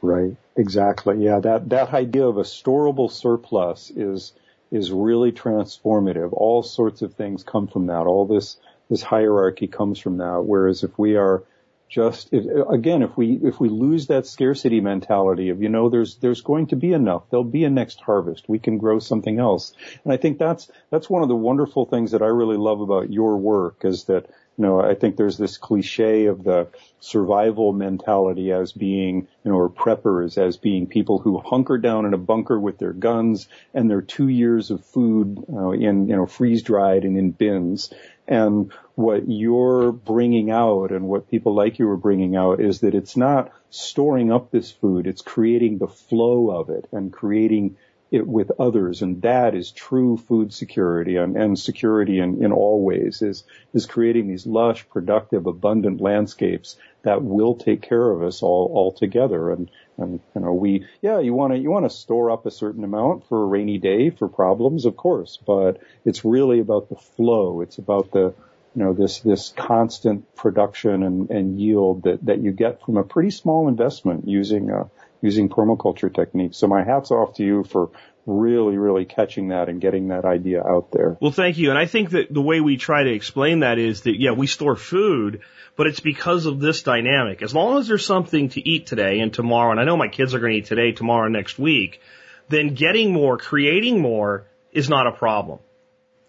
Right. 0.00 0.36
Exactly. 0.56 1.24
Yeah. 1.24 1.40
That, 1.40 1.68
that 1.70 1.92
idea 1.92 2.26
of 2.26 2.38
a 2.38 2.42
storable 2.42 3.10
surplus 3.10 3.90
is, 3.90 4.32
is 4.70 4.90
really 4.90 5.32
transformative. 5.32 6.32
All 6.32 6.62
sorts 6.62 7.02
of 7.02 7.14
things 7.14 7.42
come 7.42 7.68
from 7.68 7.86
that. 7.86 8.06
All 8.06 8.26
this, 8.26 8.56
this 8.90 9.02
hierarchy 9.02 9.66
comes 9.66 9.98
from 9.98 10.18
that. 10.18 10.44
Whereas 10.44 10.82
if 10.82 10.98
we 10.98 11.16
are 11.16 11.44
just, 11.88 12.32
if, 12.32 12.44
again, 12.68 13.02
if 13.02 13.16
we, 13.16 13.38
if 13.42 13.60
we 13.60 13.68
lose 13.68 14.08
that 14.08 14.26
scarcity 14.26 14.80
mentality 14.80 15.50
of, 15.50 15.62
you 15.62 15.68
know, 15.68 15.88
there's, 15.88 16.16
there's 16.16 16.40
going 16.40 16.66
to 16.68 16.76
be 16.76 16.92
enough. 16.92 17.22
There'll 17.30 17.44
be 17.44 17.64
a 17.64 17.70
next 17.70 18.00
harvest. 18.00 18.48
We 18.48 18.58
can 18.58 18.78
grow 18.78 18.98
something 18.98 19.38
else. 19.38 19.72
And 20.02 20.12
I 20.12 20.16
think 20.16 20.38
that's, 20.38 20.70
that's 20.90 21.08
one 21.08 21.22
of 21.22 21.28
the 21.28 21.36
wonderful 21.36 21.86
things 21.86 22.10
that 22.10 22.22
I 22.22 22.26
really 22.26 22.56
love 22.56 22.80
about 22.80 23.12
your 23.12 23.36
work 23.36 23.84
is 23.84 24.04
that, 24.04 24.26
you 24.58 24.64
know, 24.64 24.80
I 24.80 24.94
think 24.94 25.16
there's 25.16 25.36
this 25.36 25.58
cliche 25.58 26.26
of 26.26 26.42
the 26.42 26.68
survival 26.98 27.72
mentality 27.72 28.52
as 28.52 28.72
being, 28.72 29.28
you 29.44 29.50
know, 29.50 29.56
or 29.56 29.68
preppers 29.68 30.38
as 30.38 30.56
being 30.56 30.86
people 30.86 31.18
who 31.18 31.38
hunker 31.38 31.76
down 31.76 32.06
in 32.06 32.14
a 32.14 32.18
bunker 32.18 32.58
with 32.58 32.78
their 32.78 32.94
guns 32.94 33.48
and 33.74 33.90
their 33.90 34.00
two 34.00 34.28
years 34.28 34.70
of 34.70 34.84
food 34.84 35.44
uh, 35.52 35.70
in, 35.70 36.08
you 36.08 36.16
know, 36.16 36.26
freeze 36.26 36.62
dried 36.62 37.04
and 37.04 37.18
in 37.18 37.32
bins. 37.32 37.92
And 38.26 38.72
what 38.94 39.28
you're 39.28 39.92
bringing 39.92 40.50
out 40.50 40.90
and 40.90 41.06
what 41.06 41.30
people 41.30 41.54
like 41.54 41.78
you 41.78 41.88
are 41.90 41.96
bringing 41.96 42.34
out 42.34 42.60
is 42.60 42.80
that 42.80 42.94
it's 42.94 43.16
not 43.16 43.52
storing 43.70 44.32
up 44.32 44.50
this 44.50 44.70
food, 44.70 45.06
it's 45.06 45.22
creating 45.22 45.78
the 45.78 45.86
flow 45.86 46.50
of 46.50 46.70
it 46.70 46.88
and 46.92 47.12
creating 47.12 47.76
it 48.10 48.26
with 48.26 48.52
others. 48.58 49.02
And 49.02 49.22
that 49.22 49.54
is 49.54 49.72
true 49.72 50.16
food 50.16 50.52
security 50.52 51.16
and, 51.16 51.36
and 51.36 51.58
security 51.58 52.20
in, 52.20 52.44
in 52.44 52.52
all 52.52 52.84
ways 52.84 53.22
is, 53.22 53.44
is 53.74 53.86
creating 53.86 54.28
these 54.28 54.46
lush, 54.46 54.88
productive, 54.88 55.46
abundant 55.46 56.00
landscapes 56.00 56.76
that 57.02 57.22
will 57.22 57.56
take 57.56 57.82
care 57.82 58.10
of 58.10 58.22
us 58.22 58.42
all, 58.42 58.70
all 58.72 58.92
together. 58.92 59.50
And, 59.50 59.70
and, 59.96 60.20
you 60.34 60.40
know, 60.40 60.52
we, 60.52 60.86
yeah, 61.02 61.18
you 61.18 61.34
want 61.34 61.52
to, 61.52 61.58
you 61.58 61.70
want 61.70 61.84
to 61.84 61.96
store 61.96 62.30
up 62.30 62.46
a 62.46 62.50
certain 62.50 62.84
amount 62.84 63.28
for 63.28 63.42
a 63.42 63.46
rainy 63.46 63.78
day 63.78 64.10
for 64.10 64.28
problems, 64.28 64.84
of 64.84 64.96
course, 64.96 65.38
but 65.44 65.80
it's 66.04 66.24
really 66.24 66.60
about 66.60 66.88
the 66.88 66.96
flow. 66.96 67.60
It's 67.60 67.78
about 67.78 68.12
the, 68.12 68.34
you 68.74 68.84
know, 68.84 68.92
this, 68.92 69.20
this 69.20 69.54
constant 69.56 70.34
production 70.36 71.02
and, 71.02 71.30
and 71.30 71.58
yield 71.58 72.02
that, 72.02 72.24
that 72.26 72.40
you 72.40 72.52
get 72.52 72.82
from 72.82 72.98
a 72.98 73.04
pretty 73.04 73.30
small 73.30 73.68
investment 73.68 74.28
using, 74.28 74.70
uh, 74.70 74.84
using 75.26 75.48
permaculture 75.48 76.12
techniques. 76.12 76.56
So 76.56 76.66
my 76.66 76.82
hat's 76.84 77.10
off 77.10 77.34
to 77.36 77.44
you 77.44 77.64
for 77.64 77.90
really, 78.26 78.76
really 78.76 79.04
catching 79.04 79.48
that 79.48 79.68
and 79.68 79.80
getting 79.80 80.08
that 80.08 80.24
idea 80.24 80.60
out 80.62 80.90
there. 80.92 81.16
Well, 81.20 81.30
thank 81.30 81.58
you. 81.58 81.70
And 81.70 81.78
I 81.78 81.86
think 81.86 82.10
that 82.10 82.32
the 82.32 82.42
way 82.42 82.60
we 82.60 82.76
try 82.76 83.04
to 83.04 83.12
explain 83.12 83.60
that 83.60 83.78
is 83.78 84.02
that, 84.02 84.18
yeah, 84.18 84.32
we 84.32 84.46
store 84.46 84.76
food, 84.76 85.40
but 85.76 85.86
it's 85.86 86.00
because 86.00 86.46
of 86.46 86.58
this 86.58 86.82
dynamic. 86.82 87.42
As 87.42 87.54
long 87.54 87.78
as 87.78 87.86
there's 87.88 88.06
something 88.06 88.48
to 88.50 88.68
eat 88.68 88.86
today 88.86 89.20
and 89.20 89.32
tomorrow, 89.32 89.70
and 89.70 89.80
I 89.80 89.84
know 89.84 89.96
my 89.96 90.08
kids 90.08 90.34
are 90.34 90.40
going 90.40 90.52
to 90.52 90.58
eat 90.58 90.66
today, 90.66 90.92
tomorrow, 90.92 91.28
next 91.28 91.58
week, 91.58 92.00
then 92.48 92.74
getting 92.74 93.12
more, 93.12 93.38
creating 93.38 94.00
more 94.00 94.46
is 94.72 94.88
not 94.88 95.06
a 95.06 95.12
problem. 95.12 95.58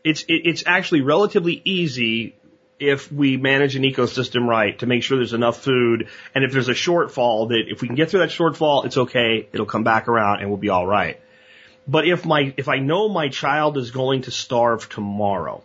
It's, 0.03 0.23
it, 0.23 0.41
it's 0.45 0.63
actually 0.65 1.01
relatively 1.01 1.61
easy 1.65 2.35
if 2.79 3.11
we 3.11 3.37
manage 3.37 3.75
an 3.75 3.83
ecosystem 3.83 4.47
right 4.47 4.77
to 4.79 4.85
make 4.85 5.03
sure 5.03 5.17
there's 5.17 5.33
enough 5.33 5.61
food. 5.61 6.07
And 6.35 6.43
if 6.43 6.51
there's 6.51 6.69
a 6.69 6.73
shortfall, 6.73 7.49
that 7.49 7.63
if 7.67 7.81
we 7.81 7.87
can 7.87 7.95
get 7.95 8.09
through 8.09 8.21
that 8.21 8.29
shortfall, 8.29 8.85
it's 8.85 8.97
okay. 8.97 9.47
It'll 9.51 9.65
come 9.65 9.83
back 9.83 10.07
around 10.07 10.41
and 10.41 10.49
we'll 10.49 10.57
be 10.57 10.69
all 10.69 10.85
right. 10.85 11.19
But 11.87 12.07
if 12.07 12.25
my, 12.25 12.53
if 12.57 12.67
I 12.67 12.79
know 12.79 13.09
my 13.09 13.29
child 13.29 13.77
is 13.77 13.91
going 13.91 14.23
to 14.23 14.31
starve 14.31 14.89
tomorrow, 14.89 15.63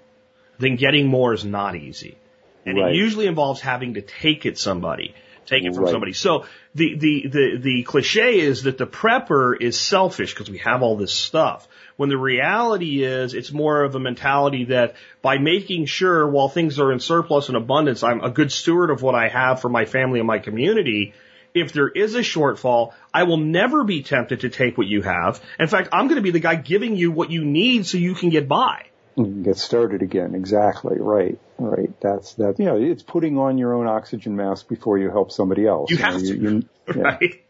then 0.59 0.77
getting 0.77 1.09
more 1.09 1.35
is 1.35 1.45
not 1.45 1.75
easy. 1.75 2.17
And 2.65 2.79
right. 2.79 2.93
it 2.93 2.97
usually 2.97 3.27
involves 3.27 3.61
having 3.61 3.95
to 3.95 4.03
take 4.03 4.47
it 4.47 4.57
somebody, 4.57 5.15
take 5.47 5.65
it 5.65 5.75
from 5.75 5.85
right. 5.85 5.91
somebody. 5.91 6.13
So 6.13 6.47
the, 6.75 6.95
the, 6.97 7.27
the, 7.27 7.59
the 7.59 7.83
cliche 7.83 8.39
is 8.39 8.63
that 8.63 8.79
the 8.79 8.87
prepper 8.87 9.61
is 9.61 9.79
selfish 9.79 10.33
because 10.33 10.49
we 10.49 10.59
have 10.59 10.83
all 10.83 10.97
this 10.97 11.13
stuff. 11.13 11.67
When 12.03 12.09
the 12.09 12.19
reality 12.19 13.05
is 13.05 13.33
it's 13.33 13.53
more 13.53 13.85
of 13.85 13.95
a 13.95 14.01
mentality 14.01 14.65
that 14.65 14.97
by 15.23 15.39
making 15.39 15.87
sure 15.87 16.27
while 16.27 16.49
things 16.49 16.81
are 16.81 16.91
in 16.91 16.99
surplus 16.99 17.47
and 17.47 17.57
abundance, 17.57 18.03
I'm 18.03 18.25
a 18.25 18.29
good 18.29 18.51
steward 18.51 18.91
of 18.91 19.03
what 19.03 19.15
I 19.15 19.29
have 19.29 19.61
for 19.61 19.69
my 19.69 19.85
family 19.85 20.19
and 20.19 20.27
my 20.27 20.41
community. 20.41 21.15
If 21.55 21.73
there 21.73 21.89
is 21.89 22.17
a 22.17 22.23
shortfall, 22.23 22.93
I 23.15 23.23
will 23.23 23.37
never 23.37 23.85
be 23.85 24.03
tempted 24.03 24.41
to 24.41 24.49
take 24.49 24.77
what 24.77 24.89
you 24.89 25.03
have. 25.03 25.41
In 25.61 25.69
fact, 25.69 25.91
I'm 25.93 26.09
going 26.09 26.17
to 26.17 26.23
be 26.23 26.33
the 26.33 26.41
guy 26.41 26.57
giving 26.57 26.97
you 26.97 27.13
what 27.13 27.31
you 27.31 27.45
need 27.45 27.87
so 27.87 27.99
you 27.99 28.17
can 28.17 28.31
get 28.31 28.49
by. 28.49 28.87
Get 29.45 29.59
started 29.59 30.03
again. 30.03 30.35
Exactly. 30.35 30.97
Right. 30.99 31.39
Right. 31.57 31.93
That's 32.01 32.35
that. 32.35 32.59
You 32.59 32.65
know, 32.65 32.83
it's 32.83 33.05
putting 33.05 33.39
on 33.39 33.59
your 33.59 33.75
own 33.75 33.87
oxygen 33.87 34.35
mask 34.35 34.67
before 34.67 34.99
you 34.99 35.09
help 35.09 35.31
somebody 35.31 35.69
else. 35.69 35.89
You, 35.89 35.99
you 35.99 36.03
have 36.03 36.15
know, 36.15 36.21
to. 36.21 36.27
You, 36.37 36.51
you, 36.51 36.69
yeah. 36.97 37.03
Right 37.03 37.45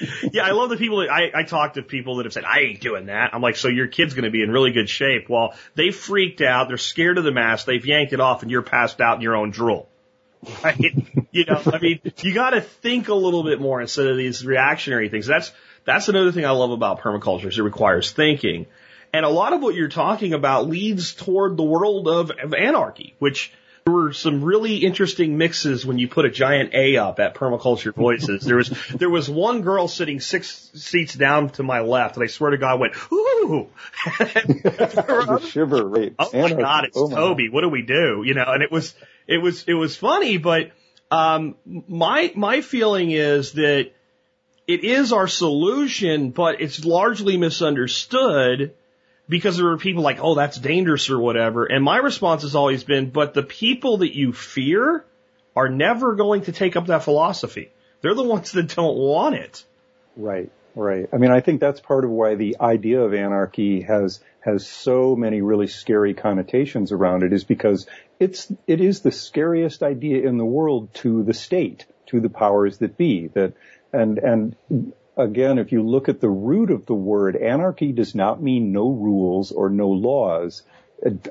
yeah, 0.32 0.44
I 0.44 0.52
love 0.52 0.70
the 0.70 0.76
people. 0.76 0.98
That, 0.98 1.10
I 1.10 1.30
I 1.34 1.42
talk 1.42 1.74
to 1.74 1.82
people 1.82 2.16
that 2.16 2.26
have 2.26 2.32
said 2.32 2.44
I 2.44 2.60
ain't 2.60 2.80
doing 2.80 3.06
that. 3.06 3.34
I'm 3.34 3.42
like, 3.42 3.56
so 3.56 3.68
your 3.68 3.86
kid's 3.86 4.14
going 4.14 4.24
to 4.24 4.30
be 4.30 4.42
in 4.42 4.50
really 4.50 4.72
good 4.72 4.88
shape. 4.88 5.28
Well, 5.28 5.54
they 5.74 5.90
freaked 5.90 6.40
out. 6.40 6.68
They're 6.68 6.76
scared 6.76 7.18
of 7.18 7.24
the 7.24 7.32
mask. 7.32 7.66
They've 7.66 7.84
yanked 7.84 8.12
it 8.12 8.20
off, 8.20 8.42
and 8.42 8.50
you're 8.50 8.62
passed 8.62 9.00
out 9.00 9.16
in 9.16 9.22
your 9.22 9.36
own 9.36 9.50
drool. 9.50 9.88
Right? 10.62 10.94
you 11.32 11.44
know, 11.44 11.60
I 11.72 11.78
mean, 11.78 12.00
you 12.18 12.32
got 12.32 12.50
to 12.50 12.60
think 12.60 13.08
a 13.08 13.14
little 13.14 13.42
bit 13.42 13.60
more 13.60 13.80
instead 13.80 14.06
of 14.06 14.16
these 14.16 14.44
reactionary 14.46 15.08
things. 15.08 15.26
That's 15.26 15.50
that's 15.84 16.08
another 16.08 16.30
thing 16.30 16.44
I 16.44 16.50
love 16.50 16.70
about 16.70 17.00
permaculture 17.00 17.46
is 17.46 17.58
it 17.58 17.62
requires 17.62 18.12
thinking, 18.12 18.66
and 19.12 19.24
a 19.24 19.28
lot 19.28 19.54
of 19.54 19.62
what 19.62 19.74
you're 19.74 19.88
talking 19.88 20.34
about 20.34 20.68
leads 20.68 21.14
toward 21.14 21.56
the 21.56 21.64
world 21.64 22.06
of, 22.06 22.30
of 22.30 22.54
anarchy, 22.54 23.14
which 23.18 23.52
there 23.86 23.94
were 23.94 24.12
some 24.12 24.42
really 24.42 24.78
interesting 24.78 25.38
mixes 25.38 25.86
when 25.86 25.96
you 25.96 26.08
put 26.08 26.24
a 26.24 26.28
giant 26.28 26.74
A 26.74 26.96
up 26.96 27.20
at 27.20 27.36
Permaculture 27.36 27.94
Voices. 27.94 28.42
There 28.44 28.56
was 28.56 28.68
there 28.92 29.08
was 29.08 29.30
one 29.30 29.62
girl 29.62 29.86
sitting 29.86 30.18
six 30.18 30.72
seats 30.74 31.14
down 31.14 31.50
to 31.50 31.62
my 31.62 31.80
left, 31.80 32.16
and 32.16 32.24
I 32.24 32.26
swear 32.26 32.50
to 32.50 32.58
God, 32.58 32.80
went 32.80 32.94
ooh, 33.12 33.68
shiver. 35.48 36.10
Oh 36.18 36.30
my 36.32 36.52
God, 36.52 36.84
it's 36.86 36.96
oh 36.96 37.08
my 37.08 37.14
Toby. 37.14 37.48
What 37.48 37.60
do 37.60 37.68
we 37.68 37.82
do? 37.82 38.24
You 38.26 38.34
know, 38.34 38.46
and 38.48 38.64
it 38.64 38.72
was 38.72 38.92
it 39.28 39.38
was 39.38 39.62
it 39.68 39.74
was 39.74 39.94
funny, 39.94 40.38
but 40.38 40.72
um, 41.12 41.54
my 41.64 42.32
my 42.34 42.62
feeling 42.62 43.12
is 43.12 43.52
that 43.52 43.92
it 44.66 44.82
is 44.82 45.12
our 45.12 45.28
solution, 45.28 46.30
but 46.30 46.60
it's 46.60 46.84
largely 46.84 47.36
misunderstood 47.36 48.74
because 49.28 49.56
there 49.56 49.68
are 49.68 49.78
people 49.78 50.02
like, 50.02 50.18
oh, 50.20 50.34
that's 50.34 50.58
dangerous 50.58 51.10
or 51.10 51.18
whatever. 51.18 51.64
And 51.64 51.84
my 51.84 51.98
response 51.98 52.42
has 52.42 52.54
always 52.54 52.84
been, 52.84 53.10
but 53.10 53.34
the 53.34 53.42
people 53.42 53.98
that 53.98 54.14
you 54.14 54.32
fear 54.32 55.04
are 55.54 55.68
never 55.68 56.14
going 56.14 56.42
to 56.42 56.52
take 56.52 56.76
up 56.76 56.86
that 56.86 57.02
philosophy. 57.02 57.70
They're 58.02 58.14
the 58.14 58.22
ones 58.22 58.52
that 58.52 58.74
don't 58.74 58.96
want 58.96 59.34
it. 59.34 59.64
Right, 60.16 60.50
right. 60.74 61.08
I 61.12 61.16
mean, 61.16 61.30
I 61.30 61.40
think 61.40 61.60
that's 61.60 61.80
part 61.80 62.04
of 62.04 62.10
why 62.10 62.34
the 62.34 62.56
idea 62.60 63.00
of 63.00 63.14
anarchy 63.14 63.82
has 63.82 64.20
has 64.40 64.64
so 64.64 65.16
many 65.16 65.42
really 65.42 65.66
scary 65.66 66.14
connotations 66.14 66.92
around 66.92 67.24
it 67.24 67.32
is 67.32 67.42
because 67.42 67.88
it's 68.20 68.52
it 68.68 68.80
is 68.80 69.00
the 69.00 69.10
scariest 69.10 69.82
idea 69.82 70.26
in 70.26 70.38
the 70.38 70.44
world 70.44 70.94
to 70.94 71.24
the 71.24 71.34
state, 71.34 71.84
to 72.06 72.20
the 72.20 72.28
powers 72.28 72.78
that 72.78 72.96
be. 72.96 73.26
That 73.28 73.54
and 73.92 74.18
and 74.18 74.56
again, 75.16 75.58
if 75.58 75.72
you 75.72 75.82
look 75.82 76.08
at 76.08 76.20
the 76.20 76.28
root 76.28 76.70
of 76.70 76.86
the 76.86 76.94
word, 76.94 77.36
anarchy 77.36 77.92
does 77.92 78.14
not 78.14 78.42
mean 78.42 78.72
no 78.72 78.90
rules 78.90 79.52
or 79.52 79.70
no 79.70 79.88
laws. 79.88 80.62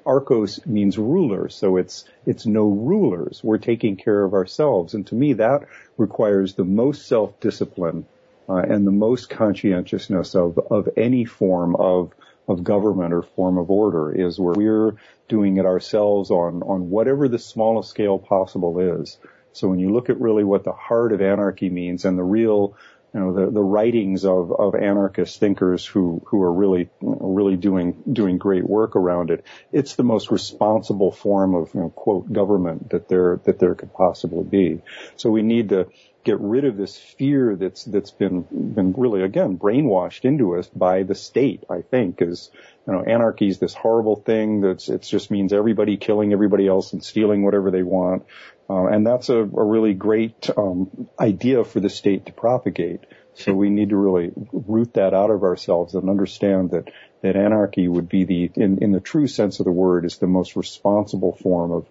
Arcos 0.05 0.65
means 0.65 0.97
ruler, 0.97 1.49
so 1.49 1.77
it's 1.77 2.05
it's 2.25 2.45
no 2.45 2.67
rulers. 2.67 3.41
We're 3.43 3.57
taking 3.57 3.95
care 3.95 4.23
of 4.23 4.33
ourselves, 4.33 4.93
and 4.93 5.07
to 5.07 5.15
me, 5.15 5.33
that 5.33 5.67
requires 5.97 6.53
the 6.53 6.63
most 6.63 7.07
self-discipline 7.07 8.05
uh, 8.47 8.57
and 8.57 8.85
the 8.85 8.91
most 8.91 9.29
conscientiousness 9.29 10.35
of 10.35 10.59
of 10.69 10.89
any 10.95 11.25
form 11.25 11.75
of 11.75 12.13
of 12.47 12.63
government 12.63 13.11
or 13.11 13.23
form 13.23 13.57
of 13.57 13.71
order 13.71 14.11
is 14.11 14.39
where 14.39 14.53
we're 14.53 14.95
doing 15.27 15.57
it 15.57 15.65
ourselves 15.65 16.29
on 16.29 16.61
on 16.61 16.91
whatever 16.91 17.27
the 17.27 17.39
smallest 17.39 17.89
scale 17.89 18.19
possible 18.19 18.79
is. 18.79 19.17
So 19.53 19.69
when 19.69 19.79
you 19.79 19.91
look 19.91 20.09
at 20.09 20.19
really 20.19 20.43
what 20.43 20.63
the 20.63 20.73
heart 20.73 21.11
of 21.11 21.21
anarchy 21.21 21.69
means 21.69 22.05
and 22.05 22.17
the 22.17 22.23
real 22.23 22.75
you 23.15 23.21
know, 23.21 23.33
the, 23.33 23.49
the 23.49 23.63
writings 23.63 24.25
of, 24.25 24.51
of 24.51 24.75
anarchist 24.75 25.39
thinkers 25.39 25.85
who, 25.85 26.21
who 26.25 26.41
are 26.41 26.51
really, 26.51 26.89
really 26.99 27.55
doing, 27.55 28.03
doing 28.11 28.37
great 28.37 28.67
work 28.67 28.97
around 28.97 29.31
it. 29.31 29.45
It's 29.71 29.95
the 29.95 30.03
most 30.03 30.31
responsible 30.31 31.13
form 31.13 31.55
of, 31.55 31.73
you 31.73 31.79
know, 31.79 31.89
quote, 31.91 32.31
government 32.31 32.89
that 32.89 33.07
there, 33.07 33.39
that 33.45 33.57
there 33.57 33.73
could 33.73 33.93
possibly 33.93 34.43
be. 34.43 34.81
So 35.15 35.29
we 35.29 35.43
need 35.43 35.69
to 35.69 35.87
get 36.25 36.41
rid 36.41 36.65
of 36.65 36.75
this 36.75 36.97
fear 36.97 37.55
that's, 37.55 37.85
that's 37.85 38.11
been, 38.11 38.41
been 38.51 38.93
really, 38.97 39.21
again, 39.21 39.57
brainwashed 39.57 40.25
into 40.25 40.57
us 40.57 40.67
by 40.67 41.03
the 41.03 41.15
state, 41.15 41.63
I 41.69 41.83
think, 41.83 42.21
is, 42.21 42.49
you 42.85 42.91
know, 42.91 43.01
anarchy 43.01 43.47
is 43.47 43.59
this 43.59 43.73
horrible 43.73 44.17
thing 44.17 44.59
that's, 44.59 44.89
it 44.89 45.03
just 45.03 45.31
means 45.31 45.53
everybody 45.53 45.95
killing 45.95 46.33
everybody 46.33 46.67
else 46.67 46.91
and 46.91 47.01
stealing 47.01 47.45
whatever 47.45 47.71
they 47.71 47.83
want. 47.83 48.25
Uh, 48.69 48.85
and 48.87 49.05
that's 49.05 49.29
a, 49.29 49.37
a 49.37 49.63
really 49.63 49.93
great 49.93 50.49
um, 50.57 51.09
idea 51.19 51.63
for 51.63 51.79
the 51.79 51.89
state 51.89 52.25
to 52.25 52.31
propagate. 52.31 53.01
So 53.35 53.53
we 53.53 53.69
need 53.69 53.89
to 53.89 53.97
really 53.97 54.31
root 54.51 54.93
that 54.93 55.13
out 55.13 55.29
of 55.29 55.43
ourselves 55.43 55.93
and 55.93 56.09
understand 56.09 56.71
that 56.71 56.89
that 57.21 57.35
anarchy 57.35 57.87
would 57.87 58.07
be 58.07 58.23
the, 58.23 58.51
in, 58.55 58.81
in 58.81 58.91
the 58.91 58.99
true 58.99 59.27
sense 59.27 59.59
of 59.59 59.65
the 59.65 59.71
word, 59.71 60.05
is 60.05 60.17
the 60.17 60.27
most 60.27 60.55
responsible 60.55 61.35
form 61.41 61.71
of 61.71 61.85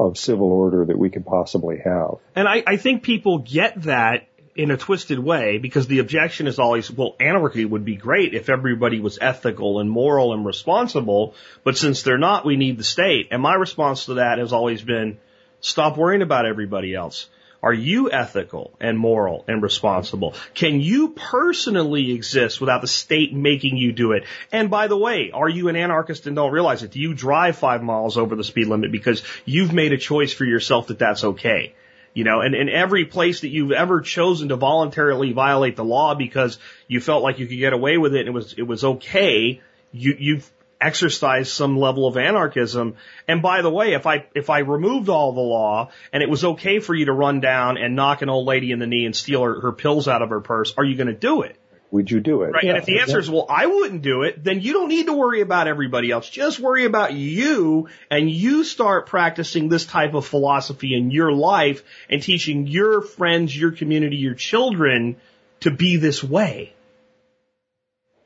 of 0.00 0.16
civil 0.16 0.50
order 0.50 0.86
that 0.86 0.98
we 0.98 1.10
could 1.10 1.26
possibly 1.26 1.78
have. 1.78 2.14
And 2.34 2.48
I, 2.48 2.62
I 2.66 2.76
think 2.78 3.02
people 3.02 3.38
get 3.38 3.82
that 3.82 4.26
in 4.56 4.70
a 4.70 4.76
twisted 4.78 5.18
way 5.18 5.58
because 5.58 5.86
the 5.88 5.98
objection 5.98 6.46
is 6.46 6.58
always, 6.58 6.90
well, 6.90 7.14
anarchy 7.20 7.66
would 7.66 7.84
be 7.84 7.96
great 7.96 8.34
if 8.34 8.48
everybody 8.48 8.98
was 8.98 9.18
ethical 9.20 9.78
and 9.78 9.90
moral 9.90 10.32
and 10.32 10.46
responsible, 10.46 11.34
but 11.64 11.76
since 11.76 12.02
they're 12.02 12.18
not, 12.18 12.46
we 12.46 12.56
need 12.56 12.78
the 12.78 12.84
state. 12.84 13.28
And 13.30 13.42
my 13.42 13.54
response 13.54 14.06
to 14.06 14.14
that 14.14 14.38
has 14.38 14.54
always 14.54 14.80
been, 14.80 15.18
Stop 15.60 15.96
worrying 15.96 16.22
about 16.22 16.46
everybody 16.46 16.94
else. 16.94 17.28
Are 17.62 17.72
you 17.74 18.10
ethical 18.10 18.72
and 18.80 18.98
moral 18.98 19.44
and 19.46 19.62
responsible? 19.62 20.34
Can 20.54 20.80
you 20.80 21.10
personally 21.10 22.12
exist 22.12 22.58
without 22.58 22.80
the 22.80 22.86
state 22.86 23.34
making 23.34 23.76
you 23.76 23.92
do 23.92 24.12
it? 24.12 24.24
And 24.50 24.70
by 24.70 24.86
the 24.86 24.96
way, 24.96 25.30
are 25.32 25.48
you 25.48 25.68
an 25.68 25.76
anarchist 25.76 26.26
and 26.26 26.34
don't 26.34 26.52
realize 26.52 26.82
it? 26.82 26.92
Do 26.92 27.00
you 27.00 27.12
drive 27.12 27.56
five 27.56 27.82
miles 27.82 28.16
over 28.16 28.34
the 28.34 28.44
speed 28.44 28.68
limit 28.68 28.92
because 28.92 29.22
you've 29.44 29.74
made 29.74 29.92
a 29.92 29.98
choice 29.98 30.32
for 30.32 30.46
yourself 30.46 30.86
that 30.86 30.98
that's 30.98 31.22
okay? 31.22 31.74
You 32.14 32.24
know, 32.24 32.40
and 32.40 32.54
in 32.54 32.70
every 32.70 33.04
place 33.04 33.42
that 33.42 33.48
you've 33.48 33.72
ever 33.72 34.00
chosen 34.00 34.48
to 34.48 34.56
voluntarily 34.56 35.32
violate 35.32 35.76
the 35.76 35.84
law 35.84 36.14
because 36.14 36.58
you 36.88 37.00
felt 37.00 37.22
like 37.22 37.38
you 37.38 37.46
could 37.46 37.58
get 37.58 37.74
away 37.74 37.98
with 37.98 38.14
it 38.14 38.20
and 38.20 38.28
it 38.28 38.32
was, 38.32 38.54
it 38.54 38.62
was 38.62 38.84
okay, 38.84 39.60
you, 39.92 40.16
you've 40.18 40.50
exercise 40.80 41.52
some 41.52 41.78
level 41.78 42.06
of 42.06 42.16
anarchism. 42.16 42.96
And 43.28 43.42
by 43.42 43.62
the 43.62 43.70
way, 43.70 43.94
if 43.94 44.06
I, 44.06 44.26
if 44.34 44.50
I 44.50 44.60
removed 44.60 45.08
all 45.08 45.32
the 45.32 45.40
law 45.40 45.90
and 46.12 46.22
it 46.22 46.30
was 46.30 46.44
okay 46.44 46.78
for 46.80 46.94
you 46.94 47.06
to 47.06 47.12
run 47.12 47.40
down 47.40 47.76
and 47.76 47.94
knock 47.94 48.22
an 48.22 48.28
old 48.28 48.46
lady 48.46 48.72
in 48.72 48.78
the 48.78 48.86
knee 48.86 49.04
and 49.04 49.14
steal 49.14 49.42
her, 49.42 49.60
her 49.60 49.72
pills 49.72 50.08
out 50.08 50.22
of 50.22 50.30
her 50.30 50.40
purse, 50.40 50.74
are 50.76 50.84
you 50.84 50.96
going 50.96 51.08
to 51.08 51.12
do 51.12 51.42
it? 51.42 51.56
Would 51.90 52.10
you 52.10 52.20
do 52.20 52.42
it? 52.42 52.52
Right. 52.52 52.62
Yeah, 52.62 52.70
and 52.70 52.78
if 52.78 52.84
the 52.84 53.00
answer 53.00 53.18
is, 53.18 53.28
well, 53.28 53.46
I 53.48 53.66
wouldn't 53.66 54.02
do 54.02 54.22
it, 54.22 54.42
then 54.42 54.60
you 54.60 54.72
don't 54.72 54.88
need 54.88 55.06
to 55.06 55.12
worry 55.12 55.40
about 55.40 55.66
everybody 55.66 56.12
else. 56.12 56.28
Just 56.28 56.60
worry 56.60 56.84
about 56.84 57.14
you 57.14 57.88
and 58.10 58.30
you 58.30 58.62
start 58.62 59.06
practicing 59.06 59.68
this 59.68 59.86
type 59.86 60.14
of 60.14 60.24
philosophy 60.24 60.94
in 60.94 61.10
your 61.10 61.32
life 61.32 61.82
and 62.08 62.22
teaching 62.22 62.68
your 62.68 63.02
friends, 63.02 63.56
your 63.56 63.72
community, 63.72 64.16
your 64.16 64.34
children 64.34 65.16
to 65.60 65.72
be 65.72 65.96
this 65.96 66.22
way. 66.22 66.72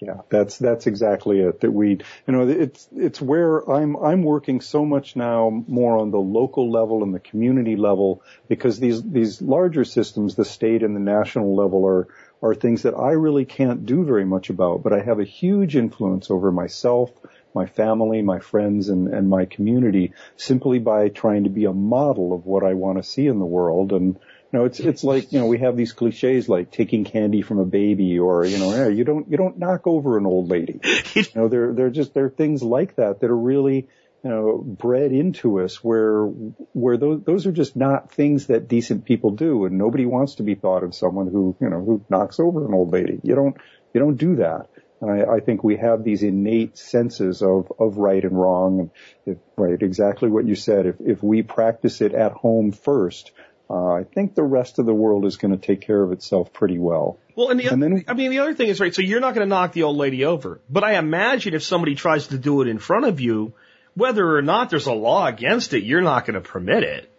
Yeah, 0.01 0.21
that's 0.29 0.59
that's 0.59 0.87
exactly 0.87 1.41
it. 1.41 1.61
That 1.61 1.71
we, 1.71 1.91
you 1.91 2.33
know, 2.33 2.49
it's 2.49 2.89
it's 2.95 3.21
where 3.21 3.61
I'm 3.71 3.97
I'm 3.97 4.23
working 4.23 4.61
so 4.61 4.85
much 4.85 5.15
now 5.17 5.65
more 5.69 5.97
on 5.99 6.11
the 6.11 6.19
local 6.19 6.71
level 6.71 7.03
and 7.03 7.15
the 7.15 7.21
community 7.21 7.77
level 7.77 8.23
because 8.49 8.79
these 8.81 9.03
these 9.03 9.41
larger 9.41 9.85
systems, 9.85 10.35
the 10.35 10.45
state 10.45 10.83
and 10.83 10.95
the 10.97 11.01
national 11.01 11.55
level, 11.55 11.87
are 11.87 12.09
are 12.43 12.55
things 12.55 12.83
that 12.83 12.95
I 12.95 13.13
really 13.13 13.45
can't 13.45 13.87
do 13.87 14.05
very 14.05 14.25
much 14.25 14.51
about. 14.51 14.83
But 14.83 14.93
I 14.93 15.01
have 15.01 15.21
a 15.21 15.25
huge 15.25 15.77
influence 15.77 16.31
over 16.31 16.53
myself, 16.53 17.11
my 17.55 17.67
family, 17.67 18.21
my 18.21 18.41
friends, 18.41 18.89
and 18.89 19.09
and 19.09 19.31
my 19.31 19.47
community 19.47 20.13
simply 20.37 20.81
by 20.81 21.09
trying 21.09 21.45
to 21.45 21.51
be 21.51 21.65
a 21.65 21.73
model 21.73 22.35
of 22.35 22.45
what 22.45 22.65
I 22.65 22.75
want 22.75 22.99
to 22.99 23.09
see 23.09 23.27
in 23.27 23.39
the 23.39 23.47
world 23.47 23.93
and 23.93 24.19
know, 24.55 24.65
it's 24.65 24.81
it's 24.81 25.05
like 25.05 25.33
you 25.33 25.39
know 25.39 25.47
we 25.47 25.59
have 25.59 25.77
these 25.77 25.93
cliches 25.93 26.49
like 26.49 26.71
taking 26.71 27.05
candy 27.05 27.43
from 27.43 27.59
a 27.59 27.65
baby, 27.65 28.19
or 28.19 28.45
you 28.45 28.59
know, 28.59 28.71
hey, 28.71 28.93
you 28.93 29.05
don't 29.05 29.31
you 29.31 29.37
don't 29.37 29.59
knock 29.59 29.87
over 29.87 30.17
an 30.17 30.27
old 30.27 30.49
lady. 30.49 30.81
you 31.15 31.25
know, 31.35 31.49
there 31.49 31.73
there 31.73 31.91
just 31.91 32.15
there 32.15 32.27
are 32.27 32.31
things 32.31 32.63
like 32.63 32.97
that 32.97 33.21
that 33.21 33.31
are 33.31 33.37
really 33.37 33.89
you 34.23 34.31
know 34.31 34.59
bred 34.59 35.13
into 35.13 35.61
us 35.61 35.85
where 35.85 36.25
where 36.25 36.97
those 36.97 37.23
those 37.25 37.47
are 37.47 37.53
just 37.53 37.77
not 37.77 38.13
things 38.13 38.47
that 38.47 38.69
decent 38.69 39.05
people 39.05 39.31
do, 39.31 39.67
and 39.67 39.77
nobody 39.77 40.07
wants 40.07 40.37
to 40.37 40.43
be 40.43 40.55
thought 40.55 40.83
of 40.83 40.95
someone 40.95 41.29
who 41.29 41.57
you 41.61 41.69
know 41.69 41.85
who 41.85 42.05
knocks 42.09 42.41
over 42.41 42.67
an 42.67 42.75
old 42.75 42.93
lady. 42.93 43.21
You 43.23 43.35
don't 43.35 43.57
you 43.93 44.01
don't 44.01 44.17
do 44.17 44.37
that. 44.37 44.69
And 45.01 45.11
I, 45.11 45.35
I 45.35 45.41
think 45.41 45.63
we 45.63 45.77
have 45.77 46.03
these 46.03 46.23
innate 46.23 46.79
senses 46.79 47.43
of, 47.43 47.71
of 47.79 47.99
right 47.99 48.25
and 48.25 48.39
wrong. 48.41 48.81
And 48.81 48.91
if, 49.27 49.39
right, 49.57 49.81
exactly 49.81 50.31
what 50.31 50.47
you 50.47 50.55
said. 50.55 50.87
If, 50.87 50.97
if 51.01 51.23
we 51.23 51.43
practice 51.43 52.01
it 52.01 52.15
at 52.15 52.33
home 52.33 52.73
first, 52.73 53.33
uh, 53.69 53.93
I 53.93 54.05
think 54.05 54.35
the 54.35 54.43
rest 54.43 54.79
of 54.79 54.87
the 54.87 54.95
world 54.95 55.25
is 55.25 55.37
going 55.37 55.59
to 55.59 55.67
take 55.67 55.81
care 55.81 56.03
of 56.03 56.13
itself 56.13 56.53
pretty 56.53 56.79
well. 56.79 57.19
Well, 57.35 57.51
and, 57.51 57.59
the, 57.59 57.67
and 57.67 57.83
then, 57.83 58.05
I 58.07 58.15
mean, 58.15 58.31
the 58.31 58.41
other 58.41 58.55
thing 58.55 58.69
is, 58.69 58.79
right, 58.79 58.95
so 58.95 59.03
you're 59.03 59.21
not 59.21 59.35
going 59.35 59.47
to 59.47 59.49
knock 59.49 59.73
the 59.73 59.85
old 59.85 59.97
lady 59.97 60.25
over. 60.25 60.61
But 60.69 60.85
I 60.85 60.99
imagine 60.99 61.55
if 61.55 61.63
somebody 61.63 61.95
tries 61.95 62.29
to 62.29 62.39
do 62.39 62.61
it 62.63 62.69
in 62.69 62.79
front 62.79 63.07
of 63.07 63.21
you, 63.21 63.55
whether 63.95 64.37
or 64.37 64.43
not 64.43 64.71
there's 64.71 64.87
a 64.87 64.93
law 64.93 65.27
against 65.27 65.73
it, 65.73 65.85
you're 65.85 66.03
not 66.03 66.27
going 66.27 66.35
to 66.35 66.41
permit 66.41 66.83
it. 66.83 67.11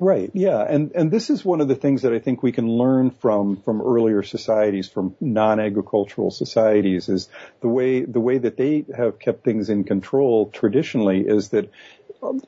Right. 0.00 0.30
Yeah. 0.32 0.62
And 0.66 0.92
and 0.92 1.10
this 1.10 1.28
is 1.28 1.44
one 1.44 1.60
of 1.60 1.68
the 1.68 1.74
things 1.74 2.02
that 2.02 2.14
I 2.14 2.20
think 2.20 2.42
we 2.42 2.52
can 2.52 2.66
learn 2.66 3.10
from 3.10 3.58
from 3.58 3.82
earlier 3.82 4.22
societies, 4.22 4.88
from 4.88 5.14
non-agricultural 5.20 6.30
societies, 6.30 7.10
is 7.10 7.28
the 7.60 7.68
way 7.68 8.00
the 8.00 8.18
way 8.18 8.38
that 8.38 8.56
they 8.56 8.86
have 8.96 9.18
kept 9.18 9.44
things 9.44 9.68
in 9.68 9.84
control 9.84 10.48
traditionally 10.48 11.20
is 11.20 11.50
that 11.50 11.70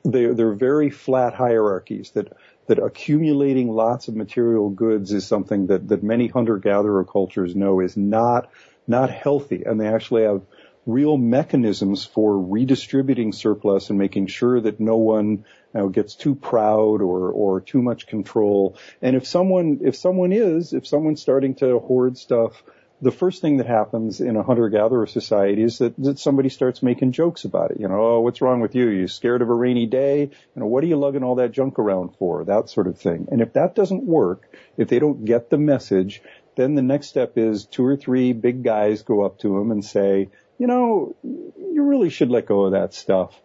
they 0.03 0.25
they're 0.25 0.53
very 0.53 0.89
flat 0.89 1.35
hierarchies 1.35 2.09
that 2.11 2.33
that 2.67 2.79
accumulating 2.79 3.69
lots 3.69 4.07
of 4.07 4.15
material 4.15 4.69
goods 4.69 5.11
is 5.11 5.25
something 5.25 5.67
that, 5.67 5.87
that 5.89 6.03
many 6.03 6.27
hunter-gatherer 6.27 7.05
cultures 7.05 7.55
know 7.55 7.79
is 7.79 7.97
not, 7.97 8.49
not 8.87 9.09
healthy. 9.09 9.63
And 9.65 9.79
they 9.79 9.87
actually 9.87 10.23
have 10.23 10.41
real 10.85 11.17
mechanisms 11.17 12.03
for 12.05 12.37
redistributing 12.37 13.31
surplus 13.31 13.89
and 13.89 13.97
making 13.97 14.27
sure 14.27 14.59
that 14.59 14.79
no 14.79 14.97
one 14.97 15.29
you 15.29 15.45
know, 15.73 15.89
gets 15.89 16.15
too 16.15 16.35
proud 16.35 17.01
or, 17.01 17.31
or 17.31 17.61
too 17.61 17.81
much 17.81 18.07
control. 18.07 18.77
And 19.01 19.15
if 19.15 19.25
someone, 19.25 19.79
if 19.83 19.95
someone 19.95 20.31
is, 20.31 20.73
if 20.73 20.85
someone's 20.87 21.21
starting 21.21 21.55
to 21.55 21.79
hoard 21.79 22.17
stuff, 22.17 22.63
the 23.03 23.11
first 23.11 23.41
thing 23.41 23.57
that 23.57 23.67
happens 23.67 24.21
in 24.21 24.37
a 24.37 24.43
hunter-gatherer 24.43 25.07
society 25.07 25.61
is 25.61 25.79
that, 25.79 25.93
that 25.97 26.19
somebody 26.19 26.47
starts 26.47 26.81
making 26.81 27.11
jokes 27.11 27.43
about 27.43 27.71
it. 27.71 27.79
You 27.79 27.89
know, 27.89 28.01
oh, 28.01 28.19
what's 28.21 28.41
wrong 28.41 28.61
with 28.61 28.75
you? 28.75 28.87
You 28.87 29.07
scared 29.07 29.41
of 29.41 29.49
a 29.49 29.53
rainy 29.53 29.85
day? 29.85 30.21
You 30.21 30.59
know, 30.59 30.65
what 30.65 30.83
are 30.83 30.87
you 30.87 30.95
lugging 30.95 31.23
all 31.23 31.35
that 31.35 31.51
junk 31.51 31.79
around 31.79 32.15
for? 32.17 32.45
That 32.45 32.69
sort 32.69 32.87
of 32.87 32.97
thing. 32.97 33.27
And 33.29 33.41
if 33.41 33.53
that 33.53 33.75
doesn't 33.75 34.03
work, 34.03 34.55
if 34.77 34.87
they 34.87 34.99
don't 34.99 35.25
get 35.25 35.49
the 35.49 35.57
message, 35.57 36.21
then 36.55 36.75
the 36.75 36.81
next 36.81 37.07
step 37.07 37.37
is 37.37 37.65
two 37.65 37.85
or 37.85 37.97
three 37.97 38.31
big 38.31 38.63
guys 38.63 39.01
go 39.01 39.21
up 39.21 39.39
to 39.39 39.59
them 39.59 39.71
and 39.71 39.83
say, 39.83 40.29
you 40.57 40.67
know, 40.67 41.15
you 41.23 41.83
really 41.83 42.09
should 42.09 42.29
let 42.29 42.45
go 42.45 42.63
of 42.63 42.71
that 42.71 42.93
stuff. 42.93 43.37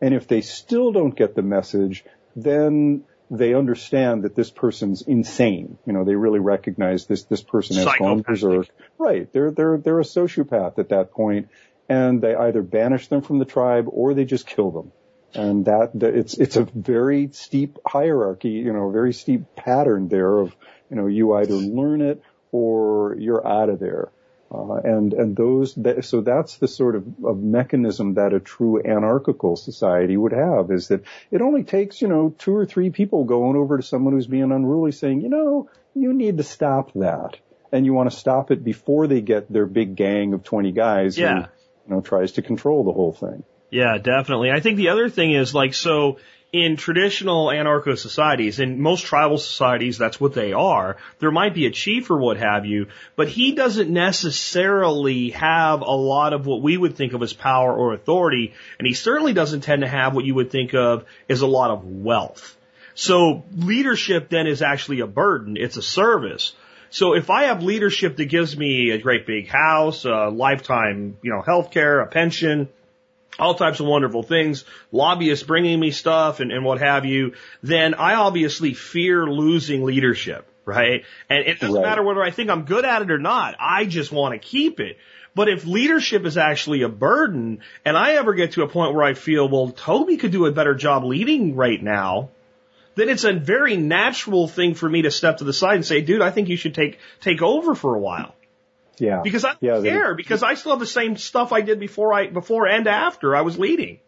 And 0.00 0.14
if 0.14 0.26
they 0.26 0.40
still 0.40 0.92
don't 0.92 1.14
get 1.14 1.34
the 1.34 1.42
message, 1.42 2.04
then 2.36 3.04
they 3.30 3.54
understand 3.54 4.24
that 4.24 4.34
this 4.34 4.50
person's 4.50 5.02
insane. 5.02 5.78
You 5.86 5.92
know, 5.92 6.04
they 6.04 6.14
really 6.14 6.40
recognize 6.40 7.06
this 7.06 7.24
this 7.24 7.42
person 7.42 7.76
has 7.76 7.88
gone 7.98 8.22
berserk. 8.22 8.68
Right. 8.98 9.32
They're 9.32 9.50
they're 9.50 9.78
they're 9.78 10.00
a 10.00 10.04
sociopath 10.04 10.78
at 10.78 10.90
that 10.90 11.12
point, 11.12 11.48
and 11.88 12.20
they 12.20 12.34
either 12.34 12.62
banish 12.62 13.08
them 13.08 13.22
from 13.22 13.38
the 13.38 13.44
tribe 13.44 13.86
or 13.88 14.14
they 14.14 14.24
just 14.24 14.46
kill 14.46 14.70
them. 14.70 14.92
And 15.34 15.64
that, 15.64 15.90
that 15.94 16.14
it's 16.14 16.34
it's 16.34 16.56
a 16.56 16.64
very 16.64 17.30
steep 17.32 17.78
hierarchy, 17.86 18.50
you 18.50 18.72
know, 18.72 18.88
a 18.88 18.92
very 18.92 19.12
steep 19.12 19.56
pattern 19.56 20.08
there 20.08 20.38
of 20.38 20.54
you 20.90 20.96
know 20.96 21.06
you 21.06 21.34
either 21.34 21.54
learn 21.54 22.02
it 22.02 22.22
or 22.52 23.16
you're 23.18 23.46
out 23.46 23.68
of 23.68 23.80
there. 23.80 24.10
Uh, 24.54 24.74
and 24.84 25.12
and 25.14 25.36
those 25.36 25.74
that, 25.74 26.04
so 26.04 26.20
that's 26.20 26.58
the 26.58 26.68
sort 26.68 26.94
of, 26.94 27.06
of 27.24 27.42
mechanism 27.42 28.14
that 28.14 28.32
a 28.32 28.38
true 28.38 28.80
anarchical 28.80 29.56
society 29.56 30.16
would 30.16 30.32
have 30.32 30.70
is 30.70 30.88
that 30.88 31.02
it 31.30 31.40
only 31.40 31.64
takes 31.64 32.00
you 32.00 32.06
know 32.06 32.34
two 32.38 32.54
or 32.54 32.64
three 32.64 32.90
people 32.90 33.24
going 33.24 33.56
over 33.56 33.76
to 33.76 33.82
someone 33.82 34.12
who's 34.12 34.28
being 34.28 34.52
unruly 34.52 34.92
saying 34.92 35.20
you 35.20 35.28
know 35.28 35.68
you 35.94 36.12
need 36.12 36.36
to 36.36 36.44
stop 36.44 36.92
that 36.92 37.36
and 37.72 37.84
you 37.84 37.92
want 37.92 38.10
to 38.10 38.16
stop 38.16 38.52
it 38.52 38.62
before 38.62 39.08
they 39.08 39.20
get 39.20 39.52
their 39.52 39.66
big 39.66 39.96
gang 39.96 40.32
of 40.34 40.44
20 40.44 40.70
guys 40.70 41.18
yeah. 41.18 41.34
who 41.34 41.40
you 41.40 41.94
know 41.96 42.00
tries 42.00 42.32
to 42.32 42.42
control 42.42 42.84
the 42.84 42.92
whole 42.92 43.12
thing. 43.12 43.42
Yeah, 43.70 43.98
definitely. 43.98 44.52
I 44.52 44.60
think 44.60 44.76
the 44.76 44.90
other 44.90 45.08
thing 45.08 45.32
is 45.32 45.52
like 45.52 45.74
so 45.74 46.18
in 46.54 46.76
traditional 46.76 47.46
anarcho 47.48 47.98
societies, 47.98 48.60
in 48.60 48.80
most 48.80 49.04
tribal 49.06 49.38
societies, 49.38 49.98
that's 49.98 50.20
what 50.20 50.34
they 50.34 50.52
are. 50.52 50.96
There 51.18 51.32
might 51.32 51.52
be 51.52 51.66
a 51.66 51.72
chief 51.72 52.08
or 52.12 52.16
what 52.16 52.36
have 52.36 52.64
you, 52.64 52.86
but 53.16 53.28
he 53.28 53.56
doesn't 53.56 53.90
necessarily 53.90 55.30
have 55.30 55.80
a 55.80 55.90
lot 55.90 56.32
of 56.32 56.46
what 56.46 56.62
we 56.62 56.76
would 56.76 56.94
think 56.94 57.12
of 57.12 57.24
as 57.24 57.32
power 57.32 57.74
or 57.74 57.92
authority, 57.92 58.54
and 58.78 58.86
he 58.86 58.94
certainly 58.94 59.32
doesn't 59.32 59.62
tend 59.62 59.82
to 59.82 59.88
have 59.88 60.14
what 60.14 60.24
you 60.24 60.36
would 60.36 60.52
think 60.52 60.74
of 60.74 61.04
as 61.28 61.40
a 61.40 61.46
lot 61.48 61.72
of 61.72 61.84
wealth. 61.84 62.56
So 62.94 63.42
leadership 63.56 64.28
then 64.28 64.46
is 64.46 64.62
actually 64.62 65.00
a 65.00 65.08
burden. 65.08 65.56
It's 65.56 65.76
a 65.76 65.82
service. 65.82 66.52
So 66.90 67.16
if 67.16 67.30
I 67.30 67.46
have 67.46 67.64
leadership 67.64 68.16
that 68.18 68.26
gives 68.26 68.56
me 68.56 68.90
a 68.90 68.98
great 68.98 69.26
big 69.26 69.48
house, 69.48 70.04
a 70.04 70.28
lifetime, 70.28 71.16
you 71.20 71.32
know, 71.32 71.42
health 71.42 71.72
care, 71.72 71.98
a 71.98 72.06
pension, 72.06 72.68
all 73.38 73.54
types 73.54 73.80
of 73.80 73.86
wonderful 73.86 74.22
things, 74.22 74.64
lobbyists 74.92 75.44
bringing 75.44 75.78
me 75.80 75.90
stuff 75.90 76.40
and, 76.40 76.52
and 76.52 76.64
what 76.64 76.80
have 76.80 77.04
you, 77.04 77.34
then 77.62 77.94
I 77.94 78.14
obviously 78.14 78.74
fear 78.74 79.26
losing 79.26 79.84
leadership, 79.84 80.46
right? 80.64 81.04
And 81.28 81.46
it 81.46 81.60
doesn't 81.60 81.74
Right. 81.74 81.82
matter 81.82 82.02
whether 82.02 82.22
I 82.22 82.30
think 82.30 82.50
I'm 82.50 82.64
good 82.64 82.84
at 82.84 83.02
it 83.02 83.10
or 83.10 83.18
not. 83.18 83.56
I 83.58 83.86
just 83.86 84.12
want 84.12 84.34
to 84.34 84.38
keep 84.38 84.80
it. 84.80 84.98
But 85.34 85.48
if 85.48 85.66
leadership 85.66 86.24
is 86.26 86.38
actually 86.38 86.82
a 86.82 86.88
burden 86.88 87.58
and 87.84 87.96
I 87.96 88.14
ever 88.14 88.34
get 88.34 88.52
to 88.52 88.62
a 88.62 88.68
point 88.68 88.94
where 88.94 89.02
I 89.04 89.14
feel, 89.14 89.48
well, 89.48 89.70
Toby 89.70 90.16
could 90.16 90.30
do 90.30 90.46
a 90.46 90.52
better 90.52 90.74
job 90.76 91.02
leading 91.02 91.56
right 91.56 91.82
now, 91.82 92.28
then 92.94 93.08
it's 93.08 93.24
a 93.24 93.32
very 93.32 93.76
natural 93.76 94.46
thing 94.46 94.74
for 94.74 94.88
me 94.88 95.02
to 95.02 95.10
step 95.10 95.38
to 95.38 95.44
the 95.44 95.52
side 95.52 95.74
and 95.74 95.84
say, 95.84 96.02
dude, 96.02 96.22
I 96.22 96.30
think 96.30 96.48
you 96.48 96.56
should 96.56 96.74
take, 96.76 97.00
take 97.20 97.42
over 97.42 97.74
for 97.74 97.96
a 97.96 97.98
while. 97.98 98.36
Yeah. 98.98 99.20
Because 99.22 99.44
I 99.44 99.54
yeah, 99.60 99.74
don't 99.74 99.84
care, 99.84 100.14
because 100.14 100.42
I 100.42 100.54
still 100.54 100.72
have 100.72 100.80
the 100.80 100.86
same 100.86 101.16
stuff 101.16 101.52
I 101.52 101.60
did 101.60 101.80
before 101.80 102.12
I, 102.12 102.28
before 102.28 102.66
and 102.66 102.86
after 102.86 103.34
I 103.34 103.42
was 103.42 103.58
leading. 103.58 104.00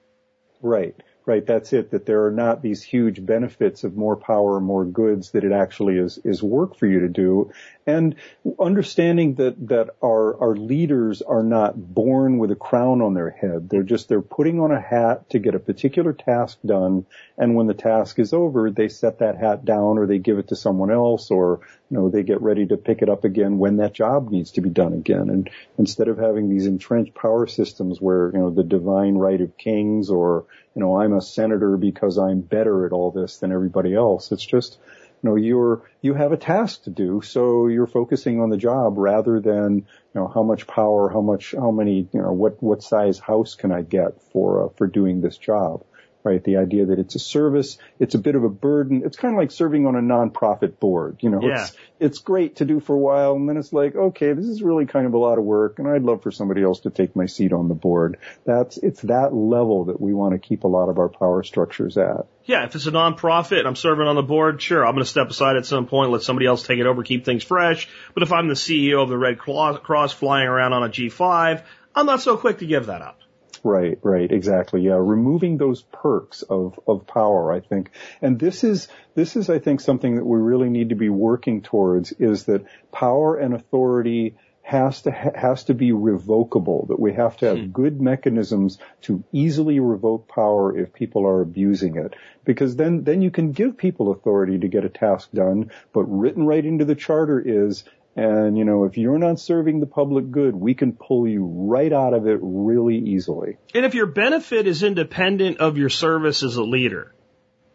Right, 0.62 0.94
right. 1.27 1.44
That's 1.44 1.73
it. 1.73 1.90
That 1.90 2.07
there 2.07 2.24
are 2.27 2.31
not 2.31 2.62
these 2.62 2.82
huge 2.82 3.24
benefits 3.24 3.85
of 3.85 3.97
more 3.97 4.16
power, 4.16 4.61
more 4.61 4.85
goods. 4.85 5.32
That 5.32 5.44
it 5.44 5.53
actually 5.53 5.98
is 5.98 6.19
is 6.24 6.43
work 6.43 6.77
for 6.77 6.86
you 6.86 7.01
to 7.01 7.09
do, 7.09 7.53
and 7.86 8.15
understanding 8.59 9.35
that 9.35 9.69
that 9.69 9.90
our 10.03 10.40
our 10.40 10.57
leaders 10.57 11.23
are 11.23 11.43
not 11.43 11.77
born 11.77 12.39
with 12.39 12.51
a 12.53 12.57
crown 12.57 13.03
on 13.03 13.15
their 13.15 13.31
head. 13.31 13.69
They're 13.69 13.82
just 13.82 14.09
they're 14.09 14.23
putting 14.23 14.61
on 14.61 14.70
a 14.70 14.81
hat 14.81 15.28
to 15.31 15.39
get 15.40 15.55
a 15.57 15.59
particular 15.59 16.12
task 16.12 16.59
done, 16.65 17.07
and 17.36 17.57
when 17.57 17.66
the 17.66 17.74
task 17.74 18.19
is 18.19 18.32
over, 18.32 18.70
they 18.70 18.89
set 18.89 19.19
that 19.19 19.36
hat 19.36 19.65
down 19.65 19.98
or 19.98 20.07
they 20.07 20.19
give 20.19 20.39
it 20.39 20.48
to 20.48 20.57
someone 20.57 20.93
else, 20.93 21.31
or 21.31 21.61
you 21.90 21.97
know 21.97 22.09
they 22.09 22.23
get 22.23 22.40
ready 22.40 22.66
to 22.66 22.77
pick 22.77 23.03
it 23.03 23.09
up 23.09 23.24
again 23.24 23.59
when 23.59 23.78
that 23.78 23.94
job 23.94 24.31
needs 24.31 24.53
to 24.53 24.61
be 24.61 24.70
done 24.70 24.93
again. 24.93 25.28
And 25.28 25.51
instead 25.77 26.09
of 26.09 26.19
having 26.19 26.48
these 26.48 26.66
entrenched 26.66 27.15
power 27.15 27.47
systems 27.48 28.01
where 28.01 28.31
you 28.32 28.39
know 28.39 28.51
the 28.51 28.62
divine 28.62 29.16
right 29.16 29.40
of 29.40 29.59
kings 29.59 30.09
or 30.09 30.47
you 30.77 30.82
know, 30.82 31.01
I'm 31.01 31.15
a 31.15 31.23
senator 31.23 31.78
because 31.78 32.19
I'm 32.19 32.43
better 32.43 32.85
at 32.85 32.93
all 32.93 33.11
this 33.11 33.39
than 33.39 33.51
everybody 33.51 33.94
else. 33.94 34.31
It's 34.31 34.44
just, 34.44 34.78
you 35.23 35.31
know, 35.31 35.36
you're, 35.36 35.81
you 36.03 36.12
have 36.12 36.32
a 36.32 36.36
task 36.36 36.85
to 36.85 36.90
do. 36.90 37.23
So 37.23 37.66
you're 37.69 37.86
focusing 37.86 38.43
on 38.43 38.51
the 38.51 38.59
job 38.59 38.98
rather 38.98 39.40
than, 39.40 39.77
you 39.77 39.85
know, 40.15 40.28
how 40.28 40.43
much 40.43 40.66
power, 40.66 41.09
how 41.09 41.23
much, 41.23 41.55
how 41.59 41.70
many, 41.70 42.07
you 42.12 42.20
know, 42.20 42.32
what, 42.32 42.62
what 42.62 42.82
size 42.82 43.19
house 43.19 43.55
can 43.55 43.73
I 43.73 43.81
get 43.81 44.20
for, 44.32 44.66
uh, 44.66 44.69
for 44.77 44.86
doing 44.86 45.23
this 45.23 45.39
job? 45.39 45.82
Right. 46.27 46.43
The 46.43 46.57
idea 46.57 46.86
that 46.86 46.98
it's 46.98 47.15
a 47.15 47.20
service, 47.20 47.78
it's 48.01 48.16
a 48.16 48.19
bit 48.19 48.35
of 48.35 48.43
a 48.43 48.48
burden. 48.48 49.03
It's 49.05 49.16
kind 49.16 49.32
of 49.32 49.39
like 49.39 49.53
serving 49.53 49.86
on 49.86 49.94
a 49.94 50.01
nonprofit 50.01 50.81
board. 50.81 51.19
You 51.20 51.31
know, 51.31 51.40
Yeah. 51.40 51.62
it's, 51.62 51.77
it's 52.01 52.19
great 52.19 52.57
to 52.57 52.65
do 52.65 52.81
for 52.81 52.97
a 52.97 52.98
while 52.98 53.35
and 53.35 53.48
then 53.48 53.57
it's 53.57 53.73
like, 53.73 53.94
okay, 53.94 54.32
this 54.32 54.47
is 54.47 54.61
really 54.61 54.86
kind 54.86 55.07
of 55.07 55.15
a 55.15 55.19
lot 55.19 55.39
of 55.39 55.44
work 55.44 55.78
and 55.78 55.86
I'd 55.86 56.03
love 56.03 56.24
for 56.24 56.32
somebody 56.32 56.65
else 56.65 56.81
to 56.81 56.90
take 56.90 57.15
my 57.15 57.27
seat 57.27 57.53
on 57.53 57.69
the 57.69 57.77
board. 57.77 58.19
That's, 58.44 58.77
it's 58.77 59.03
that 59.03 59.32
level 59.32 59.85
that 59.85 60.01
we 60.01 60.15
want 60.15 60.32
to 60.32 60.40
keep 60.40 60.65
a 60.65 60.69
lot 60.69 60.89
of 60.89 60.98
our 60.98 61.09
power 61.09 61.44
structures 61.44 61.97
at. 61.97 62.27
Yeah, 62.44 62.65
if 62.65 62.74
it's 62.74 62.86
a 62.86 62.90
nonprofit 62.90 63.61
and 63.61 63.69
I'm 63.69 63.77
serving 63.77 64.09
on 64.09 64.16
the 64.16 64.23
board, 64.23 64.61
sure, 64.61 64.85
I'm 64.85 64.94
going 64.94 65.05
to 65.05 65.09
step 65.09 65.31
aside 65.31 65.57
at 65.57 65.65
some 65.65 65.86
point, 65.86 66.11
let 66.11 66.23
somebody 66.23 66.47
else 66.47 66.66
take 66.66 66.81
it 66.81 66.86
over, 66.86 67.05
keep 67.05 67.24
things 67.24 67.44
fresh. 67.44 67.89
But 68.15 68.24
if 68.24 68.32
I'm 68.32 68.48
the 68.48 68.55
CEO 68.55 69.01
of 69.01 69.09
the 69.09 69.19
Red 69.19 69.39
Cross 69.39 70.12
flying 70.15 70.48
around 70.48 70.73
on 70.73 70.82
a 70.82 70.89
G5, 70.89 71.62
I'm 71.94 72.07
not 72.07 72.20
so 72.20 72.36
quick 72.36 72.59
to 72.59 72.66
give 72.66 72.86
that 72.86 73.01
up. 73.01 73.20
Right, 73.66 73.98
right, 74.01 74.30
exactly. 74.30 74.82
Yeah, 74.82 74.94
removing 74.94 75.59
those 75.59 75.82
perks 75.82 76.43
of 76.43 76.78
of 76.86 77.09
power, 77.09 77.52
I 77.52 77.59
think. 77.59 77.90
And 78.22 78.38
this 78.38 78.62
is 78.62 78.86
this 79.16 79.34
is 79.34 79.51
I 79.51 79.59
think 79.59 79.80
something 79.80 80.14
that 80.14 80.24
we 80.24 80.38
really 80.38 80.70
need 80.70 80.90
to 80.90 80.94
be 80.94 81.09
working 81.09 81.62
towards 81.62 82.12
is 82.12 82.44
that 82.44 82.64
power 82.93 83.36
and 83.36 83.55
authority 83.55 84.36
has 84.62 85.02
to 85.02 85.10
ha- 85.10 85.32
has 85.34 85.64
to 85.64 85.74
be 85.74 85.90
revocable, 85.90 86.86
that 86.90 87.01
we 87.01 87.12
have 87.14 87.36
to 87.38 87.47
have 87.47 87.59
hmm. 87.59 87.66
good 87.66 88.01
mechanisms 88.01 88.78
to 89.02 89.24
easily 89.32 89.80
revoke 89.80 90.28
power 90.28 90.78
if 90.78 90.93
people 90.93 91.26
are 91.26 91.40
abusing 91.40 91.97
it. 91.97 92.14
Because 92.44 92.76
then 92.76 93.02
then 93.02 93.20
you 93.20 93.32
can 93.32 93.51
give 93.51 93.76
people 93.76 94.12
authority 94.12 94.59
to 94.59 94.68
get 94.68 94.84
a 94.84 94.88
task 94.88 95.32
done, 95.32 95.72
but 95.93 96.05
written 96.05 96.47
right 96.47 96.64
into 96.64 96.84
the 96.84 96.94
charter 96.94 97.40
is 97.40 97.82
and, 98.16 98.56
you 98.56 98.64
know, 98.64 98.84
if 98.84 98.97
you're 98.97 99.18
not 99.18 99.38
serving 99.38 99.80
the 99.80 99.86
public 99.86 100.30
good, 100.30 100.56
we 100.56 100.72
can 100.72 100.94
pull 100.94 101.28
you 101.28 101.44
right 101.44 101.93
out 101.93 102.14
of 102.14 102.26
it 102.26 102.38
really 102.40 102.97
easily. 102.97 103.59
And 103.74 103.84
if 103.84 103.94
your 103.94 104.06
benefit 104.06 104.66
is 104.66 104.82
independent 104.82 105.59
of 105.59 105.76
your 105.76 105.90
service 105.90 106.43
as 106.43 106.56
a 106.56 106.62
leader, 106.62 107.14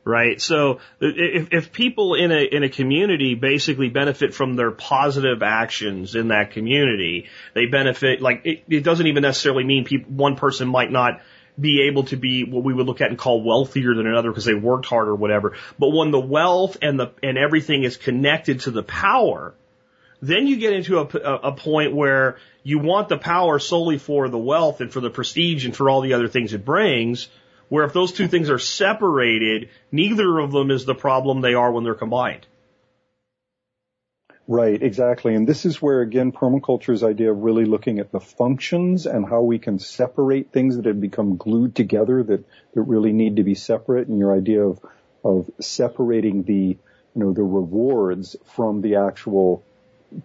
right? 0.04 0.42
So 0.42 0.80
if, 1.00 1.50
if 1.52 1.72
people 1.72 2.16
in 2.16 2.32
a, 2.32 2.44
in 2.44 2.64
a 2.64 2.70
community 2.70 3.36
basically 3.36 3.90
benefit 3.90 4.34
from 4.34 4.56
their 4.56 4.72
positive 4.72 5.44
actions 5.44 6.16
in 6.16 6.30
that 6.30 6.52
community, 6.52 7.28
they 7.54 7.68
benefit, 7.68 8.20
like, 8.20 8.42
it, 8.44 8.64
it 8.68 8.84
doesn't 8.84 9.06
even 9.06 9.22
necessarily 9.22 9.64
mean 9.64 9.86
people, 9.86 10.12
one 10.12 10.38
person 10.38 10.68
might 10.68 10.92
not 10.92 11.22
be 11.60 11.88
able 11.88 12.06
to 12.06 12.18
be 12.18 12.46
what 12.46 12.64
we 12.64 12.74
would 12.74 12.88
look 12.88 13.02
at 13.02 13.10
and 13.10 13.18
call 13.20 13.44
wealthier 13.44 13.94
than 13.94 14.08
another 14.08 14.32
because 14.32 14.46
they 14.46 14.56
worked 14.56 14.88
hard 14.88 15.08
or 15.08 15.16
whatever. 15.16 15.56
But 15.78 15.90
when 15.90 16.10
the 16.10 16.20
wealth 16.20 16.78
and 16.82 17.00
the, 17.00 17.12
and 17.22 17.38
everything 17.38 17.84
is 17.84 17.98
connected 17.98 18.62
to 18.62 18.72
the 18.72 18.82
power, 18.82 19.54
then 20.22 20.48
you 20.48 20.58
get 20.58 20.74
into 20.74 21.00
a, 21.00 21.04
a, 21.04 21.52
point 21.52 21.96
where 21.96 22.38
you 22.64 22.78
want 22.78 23.10
the 23.10 23.18
power 23.18 23.58
solely 23.58 23.98
for 23.98 24.30
the 24.30 24.38
wealth 24.38 24.80
and 24.80 24.92
for 24.92 25.00
the 25.00 25.10
prestige 25.10 25.66
and 25.66 25.76
for 25.76 25.90
all 25.90 26.02
the 26.02 26.14
other 26.14 26.28
things 26.28 26.54
it 26.54 26.64
brings. 26.64 27.28
Where 27.70 27.86
if 27.86 27.94
those 27.94 28.12
two 28.12 28.28
things 28.28 28.50
are 28.50 28.60
separated, 28.60 29.70
neither 29.92 30.40
of 30.40 30.52
them 30.52 30.72
is 30.72 30.86
the 30.86 30.94
problem 30.94 31.42
they 31.42 31.54
are 31.54 31.72
when 31.72 31.84
they're 31.84 31.96
combined. 31.96 32.46
Right, 34.48 34.82
exactly. 34.82 35.34
And 35.36 35.48
this 35.48 35.66
is 35.66 35.82
where, 35.82 36.02
again, 36.02 36.34
permaculture's 36.34 37.04
idea 37.04 37.32
of 37.32 37.38
really 37.38 37.64
looking 37.64 38.00
at 38.00 38.12
the 38.12 38.20
functions 38.20 39.06
and 39.06 39.26
how 39.26 39.42
we 39.42 39.60
can 39.60 39.80
separate 39.80 40.52
things 40.52 40.76
that 40.76 40.86
have 40.86 41.00
become 41.00 41.38
glued 41.38 41.74
together 41.74 42.22
that, 42.22 42.44
that 42.74 42.82
really 42.82 43.14
need 43.14 43.38
to 43.38 43.44
be 43.44 43.56
separate 43.56 44.10
and 44.10 44.20
your 44.20 44.36
idea 44.36 44.64
of, 44.64 44.80
of 45.24 45.50
separating 45.62 46.44
the, 46.44 46.54
you 46.54 46.78
know, 47.16 47.32
the 47.32 47.44
rewards 47.44 48.36
from 48.56 48.82
the 48.82 48.96
actual, 48.96 49.64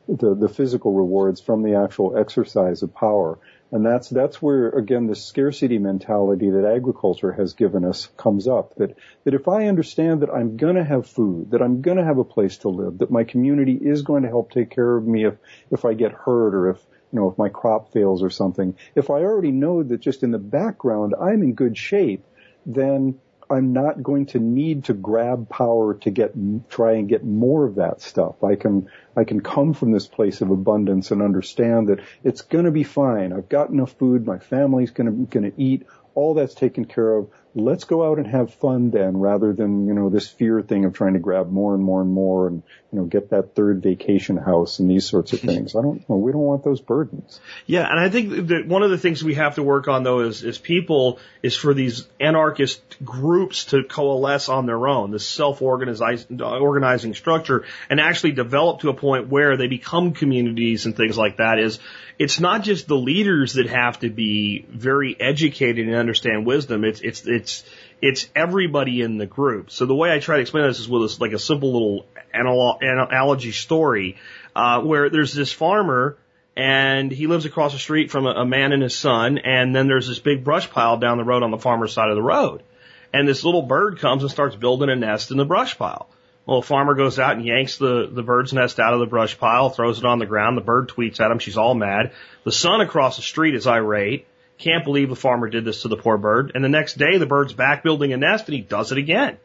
the, 0.08 0.34
the 0.34 0.48
physical 0.48 0.92
rewards 0.92 1.40
from 1.40 1.62
the 1.62 1.74
actual 1.74 2.16
exercise 2.16 2.82
of 2.82 2.94
power. 2.94 3.38
And 3.72 3.84
that's, 3.84 4.08
that's 4.08 4.40
where, 4.40 4.68
again, 4.68 5.06
the 5.06 5.16
scarcity 5.16 5.78
mentality 5.78 6.50
that 6.50 6.64
agriculture 6.64 7.32
has 7.32 7.54
given 7.54 7.84
us 7.84 8.08
comes 8.16 8.46
up. 8.46 8.76
That, 8.76 8.96
that 9.24 9.34
if 9.34 9.48
I 9.48 9.66
understand 9.66 10.22
that 10.22 10.30
I'm 10.30 10.56
gonna 10.56 10.84
have 10.84 11.08
food, 11.08 11.50
that 11.50 11.62
I'm 11.62 11.82
gonna 11.82 12.04
have 12.04 12.18
a 12.18 12.24
place 12.24 12.58
to 12.58 12.68
live, 12.68 12.98
that 12.98 13.10
my 13.10 13.24
community 13.24 13.74
is 13.74 14.02
going 14.02 14.22
to 14.22 14.28
help 14.28 14.52
take 14.52 14.70
care 14.70 14.96
of 14.96 15.06
me 15.06 15.26
if, 15.26 15.34
if 15.70 15.84
I 15.84 15.94
get 15.94 16.12
hurt 16.12 16.54
or 16.54 16.70
if, 16.70 16.78
you 17.12 17.20
know, 17.20 17.30
if 17.30 17.38
my 17.38 17.48
crop 17.48 17.92
fails 17.92 18.22
or 18.22 18.30
something. 18.30 18.76
If 18.94 19.10
I 19.10 19.14
already 19.14 19.52
know 19.52 19.82
that 19.82 20.00
just 20.00 20.22
in 20.22 20.30
the 20.30 20.38
background 20.38 21.14
I'm 21.20 21.42
in 21.42 21.54
good 21.54 21.76
shape, 21.76 22.24
then 22.64 23.18
I'm 23.48 23.73
not 23.73 24.02
going 24.02 24.27
to 24.27 24.39
need 24.39 24.85
to 24.85 24.94
grab 24.94 25.48
power 25.48 25.94
to 25.94 26.10
get, 26.10 26.35
try 26.68 26.94
and 26.94 27.09
get 27.09 27.24
more 27.24 27.64
of 27.64 27.77
that 27.77 28.01
stuff. 28.01 28.43
I 28.43 28.56
can, 28.56 28.89
I 29.16 29.24
can 29.24 29.40
come 29.40 29.73
from 29.73 29.93
this 29.93 30.06
place 30.06 30.40
of 30.40 30.51
abundance 30.51 31.10
and 31.10 31.23
understand 31.23 31.89
that 31.89 32.01
it's 32.24 32.43
gonna 32.43 32.73
be 32.73 32.82
fine. 32.82 33.32
I've 33.32 33.48
got 33.48 33.70
enough 33.70 33.93
food. 33.93 34.27
My 34.27 34.39
family's 34.39 34.90
gonna, 34.90 35.12
gonna 35.12 35.52
eat. 35.56 35.86
All 36.14 36.35
that's 36.35 36.55
taken 36.55 36.86
care 36.86 37.16
of. 37.16 37.28
Let's 37.56 37.84
go 37.84 38.06
out 38.06 38.18
and 38.18 38.26
have 38.26 38.52
fun 38.52 38.90
then 38.90 39.16
rather 39.16 39.54
than, 39.54 39.86
you 39.86 39.94
know, 39.94 40.10
this 40.10 40.28
fear 40.28 40.60
thing 40.60 40.84
of 40.84 40.92
trying 40.92 41.14
to 41.14 41.18
grab 41.18 41.50
more 41.50 41.74
and 41.74 41.82
more 41.82 42.02
and 42.02 42.12
more 42.12 42.48
and, 42.48 42.62
you 42.92 42.98
know, 42.98 43.06
get 43.06 43.30
that 43.30 43.54
third 43.54 43.82
vacation 43.82 44.36
house 44.36 44.78
and 44.78 44.90
these 44.90 45.08
sorts 45.08 45.32
of 45.32 45.40
things. 45.48 45.74
I 45.74 45.80
don't 45.80 46.06
know. 46.08 46.16
We 46.16 46.32
don't 46.32 46.42
want 46.42 46.64
those 46.64 46.82
burdens. 46.82 47.40
Yeah. 47.64 47.88
And 47.90 47.98
I 47.98 48.10
think 48.10 48.48
that 48.48 48.66
one 48.68 48.82
of 48.82 48.90
the 48.90 48.98
things 48.98 49.24
we 49.24 49.34
have 49.34 49.54
to 49.54 49.62
work 49.62 49.88
on 49.88 50.02
though 50.02 50.20
is, 50.20 50.42
is 50.44 50.58
people 50.58 51.18
is 51.42 51.56
for 51.56 51.72
these 51.72 52.06
anarchist 52.20 52.82
groups 53.02 53.64
to 53.66 53.84
coalesce 53.84 54.50
on 54.50 54.66
their 54.66 54.86
own, 54.86 55.10
this 55.10 55.26
self-organizing 55.26 57.14
structure 57.14 57.64
and 57.88 58.00
actually 58.00 58.32
develop 58.32 58.80
to 58.80 58.90
a 58.90 58.94
point 58.94 59.28
where 59.28 59.56
they 59.56 59.66
become 59.66 60.12
communities 60.12 60.84
and 60.84 60.94
things 60.94 61.16
like 61.16 61.38
that 61.38 61.58
is 61.58 61.78
it's 62.18 62.40
not 62.40 62.62
just 62.62 62.86
the 62.86 62.96
leaders 62.96 63.54
that 63.54 63.68
have 63.68 64.00
to 64.00 64.10
be 64.10 64.64
very 64.68 65.16
educated 65.18 65.86
and 65.86 65.96
understand 65.96 66.46
wisdom. 66.46 66.84
It's, 66.84 67.00
it's, 67.00 67.26
it's, 67.26 67.45
it's 68.02 68.28
everybody 68.35 69.01
in 69.01 69.18
the 69.18 69.27
group. 69.27 69.70
So 69.70 69.86
the 69.86 69.94
way 69.94 70.12
I 70.12 70.18
try 70.18 70.36
to 70.36 70.43
explain 70.43 70.66
this 70.66 70.81
is 70.81 70.89
with 70.89 71.02
a, 71.02 71.16
like 71.20 71.32
a 71.32 71.39
simple 71.39 71.73
little 71.73 72.06
analog, 72.32 72.82
analogy 72.82 73.52
story, 73.52 74.16
uh, 74.55 74.81
where 74.82 75.10
there's 75.10 75.32
this 75.32 75.52
farmer 75.52 76.16
and 76.56 77.12
he 77.12 77.27
lives 77.27 77.44
across 77.44 77.73
the 77.73 77.78
street 77.78 78.10
from 78.10 78.27
a, 78.27 78.31
a 78.31 78.47
man 78.47 78.73
and 78.73 78.82
his 78.82 78.97
son, 78.97 79.39
and 79.39 79.77
then 79.77 79.89
there's 79.89 80.09
this 80.09 80.18
big 80.18 80.43
brush 80.43 80.70
pile 80.70 80.97
down 80.97 81.18
the 81.18 81.24
road 81.24 81.43
on 81.43 81.51
the 81.51 81.59
farmer's 81.59 81.93
side 81.93 82.09
of 82.09 82.16
the 82.16 82.23
road. 82.23 82.62
And 83.12 83.28
this 83.28 83.44
little 83.44 83.62
bird 83.62 83.98
comes 83.98 84.23
and 84.23 84.31
starts 84.31 84.56
building 84.56 84.89
a 84.89 84.97
nest 84.97 85.31
in 85.31 85.36
the 85.36 85.44
brush 85.44 85.77
pile. 85.77 86.09
Well, 86.47 86.59
a 86.59 86.62
farmer 86.62 86.94
goes 86.94 87.18
out 87.18 87.36
and 87.36 87.44
yanks 87.44 87.77
the, 87.77 88.09
the 88.10 88.23
bird's 88.23 88.52
nest 88.52 88.78
out 88.78 88.94
of 88.94 89.01
the 89.01 89.06
brush 89.06 89.39
pile, 89.39 89.68
throws 89.68 89.98
it 89.98 90.05
on 90.05 90.18
the 90.18 90.27
ground. 90.27 90.56
The 90.56 90.62
bird 90.62 90.89
tweets 90.89 91.20
at 91.20 91.31
him. 91.31 91.40
She's 91.40 91.56
all 91.56 91.74
mad. 91.74 92.12
The 92.44 92.52
son 92.52 92.81
across 92.81 93.16
the 93.16 93.23
street 93.23 93.55
is 93.55 93.66
irate. 93.66 94.27
Can't 94.58 94.84
believe 94.84 95.08
the 95.08 95.16
farmer 95.16 95.48
did 95.48 95.64
this 95.64 95.82
to 95.82 95.88
the 95.88 95.96
poor 95.96 96.16
bird. 96.16 96.52
And 96.54 96.64
the 96.64 96.68
next 96.68 96.96
day, 96.98 97.18
the 97.18 97.26
bird's 97.26 97.52
back 97.52 97.82
building 97.82 98.12
a 98.12 98.16
nest 98.16 98.46
and 98.46 98.54
he 98.54 98.62
does 98.62 98.92
it 98.92 98.98
again. 98.98 99.36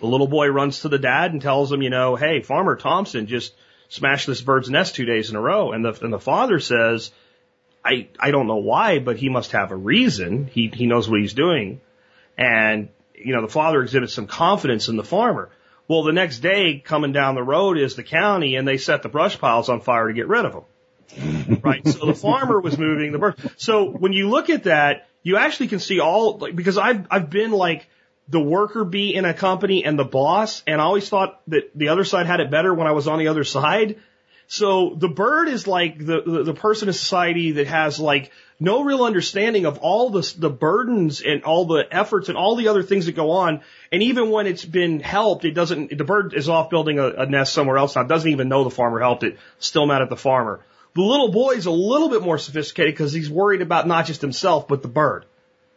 The 0.00 0.06
little 0.06 0.26
boy 0.26 0.48
runs 0.48 0.80
to 0.80 0.88
the 0.88 0.98
dad 0.98 1.32
and 1.32 1.40
tells 1.40 1.70
him, 1.70 1.82
you 1.82 1.90
know, 1.90 2.16
hey, 2.16 2.40
Farmer 2.40 2.76
Thompson 2.76 3.26
just 3.26 3.54
smashed 3.88 4.26
this 4.26 4.40
bird's 4.40 4.70
nest 4.70 4.94
two 4.94 5.04
days 5.04 5.30
in 5.30 5.36
a 5.36 5.40
row. 5.40 5.72
And 5.72 5.84
the, 5.84 5.98
and 6.02 6.12
the 6.12 6.18
father 6.18 6.60
says, 6.60 7.10
I, 7.84 8.08
I 8.18 8.30
don't 8.30 8.46
know 8.46 8.56
why, 8.56 8.98
but 8.98 9.16
he 9.16 9.28
must 9.28 9.52
have 9.52 9.70
a 9.70 9.76
reason. 9.76 10.46
He, 10.46 10.70
he 10.72 10.86
knows 10.86 11.08
what 11.08 11.20
he's 11.20 11.34
doing. 11.34 11.80
And, 12.36 12.88
you 13.14 13.34
know, 13.34 13.42
the 13.42 13.48
father 13.48 13.82
exhibits 13.82 14.14
some 14.14 14.26
confidence 14.26 14.88
in 14.88 14.96
the 14.96 15.04
farmer. 15.04 15.50
Well, 15.86 16.02
the 16.02 16.12
next 16.12 16.38
day 16.38 16.82
coming 16.82 17.12
down 17.12 17.34
the 17.34 17.42
road 17.42 17.76
is 17.76 17.94
the 17.94 18.02
county 18.02 18.56
and 18.56 18.66
they 18.66 18.78
set 18.78 19.02
the 19.02 19.10
brush 19.10 19.38
piles 19.38 19.68
on 19.68 19.82
fire 19.82 20.08
to 20.08 20.14
get 20.14 20.28
rid 20.28 20.46
of 20.46 20.52
them. 20.52 20.64
Right. 21.62 21.86
So 21.86 22.06
the 22.06 22.14
farmer 22.14 22.60
was 22.60 22.78
moving 22.78 23.12
the 23.12 23.18
bird. 23.18 23.36
So 23.56 23.90
when 23.90 24.12
you 24.12 24.28
look 24.28 24.50
at 24.50 24.64
that, 24.64 25.08
you 25.22 25.36
actually 25.36 25.68
can 25.68 25.80
see 25.80 26.00
all, 26.00 26.38
like, 26.38 26.54
because 26.54 26.78
I've, 26.78 27.06
I've 27.10 27.30
been 27.30 27.50
like 27.50 27.88
the 28.28 28.40
worker 28.40 28.84
bee 28.84 29.14
in 29.14 29.24
a 29.24 29.34
company 29.34 29.84
and 29.84 29.98
the 29.98 30.04
boss 30.04 30.62
and 30.66 30.80
I 30.80 30.84
always 30.84 31.08
thought 31.08 31.40
that 31.48 31.70
the 31.74 31.88
other 31.88 32.04
side 32.04 32.26
had 32.26 32.40
it 32.40 32.50
better 32.50 32.72
when 32.72 32.86
I 32.86 32.92
was 32.92 33.06
on 33.06 33.18
the 33.18 33.28
other 33.28 33.44
side. 33.44 33.96
So 34.46 34.94
the 34.96 35.08
bird 35.08 35.48
is 35.48 35.66
like 35.66 35.98
the, 35.98 36.22
the, 36.24 36.42
the 36.44 36.54
person 36.54 36.88
in 36.88 36.94
society 36.94 37.52
that 37.52 37.66
has 37.66 37.98
like 37.98 38.30
no 38.60 38.84
real 38.84 39.04
understanding 39.04 39.66
of 39.66 39.78
all 39.78 40.10
the, 40.10 40.34
the 40.38 40.50
burdens 40.50 41.22
and 41.22 41.44
all 41.44 41.66
the 41.66 41.86
efforts 41.90 42.28
and 42.28 42.36
all 42.36 42.56
the 42.56 42.68
other 42.68 42.82
things 42.82 43.06
that 43.06 43.16
go 43.16 43.30
on. 43.32 43.62
And 43.90 44.02
even 44.02 44.30
when 44.30 44.46
it's 44.46 44.64
been 44.64 45.00
helped, 45.00 45.44
it 45.44 45.52
doesn't, 45.52 45.96
the 45.96 46.04
bird 46.04 46.34
is 46.34 46.48
off 46.48 46.70
building 46.70 46.98
a, 46.98 47.08
a 47.08 47.26
nest 47.26 47.52
somewhere 47.52 47.78
else 47.78 47.96
now, 47.96 48.04
doesn't 48.04 48.30
even 48.30 48.48
know 48.48 48.64
the 48.64 48.70
farmer 48.70 49.00
helped 49.00 49.22
it, 49.22 49.38
still 49.58 49.86
mad 49.86 50.02
at 50.02 50.10
the 50.10 50.16
farmer. 50.16 50.60
The 50.94 51.02
little 51.02 51.32
boy's 51.32 51.66
a 51.66 51.72
little 51.72 52.08
bit 52.08 52.22
more 52.22 52.38
sophisticated 52.38 52.94
because 52.94 53.12
he's 53.12 53.28
worried 53.28 53.62
about 53.62 53.88
not 53.88 54.06
just 54.06 54.20
himself, 54.20 54.68
but 54.68 54.82
the 54.82 54.88
bird, 54.88 55.24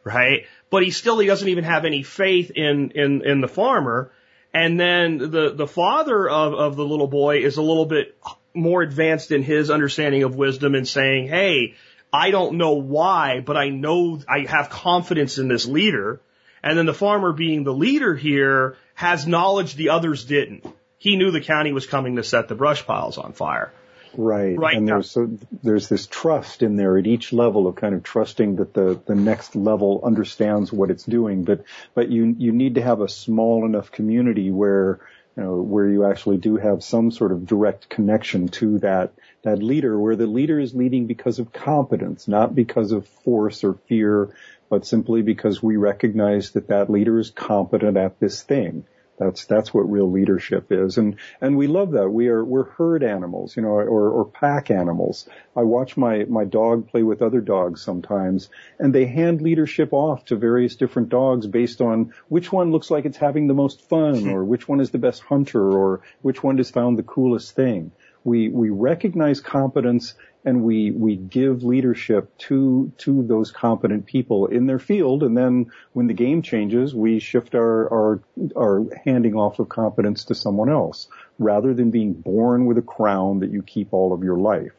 right? 0.03 0.45
But 0.69 0.83
he 0.83 0.91
still, 0.91 1.17
he 1.17 1.25
doesn't 1.25 1.47
even 1.47 1.63
have 1.63 1.85
any 1.85 2.03
faith 2.03 2.51
in, 2.53 2.91
in, 2.91 3.25
in 3.25 3.41
the 3.41 3.47
farmer. 3.47 4.11
And 4.53 4.79
then 4.79 5.17
the, 5.17 5.53
the 5.55 5.67
father 5.67 6.29
of, 6.29 6.53
of 6.53 6.75
the 6.75 6.85
little 6.85 7.07
boy 7.07 7.39
is 7.39 7.57
a 7.57 7.63
little 7.63 7.85
bit 7.85 8.15
more 8.53 8.81
advanced 8.83 9.31
in 9.31 9.41
his 9.41 9.71
understanding 9.71 10.23
of 10.23 10.35
wisdom 10.35 10.75
and 10.75 10.87
saying, 10.87 11.27
Hey, 11.27 11.75
I 12.13 12.31
don't 12.31 12.57
know 12.57 12.73
why, 12.73 13.41
but 13.41 13.57
I 13.57 13.69
know 13.69 14.19
I 14.27 14.45
have 14.47 14.69
confidence 14.69 15.39
in 15.39 15.47
this 15.47 15.65
leader. 15.65 16.21
And 16.63 16.77
then 16.77 16.85
the 16.85 16.93
farmer 16.93 17.33
being 17.33 17.63
the 17.63 17.73
leader 17.73 18.15
here 18.15 18.77
has 18.93 19.27
knowledge 19.27 19.75
the 19.75 19.89
others 19.89 20.25
didn't. 20.25 20.65
He 20.97 21.15
knew 21.15 21.31
the 21.31 21.41
county 21.41 21.71
was 21.71 21.85
coming 21.85 22.15
to 22.15 22.23
set 22.23 22.47
the 22.47 22.55
brush 22.55 22.85
piles 22.85 23.17
on 23.17 23.33
fire. 23.33 23.71
Right. 24.17 24.57
Right. 24.57 24.75
And 24.75 24.87
there's 24.87 25.11
so 25.11 25.29
there's 25.61 25.87
this 25.89 26.07
trust 26.07 26.63
in 26.63 26.75
there 26.75 26.97
at 26.97 27.05
each 27.05 27.31
level 27.31 27.67
of 27.67 27.75
kind 27.75 27.93
of 27.93 28.01
trusting 28.01 28.55
that 28.55 28.73
the 28.73 28.99
the 29.05 29.15
next 29.15 29.55
level 29.55 30.01
understands 30.03 30.73
what 30.73 30.89
it's 30.89 31.03
doing. 31.03 31.43
But 31.43 31.63
but 31.93 32.09
you 32.09 32.35
you 32.37 32.51
need 32.51 32.75
to 32.75 32.81
have 32.81 33.01
a 33.01 33.07
small 33.07 33.63
enough 33.65 33.91
community 33.91 34.49
where 34.49 34.99
you 35.37 35.43
know 35.43 35.57
where 35.57 35.87
you 35.87 36.03
actually 36.03 36.37
do 36.37 36.57
have 36.57 36.83
some 36.83 37.11
sort 37.11 37.31
of 37.31 37.45
direct 37.45 37.89
connection 37.89 38.47
to 38.49 38.79
that 38.79 39.13
that 39.43 39.61
leader, 39.61 39.99
where 39.99 40.15
the 40.15 40.25
leader 40.25 40.59
is 40.59 40.73
leading 40.73 41.05
because 41.05 41.37
of 41.37 41.53
competence, 41.53 42.27
not 42.27 42.55
because 42.55 42.91
of 42.91 43.07
force 43.07 43.63
or 43.63 43.75
fear, 43.87 44.33
but 44.67 44.85
simply 44.85 45.21
because 45.21 45.61
we 45.61 45.77
recognize 45.77 46.51
that 46.51 46.69
that 46.69 46.89
leader 46.89 47.19
is 47.19 47.29
competent 47.29 47.97
at 47.97 48.19
this 48.19 48.41
thing. 48.41 48.83
That's 49.17 49.45
that's 49.45 49.73
what 49.73 49.89
real 49.89 50.11
leadership 50.11 50.71
is, 50.71 50.97
and 50.97 51.15
and 51.41 51.57
we 51.57 51.65
love 51.65 51.91
that. 51.91 52.09
We 52.09 52.27
are 52.27 52.43
we're 52.45 52.69
herd 52.69 53.03
animals, 53.03 53.55
you 53.55 53.63
know, 53.63 53.69
or 53.69 54.09
or 54.09 54.25
pack 54.25 54.69
animals. 54.69 55.27
I 55.55 55.63
watch 55.63 55.97
my 55.97 56.25
my 56.25 56.45
dog 56.45 56.87
play 56.89 57.01
with 57.01 57.23
other 57.23 57.41
dogs 57.41 57.81
sometimes, 57.81 58.49
and 58.77 58.93
they 58.93 59.05
hand 59.05 59.41
leadership 59.41 59.91
off 59.91 60.25
to 60.25 60.35
various 60.35 60.75
different 60.75 61.09
dogs 61.09 61.47
based 61.47 61.81
on 61.81 62.13
which 62.27 62.51
one 62.51 62.71
looks 62.71 62.91
like 62.91 63.05
it's 63.05 63.17
having 63.17 63.47
the 63.47 63.55
most 63.55 63.89
fun, 63.89 64.27
or 64.33 64.43
which 64.43 64.67
one 64.67 64.79
is 64.79 64.91
the 64.91 64.99
best 64.99 65.23
hunter, 65.23 65.71
or 65.71 66.01
which 66.21 66.43
one 66.43 66.57
has 66.57 66.69
found 66.69 66.97
the 66.97 67.03
coolest 67.03 67.55
thing. 67.55 67.91
We 68.23 68.49
we 68.49 68.69
recognize 68.69 69.41
competence 69.41 70.13
and 70.47 70.63
we 70.63 70.91
we 70.91 71.17
give 71.17 71.61
leadership 71.61 72.35
to 72.37 72.89
to 72.97 73.21
those 73.27 73.51
competent 73.51 74.05
people 74.05 74.45
in 74.47 74.65
their 74.65 74.79
field 74.79 75.21
and 75.21 75.37
then 75.37 75.69
when 75.91 76.07
the 76.07 76.13
game 76.13 76.41
changes 76.41 76.95
we 76.95 77.19
shift 77.19 77.53
our 77.53 77.91
our 77.93 78.21
our 78.55 78.85
handing 79.03 79.35
off 79.35 79.59
of 79.59 79.67
competence 79.67 80.23
to 80.23 80.33
someone 80.33 80.69
else 80.69 81.09
rather 81.37 81.73
than 81.73 81.91
being 81.91 82.13
born 82.13 82.65
with 82.65 82.77
a 82.77 82.81
crown 82.81 83.39
that 83.39 83.51
you 83.51 83.61
keep 83.61 83.89
all 83.91 84.13
of 84.13 84.23
your 84.23 84.37
life 84.37 84.71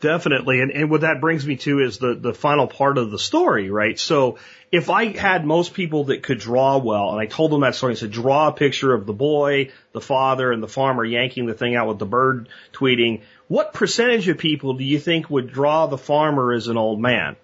Definitely. 0.00 0.60
And, 0.60 0.70
and 0.72 0.90
what 0.90 1.00
that 1.02 1.20
brings 1.20 1.46
me 1.46 1.56
to 1.56 1.80
is 1.80 1.98
the, 1.98 2.14
the 2.14 2.34
final 2.34 2.66
part 2.66 2.98
of 2.98 3.10
the 3.10 3.18
story, 3.18 3.70
right? 3.70 3.98
So 3.98 4.36
if 4.70 4.90
I 4.90 5.16
had 5.16 5.46
most 5.46 5.72
people 5.72 6.04
that 6.04 6.22
could 6.22 6.38
draw 6.38 6.76
well, 6.78 7.10
and 7.12 7.20
I 7.20 7.26
told 7.26 7.50
them 7.50 7.62
that 7.62 7.74
story 7.74 7.92
and 7.92 7.98
said, 7.98 8.10
draw 8.10 8.48
a 8.48 8.52
picture 8.52 8.92
of 8.92 9.06
the 9.06 9.14
boy, 9.14 9.70
the 9.92 10.00
father, 10.00 10.52
and 10.52 10.62
the 10.62 10.68
farmer 10.68 11.04
yanking 11.04 11.46
the 11.46 11.54
thing 11.54 11.76
out 11.76 11.88
with 11.88 11.98
the 11.98 12.06
bird 12.06 12.50
tweeting, 12.74 13.22
what 13.48 13.72
percentage 13.72 14.28
of 14.28 14.38
people 14.38 14.74
do 14.74 14.84
you 14.84 14.98
think 14.98 15.30
would 15.30 15.52
draw 15.52 15.86
the 15.86 15.98
farmer 15.98 16.52
as 16.52 16.68
an 16.68 16.76
old 16.76 17.00
man? 17.00 17.36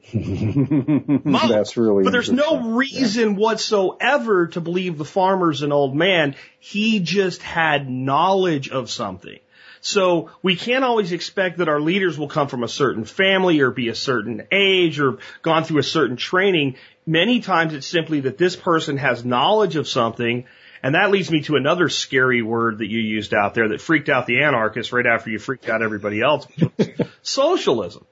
That's 0.12 1.76
really 1.76 2.04
But 2.04 2.10
there's 2.10 2.30
no 2.30 2.76
reason 2.76 3.32
yeah. 3.32 3.36
whatsoever 3.36 4.48
to 4.48 4.60
believe 4.60 4.98
the 4.98 5.04
farmer's 5.04 5.62
an 5.62 5.72
old 5.72 5.94
man. 5.94 6.34
He 6.58 7.00
just 7.00 7.42
had 7.42 7.88
knowledge 7.88 8.70
of 8.70 8.90
something. 8.90 9.38
So 9.82 10.30
we 10.42 10.56
can't 10.56 10.84
always 10.84 11.12
expect 11.12 11.58
that 11.58 11.68
our 11.68 11.80
leaders 11.80 12.18
will 12.18 12.28
come 12.28 12.48
from 12.48 12.64
a 12.64 12.68
certain 12.68 13.04
family 13.04 13.60
or 13.60 13.70
be 13.70 13.88
a 13.88 13.94
certain 13.94 14.46
age 14.52 15.00
or 15.00 15.18
gone 15.42 15.64
through 15.64 15.78
a 15.78 15.84
certain 15.84 16.16
training. 16.16 16.76
Many 17.06 17.40
times 17.40 17.72
it's 17.72 17.86
simply 17.86 18.20
that 18.20 18.36
this 18.36 18.56
person 18.56 18.98
has 18.98 19.24
knowledge 19.24 19.76
of 19.76 19.88
something 19.88 20.44
and 20.82 20.94
that 20.94 21.10
leads 21.10 21.30
me 21.30 21.42
to 21.42 21.56
another 21.56 21.88
scary 21.88 22.42
word 22.42 22.78
that 22.78 22.88
you 22.88 23.00
used 23.00 23.34
out 23.34 23.54
there 23.54 23.68
that 23.68 23.80
freaked 23.80 24.08
out 24.08 24.26
the 24.26 24.42
anarchists 24.42 24.92
right 24.92 25.06
after 25.06 25.30
you 25.30 25.38
freaked 25.38 25.68
out 25.68 25.82
everybody 25.82 26.22
else. 26.22 26.46
socialism. 27.22 28.06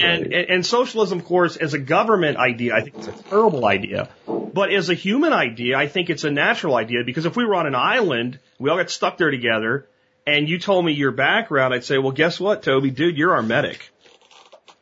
And, 0.00 0.32
and, 0.32 0.50
and 0.50 0.66
socialism, 0.66 1.18
of 1.18 1.24
course, 1.26 1.56
as 1.56 1.74
a 1.74 1.78
government 1.78 2.38
idea, 2.38 2.74
I 2.74 2.80
think 2.80 2.96
it's 2.96 3.08
a 3.08 3.22
terrible 3.24 3.66
idea. 3.66 4.08
But 4.26 4.72
as 4.72 4.88
a 4.88 4.94
human 4.94 5.32
idea, 5.32 5.76
I 5.76 5.88
think 5.88 6.08
it's 6.08 6.24
a 6.24 6.30
natural 6.30 6.74
idea 6.74 7.04
because 7.04 7.26
if 7.26 7.36
we 7.36 7.44
were 7.44 7.54
on 7.54 7.66
an 7.66 7.74
island, 7.74 8.38
we 8.58 8.70
all 8.70 8.78
got 8.78 8.88
stuck 8.88 9.18
there 9.18 9.30
together, 9.30 9.86
and 10.26 10.48
you 10.48 10.58
told 10.58 10.84
me 10.84 10.92
your 10.92 11.10
background, 11.10 11.74
I'd 11.74 11.84
say, 11.84 11.98
well, 11.98 12.12
guess 12.12 12.40
what, 12.40 12.62
Toby, 12.62 12.90
dude, 12.90 13.18
you're 13.18 13.34
our 13.34 13.42
medic. 13.42 13.90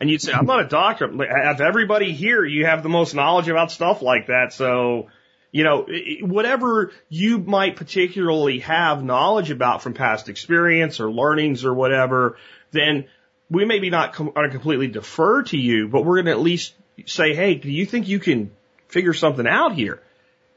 And 0.00 0.10
you'd 0.10 0.20
say, 0.20 0.32
I'm 0.32 0.46
not 0.46 0.60
a 0.60 0.68
doctor. 0.68 1.06
Of 1.06 1.60
everybody 1.60 2.12
here, 2.12 2.44
you 2.44 2.66
have 2.66 2.82
the 2.82 2.88
most 2.88 3.14
knowledge 3.14 3.48
about 3.48 3.70
stuff 3.70 4.02
like 4.02 4.26
that. 4.26 4.52
So, 4.52 5.08
you 5.52 5.64
know, 5.64 5.86
whatever 6.22 6.92
you 7.10 7.38
might 7.38 7.76
particularly 7.76 8.60
have 8.60 9.04
knowledge 9.04 9.50
about 9.50 9.82
from 9.82 9.92
past 9.92 10.30
experience 10.30 10.98
or 10.98 11.12
learnings 11.12 11.64
or 11.64 11.74
whatever, 11.74 12.38
then 12.70 13.04
we 13.50 13.66
maybe 13.66 13.90
not 13.90 14.14
com- 14.14 14.32
completely 14.32 14.88
defer 14.88 15.42
to 15.42 15.58
you, 15.58 15.88
but 15.88 16.04
we're 16.04 16.16
going 16.16 16.26
to 16.26 16.32
at 16.32 16.40
least 16.40 16.74
say, 17.04 17.34
hey, 17.34 17.54
do 17.54 17.70
you 17.70 17.84
think 17.84 18.08
you 18.08 18.18
can 18.18 18.50
figure 18.88 19.12
something 19.12 19.46
out 19.46 19.74
here? 19.74 20.02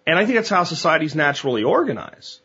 And 0.07 0.17
I 0.17 0.25
think 0.25 0.37
that's 0.37 0.49
how 0.49 0.63
societies 0.63 1.13
naturally 1.13 1.63
organize. 1.63 2.39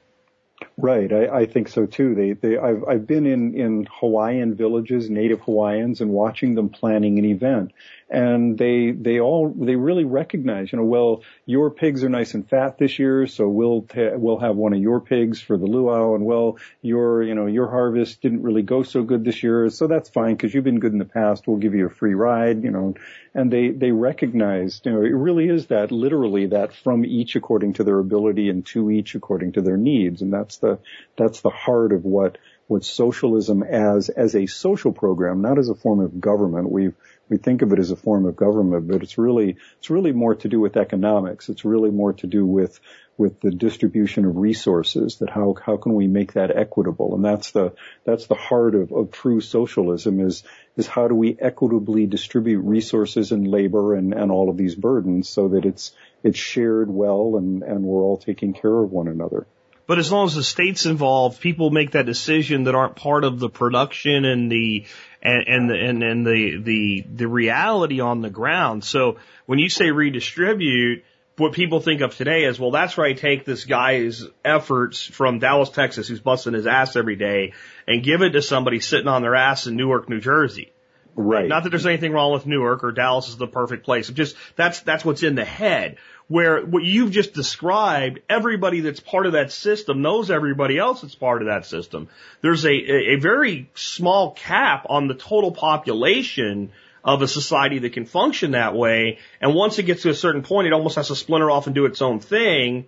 Right, 0.76 1.12
I, 1.12 1.26
I 1.28 1.46
think 1.46 1.68
so 1.68 1.86
too. 1.86 2.14
They, 2.14 2.32
they, 2.32 2.58
I've, 2.58 2.84
I've 2.84 3.06
been 3.06 3.26
in, 3.26 3.54
in 3.54 3.86
Hawaiian 4.00 4.54
villages, 4.54 5.08
native 5.08 5.40
Hawaiians, 5.42 6.00
and 6.00 6.10
watching 6.10 6.54
them 6.54 6.68
planning 6.68 7.18
an 7.18 7.24
event 7.24 7.72
and 8.10 8.58
they 8.58 8.90
they 8.90 9.20
all 9.20 9.54
they 9.56 9.76
really 9.76 10.04
recognize 10.04 10.72
you 10.72 10.78
know 10.78 10.84
well 10.84 11.22
your 11.46 11.70
pigs 11.70 12.02
are 12.02 12.08
nice 12.08 12.34
and 12.34 12.48
fat 12.48 12.76
this 12.76 12.98
year 12.98 13.28
so 13.28 13.48
we'll 13.48 13.82
ta- 13.82 14.16
we'll 14.16 14.40
have 14.40 14.56
one 14.56 14.72
of 14.72 14.80
your 14.80 15.00
pigs 15.00 15.40
for 15.40 15.56
the 15.56 15.66
luau. 15.66 16.14
And 16.16 16.24
well 16.24 16.58
your 16.82 17.22
you 17.22 17.36
know 17.36 17.46
your 17.46 17.70
harvest 17.70 18.20
didn't 18.20 18.42
really 18.42 18.62
go 18.62 18.82
so 18.82 19.04
good 19.04 19.24
this 19.24 19.44
year 19.44 19.70
so 19.70 19.86
that's 19.86 20.10
fine 20.10 20.34
because 20.34 20.52
you've 20.52 20.64
been 20.64 20.80
good 20.80 20.92
in 20.92 20.98
the 20.98 21.04
past. 21.04 21.46
We'll 21.46 21.58
give 21.58 21.74
you 21.74 21.86
a 21.86 21.90
free 21.90 22.14
ride 22.14 22.64
you 22.64 22.70
know. 22.70 22.94
And 23.32 23.52
they 23.52 23.70
they 23.70 23.92
recognize 23.92 24.80
you 24.84 24.90
know 24.90 25.02
it 25.02 25.14
really 25.14 25.48
is 25.48 25.66
that 25.66 25.92
literally 25.92 26.46
that 26.46 26.74
from 26.74 27.04
each 27.04 27.36
according 27.36 27.74
to 27.74 27.84
their 27.84 28.00
ability 28.00 28.48
and 28.48 28.66
to 28.66 28.90
each 28.90 29.14
according 29.14 29.52
to 29.52 29.62
their 29.62 29.76
needs. 29.76 30.20
And 30.20 30.32
that's 30.32 30.58
the 30.58 30.80
that's 31.16 31.42
the 31.42 31.50
heart 31.50 31.92
of 31.92 32.04
what 32.04 32.38
what 32.66 32.84
socialism 32.84 33.62
as 33.62 34.08
as 34.08 34.34
a 34.34 34.46
social 34.46 34.92
program 34.92 35.42
not 35.42 35.58
as 35.58 35.68
a 35.68 35.74
form 35.76 36.00
of 36.00 36.20
government. 36.20 36.70
We've 36.70 36.94
we 37.30 37.36
think 37.36 37.62
of 37.62 37.72
it 37.72 37.78
as 37.78 37.92
a 37.92 37.96
form 37.96 38.26
of 38.26 38.34
government, 38.34 38.88
but 38.88 39.02
it's 39.02 39.16
really 39.16 39.56
it's 39.78 39.88
really 39.88 40.12
more 40.12 40.34
to 40.34 40.48
do 40.48 40.60
with 40.60 40.76
economics. 40.76 41.48
It's 41.48 41.64
really 41.64 41.90
more 41.90 42.12
to 42.14 42.26
do 42.26 42.44
with 42.44 42.78
with 43.16 43.40
the 43.40 43.52
distribution 43.52 44.24
of 44.24 44.36
resources. 44.36 45.18
That 45.18 45.30
how 45.30 45.54
how 45.64 45.76
can 45.76 45.94
we 45.94 46.08
make 46.08 46.32
that 46.32 46.54
equitable? 46.54 47.14
And 47.14 47.24
that's 47.24 47.52
the 47.52 47.72
that's 48.04 48.26
the 48.26 48.34
heart 48.34 48.74
of, 48.74 48.92
of 48.92 49.12
true 49.12 49.40
socialism 49.40 50.20
is 50.20 50.42
is 50.76 50.88
how 50.88 51.06
do 51.06 51.14
we 51.14 51.36
equitably 51.38 52.06
distribute 52.06 52.60
resources 52.60 53.30
and 53.30 53.46
labor 53.46 53.94
and, 53.94 54.12
and 54.12 54.32
all 54.32 54.50
of 54.50 54.56
these 54.56 54.74
burdens 54.74 55.28
so 55.28 55.48
that 55.48 55.64
it's 55.64 55.92
it's 56.24 56.38
shared 56.38 56.90
well 56.90 57.36
and, 57.36 57.62
and 57.62 57.84
we're 57.84 58.02
all 58.02 58.18
taking 58.18 58.52
care 58.54 58.76
of 58.76 58.90
one 58.90 59.06
another. 59.06 59.46
But 59.86 59.98
as 59.98 60.12
long 60.12 60.26
as 60.26 60.36
the 60.36 60.44
state's 60.44 60.86
involved, 60.86 61.40
people 61.40 61.70
make 61.70 61.90
that 61.92 62.06
decision 62.06 62.62
that 62.64 62.76
aren't 62.76 62.94
part 62.94 63.24
of 63.24 63.40
the 63.40 63.48
production 63.48 64.24
and 64.24 64.50
the 64.50 64.86
and 65.22 65.46
and 65.46 65.70
the, 65.70 65.74
and, 65.74 66.02
and 66.02 66.26
the 66.26 66.60
the 66.62 67.04
the 67.14 67.28
reality 67.28 68.00
on 68.00 68.20
the 68.22 68.30
ground. 68.30 68.84
So 68.84 69.18
when 69.46 69.58
you 69.58 69.68
say 69.68 69.90
redistribute, 69.90 71.04
what 71.36 71.52
people 71.52 71.80
think 71.80 72.00
of 72.00 72.16
today 72.16 72.44
is, 72.44 72.58
well, 72.60 72.70
that's 72.70 72.98
right. 72.98 73.16
Take 73.16 73.44
this 73.44 73.64
guy's 73.64 74.24
efforts 74.44 75.02
from 75.02 75.38
Dallas, 75.38 75.70
Texas, 75.70 76.08
who's 76.08 76.20
busting 76.20 76.54
his 76.54 76.66
ass 76.66 76.96
every 76.96 77.16
day, 77.16 77.54
and 77.86 78.02
give 78.02 78.22
it 78.22 78.30
to 78.30 78.42
somebody 78.42 78.80
sitting 78.80 79.08
on 79.08 79.22
their 79.22 79.34
ass 79.34 79.66
in 79.66 79.76
Newark, 79.76 80.08
New 80.08 80.20
Jersey. 80.20 80.72
Right. 81.16 81.48
Not 81.48 81.64
that 81.64 81.70
there's 81.70 81.86
anything 81.86 82.12
wrong 82.12 82.32
with 82.32 82.46
Newark 82.46 82.84
or 82.84 82.92
Dallas 82.92 83.28
is 83.28 83.36
the 83.36 83.46
perfect 83.46 83.84
place. 83.84 84.08
Just 84.08 84.36
that's 84.56 84.80
that's 84.80 85.04
what's 85.04 85.22
in 85.22 85.34
the 85.34 85.44
head 85.44 85.96
where 86.30 86.64
what 86.64 86.84
you've 86.84 87.10
just 87.10 87.34
described, 87.34 88.20
everybody 88.28 88.78
that's 88.82 89.00
part 89.00 89.26
of 89.26 89.32
that 89.32 89.50
system 89.50 90.00
knows 90.00 90.30
everybody 90.30 90.78
else 90.78 91.00
that's 91.00 91.16
part 91.16 91.42
of 91.42 91.48
that 91.48 91.66
system. 91.66 92.08
There's 92.40 92.64
a, 92.64 92.70
a, 92.70 93.16
very 93.16 93.68
small 93.74 94.30
cap 94.30 94.86
on 94.88 95.08
the 95.08 95.14
total 95.14 95.50
population 95.50 96.70
of 97.02 97.22
a 97.22 97.26
society 97.26 97.80
that 97.80 97.94
can 97.94 98.06
function 98.06 98.52
that 98.52 98.76
way. 98.76 99.18
And 99.40 99.56
once 99.56 99.80
it 99.80 99.86
gets 99.86 100.02
to 100.02 100.10
a 100.10 100.14
certain 100.14 100.42
point, 100.42 100.68
it 100.68 100.72
almost 100.72 100.94
has 100.94 101.08
to 101.08 101.16
splinter 101.16 101.50
off 101.50 101.66
and 101.66 101.74
do 101.74 101.84
its 101.84 102.00
own 102.00 102.20
thing. 102.20 102.86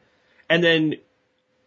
And 0.49 0.63
then 0.63 0.95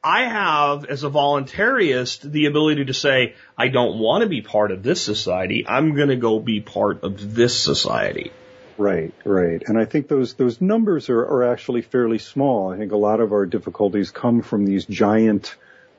I 0.02 0.27
have, 0.27 0.85
as 0.85 1.03
a 1.03 1.10
voluntarist, 1.10 2.22
the 2.22 2.45
ability 2.45 2.85
to 2.85 2.93
say, 2.93 3.35
I 3.57 3.68
don't 3.68 3.99
want 3.99 4.22
to 4.22 4.30
be 4.30 4.41
part 4.41 4.72
of 4.72 4.81
this 4.81 5.02
society. 5.02 5.65
I'm 5.68 5.93
going 5.93 6.07
to 6.07 6.15
go 6.15 6.39
be 6.39 6.61
part 6.61 7.03
of 7.03 7.35
this 7.35 7.60
society. 7.60 8.31
Right, 8.77 9.14
right. 9.23 9.64
And 9.65 9.77
I 9.77 9.85
think 9.85 10.07
those 10.07 10.34
those 10.34 10.60
numbers 10.60 11.10
are, 11.10 11.22
are 11.22 11.52
actually 11.52 11.81
fairly 11.81 12.19
small. 12.19 12.73
I 12.73 12.77
think 12.77 12.91
a 12.91 12.97
lot 12.97 13.22
of 13.22 13.31
our 13.31 13.45
difficulties 13.45 14.11
come 14.11 14.41
from 14.41 14.65
these 14.65 14.85
giant 14.85 15.56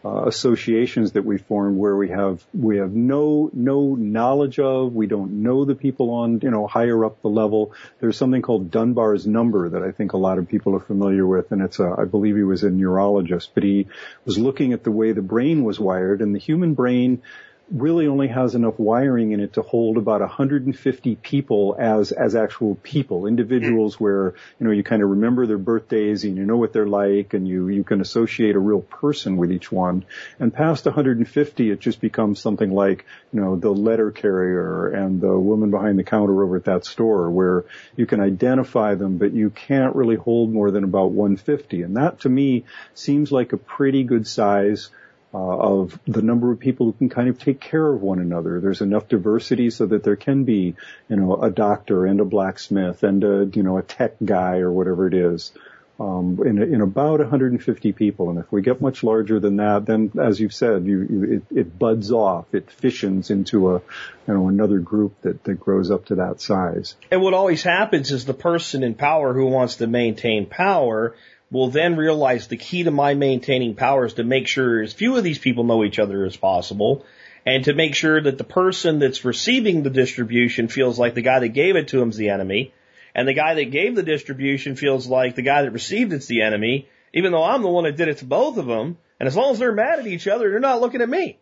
uh, 0.06 0.26
associations 0.26 1.12
that 1.12 1.24
we 1.24 1.38
formed 1.38 1.76
where 1.78 1.96
we 1.96 2.10
have 2.10 2.44
we 2.54 2.76
have 2.76 2.92
no 2.92 3.50
no 3.52 3.96
knowledge 3.96 4.60
of 4.60 4.94
we 4.94 5.06
don't 5.06 5.42
know 5.42 5.64
the 5.64 5.74
people 5.74 6.10
on 6.10 6.38
you 6.42 6.50
know 6.50 6.66
higher 6.66 7.04
up 7.04 7.20
the 7.22 7.28
level 7.28 7.72
there's 7.98 8.16
something 8.16 8.42
called 8.42 8.70
Dunbar's 8.70 9.26
number 9.26 9.70
that 9.70 9.82
I 9.82 9.90
think 9.90 10.12
a 10.12 10.16
lot 10.16 10.38
of 10.38 10.48
people 10.48 10.76
are 10.76 10.80
familiar 10.80 11.26
with 11.26 11.50
and 11.50 11.60
it's 11.60 11.80
a 11.80 11.96
I 11.98 12.04
believe 12.04 12.36
he 12.36 12.44
was 12.44 12.62
a 12.62 12.70
neurologist 12.70 13.50
but 13.54 13.64
he 13.64 13.88
was 14.24 14.38
looking 14.38 14.72
at 14.74 14.84
the 14.84 14.92
way 14.92 15.10
the 15.10 15.22
brain 15.22 15.64
was 15.64 15.80
wired 15.80 16.20
and 16.20 16.34
the 16.34 16.38
human 16.38 16.74
brain 16.74 17.22
really 17.70 18.06
only 18.06 18.28
has 18.28 18.54
enough 18.54 18.78
wiring 18.78 19.32
in 19.32 19.40
it 19.40 19.54
to 19.54 19.62
hold 19.62 19.96
about 19.96 20.20
150 20.20 21.16
people 21.16 21.76
as 21.78 22.12
as 22.12 22.36
actual 22.36 22.76
people, 22.76 23.26
individuals 23.26 23.96
mm. 23.96 24.00
where 24.00 24.34
you 24.58 24.66
know 24.66 24.70
you 24.70 24.84
kind 24.84 25.02
of 25.02 25.10
remember 25.10 25.46
their 25.46 25.58
birthdays 25.58 26.24
and 26.24 26.36
you 26.36 26.44
know 26.44 26.56
what 26.56 26.72
they're 26.72 26.86
like, 26.86 27.34
and 27.34 27.48
you 27.48 27.68
you 27.68 27.82
can 27.82 28.00
associate 28.00 28.54
a 28.54 28.60
real 28.60 28.80
person 28.80 29.36
with 29.36 29.50
each 29.50 29.72
one. 29.72 30.04
And 30.38 30.54
past 30.54 30.84
150, 30.84 31.70
it 31.70 31.80
just 31.80 32.00
becomes 32.00 32.40
something 32.40 32.70
like 32.70 33.04
you 33.32 33.40
know 33.40 33.56
the 33.56 33.70
letter 33.70 34.10
carrier 34.10 34.88
and 34.88 35.20
the 35.20 35.36
woman 35.38 35.70
behind 35.70 35.98
the 35.98 36.04
counter 36.04 36.42
over 36.42 36.56
at 36.56 36.64
that 36.66 36.84
store, 36.84 37.30
where 37.30 37.64
you 37.96 38.06
can 38.06 38.20
identify 38.20 38.94
them, 38.94 39.18
but 39.18 39.32
you 39.32 39.50
can't 39.50 39.96
really 39.96 40.16
hold 40.16 40.52
more 40.52 40.70
than 40.70 40.84
about 40.84 41.10
150. 41.10 41.82
And 41.82 41.96
that 41.96 42.20
to 42.20 42.28
me 42.28 42.64
seems 42.94 43.32
like 43.32 43.52
a 43.52 43.56
pretty 43.56 44.04
good 44.04 44.26
size 44.26 44.90
uh, 45.34 45.38
of 45.38 45.98
the 46.06 46.22
number 46.22 46.52
of 46.52 46.60
people 46.60 46.86
who 46.86 46.92
can 46.92 47.08
kind 47.08 47.28
of 47.28 47.38
take 47.38 47.60
care 47.60 47.86
of 47.86 48.00
one 48.00 48.20
another. 48.20 48.60
There's 48.60 48.80
enough 48.80 49.08
diversity 49.08 49.70
so 49.70 49.86
that 49.86 50.02
there 50.02 50.16
can 50.16 50.44
be, 50.44 50.74
you 51.08 51.16
know, 51.16 51.36
a 51.42 51.50
doctor 51.50 52.06
and 52.06 52.20
a 52.20 52.24
blacksmith 52.24 53.02
and 53.02 53.22
a, 53.24 53.50
you 53.52 53.62
know, 53.62 53.76
a 53.76 53.82
tech 53.82 54.14
guy 54.24 54.58
or 54.58 54.70
whatever 54.70 55.06
it 55.06 55.14
is. 55.14 55.52
Um, 55.98 56.38
in, 56.44 56.62
in 56.62 56.82
about 56.82 57.20
150 57.20 57.92
people, 57.92 58.28
and 58.28 58.38
if 58.38 58.52
we 58.52 58.60
get 58.60 58.82
much 58.82 59.02
larger 59.02 59.40
than 59.40 59.56
that, 59.56 59.86
then, 59.86 60.12
as 60.20 60.38
you've 60.38 60.52
said, 60.52 60.84
you, 60.84 61.06
you, 61.08 61.42
it, 61.50 61.58
it 61.58 61.78
buds 61.78 62.12
off, 62.12 62.54
it 62.54 62.70
fissions 62.70 63.30
into 63.30 63.70
a, 63.70 63.80
you 64.28 64.34
know, 64.34 64.48
another 64.48 64.78
group 64.78 65.14
that, 65.22 65.42
that 65.44 65.54
grows 65.54 65.90
up 65.90 66.04
to 66.06 66.16
that 66.16 66.42
size. 66.42 66.96
And 67.10 67.22
what 67.22 67.32
always 67.32 67.62
happens 67.62 68.10
is 68.12 68.26
the 68.26 68.34
person 68.34 68.82
in 68.82 68.94
power 68.94 69.32
who 69.32 69.46
wants 69.46 69.76
to 69.76 69.86
maintain 69.86 70.44
power 70.44 71.14
will 71.50 71.70
then 71.70 71.96
realize 71.96 72.48
the 72.48 72.56
key 72.56 72.82
to 72.84 72.90
my 72.90 73.14
maintaining 73.14 73.74
power 73.74 74.06
is 74.06 74.14
to 74.14 74.24
make 74.24 74.46
sure 74.46 74.82
as 74.82 74.92
few 74.92 75.16
of 75.16 75.24
these 75.24 75.38
people 75.38 75.64
know 75.64 75.84
each 75.84 75.98
other 75.98 76.24
as 76.24 76.36
possible 76.36 77.04
and 77.44 77.64
to 77.64 77.74
make 77.74 77.94
sure 77.94 78.20
that 78.20 78.38
the 78.38 78.44
person 78.44 78.98
that's 78.98 79.24
receiving 79.24 79.82
the 79.82 79.90
distribution 79.90 80.68
feels 80.68 80.98
like 80.98 81.14
the 81.14 81.22
guy 81.22 81.38
that 81.38 81.48
gave 81.48 81.76
it 81.76 81.88
to 81.88 82.00
him 82.00 82.10
is 82.10 82.16
the 82.16 82.30
enemy 82.30 82.72
and 83.14 83.26
the 83.26 83.34
guy 83.34 83.54
that 83.54 83.70
gave 83.70 83.94
the 83.94 84.02
distribution 84.02 84.76
feels 84.76 85.06
like 85.06 85.34
the 85.34 85.42
guy 85.42 85.62
that 85.62 85.70
received 85.70 86.12
it's 86.12 86.26
the 86.26 86.42
enemy 86.42 86.88
even 87.14 87.32
though 87.32 87.44
I'm 87.44 87.62
the 87.62 87.68
one 87.68 87.84
that 87.84 87.96
did 87.96 88.08
it 88.08 88.18
to 88.18 88.24
both 88.24 88.56
of 88.56 88.66
them 88.66 88.98
and 89.20 89.26
as 89.26 89.36
long 89.36 89.52
as 89.52 89.58
they're 89.58 89.72
mad 89.72 90.00
at 90.00 90.06
each 90.06 90.26
other 90.26 90.50
they're 90.50 90.60
not 90.60 90.80
looking 90.80 91.00
at 91.00 91.08
me 91.08 91.38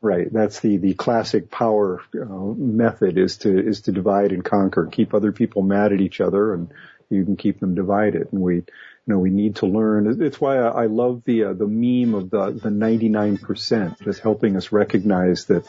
Right. 0.00 0.32
That's 0.32 0.60
the, 0.60 0.76
the 0.76 0.94
classic 0.94 1.50
power 1.50 2.00
uh, 2.14 2.24
method 2.24 3.18
is 3.18 3.38
to, 3.38 3.58
is 3.58 3.80
to 3.82 3.92
divide 3.92 4.30
and 4.30 4.44
conquer. 4.44 4.86
Keep 4.86 5.12
other 5.12 5.32
people 5.32 5.62
mad 5.62 5.92
at 5.92 6.00
each 6.00 6.20
other 6.20 6.54
and 6.54 6.72
you 7.10 7.24
can 7.24 7.36
keep 7.36 7.58
them 7.58 7.74
divided. 7.74 8.28
And 8.32 8.40
we, 8.40 8.62
know, 9.14 9.18
we 9.18 9.30
need 9.30 9.56
to 9.56 9.66
learn. 9.66 10.22
It's 10.22 10.40
why 10.40 10.58
I, 10.58 10.86
love 10.86 11.22
the 11.24 11.44
uh, 11.44 11.52
the 11.54 11.66
meme 11.66 12.14
of 12.14 12.30
the 12.30 12.50
the 12.50 12.68
99%, 12.68 14.02
just 14.02 14.20
helping 14.20 14.56
us 14.56 14.70
recognize 14.70 15.46
that, 15.46 15.64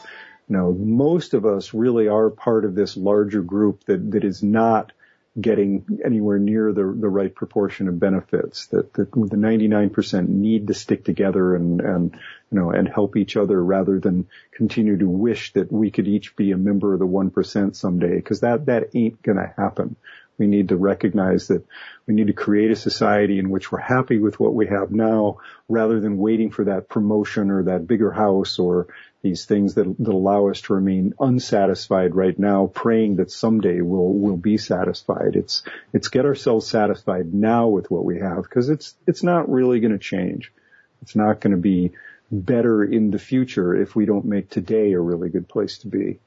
you 0.48 0.56
know, 0.56 0.72
most 0.72 1.34
of 1.34 1.46
us 1.46 1.72
really 1.72 2.08
are 2.08 2.30
part 2.30 2.64
of 2.64 2.74
this 2.74 2.96
larger 2.96 3.42
group 3.42 3.84
that 3.84 4.10
that 4.12 4.24
is 4.24 4.42
not 4.42 4.92
getting 5.40 6.00
anywhere 6.04 6.38
near 6.38 6.72
the 6.72 6.82
the 6.82 7.08
right 7.08 7.34
proportion 7.34 7.88
of 7.88 7.98
benefits. 7.98 8.66
That, 8.66 8.92
that 8.94 9.12
the 9.12 9.36
99% 9.36 10.28
need 10.28 10.66
to 10.66 10.74
stick 10.74 11.04
together 11.04 11.54
and 11.54 11.80
and 11.80 12.12
you 12.50 12.58
know 12.58 12.70
and 12.70 12.88
help 12.88 13.16
each 13.16 13.36
other 13.36 13.62
rather 13.62 14.00
than 14.00 14.28
continue 14.52 14.98
to 14.98 15.08
wish 15.08 15.52
that 15.52 15.72
we 15.72 15.90
could 15.90 16.08
each 16.08 16.36
be 16.36 16.52
a 16.52 16.56
member 16.56 16.92
of 16.92 16.98
the 16.98 17.06
1% 17.06 17.76
someday, 17.76 18.16
because 18.16 18.40
that 18.40 18.66
that 18.66 18.90
ain't 18.94 19.22
gonna 19.22 19.52
happen. 19.56 19.96
We 20.40 20.46
need 20.46 20.70
to 20.70 20.76
recognize 20.78 21.48
that 21.48 21.66
we 22.06 22.14
need 22.14 22.28
to 22.28 22.32
create 22.32 22.70
a 22.70 22.76
society 22.76 23.38
in 23.38 23.50
which 23.50 23.70
we're 23.70 23.78
happy 23.78 24.18
with 24.18 24.40
what 24.40 24.54
we 24.54 24.68
have 24.68 24.90
now 24.90 25.40
rather 25.68 26.00
than 26.00 26.16
waiting 26.16 26.50
for 26.50 26.64
that 26.64 26.88
promotion 26.88 27.50
or 27.50 27.64
that 27.64 27.86
bigger 27.86 28.10
house 28.10 28.58
or 28.58 28.88
these 29.20 29.44
things 29.44 29.74
that, 29.74 29.94
that 29.98 30.12
allow 30.12 30.48
us 30.48 30.62
to 30.62 30.72
remain 30.72 31.12
unsatisfied 31.20 32.14
right 32.14 32.38
now, 32.38 32.68
praying 32.68 33.16
that 33.16 33.30
someday 33.30 33.82
we'll, 33.82 34.14
we'll 34.14 34.38
be 34.38 34.56
satisfied. 34.56 35.36
It's, 35.36 35.62
it's 35.92 36.08
get 36.08 36.24
ourselves 36.24 36.66
satisfied 36.66 37.34
now 37.34 37.68
with 37.68 37.90
what 37.90 38.06
we 38.06 38.20
have 38.20 38.42
because 38.44 38.70
it's, 38.70 38.94
it's 39.06 39.22
not 39.22 39.50
really 39.50 39.80
going 39.80 39.92
to 39.92 39.98
change. 39.98 40.54
It's 41.02 41.14
not 41.14 41.40
going 41.40 41.52
to 41.52 41.60
be 41.60 41.92
better 42.32 42.82
in 42.82 43.10
the 43.10 43.18
future 43.18 43.74
if 43.74 43.94
we 43.94 44.06
don't 44.06 44.24
make 44.24 44.48
today 44.48 44.92
a 44.92 45.00
really 45.00 45.28
good 45.28 45.50
place 45.50 45.80
to 45.80 45.88
be. 45.88 46.18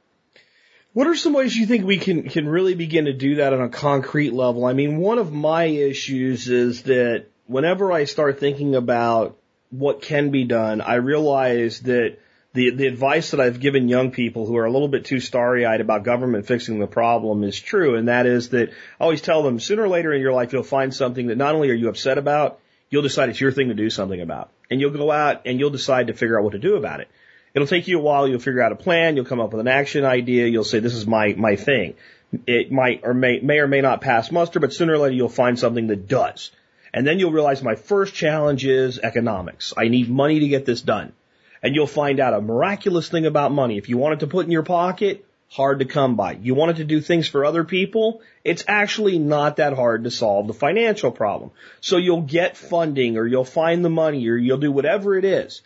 What 0.93 1.07
are 1.07 1.15
some 1.15 1.33
ways 1.33 1.55
you 1.55 1.65
think 1.65 1.85
we 1.85 1.97
can, 1.97 2.29
can 2.29 2.47
really 2.47 2.75
begin 2.75 3.05
to 3.05 3.13
do 3.13 3.35
that 3.35 3.51
on 3.51 3.61
a 3.61 3.69
concrete 3.69 4.31
level? 4.31 4.63
I 4.63 4.73
mean, 4.73 4.97
one 4.97 5.17
of 5.17 5.33
my 5.33 5.63
issues 5.63 6.47
is 6.47 6.83
that 6.83 7.25
whenever 7.47 7.91
I 7.91 8.05
start 8.05 8.39
thinking 8.39 8.75
about 8.75 9.35
what 9.71 10.03
can 10.03 10.29
be 10.29 10.43
done, 10.43 10.81
I 10.81 10.95
realize 10.95 11.79
that 11.81 12.19
the, 12.53 12.75
the 12.75 12.85
advice 12.85 13.31
that 13.31 13.39
I've 13.39 13.59
given 13.59 13.89
young 13.89 14.11
people 14.11 14.45
who 14.45 14.55
are 14.57 14.65
a 14.65 14.71
little 14.71 14.87
bit 14.87 15.05
too 15.05 15.19
starry 15.19 15.65
eyed 15.65 15.81
about 15.81 16.03
government 16.03 16.45
fixing 16.45 16.77
the 16.77 16.85
problem 16.85 17.43
is 17.43 17.59
true. 17.59 17.95
And 17.95 18.07
that 18.07 18.27
is 18.27 18.49
that 18.49 18.69
I 18.69 19.03
always 19.03 19.23
tell 19.23 19.41
them 19.41 19.59
sooner 19.59 19.85
or 19.85 19.89
later 19.89 20.13
in 20.13 20.21
your 20.21 20.33
life, 20.33 20.53
you'll 20.53 20.61
find 20.61 20.93
something 20.93 21.25
that 21.27 21.39
not 21.39 21.55
only 21.55 21.71
are 21.71 21.73
you 21.73 21.89
upset 21.89 22.19
about, 22.19 22.59
you'll 22.91 23.01
decide 23.01 23.29
it's 23.29 23.41
your 23.41 23.51
thing 23.51 23.69
to 23.69 23.73
do 23.73 23.89
something 23.89 24.21
about. 24.21 24.51
And 24.69 24.79
you'll 24.79 24.91
go 24.91 25.09
out 25.09 25.41
and 25.47 25.59
you'll 25.59 25.71
decide 25.71 26.07
to 26.07 26.13
figure 26.13 26.37
out 26.37 26.43
what 26.43 26.53
to 26.53 26.59
do 26.59 26.75
about 26.75 26.99
it. 26.99 27.07
It'll 27.53 27.67
take 27.67 27.87
you 27.87 27.99
a 27.99 28.01
while. 28.01 28.27
You'll 28.27 28.39
figure 28.39 28.63
out 28.63 28.71
a 28.71 28.75
plan. 28.75 29.15
You'll 29.15 29.25
come 29.25 29.39
up 29.39 29.51
with 29.51 29.61
an 29.61 29.67
action 29.67 30.05
idea. 30.05 30.47
You'll 30.47 30.63
say, 30.63 30.79
this 30.79 30.95
is 30.95 31.05
my, 31.05 31.33
my 31.33 31.55
thing. 31.55 31.95
It 32.47 32.71
might 32.71 33.01
or 33.03 33.13
may, 33.13 33.39
may 33.41 33.59
or 33.59 33.67
may 33.67 33.81
not 33.81 34.01
pass 34.01 34.31
muster, 34.31 34.59
but 34.59 34.73
sooner 34.73 34.93
or 34.93 34.97
later 34.97 35.13
you'll 35.13 35.29
find 35.29 35.59
something 35.59 35.87
that 35.87 36.07
does. 36.07 36.51
And 36.93 37.05
then 37.05 37.19
you'll 37.19 37.31
realize 37.31 37.61
my 37.61 37.75
first 37.75 38.15
challenge 38.15 38.65
is 38.65 38.97
economics. 38.97 39.73
I 39.77 39.87
need 39.87 40.09
money 40.09 40.39
to 40.39 40.47
get 40.47 40.65
this 40.65 40.81
done. 40.81 41.13
And 41.61 41.75
you'll 41.75 41.87
find 41.87 42.19
out 42.19 42.33
a 42.33 42.41
miraculous 42.41 43.07
thing 43.07 43.25
about 43.25 43.51
money. 43.51 43.77
If 43.77 43.87
you 43.87 43.97
want 43.97 44.15
it 44.15 44.19
to 44.21 44.27
put 44.27 44.45
in 44.45 44.51
your 44.51 44.63
pocket, 44.63 45.25
hard 45.47 45.79
to 45.79 45.85
come 45.85 46.15
by. 46.15 46.33
You 46.33 46.55
want 46.55 46.71
it 46.71 46.77
to 46.77 46.83
do 46.83 47.01
things 47.01 47.27
for 47.27 47.45
other 47.45 47.63
people, 47.63 48.21
it's 48.43 48.63
actually 48.67 49.19
not 49.19 49.57
that 49.57 49.73
hard 49.73 50.03
to 50.03 50.11
solve 50.11 50.47
the 50.47 50.53
financial 50.53 51.11
problem. 51.11 51.51
So 51.81 51.97
you'll 51.97 52.21
get 52.21 52.57
funding 52.57 53.17
or 53.17 53.27
you'll 53.27 53.45
find 53.45 53.85
the 53.85 53.89
money 53.89 54.27
or 54.27 54.35
you'll 54.35 54.57
do 54.57 54.71
whatever 54.71 55.15
it 55.15 55.25
is. 55.25 55.61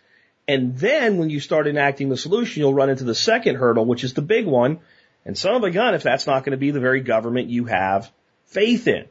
And 0.48 0.78
then 0.78 1.18
when 1.18 1.28
you 1.28 1.40
start 1.40 1.66
enacting 1.66 2.08
the 2.08 2.16
solution, 2.16 2.60
you'll 2.60 2.74
run 2.74 2.88
into 2.88 3.04
the 3.04 3.14
second 3.14 3.56
hurdle, 3.56 3.84
which 3.84 4.02
is 4.02 4.14
the 4.14 4.22
big 4.22 4.46
one. 4.46 4.80
And 5.26 5.36
son 5.36 5.54
of 5.54 5.62
a 5.62 5.70
gun, 5.70 5.94
if 5.94 6.02
that's 6.02 6.26
not 6.26 6.42
going 6.42 6.52
to 6.52 6.56
be 6.56 6.70
the 6.70 6.80
very 6.80 7.02
government 7.02 7.50
you 7.50 7.66
have 7.66 8.10
faith 8.46 8.88
in. 8.88 9.04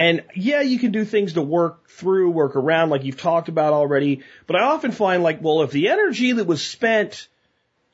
And 0.00 0.24
yeah, 0.34 0.62
you 0.62 0.78
can 0.78 0.90
do 0.90 1.04
things 1.04 1.34
to 1.34 1.42
work 1.42 1.88
through, 1.90 2.30
work 2.30 2.56
around, 2.56 2.88
like 2.88 3.04
you've 3.04 3.20
talked 3.20 3.50
about 3.50 3.74
already. 3.74 4.22
But 4.46 4.56
I 4.56 4.62
often 4.62 4.90
find 4.90 5.22
like, 5.22 5.42
well, 5.42 5.62
if 5.62 5.70
the 5.70 5.90
energy 5.90 6.32
that 6.32 6.46
was 6.46 6.64
spent 6.64 7.28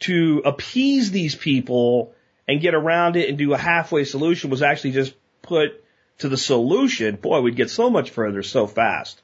to 0.00 0.42
appease 0.44 1.10
these 1.10 1.34
people 1.34 2.14
and 2.46 2.60
get 2.60 2.74
around 2.74 3.16
it 3.16 3.28
and 3.28 3.36
do 3.36 3.52
a 3.52 3.58
halfway 3.58 4.04
solution 4.04 4.48
was 4.48 4.62
actually 4.62 4.92
just 4.92 5.14
put 5.42 5.84
to 6.18 6.28
the 6.28 6.38
solution, 6.38 7.16
boy, 7.16 7.40
we'd 7.40 7.56
get 7.56 7.68
so 7.68 7.90
much 7.90 8.10
further 8.10 8.42
so 8.42 8.66
fast. 8.66 9.20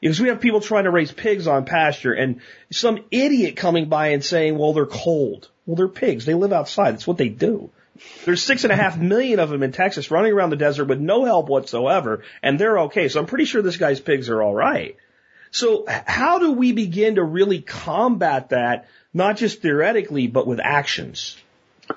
Because 0.00 0.20
we 0.20 0.28
have 0.28 0.40
people 0.40 0.60
trying 0.60 0.84
to 0.84 0.90
raise 0.90 1.10
pigs 1.10 1.46
on 1.46 1.64
pasture 1.64 2.12
and 2.12 2.40
some 2.70 3.00
idiot 3.10 3.56
coming 3.56 3.88
by 3.88 4.08
and 4.08 4.24
saying, 4.24 4.56
well, 4.56 4.72
they're 4.72 4.86
cold. 4.86 5.48
Well, 5.66 5.76
they're 5.76 5.88
pigs. 5.88 6.24
They 6.24 6.34
live 6.34 6.52
outside. 6.52 6.92
That's 6.92 7.06
what 7.06 7.18
they 7.18 7.28
do. 7.28 7.70
There's 8.24 8.42
six 8.42 8.64
and 8.64 8.72
a 8.72 8.76
half 8.76 8.96
million 8.96 9.40
of 9.40 9.50
them 9.50 9.62
in 9.62 9.72
Texas 9.72 10.10
running 10.10 10.32
around 10.32 10.50
the 10.50 10.56
desert 10.56 10.84
with 10.84 11.00
no 11.00 11.24
help 11.24 11.48
whatsoever, 11.48 12.22
and 12.42 12.58
they're 12.58 12.78
okay. 12.80 13.08
So 13.08 13.18
I'm 13.18 13.26
pretty 13.26 13.44
sure 13.44 13.60
this 13.60 13.76
guy's 13.76 13.98
pigs 13.98 14.28
are 14.28 14.40
all 14.40 14.54
right. 14.54 14.96
So 15.50 15.84
how 15.88 16.38
do 16.38 16.52
we 16.52 16.72
begin 16.72 17.16
to 17.16 17.24
really 17.24 17.60
combat 17.60 18.50
that, 18.50 18.86
not 19.12 19.36
just 19.36 19.62
theoretically, 19.62 20.28
but 20.28 20.46
with 20.46 20.60
actions? 20.62 21.36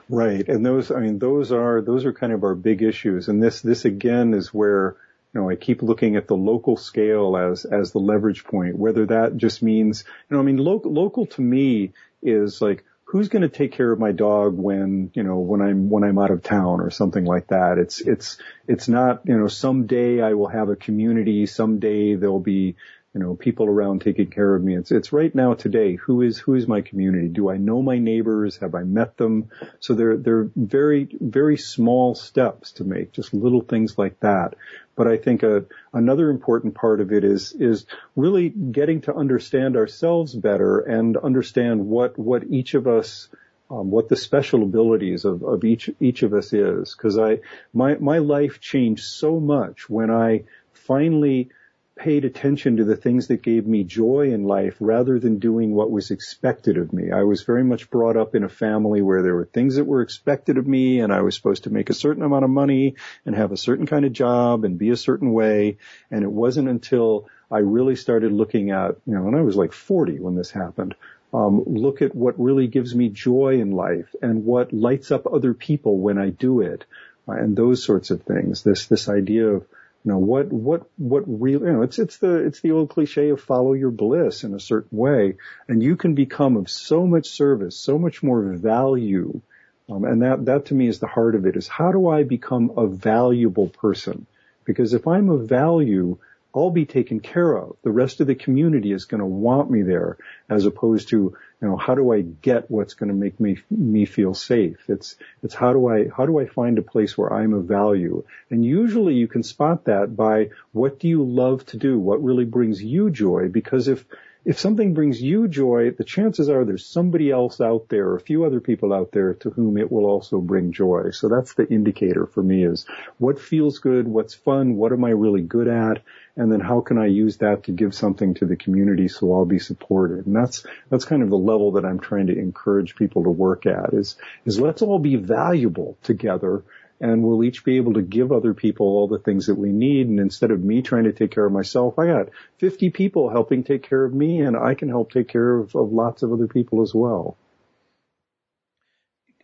Right. 0.10 0.48
And 0.48 0.66
those, 0.66 0.90
I 0.90 1.00
mean, 1.02 1.20
those 1.20 1.52
are, 1.52 1.82
those 1.82 2.06
are 2.06 2.14
kind 2.14 2.34
of 2.34 2.44
our 2.44 2.56
big 2.56 2.82
issues. 2.82 3.28
And 3.28 3.44
this, 3.44 3.62
this 3.62 3.86
again 3.86 4.34
is 4.34 4.54
where, 4.54 4.96
you 5.34 5.42
know, 5.42 5.50
I 5.50 5.56
keep 5.56 5.82
looking 5.82 6.16
at 6.16 6.28
the 6.28 6.36
local 6.36 6.76
scale 6.78 7.38
as, 7.38 7.66
as 7.66 7.92
the 7.92 8.00
leverage 8.00 8.44
point, 8.44 8.78
whether 8.78 9.06
that 9.08 9.38
just 9.38 9.64
means, 9.64 10.04
you 10.30 10.36
know, 10.36 10.42
I 10.42 10.46
mean, 10.46 10.58
local, 10.58 10.92
local 10.92 11.26
to 11.28 11.42
me 11.42 11.94
is 12.22 12.62
like, 12.62 12.84
who's 13.06 13.28
going 13.28 13.42
to 13.42 13.50
take 13.50 13.74
care 13.74 13.92
of 13.92 14.00
my 14.00 14.14
dog 14.14 14.58
when, 14.58 15.12
you 15.14 15.24
know, 15.24 15.40
when 15.40 15.62
I'm, 15.62 15.90
when 15.90 16.04
I'm 16.04 16.18
out 16.18 16.32
of 16.32 16.44
town 16.44 16.80
or 16.80 16.90
something 16.90 17.26
like 17.26 17.48
that. 17.48 17.78
It's, 17.78 18.00
it's, 18.00 18.38
it's 18.68 18.88
not, 18.88 19.24
you 19.26 19.38
know, 19.38 19.48
someday 19.48 20.22
I 20.22 20.34
will 20.34 20.48
have 20.48 20.70
a 20.70 20.78
community, 20.78 21.46
someday 21.46 22.16
there'll 22.16 22.40
be, 22.40 22.78
you 23.14 23.20
know, 23.20 23.36
people 23.36 23.66
around 23.66 24.02
taking 24.02 24.28
care 24.28 24.56
of 24.56 24.64
me. 24.64 24.78
It's, 24.78 24.92
it's 24.92 25.12
right 25.12 25.34
now 25.36 25.54
today. 25.54 25.96
Who 25.96 26.22
is, 26.22 26.38
who 26.38 26.56
is 26.56 26.66
my 26.66 26.80
community? 26.80 27.28
Do 27.28 27.50
I 27.50 27.58
know 27.58 27.82
my 27.82 27.98
neighbors? 27.98 28.58
Have 28.58 28.74
I 28.74 28.84
met 28.84 29.18
them? 29.18 29.50
So 29.82 29.96
they're, 29.96 30.16
they're 30.16 30.50
very, 30.56 31.10
very 31.20 31.58
small 31.58 32.16
steps 32.16 32.74
to 32.74 32.86
make, 32.86 33.12
just 33.12 33.34
little 33.34 33.62
things 33.62 33.98
like 33.98 34.20
that. 34.22 34.56
But 34.96 35.08
I 35.08 35.18
think 35.18 35.44
a, 35.44 35.66
another 35.92 36.30
important 36.30 36.76
part 36.76 37.02
of 37.02 37.12
it 37.12 37.26
is, 37.26 37.52
is 37.52 37.86
really 38.16 38.48
getting 38.48 39.02
to 39.02 39.14
understand 39.14 39.76
ourselves 39.76 40.34
better 40.34 40.80
and 40.80 41.18
understand 41.18 41.88
what, 41.88 42.18
what 42.18 42.46
each 42.46 42.76
of 42.76 42.88
us 42.88 43.28
um, 43.70 43.90
what 43.90 44.10
the 44.10 44.18
special 44.18 44.64
abilities 44.64 45.24
of, 45.24 45.44
of 45.44 45.64
each 45.64 45.90
each 46.02 46.24
of 46.24 46.34
us 46.34 46.52
is 46.52 46.94
because 46.94 47.18
I 47.18 47.40
my 47.74 47.96
my 47.96 48.18
life 48.18 48.60
changed 48.60 49.06
so 49.06 49.40
much 49.40 49.90
when 49.90 50.12
I 50.12 50.44
finally 50.74 51.52
paid 51.98 52.26
attention 52.26 52.78
to 52.78 52.86
the 52.86 52.96
things 52.96 53.28
that 53.28 53.44
gave 53.44 53.68
me 53.68 53.84
joy 53.84 54.32
in 54.34 54.46
life 54.46 54.76
rather 54.80 55.20
than 55.20 55.40
doing 55.40 55.74
what 55.74 55.92
was 55.92 56.10
expected 56.10 56.78
of 56.78 56.94
me. 56.94 57.12
I 57.12 57.24
was 57.24 57.44
very 57.44 57.64
much 57.64 57.90
brought 57.90 58.18
up 58.18 58.34
in 58.34 58.44
a 58.44 58.50
family 58.50 59.02
where 59.02 59.22
there 59.22 59.36
were 59.36 59.46
things 59.46 59.76
that 59.76 59.84
were 59.84 60.02
expected 60.02 60.58
of 60.58 60.66
me 60.66 61.02
and 61.02 61.14
I 61.14 61.22
was 61.22 61.36
supposed 61.36 61.66
to 61.66 61.70
make 61.70 61.90
a 61.90 61.94
certain 61.94 62.24
amount 62.24 62.46
of 62.46 62.50
money 62.50 62.96
and 63.26 63.36
have 63.36 63.52
a 63.52 63.58
certain 63.58 63.86
kind 63.86 64.06
of 64.06 64.14
job 64.14 64.64
and 64.64 64.78
be 64.78 64.90
a 64.90 64.98
certain 64.98 65.34
way. 65.34 65.78
And 66.10 66.24
it 66.24 66.32
wasn't 66.32 66.70
until 66.70 67.28
I 67.52 67.60
really 67.60 67.98
started 67.98 68.32
looking 68.32 68.72
at, 68.72 68.96
you 69.06 69.14
know, 69.14 69.24
when 69.24 69.36
I 69.36 69.42
was 69.42 69.58
like 69.58 69.74
40 69.74 70.20
when 70.20 70.36
this 70.36 70.52
happened. 70.52 70.96
Um, 71.34 71.64
look 71.66 72.02
at 72.02 72.16
what 72.16 72.40
really 72.40 72.68
gives 72.68 72.96
me 72.96 73.10
joy 73.10 73.60
in 73.62 73.72
life 73.72 74.14
and 74.22 74.46
what 74.46 74.74
lights 74.74 75.12
up 75.12 75.28
other 75.28 75.54
people 75.54 75.98
when 75.98 76.18
I 76.18 76.30
do 76.30 76.62
it, 76.62 76.86
uh, 77.28 77.34
and 77.34 77.56
those 77.56 77.84
sorts 77.84 78.12
of 78.12 78.24
things. 78.24 78.64
This 78.64 78.88
this 78.88 79.08
idea 79.08 79.48
of 79.48 79.66
you 80.04 80.12
know, 80.12 80.18
what, 80.18 80.52
what, 80.52 80.88
what 80.98 81.24
real, 81.28 81.62
you 81.62 81.72
know, 81.72 81.82
it's, 81.84 82.00
it's 82.00 82.18
the, 82.18 82.38
it's 82.38 82.62
the 82.62 82.72
old 82.72 82.90
cliche 82.90 83.30
of 83.30 83.40
follow 83.40 83.74
your 83.74 83.92
bliss 83.92 84.44
in 84.44 84.56
a 84.56 84.60
certain 84.60 84.98
way. 84.98 85.38
And 85.68 85.84
you 85.84 85.96
can 85.96 86.16
become 86.16 86.58
of 86.58 86.70
so 86.70 87.06
much 87.06 87.28
service, 87.28 87.78
so 87.78 88.00
much 88.00 88.24
more 88.24 88.42
value. 88.42 89.42
Um, 89.90 90.04
and 90.06 90.24
that, 90.24 90.46
that 90.46 90.66
to 90.66 90.74
me 90.74 90.88
is 90.88 91.00
the 91.00 91.08
heart 91.08 91.36
of 91.36 91.46
it 91.46 91.56
is 91.56 91.68
how 91.68 91.92
do 91.92 92.08
I 92.10 92.24
become 92.24 92.72
a 92.78 92.88
valuable 92.88 93.68
person? 93.68 94.26
Because 94.66 94.94
if 94.94 95.08
I'm 95.08 95.30
of 95.30 95.48
value, 95.48 96.18
I'll 96.54 96.72
be 96.72 96.86
taken 96.86 97.20
care 97.20 97.54
of. 97.54 97.78
The 97.84 97.92
rest 97.92 98.20
of 98.20 98.28
the 98.28 98.36
community 98.36 98.92
is 98.92 99.06
going 99.06 99.20
to 99.20 99.26
want 99.26 99.72
me 99.72 99.84
there 99.84 100.18
as 100.50 100.66
opposed 100.66 101.10
to, 101.10 101.16
you 101.18 101.68
know, 101.68 101.78
how 101.78 101.96
do 101.96 102.12
I 102.12 102.22
get 102.22 102.70
what's 102.70 102.94
going 102.94 103.10
to 103.10 103.16
make 103.16 103.40
me, 103.40 103.60
me 103.70 104.06
feel 104.06 104.34
safe? 104.34 104.78
It's, 104.88 105.16
it's 105.44 105.54
how 105.54 105.72
do 105.74 105.88
I, 105.88 106.10
how 106.16 106.26
do 106.26 106.40
I 106.40 106.48
find 106.48 106.78
a 106.78 106.82
place 106.82 107.18
where 107.18 107.32
I'm 107.32 107.54
of 107.54 107.66
value? 107.66 108.26
And 108.50 108.66
usually 108.66 109.14
you 109.14 109.28
can 109.28 109.44
spot 109.44 109.86
that 109.86 110.16
by 110.16 110.50
what 110.74 111.00
do 111.00 111.08
you 111.08 111.24
love 111.24 111.66
to 111.68 111.78
do? 111.78 111.98
What 111.98 112.24
really 112.24 112.46
brings 112.46 112.84
you 112.84 113.12
joy? 113.12 113.48
Because 113.48 113.88
if, 113.88 114.06
if 114.44 114.60
something 114.60 114.96
brings 114.96 115.22
you 115.22 115.48
joy, 115.48 115.92
the 115.92 116.04
chances 116.04 116.50
are 116.50 116.66
there's 116.66 116.86
somebody 116.86 117.30
else 117.30 117.62
out 117.62 117.90
there, 117.90 118.16
a 118.16 118.20
few 118.20 118.44
other 118.44 118.60
people 118.60 118.92
out 118.92 119.12
there 119.12 119.36
to 119.36 119.52
whom 119.52 119.78
it 119.78 119.92
will 119.92 120.06
also 120.06 120.40
bring 120.42 120.72
joy. 120.72 121.12
So 121.12 121.30
that's 121.30 121.54
the 121.54 121.68
indicator 121.72 122.26
for 122.26 122.42
me 122.42 122.66
is 122.66 122.88
what 123.20 123.40
feels 123.40 123.78
good, 123.80 124.08
what's 124.08 124.34
fun, 124.34 124.78
what 124.78 124.94
am 124.94 125.06
I 125.06 125.12
really 125.12 125.44
good 125.44 125.68
at, 125.68 126.02
and 126.36 126.52
then 126.52 126.60
how 126.60 126.82
can 126.82 126.98
I 126.98 127.08
use 127.08 127.38
that 127.38 127.64
to 127.64 127.72
give 127.72 127.94
something 127.94 128.34
to 128.36 128.46
the 128.46 128.56
community 128.56 129.08
so 129.08 129.34
I'll 129.34 129.46
be 129.46 129.60
supported. 129.60 130.26
And 130.26 130.36
that's, 130.36 130.66
that's 130.90 131.06
kind 131.06 131.22
of 131.22 131.30
the 131.30 131.38
level 131.38 131.74
that 131.74 131.86
I'm 131.86 132.00
trying 132.00 132.28
to 132.28 132.38
encourage 132.38 132.96
people 132.96 133.24
to 133.24 133.30
work 133.30 133.66
at 133.66 133.94
is, 133.94 134.16
is 134.46 134.60
let's 134.60 134.82
all 134.82 135.00
be 135.00 135.18
valuable 135.18 135.98
together 136.04 136.64
and 137.02 137.24
we'll 137.24 137.44
each 137.44 137.66
be 137.66 137.78
able 137.78 137.94
to 137.94 138.02
give 138.02 138.32
other 138.32 138.54
people 138.54 138.86
all 138.86 139.08
the 139.08 139.18
things 139.18 139.48
that 139.48 139.56
we 139.56 139.72
need. 139.72 140.08
And 140.08 140.20
instead 140.20 140.52
of 140.52 140.64
me 140.64 140.84
trying 140.84 141.06
to 141.06 141.12
take 141.12 141.32
care 141.32 141.46
of 141.46 141.52
myself, 141.52 141.98
I 141.98 142.06
got 142.06 142.30
50 142.60 142.92
people 142.92 143.30
helping 143.30 143.64
take 143.64 143.84
care 143.84 144.06
of 144.06 144.14
me 144.14 144.42
and 144.42 144.56
I 144.56 144.76
can 144.76 144.88
help 144.88 145.12
take 145.12 145.28
care 145.28 145.58
of, 145.58 145.76
of 145.76 145.92
lots 145.92 146.22
of 146.22 146.32
other 146.32 146.48
people 146.48 146.82
as 146.82 146.94
well. 146.94 147.38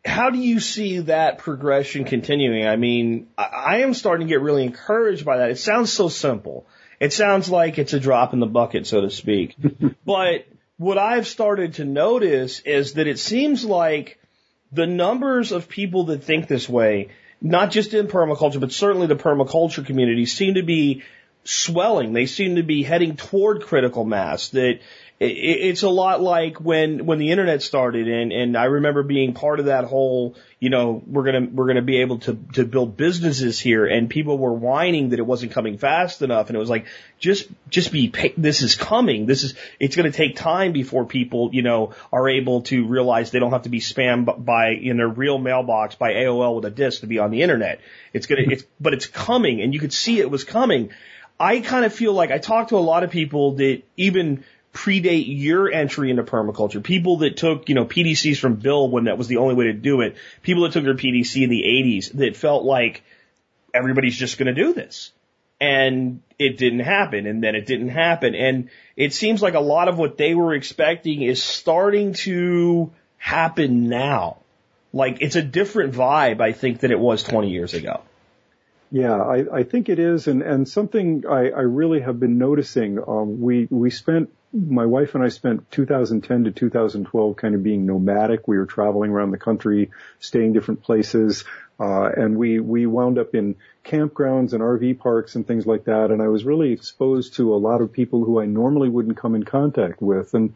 How 0.06 0.30
do 0.30 0.38
you 0.38 0.60
see 0.60 1.00
that 1.00 1.40
progression 1.40 2.06
continuing? 2.06 2.68
I 2.68 2.76
mean, 2.76 3.28
I 3.38 3.82
am 3.82 3.94
starting 3.94 4.28
to 4.28 4.32
get 4.32 4.42
really 4.42 4.64
encouraged 4.64 5.26
by 5.26 5.38
that. 5.38 5.52
It 5.52 5.60
sounds 5.60 5.92
so 5.92 6.10
simple. 6.10 6.66
It 7.00 7.14
sounds 7.14 7.50
like 7.50 7.78
it's 7.78 7.94
a 7.94 8.00
drop 8.00 8.34
in 8.34 8.40
the 8.40 8.48
bucket, 8.48 8.88
so 8.88 9.02
to 9.02 9.10
speak. 9.10 9.56
but 10.06 10.48
what 10.78 10.98
I've 10.98 11.28
started 11.28 11.76
to 11.76 11.86
notice 11.86 12.60
is 12.62 12.94
that 12.94 13.08
it 13.08 13.20
seems 13.20 13.66
like 13.66 14.20
the 14.72 14.88
numbers 14.88 15.52
of 15.52 15.70
people 15.70 16.06
that 16.06 16.24
think 16.24 16.48
this 16.48 16.68
way 16.68 17.10
not 17.42 17.72
just 17.72 17.94
in 17.94 18.08
permaculture, 18.08 18.60
but 18.60 18.72
certainly 18.72 19.08
the 19.08 19.16
permaculture 19.16 19.86
community 19.86 20.26
seem 20.26 20.56
to 20.56 20.64
be 20.64 21.04
swelling. 21.44 22.14
They 22.14 22.26
seem 22.26 22.56
to 22.56 22.64
be 22.64 22.84
heading 22.84 23.16
toward 23.16 23.64
critical 23.64 24.04
mass. 24.04 24.50
That 24.50 24.80
it's 25.20 25.82
a 25.82 25.90
lot 25.90 26.22
like 26.22 26.62
when 26.62 27.08
when 27.08 27.18
the 27.18 27.32
internet 27.32 27.64
started 27.64 28.08
and 28.08 28.32
and 28.32 28.56
I 28.56 28.66
remember 28.66 29.02
being 29.02 29.34
part 29.34 29.60
of 29.60 29.66
that 29.66 29.86
whole 29.86 30.36
you 30.60 30.70
know 30.70 31.02
we're 31.08 31.24
gonna 31.24 31.48
we're 31.52 31.66
gonna 31.66 31.82
be 31.82 32.02
able 32.02 32.20
to 32.20 32.38
to 32.54 32.66
build 32.66 32.98
businesses 32.98 33.60
here 33.60 33.88
and 33.88 34.12
people 34.12 34.38
were 34.38 34.54
whining 34.54 35.10
that 35.10 35.20
it 35.20 35.26
wasn't 35.26 35.54
coming 35.54 35.80
fast 35.80 36.22
enough 36.22 36.48
and 36.48 36.56
it 36.56 36.60
was 36.60 36.70
like 36.70 36.86
just 37.18 37.48
just 37.72 37.92
be 37.92 38.14
this 38.38 38.62
is 38.62 38.76
coming. 38.76 39.26
This 39.26 39.44
is 39.44 39.56
it's 39.80 39.96
gonna 39.96 40.12
take 40.12 40.36
time 40.36 40.72
before 40.72 41.06
people 41.06 41.50
you 41.52 41.64
know 41.64 41.96
are 42.14 42.30
able 42.30 42.62
to 42.64 42.86
realize 42.86 43.32
they 43.32 43.40
don't 43.40 43.52
have 43.52 43.64
to 43.64 43.70
be 43.70 43.80
spammed 43.80 44.46
by 44.46 44.70
in 44.70 44.98
their 44.98 45.10
real 45.10 45.40
mailbox 45.40 45.96
by 45.96 46.14
AOL 46.14 46.58
with 46.58 46.66
a 46.66 46.70
disc 46.70 47.02
to 47.02 47.08
be 47.08 47.18
on 47.18 47.32
the 47.32 47.42
internet. 47.42 47.82
It's 48.14 48.28
gonna 48.28 48.44
it's 48.46 48.66
but 48.80 48.94
it's 48.94 49.08
coming 49.08 49.62
and 49.62 49.74
you 49.74 49.80
could 49.80 49.94
see 49.94 50.20
it 50.20 50.30
was 50.30 50.44
coming. 50.44 50.92
I 51.40 51.60
kind 51.60 51.86
of 51.86 51.94
feel 51.94 52.14
like 52.14 52.32
I 52.32 52.40
talked 52.40 52.70
to 52.70 52.78
a 52.78 52.80
lot 52.80 53.04
of 53.04 53.12
people 53.12 53.54
that 53.56 53.84
even 53.96 54.44
predate 54.78 55.26
your 55.28 55.72
entry 55.82 56.10
into 56.12 56.24
permaculture. 56.24 56.82
People 56.84 57.18
that 57.24 57.38
took, 57.38 57.70
you 57.70 57.76
know, 57.76 57.86
PDCs 57.86 58.38
from 58.38 58.56
Bill 58.56 58.90
when 58.90 59.06
that 59.06 59.18
was 59.18 59.28
the 59.28 59.38
only 59.38 59.56
way 59.56 59.66
to 59.66 59.74
do 59.74 60.02
it. 60.02 60.16
People 60.42 60.64
that 60.64 60.74
took 60.74 60.84
their 60.84 60.94
PDC 61.04 61.44
in 61.44 61.50
the 61.50 61.64
80s 61.64 62.12
that 62.14 62.36
felt 62.36 62.64
like 62.64 63.04
everybody's 63.74 64.16
just 64.16 64.38
going 64.38 64.54
to 64.56 64.64
do 64.64 64.74
this. 64.74 65.12
and 65.60 66.22
it 66.38 66.58
didn't 66.58 66.82
happen 66.82 67.26
and 67.26 67.44
then 67.44 67.56
it 67.56 67.66
didn't 67.66 67.90
happen. 67.90 68.36
And 68.36 68.70
it 68.96 69.14
seems 69.14 69.42
like 69.42 69.56
a 69.56 69.60
lot 69.60 69.88
of 69.88 69.98
what 69.98 70.18
they 70.18 70.36
were 70.36 70.54
expecting 70.54 71.24
is 71.24 71.42
starting 71.42 72.14
to 72.26 72.92
happen 73.18 73.90
now. 73.90 74.38
Like 74.94 75.18
it's 75.22 75.36
a 75.36 75.42
different 75.42 75.94
vibe, 75.94 76.42
I 76.42 76.52
think, 76.54 76.80
than 76.80 76.92
it 76.92 77.00
was 77.00 77.24
20 77.24 77.50
years 77.50 77.74
ago. 77.74 78.02
Yeah, 78.92 79.16
I, 79.16 79.60
I 79.60 79.64
think 79.64 79.90
it 79.90 80.00
is, 80.00 80.28
and 80.28 80.42
and 80.42 80.68
something 80.68 81.26
I, 81.28 81.50
I 81.50 81.62
really 81.62 82.00
have 82.00 82.20
been 82.22 82.38
noticing. 82.38 83.00
Um, 83.06 83.42
we 83.42 83.68
we 83.70 83.90
spent 83.90 84.30
my 84.54 84.86
wife 84.86 85.16
and 85.16 85.24
I 85.24 85.30
spent 85.30 85.70
2010 85.72 86.46
to 86.46 86.52
2012 86.52 87.36
kind 87.36 87.56
of 87.56 87.64
being 87.64 87.86
nomadic. 87.86 88.48
We 88.48 88.58
were 88.58 88.66
traveling 88.66 89.12
around 89.12 89.32
the 89.32 89.38
country, 89.38 89.92
staying 90.20 90.54
different 90.54 90.84
places, 90.84 91.44
uh, 91.80 92.10
and 92.16 92.38
we 92.38 92.60
we 92.60 92.86
wound 92.86 93.20
up 93.20 93.36
in 93.36 93.56
campgrounds 93.84 94.54
and 94.54 94.62
RV 94.62 95.00
parks 95.00 95.36
and 95.36 95.46
things 95.46 95.66
like 95.66 95.86
that. 95.86 96.12
And 96.12 96.22
I 96.22 96.30
was 96.30 96.46
really 96.46 96.72
exposed 96.72 97.36
to 97.36 97.54
a 97.54 97.58
lot 97.58 97.82
of 97.82 97.92
people 97.92 98.24
who 98.24 98.40
I 98.40 98.46
normally 98.46 98.90
wouldn't 98.90 99.18
come 99.18 99.36
in 99.36 99.44
contact 99.44 100.02
with, 100.02 100.34
and 100.34 100.54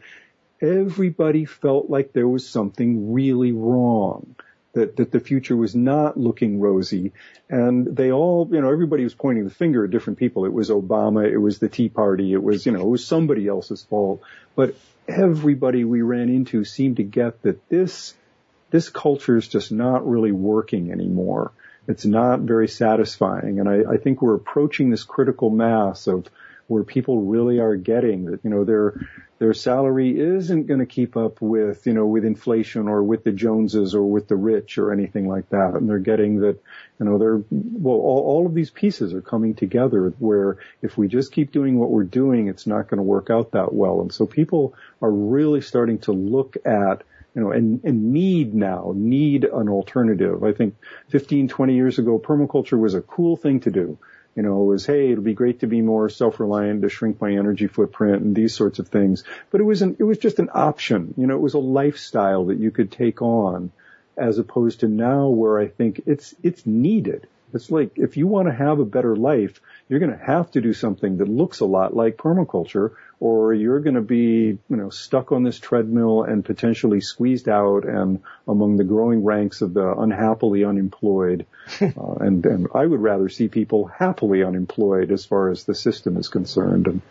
everybody 0.60 1.44
felt 1.44 1.90
like 1.90 2.12
there 2.12 2.28
was 2.28 2.48
something 2.48 3.12
really 3.12 3.52
wrong 3.52 4.36
that, 4.72 4.96
that 4.96 5.10
the 5.10 5.20
future 5.20 5.56
was 5.56 5.74
not 5.74 6.16
looking 6.16 6.60
rosy. 6.60 7.12
And 7.48 7.96
they 7.96 8.10
all, 8.10 8.48
you 8.50 8.60
know, 8.60 8.70
everybody 8.70 9.04
was 9.04 9.14
pointing 9.14 9.44
the 9.44 9.50
finger 9.50 9.84
at 9.84 9.90
different 9.90 10.18
people. 10.18 10.44
It 10.46 10.52
was 10.52 10.70
Obama, 10.70 11.30
it 11.30 11.38
was 11.38 11.58
the 11.58 11.68
Tea 11.68 11.88
Party, 11.88 12.32
it 12.32 12.42
was, 12.42 12.64
you 12.64 12.72
know, 12.72 12.80
it 12.80 12.88
was 12.88 13.06
somebody 13.06 13.46
else's 13.46 13.82
fault. 13.84 14.22
But 14.56 14.74
everybody 15.06 15.84
we 15.84 16.02
ran 16.02 16.28
into 16.28 16.64
seemed 16.64 16.96
to 16.96 17.02
get 17.02 17.42
that 17.42 17.68
this, 17.68 18.14
this 18.70 18.88
culture 18.88 19.36
is 19.36 19.48
just 19.48 19.72
not 19.72 20.08
really 20.08 20.32
working 20.32 20.90
anymore. 20.90 21.52
It's 21.86 22.04
not 22.04 22.40
very 22.40 22.68
satisfying. 22.68 23.60
And 23.60 23.68
I, 23.68 23.94
I 23.94 23.96
think 23.96 24.22
we're 24.22 24.36
approaching 24.36 24.90
this 24.90 25.04
critical 25.04 25.50
mass 25.50 26.06
of 26.06 26.28
where 26.66 26.84
people 26.84 27.22
really 27.22 27.58
are 27.58 27.76
getting 27.76 28.26
that, 28.26 28.40
you 28.42 28.50
know, 28.50 28.64
their, 28.64 28.94
their 29.38 29.54
salary 29.54 30.18
isn't 30.18 30.66
going 30.66 30.80
to 30.80 30.86
keep 30.86 31.16
up 31.16 31.42
with, 31.42 31.86
you 31.86 31.92
know, 31.92 32.06
with 32.06 32.24
inflation 32.24 32.88
or 32.88 33.02
with 33.02 33.24
the 33.24 33.32
Joneses 33.32 33.94
or 33.94 34.04
with 34.04 34.28
the 34.28 34.36
rich 34.36 34.78
or 34.78 34.92
anything 34.92 35.28
like 35.28 35.48
that. 35.50 35.74
And 35.74 35.88
they're 35.88 35.98
getting 35.98 36.40
that, 36.40 36.58
you 37.00 37.06
know, 37.06 37.18
they're, 37.18 37.42
well, 37.50 37.96
all, 37.96 38.24
all 38.24 38.46
of 38.46 38.54
these 38.54 38.70
pieces 38.70 39.12
are 39.12 39.20
coming 39.20 39.54
together 39.54 40.14
where 40.18 40.58
if 40.80 40.96
we 40.96 41.08
just 41.08 41.32
keep 41.32 41.50
doing 41.50 41.78
what 41.78 41.90
we're 41.90 42.04
doing, 42.04 42.48
it's 42.48 42.66
not 42.66 42.88
going 42.88 42.98
to 42.98 43.02
work 43.04 43.30
out 43.30 43.52
that 43.52 43.74
well. 43.74 44.00
And 44.00 44.12
so 44.12 44.26
people 44.26 44.74
are 45.00 45.10
really 45.10 45.60
starting 45.60 45.98
to 46.00 46.12
look 46.12 46.56
at, 46.64 47.02
you 47.34 47.42
know, 47.42 47.50
and, 47.50 47.82
and 47.82 48.12
need 48.12 48.54
now, 48.54 48.92
need 48.94 49.44
an 49.44 49.68
alternative. 49.68 50.44
I 50.44 50.52
think 50.52 50.76
15, 51.08 51.48
20 51.48 51.74
years 51.74 51.98
ago, 51.98 52.18
permaculture 52.18 52.78
was 52.78 52.94
a 52.94 53.00
cool 53.00 53.36
thing 53.36 53.60
to 53.60 53.70
do 53.70 53.98
you 54.34 54.42
know, 54.42 54.62
was, 54.62 54.86
hey, 54.86 55.12
it'll 55.12 55.24
be 55.24 55.34
great 55.34 55.60
to 55.60 55.66
be 55.66 55.82
more 55.82 56.08
self-reliant, 56.08 56.82
to 56.82 56.88
shrink 56.88 57.20
my 57.20 57.32
energy 57.32 57.66
footprint 57.66 58.22
and 58.22 58.34
these 58.34 58.54
sorts 58.54 58.78
of 58.78 58.88
things. 58.88 59.24
But 59.50 59.60
it 59.60 59.64
was 59.64 59.82
an, 59.82 59.96
it 59.98 60.04
was 60.04 60.18
just 60.18 60.38
an 60.38 60.50
option. 60.52 61.14
You 61.16 61.26
know, 61.26 61.34
it 61.34 61.42
was 61.42 61.54
a 61.54 61.58
lifestyle 61.58 62.46
that 62.46 62.58
you 62.58 62.70
could 62.70 62.90
take 62.90 63.20
on 63.20 63.72
as 64.16 64.38
opposed 64.38 64.80
to 64.80 64.88
now 64.88 65.28
where 65.28 65.58
I 65.58 65.68
think 65.68 66.02
it's, 66.06 66.34
it's 66.42 66.66
needed. 66.66 67.26
It's 67.54 67.70
like 67.70 67.92
if 67.96 68.16
you 68.16 68.26
want 68.26 68.48
to 68.48 68.54
have 68.54 68.78
a 68.78 68.84
better 68.84 69.14
life, 69.14 69.60
you're 69.92 70.00
going 70.00 70.18
to 70.18 70.24
have 70.24 70.50
to 70.50 70.62
do 70.62 70.72
something 70.72 71.18
that 71.18 71.28
looks 71.28 71.60
a 71.60 71.66
lot 71.66 71.94
like 71.94 72.16
permaculture 72.16 72.92
or 73.20 73.52
you're 73.52 73.80
going 73.80 73.96
to 73.96 74.00
be, 74.00 74.58
you 74.70 74.76
know, 74.76 74.88
stuck 74.88 75.32
on 75.32 75.42
this 75.42 75.58
treadmill 75.58 76.22
and 76.22 76.42
potentially 76.46 77.02
squeezed 77.02 77.46
out 77.46 77.84
and 77.84 78.22
among 78.48 78.78
the 78.78 78.84
growing 78.84 79.22
ranks 79.22 79.60
of 79.60 79.74
the 79.74 79.92
unhappily 79.92 80.64
unemployed. 80.64 81.44
uh, 81.82 82.14
and, 82.20 82.46
and 82.46 82.68
I 82.74 82.86
would 82.86 83.00
rather 83.00 83.28
see 83.28 83.48
people 83.48 83.84
happily 83.84 84.42
unemployed 84.42 85.12
as 85.12 85.26
far 85.26 85.50
as 85.50 85.64
the 85.64 85.74
system 85.74 86.16
is 86.16 86.30
concerned. 86.30 86.86
And, 86.86 87.02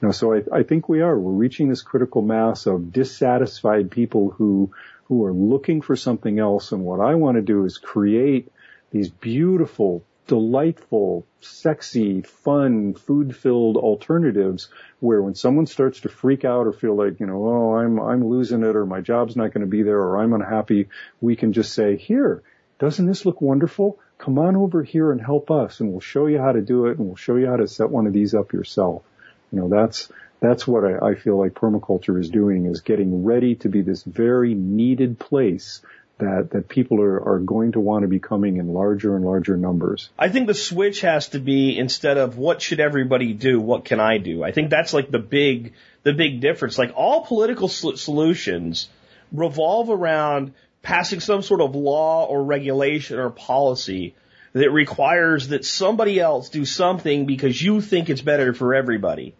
you 0.00 0.08
know, 0.08 0.12
so 0.12 0.32
I, 0.32 0.42
I 0.50 0.62
think 0.62 0.88
we 0.88 1.02
are, 1.02 1.18
we're 1.18 1.32
reaching 1.32 1.68
this 1.68 1.82
critical 1.82 2.22
mass 2.22 2.64
of 2.64 2.90
dissatisfied 2.90 3.90
people 3.90 4.30
who, 4.30 4.72
who 5.04 5.26
are 5.26 5.32
looking 5.34 5.82
for 5.82 5.94
something 5.94 6.38
else. 6.38 6.72
And 6.72 6.86
what 6.86 7.00
I 7.00 7.16
want 7.16 7.34
to 7.34 7.42
do 7.42 7.66
is 7.66 7.76
create 7.76 8.50
these 8.90 9.10
beautiful, 9.10 10.02
delightful, 10.30 11.26
sexy, 11.40 12.22
fun, 12.22 12.94
food-filled 12.94 13.76
alternatives 13.76 14.68
where 15.00 15.20
when 15.20 15.34
someone 15.34 15.66
starts 15.66 16.02
to 16.02 16.08
freak 16.08 16.44
out 16.44 16.68
or 16.68 16.72
feel 16.72 16.94
like, 16.94 17.18
you 17.18 17.26
know, 17.26 17.48
oh, 17.48 17.76
I'm, 17.76 17.98
I'm 17.98 18.24
losing 18.24 18.62
it 18.62 18.76
or 18.76 18.86
my 18.86 19.00
job's 19.00 19.34
not 19.34 19.52
going 19.52 19.62
to 19.62 19.66
be 19.66 19.82
there 19.82 19.98
or 19.98 20.18
I'm 20.18 20.32
unhappy, 20.32 20.86
we 21.20 21.34
can 21.34 21.52
just 21.52 21.72
say, 21.72 21.96
here, 21.96 22.44
doesn't 22.78 23.06
this 23.06 23.26
look 23.26 23.40
wonderful? 23.40 23.98
Come 24.18 24.38
on 24.38 24.54
over 24.54 24.84
here 24.84 25.10
and 25.10 25.20
help 25.20 25.50
us 25.50 25.80
and 25.80 25.90
we'll 25.90 25.98
show 25.98 26.28
you 26.28 26.38
how 26.38 26.52
to 26.52 26.60
do 26.60 26.86
it 26.86 26.98
and 26.98 27.08
we'll 27.08 27.16
show 27.16 27.34
you 27.34 27.48
how 27.48 27.56
to 27.56 27.66
set 27.66 27.90
one 27.90 28.06
of 28.06 28.12
these 28.12 28.32
up 28.32 28.52
yourself. 28.52 29.02
You 29.50 29.58
know, 29.58 29.68
that's, 29.68 30.12
that's 30.38 30.64
what 30.64 30.84
I, 30.84 31.08
I 31.08 31.14
feel 31.16 31.40
like 31.40 31.54
permaculture 31.54 32.20
is 32.20 32.30
doing 32.30 32.66
is 32.66 32.82
getting 32.82 33.24
ready 33.24 33.56
to 33.56 33.68
be 33.68 33.82
this 33.82 34.04
very 34.04 34.54
needed 34.54 35.18
place 35.18 35.82
that, 36.20 36.50
that 36.52 36.68
people 36.68 37.00
are, 37.00 37.34
are 37.34 37.38
going 37.38 37.72
to 37.72 37.80
want 37.80 38.02
to 38.02 38.08
be 38.08 38.18
coming 38.18 38.56
in 38.56 38.72
larger 38.72 39.16
and 39.16 39.24
larger 39.24 39.56
numbers. 39.56 40.10
I 40.18 40.28
think 40.28 40.46
the 40.46 40.54
switch 40.54 41.00
has 41.02 41.28
to 41.30 41.38
be 41.38 41.76
instead 41.76 42.16
of 42.16 42.38
what 42.38 42.62
should 42.62 42.80
everybody 42.80 43.32
do, 43.32 43.60
what 43.60 43.84
can 43.84 44.00
I 44.00 44.18
do? 44.18 44.42
I 44.42 44.52
think 44.52 44.70
that's 44.70 44.94
like 44.94 45.10
the 45.10 45.18
big, 45.18 45.74
the 46.02 46.12
big 46.12 46.40
difference. 46.40 46.78
Like 46.78 46.92
all 46.94 47.24
political 47.24 47.68
solutions 47.68 48.88
revolve 49.32 49.90
around 49.90 50.54
passing 50.82 51.20
some 51.20 51.42
sort 51.42 51.60
of 51.60 51.74
law 51.74 52.24
or 52.24 52.42
regulation 52.42 53.18
or 53.18 53.30
policy 53.30 54.14
that 54.52 54.70
requires 54.70 55.48
that 55.48 55.64
somebody 55.64 56.18
else 56.18 56.48
do 56.48 56.64
something 56.64 57.26
because 57.26 57.60
you 57.60 57.80
think 57.80 58.10
it's 58.10 58.22
better 58.22 58.52
for 58.52 58.74
everybody. 58.74 59.34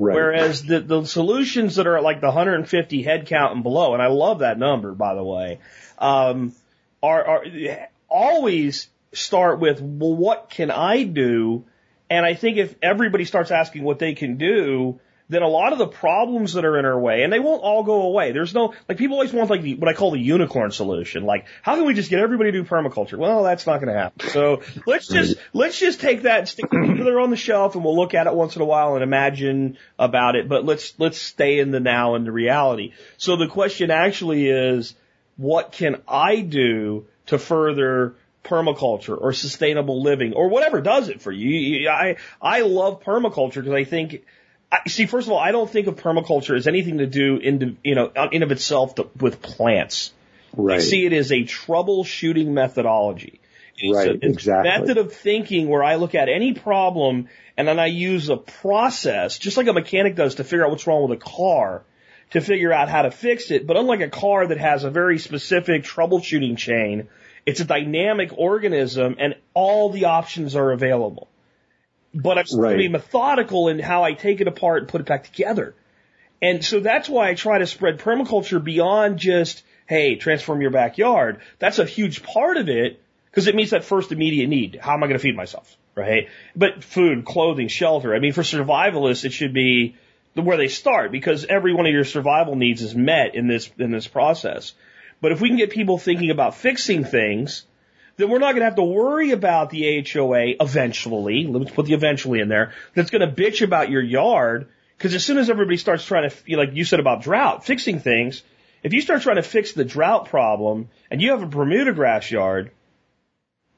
Right. 0.00 0.14
Whereas 0.14 0.62
the, 0.62 0.80
the 0.80 1.04
solutions 1.04 1.76
that 1.76 1.86
are 1.86 1.98
at 1.98 2.02
like 2.02 2.22
the 2.22 2.28
150 2.28 3.02
head 3.02 3.26
count 3.26 3.52
and 3.52 3.62
below, 3.62 3.92
and 3.92 4.02
I 4.02 4.06
love 4.06 4.38
that 4.38 4.58
number, 4.58 4.92
by 4.92 5.14
the 5.14 5.22
way, 5.22 5.58
um, 5.98 6.54
are, 7.02 7.22
are 7.22 7.44
always 8.08 8.88
start 9.12 9.60
with, 9.60 9.82
well, 9.82 10.16
what 10.16 10.48
can 10.48 10.70
I 10.70 11.02
do? 11.02 11.66
And 12.08 12.24
I 12.24 12.32
think 12.32 12.56
if 12.56 12.74
everybody 12.82 13.26
starts 13.26 13.50
asking 13.50 13.82
what 13.82 13.98
they 13.98 14.14
can 14.14 14.38
do, 14.38 15.00
then 15.30 15.42
a 15.42 15.48
lot 15.48 15.72
of 15.72 15.78
the 15.78 15.86
problems 15.86 16.54
that 16.54 16.64
are 16.64 16.76
in 16.76 16.84
our 16.84 16.98
way, 16.98 17.22
and 17.22 17.32
they 17.32 17.38
won't 17.38 17.62
all 17.62 17.84
go 17.84 18.02
away. 18.02 18.32
There's 18.32 18.52
no, 18.52 18.74
like 18.88 18.98
people 18.98 19.14
always 19.14 19.32
want 19.32 19.48
like 19.48 19.62
the, 19.62 19.76
what 19.76 19.88
I 19.88 19.94
call 19.94 20.10
the 20.10 20.18
unicorn 20.18 20.72
solution. 20.72 21.24
Like, 21.24 21.46
how 21.62 21.76
can 21.76 21.84
we 21.84 21.94
just 21.94 22.10
get 22.10 22.18
everybody 22.18 22.50
to 22.50 22.62
do 22.62 22.68
permaculture? 22.68 23.16
Well, 23.16 23.44
that's 23.44 23.64
not 23.64 23.76
going 23.76 23.94
to 23.94 23.98
happen. 23.98 24.28
So 24.30 24.62
let's 24.86 25.06
just, 25.06 25.36
let's 25.52 25.78
just 25.78 26.00
take 26.00 26.22
that 26.22 26.40
and 26.40 26.48
stick 26.48 26.66
it 26.72 27.04
there 27.04 27.20
on 27.20 27.30
the 27.30 27.36
shelf 27.36 27.76
and 27.76 27.84
we'll 27.84 27.96
look 27.96 28.12
at 28.12 28.26
it 28.26 28.34
once 28.34 28.56
in 28.56 28.62
a 28.62 28.64
while 28.64 28.94
and 28.94 29.04
imagine 29.04 29.78
about 30.00 30.34
it. 30.34 30.48
But 30.48 30.64
let's, 30.64 30.94
let's 30.98 31.16
stay 31.16 31.60
in 31.60 31.70
the 31.70 31.80
now 31.80 32.16
and 32.16 32.26
the 32.26 32.32
reality. 32.32 32.92
So 33.16 33.36
the 33.36 33.46
question 33.46 33.92
actually 33.92 34.48
is, 34.48 34.96
what 35.36 35.70
can 35.70 36.02
I 36.08 36.40
do 36.40 37.06
to 37.26 37.38
further 37.38 38.16
permaculture 38.42 39.16
or 39.20 39.32
sustainable 39.32 40.02
living 40.02 40.32
or 40.32 40.48
whatever 40.48 40.80
does 40.80 41.08
it 41.08 41.20
for 41.20 41.30
you? 41.30 41.88
I, 41.88 42.16
I 42.42 42.62
love 42.62 43.04
permaculture 43.04 43.56
because 43.56 43.74
I 43.74 43.84
think, 43.84 44.24
I, 44.72 44.88
see, 44.88 45.06
first 45.06 45.26
of 45.26 45.32
all, 45.32 45.38
I 45.38 45.52
don't 45.52 45.68
think 45.68 45.88
of 45.88 45.96
permaculture 45.96 46.56
as 46.56 46.66
anything 46.66 46.98
to 46.98 47.06
do 47.06 47.36
in, 47.36 47.78
you 47.82 47.94
know, 47.94 48.12
in 48.30 48.42
of 48.42 48.52
itself 48.52 48.94
to, 48.96 49.08
with 49.18 49.42
plants. 49.42 50.12
Right. 50.56 50.76
I 50.76 50.80
see 50.80 51.06
it 51.06 51.12
as 51.12 51.32
a 51.32 51.42
troubleshooting 51.42 52.48
methodology. 52.48 53.40
It's 53.76 53.96
right, 53.96 54.10
a, 54.10 54.26
exactly. 54.26 54.70
method 54.70 54.98
of 54.98 55.12
thinking 55.12 55.68
where 55.68 55.82
I 55.82 55.96
look 55.96 56.14
at 56.14 56.28
any 56.28 56.52
problem 56.52 57.28
and 57.56 57.66
then 57.66 57.78
I 57.78 57.86
use 57.86 58.28
a 58.28 58.36
process, 58.36 59.38
just 59.38 59.56
like 59.56 59.66
a 59.66 59.72
mechanic 59.72 60.16
does 60.16 60.36
to 60.36 60.44
figure 60.44 60.64
out 60.64 60.70
what's 60.70 60.86
wrong 60.86 61.08
with 61.08 61.18
a 61.18 61.22
car, 61.22 61.82
to 62.30 62.40
figure 62.40 62.72
out 62.72 62.88
how 62.88 63.02
to 63.02 63.10
fix 63.10 63.50
it. 63.50 63.66
But 63.66 63.76
unlike 63.76 64.00
a 64.00 64.08
car 64.08 64.46
that 64.46 64.58
has 64.58 64.84
a 64.84 64.90
very 64.90 65.18
specific 65.18 65.82
troubleshooting 65.82 66.56
chain, 66.56 67.08
it's 67.46 67.60
a 67.60 67.64
dynamic 67.64 68.32
organism 68.36 69.16
and 69.18 69.34
all 69.54 69.90
the 69.90 70.04
options 70.04 70.54
are 70.54 70.72
available 70.72 71.29
but 72.14 72.38
I'm 72.38 72.44
right. 72.58 72.70
going 72.70 72.72
to 72.72 72.78
be 72.78 72.88
methodical 72.88 73.68
in 73.68 73.78
how 73.78 74.02
I 74.02 74.14
take 74.14 74.40
it 74.40 74.48
apart 74.48 74.82
and 74.82 74.88
put 74.88 75.00
it 75.00 75.06
back 75.06 75.24
together. 75.24 75.74
And 76.42 76.64
so 76.64 76.80
that's 76.80 77.08
why 77.08 77.28
I 77.28 77.34
try 77.34 77.58
to 77.58 77.66
spread 77.66 77.98
permaculture 77.98 78.62
beyond 78.62 79.18
just, 79.18 79.62
hey, 79.86 80.16
transform 80.16 80.60
your 80.60 80.70
backyard. 80.70 81.40
That's 81.58 81.78
a 81.78 81.84
huge 81.84 82.22
part 82.22 82.56
of 82.56 82.68
it 82.68 83.02
because 83.30 83.46
it 83.46 83.54
meets 83.54 83.70
that 83.70 83.84
first 83.84 84.10
immediate 84.10 84.48
need. 84.48 84.78
How 84.80 84.94
am 84.94 85.04
I 85.04 85.06
going 85.06 85.18
to 85.18 85.22
feed 85.22 85.36
myself? 85.36 85.76
Right? 85.94 86.28
But 86.56 86.82
food, 86.82 87.24
clothing, 87.24 87.68
shelter. 87.68 88.14
I 88.14 88.20
mean, 88.20 88.32
for 88.32 88.42
survivalists, 88.42 89.24
it 89.24 89.32
should 89.32 89.52
be 89.52 89.96
where 90.34 90.56
they 90.56 90.68
start 90.68 91.12
because 91.12 91.44
every 91.44 91.74
one 91.74 91.86
of 91.86 91.92
your 91.92 92.04
survival 92.04 92.56
needs 92.56 92.80
is 92.80 92.94
met 92.94 93.34
in 93.34 93.46
this, 93.46 93.70
in 93.78 93.90
this 93.90 94.06
process. 94.06 94.72
But 95.20 95.32
if 95.32 95.40
we 95.40 95.48
can 95.48 95.58
get 95.58 95.70
people 95.70 95.98
thinking 95.98 96.30
about 96.30 96.54
fixing 96.54 97.04
things, 97.04 97.66
then 98.20 98.28
we're 98.30 98.38
not 98.38 98.52
going 98.52 98.60
to 98.60 98.66
have 98.66 98.76
to 98.76 98.82
worry 98.82 99.30
about 99.30 99.70
the 99.70 100.06
HOA 100.12 100.54
eventually. 100.60 101.46
Let's 101.46 101.70
put 101.70 101.86
the 101.86 101.94
eventually 101.94 102.40
in 102.40 102.48
there. 102.48 102.72
That's 102.94 103.10
going 103.10 103.28
to 103.28 103.42
bitch 103.42 103.62
about 103.62 103.90
your 103.90 104.02
yard. 104.02 104.68
Because 104.96 105.14
as 105.14 105.24
soon 105.24 105.38
as 105.38 105.48
everybody 105.48 105.78
starts 105.78 106.04
trying 106.04 106.28
to, 106.28 106.56
like 106.56 106.74
you 106.74 106.84
said 106.84 107.00
about 107.00 107.22
drought, 107.22 107.64
fixing 107.64 108.00
things, 108.00 108.42
if 108.82 108.92
you 108.92 109.00
start 109.00 109.22
trying 109.22 109.36
to 109.36 109.42
fix 109.42 109.72
the 109.72 109.84
drought 109.84 110.26
problem 110.26 110.88
and 111.10 111.22
you 111.22 111.30
have 111.30 111.42
a 111.42 111.46
Bermuda 111.46 111.92
grass 111.92 112.30
yard, 112.30 112.70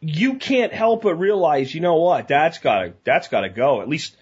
you 0.01 0.35
can't 0.35 0.73
help 0.73 1.03
but 1.03 1.15
realize, 1.15 1.73
you 1.73 1.81
know 1.81 1.97
what, 1.97 2.27
that's 2.27 2.59
gotta, 2.59 2.95
that's 3.05 3.29
gotta 3.29 3.49
go. 3.49 3.83
At 3.83 3.89
least 3.89 4.17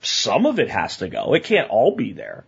some 0.00 0.46
of 0.46 0.58
it 0.58 0.70
has 0.70 0.98
to 0.98 1.08
go. 1.08 1.34
It 1.34 1.44
can't 1.44 1.68
all 1.68 1.94
be 1.94 2.12
there. 2.12 2.44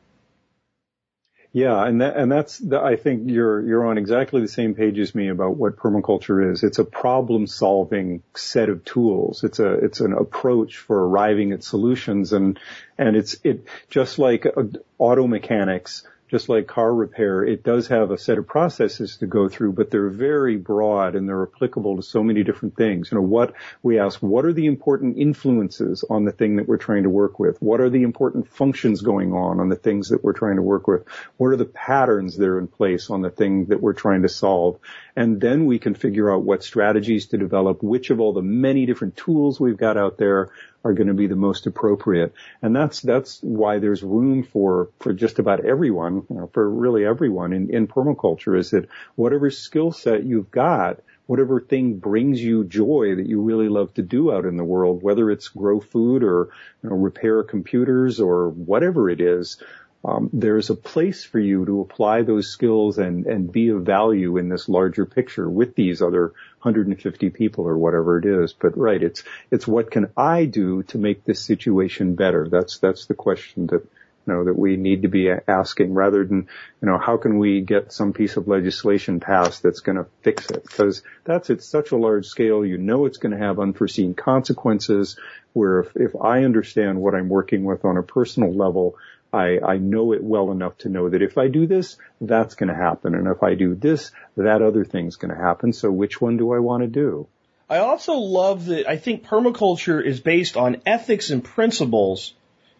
Yeah, 1.55 1.85
and 1.87 2.01
that, 2.01 2.17
and 2.17 2.33
that's 2.33 2.57
the, 2.59 2.81
I 2.81 2.97
think 2.97 3.25
you're 3.31 3.61
you're 3.67 3.87
on 3.87 3.99
exactly 3.99 4.41
the 4.41 4.49
same 4.49 4.75
page 4.75 4.99
as 4.99 5.15
me 5.15 5.29
about 5.29 5.57
what 5.57 5.77
permaculture 5.77 6.51
is. 6.51 6.63
It's 6.63 6.79
a 6.79 6.85
problem-solving 6.85 8.23
set 8.35 8.71
of 8.71 8.87
tools. 8.87 9.45
It's 9.45 9.59
a 9.59 9.73
it's 9.75 10.01
an 10.01 10.15
approach 10.15 10.79
for 10.79 11.07
arriving 11.07 11.53
at 11.53 11.63
solutions, 11.63 12.33
and 12.33 12.59
and 12.97 13.17
it's 13.17 13.37
it 13.45 13.67
just 13.91 14.19
like 14.19 14.47
uh, 14.47 14.63
auto 14.97 15.27
mechanics 15.27 16.05
just 16.33 16.49
like 16.49 16.67
car 16.67 16.93
repair, 16.93 17.45
it 17.45 17.63
does 17.63 17.89
have 17.89 18.11
a 18.11 18.17
set 18.17 18.39
of 18.39 18.47
processes 18.47 19.19
to 19.19 19.27
go 19.27 19.51
through, 19.51 19.71
but 19.71 19.91
they're 19.91 20.09
very 20.09 20.57
broad 20.57 21.15
and 21.15 21.29
they're 21.29 21.43
applicable 21.43 21.97
to 21.97 22.03
so 22.03 22.23
many 22.23 22.43
different 22.43 22.75
things. 22.75 23.13
You 23.13 23.17
know, 23.17 23.23
what 23.23 23.53
we 23.83 23.99
ask, 23.99 24.19
what 24.21 24.47
are 24.47 24.53
the 24.55 24.65
important 24.65 25.19
influences 25.19 26.07
on 26.09 26.25
the 26.25 26.33
thing 26.33 26.57
that 26.57 26.67
we're 26.67 26.79
trying 26.79 27.03
to 27.03 27.11
work 27.11 27.39
with? 27.39 27.61
What 27.61 27.83
are 27.83 27.91
the 27.91 28.03
important 28.03 28.49
functions 28.49 29.03
going 29.03 29.35
on 29.35 29.61
on 29.61 29.69
the 29.69 29.77
things 29.77 30.09
that 30.09 30.25
we're 30.25 30.33
trying 30.33 30.57
to 30.57 30.63
work 30.63 30.89
with? 30.89 31.07
What 31.37 31.49
are 31.49 31.57
the 31.57 31.67
patterns 31.67 32.39
that 32.39 32.49
are 32.49 32.59
in 32.59 32.67
place 32.67 33.11
on 33.11 33.21
the 33.21 33.29
thing 33.29 33.67
that 33.67 33.83
we're 33.83 33.93
trying 33.93 34.23
to 34.23 34.31
solve? 34.31 34.79
And 35.15 35.39
then 35.39 35.67
we 35.67 35.79
can 35.79 35.95
figure 35.95 36.33
out 36.33 36.45
what 36.45 36.65
strategies 36.65 37.27
to 37.27 37.37
develop, 37.37 37.83
which 37.83 38.09
of 38.09 38.21
all 38.21 38.33
the 38.33 38.41
many 38.41 38.87
different 38.87 39.19
tools 39.19 39.61
we've 39.61 39.77
got 39.77 39.99
out 39.99 40.17
there 40.17 40.51
are 40.85 40.93
going 40.93 41.09
to 41.09 41.15
be 41.15 41.27
the 41.27 41.37
most 41.37 41.67
appropriate. 41.67 42.35
And 42.61 42.75
that's, 42.75 43.01
that's 43.01 43.41
why 43.43 43.79
there's 43.79 44.03
room 44.03 44.43
for, 44.43 44.89
for 45.01 45.13
just 45.13 45.39
about 45.39 45.65
everyone, 45.65 46.27
you 46.29 46.37
know, 46.37 46.51
for 46.53 46.69
really 46.69 47.05
everyone 47.05 47.53
in, 47.53 47.71
in 47.71 47.87
permaculture 47.87 48.59
is 48.59 48.71
that 48.71 48.89
whatever 49.15 49.51
skill 49.51 49.93
set 49.93 50.25
you've 50.25 50.51
got, 50.51 51.01
whatever 51.27 51.61
thing 51.61 51.99
brings 51.99 52.43
you 52.43 52.65
joy 52.65 53.15
that 53.15 53.27
you 53.27 53.41
really 53.41 53.69
love 53.69 53.95
to 53.95 54.03
do 54.03 54.33
out 54.33 54.45
in 54.45 54.57
the 54.57 54.65
world, 54.65 55.03
whether 55.03 55.31
it's 55.31 55.49
grow 55.49 55.81
food 55.81 56.23
or 56.23 56.49
you 56.83 56.91
know, 56.91 56.97
repair 56.97 57.43
computers 57.43 58.21
or 58.21 58.49
whatever 58.51 59.09
it 59.09 59.21
is, 59.21 59.63
um, 60.05 60.31
there's 60.33 60.69
a 60.69 60.75
place 60.75 61.25
for 61.25 61.39
you 61.39 61.65
to 61.65 61.81
apply 61.81 62.23
those 62.23 62.49
skills 62.49 62.99
and, 62.99 63.27
and 63.27 63.53
be 63.53 63.69
of 63.69 63.83
value 63.83 64.37
in 64.37 64.49
this 64.49 64.69
larger 64.69 65.07
picture 65.07 65.49
with 65.49 65.77
these 65.77 66.03
other 66.03 66.33
150 66.63 67.31
people 67.31 67.67
or 67.67 67.77
whatever 67.77 68.19
it 68.19 68.25
is. 68.25 68.53
But 68.53 68.79
right, 68.79 69.03
it's, 69.03 69.25
it's 69.51 69.67
what 69.67 69.91
can 69.91 70.11
I 70.17 70.45
do 70.45 70.83
to 70.85 70.99
make 70.99 71.25
this 71.25 71.45
situation 71.45 72.15
better? 72.15 72.49
That's, 72.49 72.79
that's 72.79 73.07
the 73.07 73.15
question 73.15 73.67
that, 73.69 73.83
you 74.27 74.33
know, 74.33 74.45
that 74.45 74.57
we 74.57 74.77
need 74.77 75.03
to 75.03 75.09
be 75.09 75.29
asking 75.31 75.95
rather 75.95 76.25
than, 76.25 76.49
you 76.81 76.89
know, 76.89 76.99
how 76.99 77.17
can 77.17 77.39
we 77.39 77.61
get 77.61 77.93
some 77.93 78.13
piece 78.13 78.37
of 78.37 78.47
legislation 78.47 79.19
passed 79.19 79.63
that's 79.63 79.81
going 79.81 79.99
to 79.99 80.07
fix 80.23 80.49
it? 80.51 80.63
Because 80.63 81.03
that's 81.25 81.51
at 81.51 81.63
such 81.63 81.91
a 81.91 81.97
large 81.97 82.27
scale, 82.27 82.65
you 82.65 82.79
know 82.79 83.07
it's 83.07 83.19
going 83.19 83.33
to 83.33 83.45
have 83.45 83.59
unforeseen 83.59 84.15
consequences 84.15 85.17
where 85.53 85.81
if, 85.81 85.97
if 85.97 86.17
I 86.17 86.45
understand 86.45 87.01
what 87.01 87.15
I'm 87.15 87.29
working 87.29 87.65
with 87.65 87.85
on 87.85 87.97
a 87.97 88.03
personal 88.03 88.55
level, 88.55 88.97
I, 89.33 89.59
I 89.61 89.77
know 89.79 90.13
it 90.13 90.23
well 90.23 90.51
enough 90.53 90.77
to 90.79 90.89
know 90.89 91.09
that 91.09 91.23
if 91.23 91.39
I 91.39 91.49
do 91.49 91.67
this, 91.67 91.97
that's 92.21 92.55
going 92.55 92.69
to 92.69 92.75
happen. 92.75 93.15
And 93.15 93.27
if 93.27 93.43
I 93.43 93.55
do 93.55 93.75
this, 93.75 94.11
that 94.37 94.61
other 94.61 94.85
thing's 94.85 95.17
going 95.17 95.35
to 95.35 95.41
happen. 95.41 95.73
So 95.73 95.91
which 95.91 96.21
one 96.21 96.37
do 96.37 96.53
I 96.53 96.59
want 96.59 96.83
to 96.83 96.89
do? 96.89 97.27
I 97.69 97.79
also 97.79 98.15
love 98.15 98.67
that 98.67 98.87
I 98.89 98.99
think 98.99 99.25
permaculture 99.27 100.05
is 100.05 100.21
based 100.21 100.59
on 100.59 100.83
ethics 100.85 101.31
and 101.31 101.43
principles, 101.43 102.35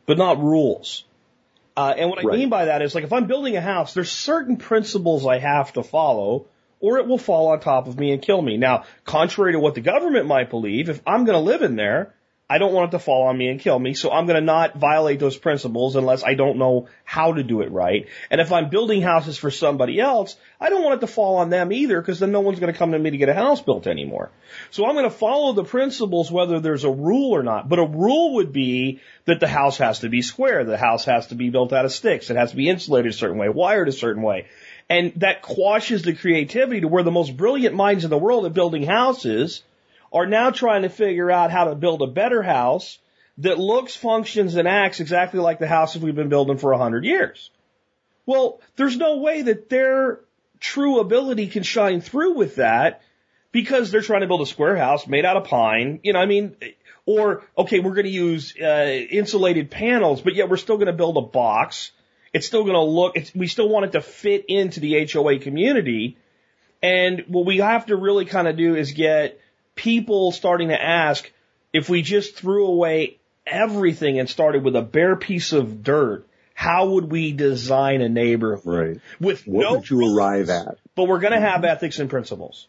but 0.05 0.19
not 0.19 0.39
rules. 0.39 1.05
Uh, 1.75 1.95
and 1.97 2.11
what 2.11 2.19
I 2.19 2.23
right. 2.23 2.39
mean 2.39 2.51
by 2.51 2.67
that 2.67 2.83
is 2.83 2.95
like 2.95 3.05
if 3.05 3.13
I'm 3.15 3.27
building 3.27 3.57
a 3.57 3.63
house, 3.63 3.95
there's 3.95 4.11
certain 4.11 4.59
principles 4.59 5.27
I 5.27 5.39
have 5.39 5.73
to 5.75 5.83
follow 5.83 6.47
or 6.81 6.99
it 6.99 7.07
will 7.07 7.17
fall 7.17 7.53
on 7.53 7.61
top 7.61 7.87
of 7.87 7.99
me 7.99 8.13
and 8.13 8.21
kill 8.21 8.43
me. 8.43 8.59
Now, 8.59 8.85
contrary 9.05 9.53
to 9.53 9.61
what 9.61 9.75
the 9.75 9.81
government 9.81 10.27
might 10.27 10.51
believe, 10.51 10.91
if 10.91 11.01
I'm 11.07 11.25
going 11.25 11.39
to 11.39 11.51
live 11.51 11.63
in 11.63 11.77
there, 11.77 12.13
I 12.53 12.59
don't 12.59 12.75
want 12.75 12.91
it 12.91 12.99
to 12.99 13.03
fall 13.03 13.29
on 13.29 13.39
me 13.39 13.49
and 13.49 13.59
kill 13.59 13.79
me, 13.79 13.95
so 13.95 14.11
I'm 14.11 14.27
going 14.27 14.39
to 14.39 14.45
not 14.45 14.77
violate 14.77 15.19
those 15.19 15.39
principles 15.39 15.97
unless 15.97 16.23
I 16.23 16.35
don't 16.35 16.59
know 16.59 16.87
how 17.03 17.33
to 17.33 17.43
do 17.43 17.63
it 17.63 17.73
right. 17.73 18.09
And 18.31 18.43
if 18.43 18.53
I'm 18.53 18.69
building 18.69 19.01
houses 19.01 19.39
for 19.39 19.51
somebody 19.51 19.99
else, 19.99 20.37
I 20.61 20.69
don't 20.69 20.85
want 20.85 20.97
it 20.99 21.07
to 21.07 21.11
fall 21.11 21.37
on 21.37 21.49
them 21.49 21.73
either 21.73 21.99
because 21.99 22.21
then 22.21 22.31
no 22.31 22.41
one's 22.41 22.61
going 22.61 22.71
to 22.71 22.79
come 22.79 22.93
to 22.93 22.99
me 22.99 23.09
to 23.09 23.17
get 23.17 23.31
a 23.31 23.35
house 23.35 23.63
built 23.63 23.87
anymore. 23.87 24.31
So 24.71 24.85
I'm 24.85 24.93
going 24.93 25.09
to 25.09 25.11
follow 25.11 25.55
the 25.55 25.65
principles 25.65 26.31
whether 26.31 26.61
there's 26.61 26.85
a 26.85 26.91
rule 26.91 27.35
or 27.35 27.43
not. 27.43 27.71
But 27.71 27.79
a 27.79 27.87
rule 27.87 28.35
would 28.35 28.53
be 28.53 29.01
that 29.25 29.41
the 29.41 29.49
house 29.49 29.79
has 29.79 30.01
to 30.01 30.11
be 30.11 30.21
square, 30.21 30.63
the 30.65 30.77
house 30.77 31.07
has 31.07 31.29
to 31.29 31.35
be 31.35 31.49
built 31.49 31.73
out 31.73 31.87
of 31.87 31.93
sticks, 31.93 32.29
it 32.29 32.37
has 32.37 32.51
to 32.51 32.57
be 32.57 32.69
insulated 32.69 33.13
a 33.13 33.15
certain 33.15 33.39
way, 33.39 33.49
wired 33.49 33.89
a 33.89 33.93
certain 33.93 34.23
way. 34.23 34.45
And 34.91 35.15
that 35.17 35.41
quashes 35.41 36.03
the 36.03 36.13
creativity 36.13 36.83
to 36.83 36.89
where 36.89 37.03
the 37.03 37.11
most 37.11 37.35
brilliant 37.35 37.75
minds 37.75 38.05
in 38.05 38.11
the 38.11 38.19
world 38.19 38.45
at 38.45 38.53
building 38.53 38.83
houses 38.83 39.63
are 40.13 40.27
now 40.27 40.51
trying 40.51 40.83
to 40.83 40.89
figure 40.89 41.31
out 41.31 41.51
how 41.51 41.65
to 41.65 41.75
build 41.75 42.03
a 42.03 42.07
better 42.07 42.43
house 42.43 42.99
that 43.39 43.59
looks, 43.59 43.97
functions, 43.97 44.57
and 44.57 44.69
acts 44.69 45.01
exactly 45.01 45.41
like 45.41 45.59
the 45.59 45.67
houses 45.67 46.03
we've 46.03 46.15
been 46.15 46.29
building 46.29 46.59
for 46.59 46.73
a 46.73 46.79
hundred 46.79 47.05
years. 47.05 47.51
Well, 48.27 48.61
there's 48.77 48.97
no 48.97 49.19
way 49.19 49.43
that 49.43 49.69
their 49.69 50.21
true 50.61 51.01
ability 51.01 51.49
can 51.49 51.63
shine 51.63 52.01
through 52.01 52.35
with 52.35 52.57
that 52.57 53.03
because 53.51 53.91
they're 53.91 54.03
trying 54.03 54.21
to 54.21 54.27
build 54.27 54.43
a 54.43 54.47
square 54.47 54.77
house 54.77 55.07
made 55.07 55.25
out 55.25 55.37
of 55.37 55.45
pine. 55.45 56.01
You 56.03 56.13
know, 56.13 56.21
I 56.21 56.27
mean, 56.27 56.57
or, 57.05 57.43
okay, 57.59 57.81
we're 57.81 57.95
going 57.95 58.07
to 58.07 58.11
use 58.11 58.55
uh, 58.61 59.05
insulated 59.11 59.71
panels, 59.71 60.21
but 60.21 60.35
yet 60.35 60.49
we're 60.49 60.57
still 60.57 60.77
going 60.77 60.87
to 60.87 60.93
build 60.93 61.17
a 61.17 61.23
box. 61.23 61.91
It's 62.33 62.47
still 62.47 62.63
going 62.63 62.75
to 62.75 62.83
look, 62.83 63.17
we 63.35 63.47
still 63.47 63.69
want 63.69 63.87
it 63.87 63.93
to 63.93 64.01
fit 64.01 64.47
into 64.49 64.81
the 64.81 65.07
HOA 65.11 65.39
community. 65.39 66.17
And 66.83 67.25
what 67.29 67.45
we 67.45 67.59
have 67.59 67.87
to 67.87 67.97
really 67.97 68.25
kind 68.25 68.49
of 68.49 68.57
do 68.57 68.75
is 68.75 68.93
get 68.93 69.39
people 69.83 70.31
starting 70.31 70.69
to 70.69 70.81
ask 70.81 71.29
if 71.73 71.89
we 71.89 72.03
just 72.03 72.37
threw 72.37 72.67
away 72.67 73.19
everything 73.45 74.21
and 74.21 74.31
started 74.31 74.63
with 74.63 74.77
a 74.77 74.83
bare 74.83 75.17
piece 75.17 75.53
of 75.53 75.83
dirt, 75.83 76.25
how 76.55 76.91
would 76.91 77.11
we 77.11 77.33
design 77.33 78.01
a 78.01 78.09
neighborhood? 78.09 78.65
Right. 78.65 79.01
With 79.19 79.45
what 79.45 79.63
no 79.63 79.73
would 79.75 79.91
you 79.91 80.17
arrive 80.17 80.51
at? 80.51 80.79
But 80.95 81.09
we're 81.09 81.19
going 81.19 81.33
to 81.33 81.41
have 81.41 81.63
mm-hmm. 81.63 81.65
ethics 81.65 81.99
and 81.99 82.09
principles. 82.09 82.69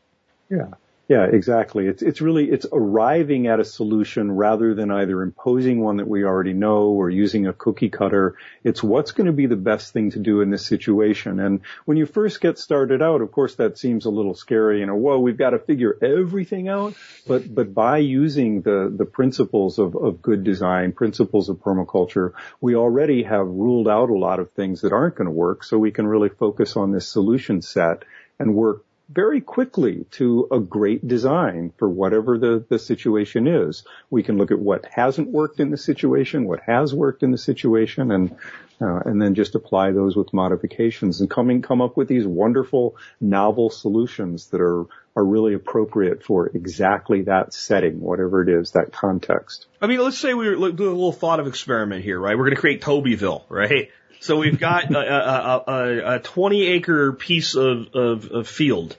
Yeah. 0.50 0.72
Yeah, 1.10 1.26
exactly. 1.26 1.88
It's 1.88 2.02
it's 2.02 2.22
really 2.22 2.50
it's 2.50 2.66
arriving 2.72 3.48
at 3.48 3.60
a 3.60 3.66
solution 3.66 4.32
rather 4.32 4.74
than 4.74 4.90
either 4.90 5.22
imposing 5.22 5.82
one 5.82 5.98
that 5.98 6.08
we 6.08 6.24
already 6.24 6.54
know 6.54 6.84
or 6.86 7.10
using 7.10 7.46
a 7.46 7.52
cookie 7.52 7.90
cutter. 7.90 8.38
It's 8.64 8.82
what's 8.82 9.12
going 9.12 9.28
to 9.28 9.34
be 9.34 9.46
the 9.46 9.58
best 9.58 9.92
thing 9.92 10.12
to 10.12 10.20
do 10.20 10.40
in 10.40 10.50
this 10.50 10.66
situation. 10.66 11.42
And 11.42 11.60
when 11.84 11.98
you 11.98 12.06
first 12.06 12.40
get 12.40 12.58
started 12.58 13.02
out, 13.02 13.20
of 13.20 13.34
course, 13.34 13.56
that 13.56 13.78
seems 13.78 14.06
a 14.06 14.10
little 14.10 14.34
scary. 14.34 14.80
You 14.80 14.86
know, 14.86 14.96
whoa, 14.96 15.20
we've 15.20 15.38
got 15.38 15.50
to 15.50 15.60
figure 15.60 15.98
everything 16.02 16.70
out. 16.70 16.94
But 17.28 17.54
but 17.54 17.74
by 17.74 17.98
using 17.98 18.62
the 18.62 18.92
the 18.96 19.06
principles 19.06 19.80
of 19.80 19.98
of 19.98 20.22
good 20.22 20.46
design, 20.46 20.94
principles 20.94 21.50
of 21.50 21.58
permaculture, 21.58 22.32
we 22.62 22.76
already 22.78 23.24
have 23.24 23.46
ruled 23.46 23.90
out 23.90 24.10
a 24.10 24.18
lot 24.18 24.40
of 24.40 24.52
things 24.52 24.82
that 24.82 24.94
aren't 24.94 25.16
going 25.16 25.26
to 25.26 25.32
work. 25.32 25.66
So 25.66 25.78
we 25.78 25.92
can 25.92 26.08
really 26.08 26.30
focus 26.30 26.78
on 26.78 26.94
this 26.94 27.10
solution 27.10 27.62
set 27.62 28.04
and 28.40 28.56
work 28.56 28.86
very 29.10 29.42
quickly 29.42 30.06
to 30.12 30.48
a 30.52 30.60
great 30.60 31.08
design 31.08 31.74
for 31.78 31.90
whatever 31.90 32.38
the, 32.38 32.66
the 32.70 32.80
situation 32.80 33.48
is. 33.48 33.84
We 34.10 34.24
can 34.24 34.38
look 34.38 34.52
at 34.52 34.60
what 34.60 34.86
hasn't 34.86 35.30
worked 35.30 35.60
in 35.60 35.72
the 35.72 35.78
situation, 35.78 36.46
what 36.46 36.62
has 36.62 36.94
worked 36.94 37.24
in 37.24 37.32
the 37.32 37.38
situation, 37.38 38.12
and 38.12 38.36
uh, 38.82 39.00
and 39.06 39.22
then 39.22 39.36
just 39.36 39.56
apply 39.56 39.92
those 39.92 40.16
with 40.16 40.34
modifications 40.34 41.22
and 41.22 41.30
coming 41.30 41.62
come 41.62 41.82
up 41.82 41.96
with 41.96 42.08
these 42.08 42.26
wonderful 42.26 42.98
novel 43.22 43.70
solutions 43.70 44.48
that 44.48 44.60
are 44.62 44.86
are 45.16 45.24
really 45.24 45.54
appropriate 45.54 46.24
for 46.24 46.48
exactly 46.48 47.24
that 47.24 47.54
setting, 47.54 48.02
whatever 48.02 48.42
it 48.42 48.50
is, 48.50 48.72
that 48.72 48.92
context. 48.92 49.68
I 49.80 49.88
mean, 49.88 50.00
let's 50.00 50.18
say 50.18 50.34
we 50.34 50.46
do 50.46 50.56
a 50.56 50.66
little 50.66 51.12
thought 51.12 51.40
of 51.40 51.48
experiment 51.48 52.04
here, 52.04 52.20
right? 52.20 52.36
We're 52.36 52.46
going 52.46 52.56
to 52.56 52.62
create 52.62 52.82
Tobyville, 52.82 53.44
right? 53.48 53.92
So 54.24 54.38
we've 54.38 54.58
got 54.58 54.90
a, 54.90 55.00
a, 55.00 55.64
a, 55.68 56.16
a 56.16 56.20
20 56.20 56.66
acre 56.68 57.12
piece 57.12 57.56
of, 57.56 57.94
of, 57.94 58.32
of 58.32 58.48
field 58.48 58.96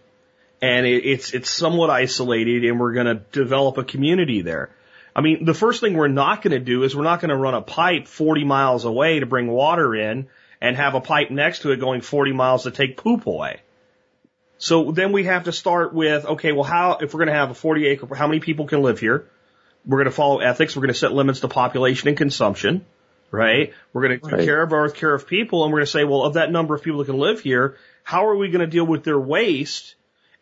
and 0.60 0.84
it, 0.84 1.06
it's, 1.06 1.32
it's 1.32 1.48
somewhat 1.48 1.88
isolated 1.88 2.62
and 2.66 2.78
we're 2.78 2.92
going 2.92 3.06
to 3.06 3.14
develop 3.32 3.78
a 3.78 3.84
community 3.84 4.42
there. 4.42 4.68
I 5.16 5.22
mean, 5.22 5.46
the 5.46 5.54
first 5.54 5.80
thing 5.80 5.94
we're 5.94 6.08
not 6.08 6.42
going 6.42 6.50
to 6.50 6.60
do 6.60 6.82
is 6.82 6.94
we're 6.94 7.04
not 7.04 7.22
going 7.22 7.30
to 7.30 7.36
run 7.36 7.54
a 7.54 7.62
pipe 7.62 8.06
40 8.06 8.44
miles 8.44 8.84
away 8.84 9.20
to 9.20 9.24
bring 9.24 9.46
water 9.46 9.94
in 9.94 10.28
and 10.60 10.76
have 10.76 10.94
a 10.94 11.00
pipe 11.00 11.30
next 11.30 11.60
to 11.60 11.70
it 11.70 11.80
going 11.80 12.02
40 12.02 12.32
miles 12.32 12.64
to 12.64 12.70
take 12.70 12.98
poop 12.98 13.26
away. 13.26 13.62
So 14.58 14.92
then 14.92 15.10
we 15.10 15.24
have 15.24 15.44
to 15.44 15.52
start 15.52 15.94
with, 15.94 16.26
okay, 16.26 16.52
well, 16.52 16.64
how, 16.64 16.98
if 17.00 17.14
we're 17.14 17.20
going 17.20 17.32
to 17.32 17.40
have 17.40 17.50
a 17.50 17.54
40 17.54 17.86
acre, 17.86 18.14
how 18.14 18.26
many 18.26 18.40
people 18.40 18.66
can 18.66 18.82
live 18.82 19.00
here? 19.00 19.26
We're 19.86 20.00
going 20.00 20.04
to 20.04 20.14
follow 20.14 20.40
ethics. 20.40 20.76
We're 20.76 20.82
going 20.82 20.92
to 20.92 20.98
set 20.98 21.14
limits 21.14 21.40
to 21.40 21.48
population 21.48 22.08
and 22.08 22.18
consumption 22.18 22.84
right? 23.30 23.72
We're 23.92 24.08
going 24.08 24.20
to 24.20 24.24
take 24.24 24.32
right. 24.32 24.44
care 24.44 24.62
of 24.62 24.72
our 24.72 24.88
care 24.90 25.14
of 25.14 25.26
people, 25.26 25.64
and 25.64 25.72
we're 25.72 25.80
going 25.80 25.86
to 25.86 25.92
say, 25.92 26.04
well, 26.04 26.22
of 26.22 26.34
that 26.34 26.50
number 26.50 26.74
of 26.74 26.82
people 26.82 26.98
that 27.00 27.06
can 27.06 27.18
live 27.18 27.40
here, 27.40 27.76
how 28.02 28.26
are 28.26 28.36
we 28.36 28.48
going 28.48 28.60
to 28.60 28.66
deal 28.66 28.86
with 28.86 29.04
their 29.04 29.18
waste? 29.18 29.94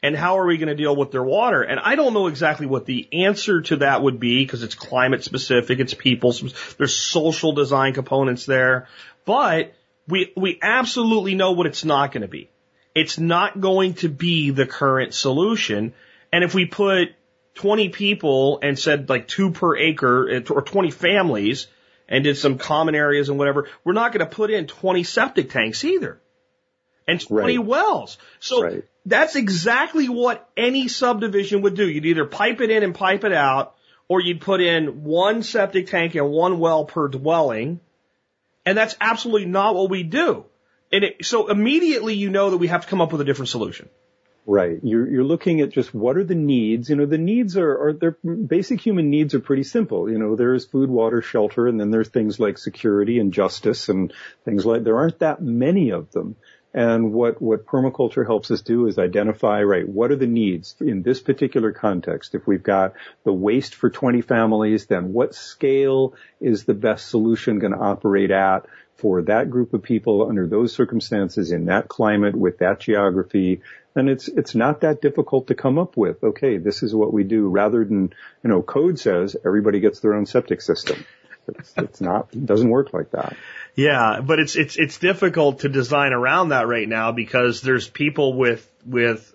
And 0.04 0.16
how 0.16 0.38
are 0.38 0.46
we 0.46 0.59
going 0.59 0.68
to 0.68 0.74
deal 0.74 0.96
with 0.96 1.12
their 1.12 1.22
water? 1.22 1.62
And 1.62 1.78
I 1.78 1.94
don't 1.94 2.12
know 2.12 2.26
exactly 2.26 2.66
what 2.66 2.86
the 2.86 3.09
answer 3.12 3.62
to 3.62 3.76
that 3.76 4.02
would 4.02 4.18
be 4.18 4.44
because 4.44 4.64
it's 4.64 4.74
climate 4.74 5.22
specific, 5.22 5.78
it's 5.78 5.94
people, 5.94 6.34
there's 6.76 6.96
social 6.96 7.52
design 7.52 7.94
components 7.94 8.44
there, 8.44 8.88
but 9.24 9.74
we, 10.09 10.32
we 10.36 10.59
absolutely 10.60 11.36
know 11.36 11.52
what 11.52 11.68
it's 11.68 11.84
not 11.84 12.10
going 12.10 12.22
to 12.22 12.28
be. 12.28 12.50
It's 12.96 13.16
not 13.16 13.60
going 13.60 13.94
to 13.94 14.09
be 14.09 14.50
the 14.50 14.66
current 14.66 15.14
solution. 15.14 15.94
And 16.32 16.42
if 16.42 16.52
we 16.52 16.66
put 16.66 17.10
20 17.54 17.90
people 17.90 18.59
and 18.62 18.78
said 18.78 19.09
like 19.09 19.28
two 19.28 19.50
per 19.50 19.76
acre 19.76 20.42
or 20.50 20.62
20 20.62 20.90
families 20.90 21.68
and 22.12 22.22
did 22.22 22.36
some 22.36 22.59
common 22.59 22.94
areas 22.94 23.30
and 23.30 23.39
whatever, 23.39 23.68
we're 23.82 23.94
not 23.94 24.12
going 24.12 24.24
to 24.24 24.32
put 24.32 24.51
in 24.51 24.66
20 24.66 25.02
septic 25.02 25.51
tanks 25.51 25.82
either 25.82 26.20
and 27.09 27.18
20 27.20 27.56
Right. 27.59 27.66
wells. 27.66 28.18
So 28.39 28.62
Right. 28.62 28.84
that's 29.06 29.34
exactly 29.34 30.09
what 30.09 30.47
any 30.56 30.89
subdivision 30.89 31.62
would 31.62 31.74
do. 31.74 31.89
You'd 31.89 32.05
either 32.05 32.26
pipe 32.26 32.60
it 32.60 32.70
in 32.70 32.82
and 32.82 32.94
pipe 32.94 33.24
it 33.24 33.32
out, 33.32 33.74
or 34.09 34.20
you'd 34.20 34.43
put 34.43 34.60
in 34.60 35.05
one 35.05 35.43
septic 35.43 35.86
tank 35.86 36.14
and 36.14 36.30
one 36.30 36.59
well 36.59 36.84
per 36.84 37.09
dwelling. 37.09 37.80
And 38.66 38.76
that's 38.76 38.94
absolutely 39.01 39.47
not 39.47 39.74
what 39.74 39.89
we 39.89 40.02
do. 40.02 40.44
And 40.93 41.05
it, 41.05 41.24
so 41.24 41.48
immediately 41.48 42.14
you 42.14 42.28
know 42.28 42.51
that 42.51 42.59
we 42.59 42.66
have 42.66 42.82
to 42.82 42.89
come 42.89 43.01
up 43.01 43.10
with 43.10 43.22
a 43.22 43.24
different 43.24 43.48
solution. 43.48 43.89
Right. 44.44 44.81
You're, 44.82 45.09
you're 45.09 45.24
looking 45.24 45.60
at 45.60 45.70
just 45.70 45.94
what 45.94 46.16
are 46.16 46.24
the 46.24 46.35
needs. 46.35 46.90
You 46.90 46.97
know, 46.97 47.06
the 47.06 47.16
needs 47.16 47.56
are, 47.56 47.89
are 47.89 47.93
their 47.93 48.16
basic 48.24 48.81
human 48.81 49.09
needs 49.09 49.35
are 49.35 49.40
pretty 49.40 49.62
simple. 49.62 50.10
You 50.10 50.19
know, 50.19 50.35
there's 50.35 50.66
food, 50.66 50.90
water, 50.90 51.23
shelter, 51.23 51.69
and 51.69 51.78
then 51.78 51.90
there's 51.90 52.09
things 52.09 52.40
like 52.40 52.59
security 52.59 53.20
and 53.20 53.32
justice 53.32 53.89
and 53.89 54.12
things 54.44 54.66
like, 54.66 54.82
there 54.82 54.98
aren't 54.98 55.20
that 55.20 55.40
many 55.40 55.90
of 55.90 56.10
them. 56.10 56.35
And 56.74 57.12
what, 57.12 57.40
what 57.40 57.66
permaculture 57.66 58.27
helps 58.27 58.51
us 58.51 58.62
do 58.62 58.86
is 58.86 58.98
identify, 58.98 59.62
right, 59.62 59.86
what 59.86 60.10
are 60.10 60.16
the 60.16 60.27
needs 60.27 60.74
in 60.81 61.02
this 61.02 61.20
particular 61.20 61.70
context? 61.70 62.35
If 62.35 62.47
we've 62.47 62.62
got 62.62 62.94
the 63.24 63.32
waste 63.32 63.74
for 63.74 63.90
20 63.90 64.23
families, 64.23 64.86
then 64.86 65.12
what 65.12 65.35
scale 65.35 66.14
is 66.40 66.64
the 66.64 66.74
best 66.74 67.09
solution 67.09 67.59
going 67.59 67.74
to 67.74 67.78
operate 67.78 68.31
at 68.31 68.66
for 69.02 69.20
that 69.22 69.50
group 69.50 69.74
of 69.74 69.82
people 69.82 70.26
under 70.28 70.46
those 70.46 70.72
circumstances 70.72 71.52
in 71.52 71.66
that 71.66 71.88
climate 71.88 72.34
with 72.34 72.58
that 72.58 72.80
geography? 72.80 73.60
And 73.94 74.08
it's, 74.08 74.28
it's 74.28 74.54
not 74.54 74.80
that 74.80 75.02
difficult 75.02 75.48
to 75.48 75.54
come 75.54 75.78
up 75.78 75.98
with. 75.98 76.24
Okay, 76.24 76.56
this 76.56 76.82
is 76.82 76.94
what 76.94 77.12
we 77.12 77.24
do 77.24 77.48
rather 77.48 77.84
than, 77.84 78.14
you 78.42 78.48
know, 78.48 78.62
code 78.62 78.98
says 78.98 79.36
everybody 79.44 79.80
gets 79.80 80.00
their 80.00 80.14
own 80.14 80.24
septic 80.24 80.62
system. 80.62 81.04
It's, 81.48 81.74
it's 81.76 82.00
not, 82.00 82.28
it 82.32 82.46
doesn't 82.46 82.70
work 82.70 82.94
like 82.94 83.10
that. 83.10 83.36
Yeah, 83.74 84.20
but 84.20 84.38
it's 84.38 84.54
it's 84.54 84.76
it's 84.76 84.98
difficult 84.98 85.60
to 85.60 85.68
design 85.68 86.12
around 86.12 86.50
that 86.50 86.68
right 86.68 86.88
now 86.88 87.10
because 87.12 87.62
there's 87.62 87.88
people 87.88 88.34
with 88.34 88.70
with 88.86 89.34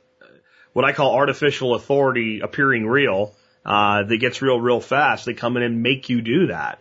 what 0.74 0.86
I 0.86 0.94
call 0.94 1.16
artificial 1.16 1.74
authority 1.74 2.42
appearing 2.42 2.86
real 2.86 3.34
uh, 3.66 4.04
that 4.04 4.18
gets 4.18 4.42
real 4.42 4.60
real 4.60 4.80
fast. 4.80 5.26
They 5.26 5.34
come 5.34 5.58
in 5.58 5.64
and 5.64 5.82
make 5.82 6.10
you 6.10 6.22
do 6.22 6.48
that. 6.48 6.80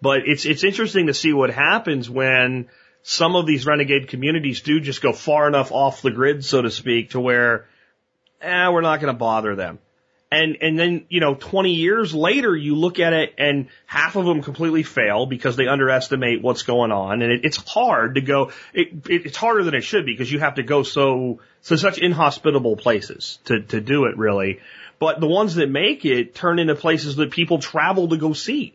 But 0.00 0.26
it's 0.26 0.44
it's 0.44 0.64
interesting 0.64 1.06
to 1.06 1.14
see 1.14 1.32
what 1.32 1.50
happens 1.50 2.08
when 2.08 2.68
some 3.08 3.36
of 3.36 3.46
these 3.46 3.64
renegade 3.64 4.08
communities 4.08 4.62
do 4.62 4.80
just 4.80 5.00
go 5.00 5.12
far 5.12 5.46
enough 5.46 5.70
off 5.70 6.02
the 6.02 6.10
grid, 6.10 6.44
so 6.44 6.60
to 6.60 6.72
speak, 6.72 7.10
to 7.10 7.20
where, 7.20 7.66
eh, 8.40 8.68
we're 8.68 8.80
not 8.80 9.00
going 9.00 9.14
to 9.14 9.18
bother 9.18 9.54
them. 9.54 9.78
And, 10.32 10.56
and 10.60 10.76
then, 10.76 11.06
you 11.08 11.20
know, 11.20 11.36
20 11.36 11.74
years 11.74 12.12
later, 12.12 12.54
you 12.56 12.74
look 12.74 12.98
at 12.98 13.12
it 13.12 13.34
and 13.38 13.68
half 13.86 14.16
of 14.16 14.24
them 14.24 14.42
completely 14.42 14.82
fail 14.82 15.24
because 15.24 15.54
they 15.54 15.68
underestimate 15.68 16.42
what's 16.42 16.64
going 16.64 16.90
on. 16.90 17.22
And 17.22 17.30
it, 17.30 17.44
it's 17.44 17.58
hard 17.58 18.16
to 18.16 18.20
go, 18.20 18.50
it, 18.74 18.88
it, 19.08 19.26
it's 19.26 19.36
harder 19.36 19.62
than 19.62 19.74
it 19.74 19.82
should 19.82 20.04
be 20.04 20.12
because 20.12 20.30
you 20.30 20.40
have 20.40 20.56
to 20.56 20.64
go 20.64 20.82
so, 20.82 21.38
so 21.60 21.76
such 21.76 21.98
inhospitable 21.98 22.76
places 22.76 23.38
to, 23.44 23.60
to 23.60 23.80
do 23.80 24.06
it 24.06 24.18
really. 24.18 24.58
But 24.98 25.20
the 25.20 25.28
ones 25.28 25.54
that 25.54 25.70
make 25.70 26.04
it 26.04 26.34
turn 26.34 26.58
into 26.58 26.74
places 26.74 27.14
that 27.16 27.30
people 27.30 27.60
travel 27.60 28.08
to 28.08 28.16
go 28.16 28.32
see. 28.32 28.74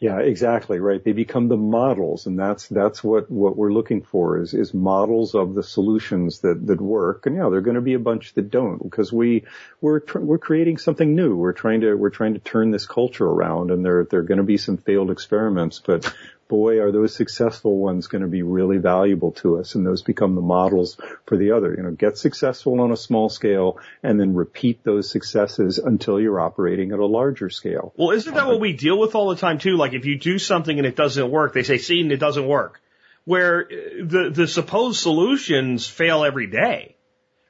Yeah, 0.00 0.18
exactly 0.18 0.80
right. 0.80 1.02
They 1.02 1.12
become 1.12 1.48
the 1.48 1.56
models, 1.56 2.26
and 2.26 2.38
that's 2.38 2.66
that's 2.68 3.02
what 3.02 3.30
what 3.30 3.56
we're 3.56 3.72
looking 3.72 4.02
for 4.02 4.40
is 4.40 4.52
is 4.52 4.74
models 4.74 5.34
of 5.36 5.54
the 5.54 5.62
solutions 5.62 6.40
that 6.40 6.66
that 6.66 6.80
work. 6.80 7.26
And 7.26 7.36
yeah, 7.36 7.48
there're 7.48 7.60
going 7.60 7.76
to 7.76 7.80
be 7.80 7.94
a 7.94 8.00
bunch 8.00 8.34
that 8.34 8.50
don't 8.50 8.82
because 8.82 9.12
we 9.12 9.44
we're 9.80 10.00
we're 10.16 10.38
creating 10.38 10.78
something 10.78 11.14
new. 11.14 11.36
We're 11.36 11.52
trying 11.52 11.82
to 11.82 11.94
we're 11.94 12.10
trying 12.10 12.34
to 12.34 12.40
turn 12.40 12.72
this 12.72 12.86
culture 12.86 13.24
around, 13.24 13.70
and 13.70 13.84
there 13.84 14.04
there 14.04 14.20
are 14.20 14.24
going 14.24 14.38
to 14.38 14.44
be 14.44 14.56
some 14.56 14.78
failed 14.78 15.12
experiments, 15.12 15.80
but 15.84 16.12
boy, 16.48 16.80
are 16.80 16.92
those 16.92 17.14
successful 17.14 17.78
ones 17.78 18.06
going 18.06 18.22
to 18.22 18.28
be 18.28 18.42
really 18.42 18.78
valuable 18.78 19.32
to 19.32 19.58
us, 19.58 19.74
and 19.74 19.86
those 19.86 20.02
become 20.02 20.34
the 20.34 20.40
models 20.40 20.96
for 21.26 21.36
the 21.36 21.52
other. 21.52 21.74
You 21.74 21.82
know, 21.82 21.90
get 21.90 22.18
successful 22.18 22.80
on 22.80 22.92
a 22.92 22.96
small 22.96 23.28
scale, 23.28 23.78
and 24.02 24.18
then 24.18 24.34
repeat 24.34 24.84
those 24.84 25.10
successes 25.10 25.78
until 25.78 26.20
you're 26.20 26.40
operating 26.40 26.92
at 26.92 26.98
a 26.98 27.06
larger 27.06 27.50
scale. 27.50 27.92
Well, 27.96 28.10
isn't 28.10 28.34
that 28.34 28.46
what 28.46 28.60
we 28.60 28.72
deal 28.72 28.98
with 28.98 29.14
all 29.14 29.28
the 29.28 29.36
time 29.36 29.58
too? 29.58 29.76
Like 29.76 29.92
if 29.92 30.04
you 30.04 30.18
do 30.18 30.38
something 30.38 30.76
and 30.76 30.86
it 30.86 30.96
doesn't 30.96 31.30
work, 31.30 31.54
they 31.54 31.62
say, 31.62 31.78
see, 31.78 32.00
and 32.00 32.12
it 32.12 32.18
doesn't 32.18 32.46
work. 32.46 32.80
Where 33.24 33.62
uh, 33.62 34.04
the, 34.04 34.30
the 34.30 34.46
supposed 34.46 35.00
solutions 35.00 35.86
fail 35.86 36.24
every 36.24 36.46
day. 36.46 36.96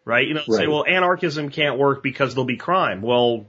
Right? 0.06 0.28
You 0.28 0.34
know, 0.34 0.42
say, 0.46 0.66
well, 0.66 0.84
anarchism 0.86 1.48
can't 1.48 1.78
work 1.78 2.02
because 2.02 2.34
there'll 2.34 2.44
be 2.44 2.58
crime. 2.58 3.00
Well, 3.00 3.46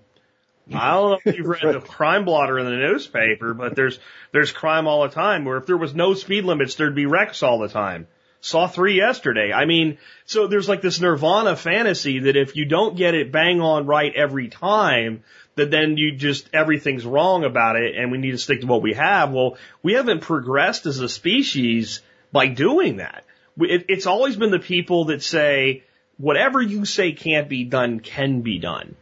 I 0.73 0.93
don't 0.93 1.11
know 1.11 1.19
if 1.25 1.37
you've 1.37 1.47
read 1.47 1.75
the 1.75 1.79
crime 1.79 2.25
blotter 2.25 2.57
in 2.57 2.65
the 2.65 2.71
newspaper, 2.71 3.53
but 3.53 3.75
there's, 3.75 3.99
there's 4.31 4.51
crime 4.51 4.87
all 4.87 5.03
the 5.03 5.13
time 5.13 5.45
where 5.45 5.57
if 5.57 5.65
there 5.65 5.77
was 5.77 5.93
no 5.93 6.13
speed 6.13 6.43
limits, 6.45 6.75
there'd 6.75 6.95
be 6.95 7.05
wrecks 7.05 7.43
all 7.43 7.59
the 7.59 7.69
time. 7.69 8.07
Saw 8.41 8.67
three 8.67 8.95
yesterday. 8.95 9.51
I 9.51 9.65
mean, 9.65 9.97
so 10.25 10.47
there's 10.47 10.69
like 10.69 10.81
this 10.81 10.99
nirvana 10.99 11.55
fantasy 11.55 12.19
that 12.19 12.35
if 12.35 12.55
you 12.55 12.65
don't 12.65 12.95
get 12.95 13.15
it 13.15 13.31
bang 13.31 13.59
on 13.61 13.85
right 13.85 14.13
every 14.15 14.49
time, 14.49 15.23
that 15.55 15.71
then 15.71 15.97
you 15.97 16.11
just, 16.11 16.49
everything's 16.53 17.05
wrong 17.05 17.43
about 17.43 17.75
it 17.75 17.95
and 17.95 18.11
we 18.11 18.17
need 18.17 18.31
to 18.31 18.37
stick 18.37 18.61
to 18.61 18.67
what 18.67 18.81
we 18.81 18.93
have. 18.93 19.31
Well, 19.31 19.57
we 19.81 19.93
haven't 19.93 20.21
progressed 20.21 20.85
as 20.85 20.99
a 20.99 21.09
species 21.09 22.01
by 22.31 22.47
doing 22.47 22.97
that. 22.97 23.23
It, 23.59 23.85
it's 23.87 24.05
always 24.05 24.35
been 24.35 24.51
the 24.51 24.59
people 24.59 25.05
that 25.05 25.23
say, 25.23 25.83
whatever 26.17 26.61
you 26.61 26.85
say 26.85 27.13
can't 27.13 27.49
be 27.49 27.63
done 27.63 27.99
can 27.99 28.41
be 28.41 28.59
done. 28.59 28.95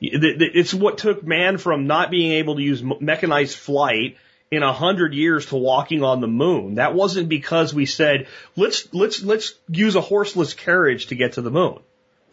It's 0.00 0.72
what 0.72 0.98
took 0.98 1.22
man 1.22 1.58
from 1.58 1.86
not 1.86 2.10
being 2.10 2.32
able 2.32 2.56
to 2.56 2.62
use 2.62 2.82
mechanized 2.82 3.56
flight 3.56 4.16
in 4.50 4.62
a 4.62 4.72
hundred 4.72 5.14
years 5.14 5.46
to 5.46 5.56
walking 5.56 6.02
on 6.02 6.20
the 6.20 6.26
moon. 6.26 6.76
That 6.76 6.94
wasn't 6.94 7.28
because 7.28 7.72
we 7.72 7.86
said, 7.86 8.26
let's, 8.56 8.92
let's, 8.92 9.22
let's 9.22 9.54
use 9.68 9.94
a 9.94 10.00
horseless 10.00 10.54
carriage 10.54 11.06
to 11.08 11.14
get 11.14 11.34
to 11.34 11.42
the 11.42 11.50
moon. 11.50 11.78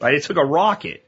Right? 0.02 0.16
It 0.16 0.24
took 0.24 0.38
a 0.38 0.46
rocket. 0.46 1.04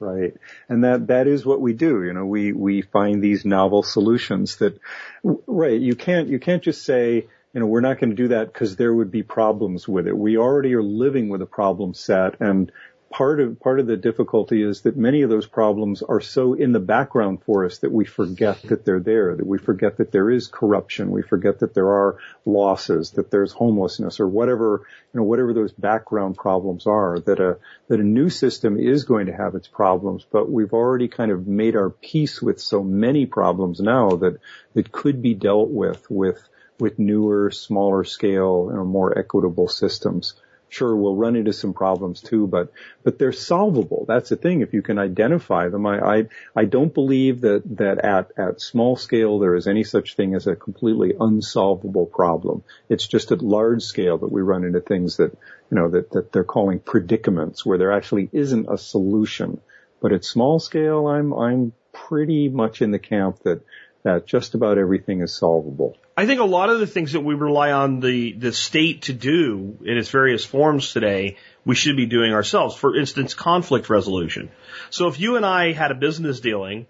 Right. 0.00 0.34
And 0.68 0.84
that, 0.84 1.08
that 1.08 1.26
is 1.26 1.44
what 1.44 1.60
we 1.60 1.72
do. 1.72 2.04
You 2.04 2.12
know, 2.12 2.24
we, 2.24 2.52
we 2.52 2.82
find 2.82 3.20
these 3.20 3.44
novel 3.44 3.82
solutions 3.82 4.56
that, 4.56 4.78
right, 5.24 5.80
you 5.80 5.96
can't, 5.96 6.28
you 6.28 6.38
can't 6.38 6.62
just 6.62 6.84
say, 6.84 7.26
you 7.52 7.60
know, 7.60 7.66
we're 7.66 7.80
not 7.80 7.98
going 7.98 8.10
to 8.10 8.16
do 8.16 8.28
that 8.28 8.52
because 8.52 8.76
there 8.76 8.94
would 8.94 9.10
be 9.10 9.24
problems 9.24 9.88
with 9.88 10.06
it. 10.06 10.16
We 10.16 10.36
already 10.36 10.74
are 10.74 10.82
living 10.82 11.30
with 11.30 11.42
a 11.42 11.46
problem 11.46 11.94
set 11.94 12.40
and 12.40 12.70
part 13.10 13.40
of, 13.40 13.58
part 13.60 13.80
of 13.80 13.86
the 13.86 13.96
difficulty 13.96 14.62
is 14.62 14.82
that 14.82 14.96
many 14.96 15.22
of 15.22 15.30
those 15.30 15.46
problems 15.46 16.02
are 16.02 16.20
so 16.20 16.54
in 16.54 16.72
the 16.72 16.80
background 16.80 17.42
for 17.44 17.64
us 17.64 17.78
that 17.78 17.90
we 17.90 18.04
forget 18.04 18.60
that 18.62 18.84
they're 18.84 19.00
there, 19.00 19.34
that 19.34 19.46
we 19.46 19.58
forget 19.58 19.96
that 19.96 20.12
there 20.12 20.30
is 20.30 20.46
corruption, 20.48 21.10
we 21.10 21.22
forget 21.22 21.60
that 21.60 21.74
there 21.74 21.88
are 21.88 22.18
losses, 22.44 23.12
that 23.12 23.30
there's 23.30 23.52
homelessness 23.52 24.20
or 24.20 24.28
whatever, 24.28 24.82
you 25.12 25.18
know, 25.18 25.24
whatever 25.24 25.54
those 25.54 25.72
background 25.72 26.36
problems 26.36 26.86
are, 26.86 27.18
that 27.20 27.40
a, 27.40 27.58
that 27.88 28.00
a 28.00 28.04
new 28.04 28.28
system 28.28 28.78
is 28.78 29.04
going 29.04 29.26
to 29.26 29.32
have 29.34 29.54
its 29.54 29.68
problems, 29.68 30.26
but 30.30 30.50
we've 30.50 30.74
already 30.74 31.08
kind 31.08 31.30
of 31.30 31.46
made 31.46 31.76
our 31.76 31.90
peace 31.90 32.42
with 32.42 32.60
so 32.60 32.82
many 32.82 33.26
problems 33.26 33.80
now 33.80 34.10
that, 34.10 34.38
that 34.74 34.92
could 34.92 35.22
be 35.22 35.34
dealt 35.34 35.70
with, 35.70 36.10
with, 36.10 36.46
with 36.78 36.98
newer, 36.98 37.50
smaller 37.50 38.04
scale, 38.04 38.68
you 38.70 38.76
know, 38.76 38.84
more 38.84 39.18
equitable 39.18 39.68
systems. 39.68 40.34
Sure, 40.70 40.94
we'll 40.94 41.16
run 41.16 41.34
into 41.34 41.52
some 41.52 41.72
problems 41.72 42.20
too, 42.20 42.46
but, 42.46 42.70
but 43.02 43.18
they're 43.18 43.32
solvable. 43.32 44.04
That's 44.06 44.28
the 44.28 44.36
thing. 44.36 44.60
If 44.60 44.74
you 44.74 44.82
can 44.82 44.98
identify 44.98 45.68
them, 45.68 45.86
I, 45.86 45.98
I, 45.98 46.24
I 46.54 46.64
don't 46.66 46.92
believe 46.92 47.40
that, 47.40 47.62
that 47.78 48.04
at, 48.04 48.32
at 48.36 48.60
small 48.60 48.96
scale 48.96 49.38
there 49.38 49.54
is 49.54 49.66
any 49.66 49.82
such 49.82 50.14
thing 50.14 50.34
as 50.34 50.46
a 50.46 50.54
completely 50.54 51.14
unsolvable 51.18 52.06
problem. 52.06 52.64
It's 52.90 53.06
just 53.06 53.32
at 53.32 53.40
large 53.40 53.82
scale 53.82 54.18
that 54.18 54.30
we 54.30 54.42
run 54.42 54.64
into 54.64 54.80
things 54.80 55.16
that, 55.16 55.32
you 55.70 55.74
know, 55.78 55.88
that, 55.90 56.10
that 56.10 56.32
they're 56.32 56.44
calling 56.44 56.80
predicaments 56.80 57.64
where 57.64 57.78
there 57.78 57.92
actually 57.92 58.28
isn't 58.32 58.66
a 58.70 58.76
solution. 58.76 59.60
But 60.00 60.12
at 60.12 60.24
small 60.24 60.58
scale, 60.58 61.06
I'm, 61.06 61.32
I'm 61.32 61.72
pretty 61.92 62.48
much 62.48 62.82
in 62.82 62.90
the 62.90 62.98
camp 62.98 63.40
that, 63.44 63.62
that 64.08 64.26
just 64.26 64.54
about 64.54 64.78
everything 64.78 65.20
is 65.20 65.34
solvable. 65.34 65.96
I 66.16 66.26
think 66.26 66.40
a 66.40 66.44
lot 66.44 66.70
of 66.70 66.80
the 66.80 66.86
things 66.86 67.12
that 67.12 67.20
we 67.20 67.34
rely 67.34 67.70
on 67.70 68.00
the, 68.00 68.32
the 68.32 68.52
state 68.52 69.02
to 69.02 69.12
do 69.12 69.78
in 69.84 69.96
its 69.96 70.08
various 70.08 70.44
forms 70.44 70.92
today, 70.92 71.36
we 71.64 71.74
should 71.74 71.96
be 71.96 72.06
doing 72.06 72.32
ourselves. 72.32 72.74
For 72.74 72.96
instance, 72.96 73.34
conflict 73.34 73.88
resolution. 73.88 74.50
So 74.90 75.06
if 75.06 75.20
you 75.20 75.36
and 75.36 75.46
I 75.46 75.72
had 75.72 75.92
a 75.92 75.94
business 75.94 76.40
dealing 76.40 76.86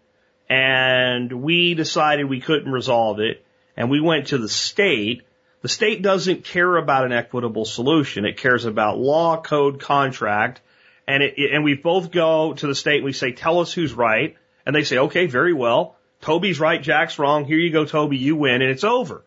and 0.48 1.42
we 1.42 1.74
decided 1.74 2.28
we 2.28 2.40
couldn't 2.40 2.72
resolve 2.72 3.20
it 3.20 3.44
and 3.76 3.90
we 3.90 4.00
went 4.00 4.28
to 4.28 4.38
the 4.38 4.48
state, 4.48 5.22
the 5.60 5.68
state 5.68 6.00
doesn't 6.00 6.44
care 6.44 6.76
about 6.76 7.04
an 7.04 7.12
equitable 7.12 7.64
solution. 7.64 8.24
It 8.24 8.38
cares 8.38 8.64
about 8.64 8.98
law, 8.98 9.40
code, 9.40 9.80
contract. 9.80 10.62
And 11.06 11.22
it, 11.22 11.34
and 11.52 11.64
we 11.64 11.74
both 11.74 12.10
go 12.10 12.54
to 12.54 12.66
the 12.66 12.74
state 12.74 12.96
and 12.96 13.04
we 13.04 13.12
say, 13.12 13.32
tell 13.32 13.60
us 13.60 13.72
who's 13.72 13.92
right. 13.92 14.36
And 14.64 14.74
they 14.74 14.84
say, 14.84 14.98
okay, 14.98 15.26
very 15.26 15.52
well. 15.52 15.97
Toby's 16.20 16.60
right, 16.60 16.82
Jack's 16.82 17.18
wrong. 17.18 17.44
Here 17.44 17.58
you 17.58 17.70
go, 17.70 17.84
Toby, 17.84 18.16
you 18.16 18.36
win, 18.36 18.62
and 18.62 18.70
it's 18.70 18.84
over. 18.84 19.24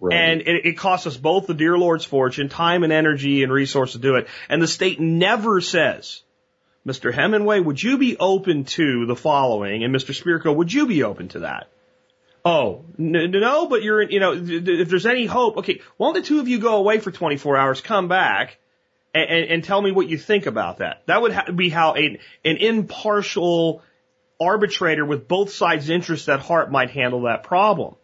Right. 0.00 0.14
And 0.14 0.40
it, 0.40 0.66
it 0.66 0.78
costs 0.78 1.06
us 1.06 1.16
both 1.16 1.46
the 1.46 1.54
dear 1.54 1.76
Lord's 1.76 2.04
fortune, 2.04 2.48
time 2.48 2.84
and 2.84 2.92
energy 2.92 3.42
and 3.42 3.52
resource 3.52 3.92
to 3.92 3.98
do 3.98 4.16
it. 4.16 4.28
And 4.48 4.62
the 4.62 4.66
state 4.66 4.98
never 4.98 5.60
says, 5.60 6.22
Mr. 6.86 7.12
Hemenway, 7.12 7.62
would 7.62 7.82
you 7.82 7.98
be 7.98 8.16
open 8.16 8.64
to 8.64 9.04
the 9.04 9.16
following? 9.16 9.84
And 9.84 9.94
Mr. 9.94 10.14
Spirko, 10.18 10.56
would 10.56 10.72
you 10.72 10.86
be 10.86 11.02
open 11.02 11.28
to 11.28 11.40
that? 11.40 11.68
Oh, 12.42 12.86
n- 12.98 13.30
no, 13.32 13.66
but 13.66 13.82
you're, 13.82 14.02
you 14.02 14.20
know, 14.20 14.32
if 14.34 14.88
there's 14.88 15.04
any 15.04 15.26
hope, 15.26 15.58
okay, 15.58 15.82
why 15.98 16.06
don't 16.06 16.14
the 16.14 16.22
two 16.22 16.40
of 16.40 16.48
you 16.48 16.58
go 16.58 16.76
away 16.76 16.98
for 16.98 17.10
24 17.10 17.58
hours, 17.58 17.82
come 17.82 18.08
back, 18.08 18.56
and, 19.14 19.28
and, 19.28 19.50
and 19.50 19.64
tell 19.64 19.82
me 19.82 19.92
what 19.92 20.08
you 20.08 20.16
think 20.16 20.46
about 20.46 20.78
that? 20.78 21.02
That 21.04 21.20
would 21.20 21.32
ha- 21.32 21.52
be 21.52 21.68
how 21.68 21.94
a, 21.94 22.18
an 22.44 22.56
impartial 22.56 23.82
arbitrator 24.40 25.04
with 25.04 25.28
both 25.28 25.52
sides' 25.52 25.90
interests 25.90 26.28
at 26.28 26.40
heart 26.40 26.70
might 26.70 26.90
handle 26.90 27.22
that 27.22 27.42
problem. 27.42 27.94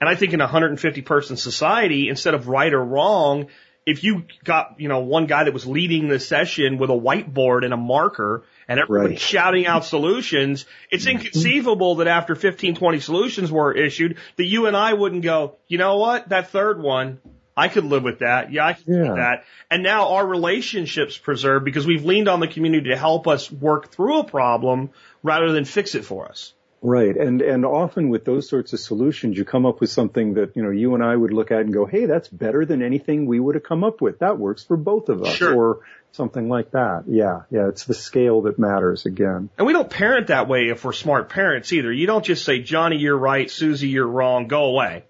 And 0.00 0.08
I 0.08 0.14
think 0.14 0.32
in 0.32 0.40
a 0.40 0.44
150 0.44 1.02
person 1.02 1.36
society, 1.36 2.08
instead 2.08 2.34
of 2.34 2.48
right 2.48 2.72
or 2.72 2.84
wrong, 2.84 3.48
if 3.84 4.04
you 4.04 4.24
got, 4.44 4.74
you 4.78 4.86
know, 4.86 5.00
one 5.00 5.26
guy 5.26 5.44
that 5.44 5.54
was 5.54 5.66
leading 5.66 6.08
the 6.08 6.20
session 6.20 6.76
with 6.76 6.90
a 6.90 6.94
whiteboard 6.94 7.64
and 7.64 7.72
a 7.72 7.76
marker 7.76 8.44
and 8.68 8.78
everybody 8.78 9.14
Right. 9.14 9.18
shouting 9.18 9.66
out 9.66 9.86
solutions, 9.86 10.66
it's 10.90 11.06
mm-hmm. 11.06 11.16
inconceivable 11.16 11.96
that 11.96 12.06
after 12.06 12.34
15, 12.34 12.74
20 12.74 13.00
solutions 13.00 13.50
were 13.50 13.72
issued, 13.72 14.18
that 14.36 14.44
you 14.44 14.66
and 14.66 14.76
I 14.76 14.92
wouldn't 14.92 15.22
go, 15.22 15.56
you 15.68 15.78
know 15.78 15.96
what, 15.96 16.28
that 16.28 16.50
third 16.50 16.80
one, 16.82 17.20
I 17.58 17.68
could 17.68 17.84
live 17.84 18.02
with 18.04 18.20
that. 18.20 18.52
Yeah, 18.52 18.66
I 18.66 18.72
could 18.74 18.86
live 18.88 19.08
with 19.08 19.16
that. 19.16 19.44
And 19.70 19.82
now 19.82 20.10
our 20.14 20.26
relationships 20.26 21.18
preserved 21.18 21.64
because 21.64 21.86
we've 21.86 22.04
leaned 22.04 22.28
on 22.28 22.40
the 22.40 22.48
community 22.48 22.90
to 22.90 22.96
help 22.96 23.26
us 23.26 23.50
work 23.50 23.90
through 23.92 24.20
a 24.20 24.24
problem 24.24 24.90
rather 25.22 25.52
than 25.52 25.64
fix 25.64 25.94
it 25.94 26.04
for 26.04 26.26
us. 26.26 26.54
Right. 26.80 27.16
And, 27.16 27.42
and 27.42 27.64
often 27.64 28.08
with 28.08 28.24
those 28.24 28.48
sorts 28.48 28.72
of 28.72 28.78
solutions, 28.78 29.36
you 29.36 29.44
come 29.44 29.66
up 29.66 29.80
with 29.80 29.90
something 29.90 30.34
that, 30.34 30.56
you 30.56 30.62
know, 30.62 30.70
you 30.70 30.94
and 30.94 31.02
I 31.02 31.16
would 31.16 31.32
look 31.32 31.50
at 31.50 31.62
and 31.62 31.72
go, 31.72 31.86
Hey, 31.86 32.06
that's 32.06 32.28
better 32.28 32.64
than 32.64 32.82
anything 32.82 33.26
we 33.26 33.40
would 33.40 33.56
have 33.56 33.64
come 33.64 33.82
up 33.82 34.00
with. 34.00 34.20
That 34.20 34.38
works 34.38 34.62
for 34.62 34.76
both 34.76 35.08
of 35.08 35.22
us 35.22 35.34
Sure. 35.34 35.52
or 35.56 35.80
something 36.12 36.48
like 36.48 36.70
that. 36.70 37.02
Yeah. 37.08 37.40
Yeah. 37.50 37.66
It's 37.68 37.84
the 37.84 37.94
scale 37.94 38.42
that 38.42 38.60
matters 38.60 39.06
again. 39.06 39.50
And 39.58 39.66
we 39.66 39.72
don't 39.72 39.90
parent 39.90 40.28
that 40.28 40.46
way 40.46 40.68
if 40.68 40.84
we're 40.84 40.92
smart 40.92 41.28
parents 41.30 41.72
either. 41.72 41.92
You 41.92 42.06
don't 42.06 42.24
just 42.24 42.44
say, 42.44 42.60
Johnny, 42.60 42.96
you're 42.98 43.18
right, 43.18 43.50
Susie, 43.50 43.88
you're 43.88 44.06
wrong, 44.06 44.46
go 44.46 44.66
away. 44.66 45.02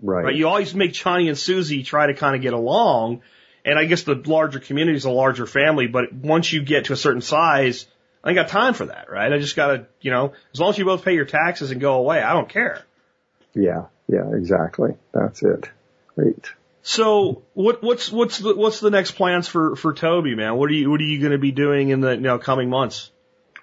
Right. 0.00 0.24
Right? 0.24 0.34
You 0.34 0.48
always 0.48 0.74
make 0.74 0.92
Johnny 0.92 1.28
and 1.28 1.38
Susie 1.38 1.82
try 1.82 2.06
to 2.06 2.14
kind 2.14 2.36
of 2.36 2.42
get 2.42 2.52
along. 2.52 3.22
And 3.64 3.78
I 3.78 3.86
guess 3.86 4.02
the 4.02 4.14
larger 4.14 4.60
community 4.60 4.96
is 4.96 5.06
a 5.06 5.10
larger 5.10 5.46
family, 5.46 5.86
but 5.86 6.12
once 6.12 6.52
you 6.52 6.62
get 6.62 6.86
to 6.86 6.92
a 6.92 6.96
certain 6.96 7.22
size, 7.22 7.86
I 8.22 8.30
ain't 8.30 8.36
got 8.36 8.48
time 8.48 8.74
for 8.74 8.86
that, 8.86 9.10
right? 9.10 9.32
I 9.32 9.38
just 9.38 9.56
gotta, 9.56 9.86
you 10.02 10.10
know, 10.10 10.34
as 10.52 10.60
long 10.60 10.70
as 10.70 10.78
you 10.78 10.84
both 10.84 11.04
pay 11.04 11.14
your 11.14 11.24
taxes 11.24 11.70
and 11.70 11.80
go 11.80 11.94
away, 11.94 12.22
I 12.22 12.34
don't 12.34 12.48
care. 12.48 12.84
Yeah. 13.54 13.86
Yeah. 14.06 14.34
Exactly. 14.34 14.96
That's 15.12 15.42
it. 15.42 15.70
Great. 16.14 16.52
So 16.82 17.42
what, 17.54 17.82
what's, 17.82 18.12
what's 18.12 18.38
the, 18.38 18.54
what's 18.54 18.80
the 18.80 18.90
next 18.90 19.12
plans 19.12 19.48
for, 19.48 19.74
for 19.76 19.94
Toby, 19.94 20.34
man? 20.34 20.56
What 20.56 20.68
are 20.68 20.74
you, 20.74 20.90
what 20.90 21.00
are 21.00 21.04
you 21.04 21.20
going 21.20 21.32
to 21.32 21.38
be 21.38 21.52
doing 21.52 21.88
in 21.88 22.00
the, 22.00 22.10
you 22.10 22.20
know, 22.20 22.38
coming 22.38 22.68
months? 22.68 23.10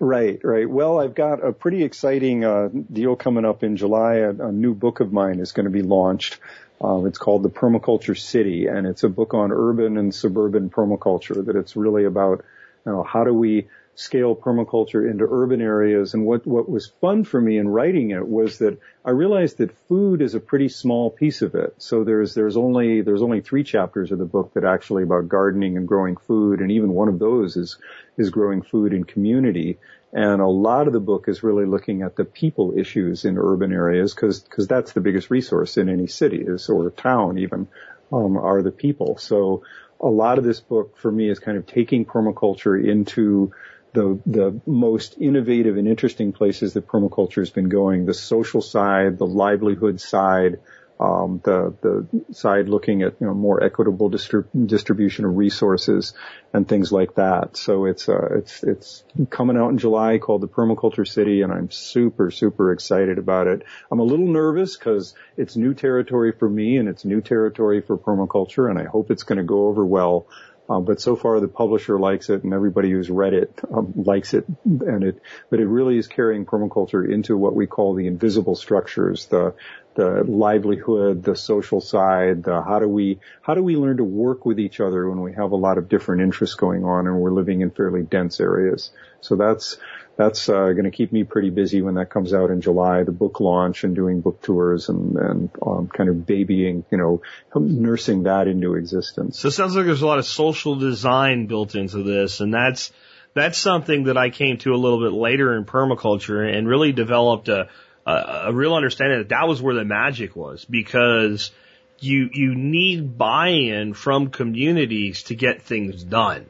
Right, 0.04 0.40
right. 0.44 0.68
Well, 0.68 1.00
I've 1.00 1.14
got 1.14 1.46
a 1.46 1.54
pretty 1.54 1.84
exciting 1.84 2.44
uh, 2.44 2.70
deal 2.92 3.16
coming 3.16 3.46
up 3.46 3.64
in 3.64 3.78
July. 3.78 4.16
A, 4.16 4.30
a 4.32 4.52
new 4.52 4.74
book 4.74 5.00
of 5.00 5.14
mine 5.14 5.40
is 5.40 5.52
going 5.52 5.66
to 5.66 5.70
be 5.70 5.84
launched. 5.84 6.40
Um, 6.82 7.06
it's 7.06 7.20
called 7.20 7.44
The 7.44 7.52
Permaculture 7.52 8.20
City, 8.20 8.66
and 8.66 8.88
it's 8.88 9.04
a 9.04 9.10
book 9.10 9.36
on 9.36 9.52
urban 9.52 9.98
and 9.98 10.14
suburban 10.14 10.72
permaculture. 10.72 11.46
That 11.46 11.56
it's 11.56 11.76
really 11.76 12.06
about, 12.06 12.44
you 12.84 12.92
know, 12.92 13.04
how 13.04 13.24
do 13.26 13.32
we 13.32 13.68
scale 13.96 14.36
permaculture 14.36 15.10
into 15.10 15.28
urban 15.30 15.62
areas. 15.62 16.14
And 16.14 16.26
what 16.26 16.46
what 16.48 16.70
was 16.70 16.88
fun 17.02 17.24
for 17.24 17.40
me 17.40 17.58
in 17.58 17.68
writing 17.68 18.12
it 18.12 18.28
was 18.28 18.60
that 18.60 18.80
I 19.04 19.12
realized 19.12 19.58
that 19.58 19.78
food 19.88 20.22
is 20.22 20.36
a 20.36 20.40
pretty 20.40 20.70
small 20.70 21.10
piece 21.10 21.42
of 21.42 21.56
it. 21.56 21.76
So 21.78 22.04
there's 22.04 22.34
there's 22.34 22.58
only 22.58 23.02
there's 23.02 23.22
only 23.22 23.42
three 23.42 23.64
chapters 23.64 24.12
of 24.12 24.20
the 24.20 24.26
book 24.26 24.54
that 24.54 24.64
actually 24.64 25.04
about 25.04 25.30
gardening 25.30 25.78
and 25.78 25.88
growing 25.88 26.18
food, 26.18 26.62
and 26.62 26.72
even 26.72 26.94
one 26.94 27.10
of 27.10 27.20
those 27.20 27.58
is 27.58 27.78
is 28.18 28.30
growing 28.30 28.62
food 28.62 28.94
in 28.94 29.04
community. 29.04 29.78
And 30.14 30.42
a 30.42 30.48
lot 30.48 30.88
of 30.88 30.94
the 30.94 31.00
book 31.00 31.30
is 31.30 31.42
really 31.42 31.66
looking 31.66 32.02
at 32.02 32.18
the 32.18 32.26
people 32.26 32.78
issues 32.78 33.24
in 33.24 33.38
urban 33.38 33.72
areas 33.72 34.14
because 34.14 34.42
because 34.42 34.68
that's 34.68 34.94
the 34.94 35.02
biggest 35.02 35.30
resource 35.30 35.78
in 35.78 35.90
any 35.90 36.08
city 36.08 36.44
is 36.46 36.70
or 36.70 36.90
town 36.92 37.38
even 37.38 37.68
um, 38.12 38.38
are 38.38 38.62
the 38.62 38.72
people. 38.72 39.18
So 39.18 39.64
a 40.02 40.08
lot 40.08 40.38
of 40.38 40.44
this 40.44 40.60
book 40.60 40.98
for 40.98 41.12
me 41.12 41.30
is 41.30 41.40
kind 41.40 41.58
of 41.58 41.66
taking 41.66 42.06
permaculture 42.06 42.84
into 42.84 43.54
the 43.94 44.20
the 44.26 44.62
most 44.66 45.18
innovative 45.20 45.78
and 45.78 45.88
interesting 45.88 46.34
places 46.34 46.74
that 46.74 46.88
permaculture 46.88 47.42
has 47.42 47.50
been 47.50 47.70
going, 47.70 48.06
the 48.06 48.14
social 48.14 48.62
side, 48.62 49.18
the 49.18 49.28
livelihood 49.28 50.00
side, 50.00 50.60
um, 51.02 51.42
the 51.44 51.74
the 51.82 52.34
side 52.34 52.70
looking 52.70 53.02
at 53.02 53.16
you 53.20 53.26
know 53.26 53.34
more 53.34 53.64
equitable 53.64 54.10
distrib- 54.10 54.68
distribution 54.68 55.26
of 55.26 55.36
resources 55.36 56.14
and 56.54 56.68
things 56.68 56.92
like 56.92 57.16
that. 57.16 57.58
So 57.58 57.86
it's 57.86 58.08
uh, 58.08 58.38
it's 58.38 58.64
it's 58.64 59.04
coming 59.32 59.58
out 59.58 59.70
in 59.70 59.80
July 59.80 60.20
called 60.20 60.42
the 60.42 60.48
Permaculture 60.48 61.08
City, 61.08 61.42
and 61.42 61.52
I'm 61.52 61.72
super 61.72 62.30
super 62.30 62.72
excited 62.72 63.18
about 63.18 63.48
it. 63.48 63.64
I'm 63.90 64.00
a 64.00 64.04
little 64.04 64.28
nervous 64.28 64.78
because 64.78 65.16
it's 65.38 65.56
new 65.56 65.74
territory 65.74 66.34
for 66.34 66.48
me 66.48 66.78
and 66.78 66.88
it's 66.88 67.04
new 67.04 67.22
territory 67.22 67.82
for 67.82 67.98
permaculture, 67.98 68.70
and 68.70 68.78
I 68.78 68.86
hope 68.86 69.10
it's 69.10 69.24
going 69.24 69.38
to 69.38 69.44
go 69.44 69.68
over 69.68 69.84
well. 69.84 70.28
Uh, 70.70 70.80
but 70.80 71.02
so 71.02 71.16
far 71.16 71.40
the 71.40 71.48
publisher 71.48 72.00
likes 72.00 72.30
it 72.30 72.44
and 72.44 72.54
everybody 72.54 72.90
who's 72.92 73.10
read 73.10 73.34
it 73.34 73.60
um, 73.74 73.94
likes 73.96 74.34
it 74.34 74.46
and 74.66 75.04
it, 75.04 75.22
but 75.50 75.60
it 75.60 75.68
really 75.68 75.98
is 75.98 76.08
carrying 76.08 76.46
permaculture 76.46 77.10
into 77.10 77.36
what 77.38 77.56
we 77.56 77.68
call 77.68 77.94
the 77.94 78.08
invisible 78.08 78.56
structures, 78.56 79.26
the, 79.26 79.54
the 79.96 80.24
livelihood, 80.24 81.24
the 81.24 81.36
social 81.36 81.82
side, 81.82 82.44
the 82.44 82.62
how 82.62 82.80
do 82.80 82.88
we, 82.88 83.20
how 83.42 83.54
do 83.54 83.64
we 83.64 83.76
learn 83.76 83.98
to 83.98 84.04
work 84.04 84.46
with 84.46 84.60
each 84.60 84.80
other 84.80 85.10
when 85.10 85.22
we 85.22 85.34
have 85.34 85.52
a 85.52 85.56
lot 85.56 85.78
of 85.78 85.90
different 85.90 86.22
interests 86.22 86.56
going 86.56 86.84
on 86.84 87.08
and 87.08 87.20
we're 87.20 87.32
living 87.32 87.62
in 87.62 87.72
fairly 87.72 88.04
dense 88.04 88.40
areas. 88.40 88.92
So 89.20 89.36
that's, 89.36 89.78
that's 90.18 90.50
uh, 90.50 90.72
going 90.74 90.84
to 90.84 90.92
keep 90.92 91.12
me 91.12 91.24
pretty 91.24 91.50
busy 91.50 91.82
when 91.82 91.96
that 91.96 92.10
comes 92.10 92.34
out 92.34 92.52
in 92.52 92.62
July, 92.62 93.04
the 93.04 93.12
book 93.12 93.40
launch 93.40 93.84
and 93.84 93.96
doing 93.96 94.22
book 94.22 94.42
tours 94.42 94.90
and, 94.90 95.18
and 95.18 95.50
um, 95.66 95.88
kind 95.88 96.10
of 96.10 96.26
babying, 96.26 96.86
you 96.92 96.98
know, 96.98 97.22
nursing 97.56 98.24
that 98.24 98.48
into 98.48 98.76
existence. 98.76 99.40
So 99.40 99.48
it 99.48 99.52
sounds 99.52 99.76
like 99.76 99.86
there's 99.86 100.02
a 100.02 100.08
lot 100.08 100.20
of 100.20 100.26
social 100.26 100.76
design 100.76 101.48
built 101.48 101.76
into 101.76 102.04
this, 102.04 102.40
and 102.40 102.54
that's 102.54 102.92
that's 103.34 103.58
something 103.58 104.04
that 104.04 104.18
I 104.18 104.30
came 104.30 104.58
to 104.60 104.74
a 104.74 104.76
little 104.76 105.00
bit 105.00 105.14
later 105.14 105.56
in 105.56 105.64
permaculture 105.64 106.54
and 106.54 106.68
really 106.68 106.92
developed 106.92 107.48
a 107.48 107.70
a, 108.06 108.46
a 108.48 108.54
real 108.54 108.74
understanding 108.74 109.20
that 109.20 109.30
that 109.30 109.48
was 109.48 109.62
where 109.62 109.76
the 109.76 109.86
magic 109.86 110.36
was 110.36 110.66
because 110.66 111.52
you 112.00 112.30
you 112.34 112.56
need 112.56 113.18
buy-in 113.18 113.94
from 113.94 114.30
communities 114.30 115.24
to 115.24 115.36
get 115.36 115.62
things 115.62 116.04
done. 116.04 116.48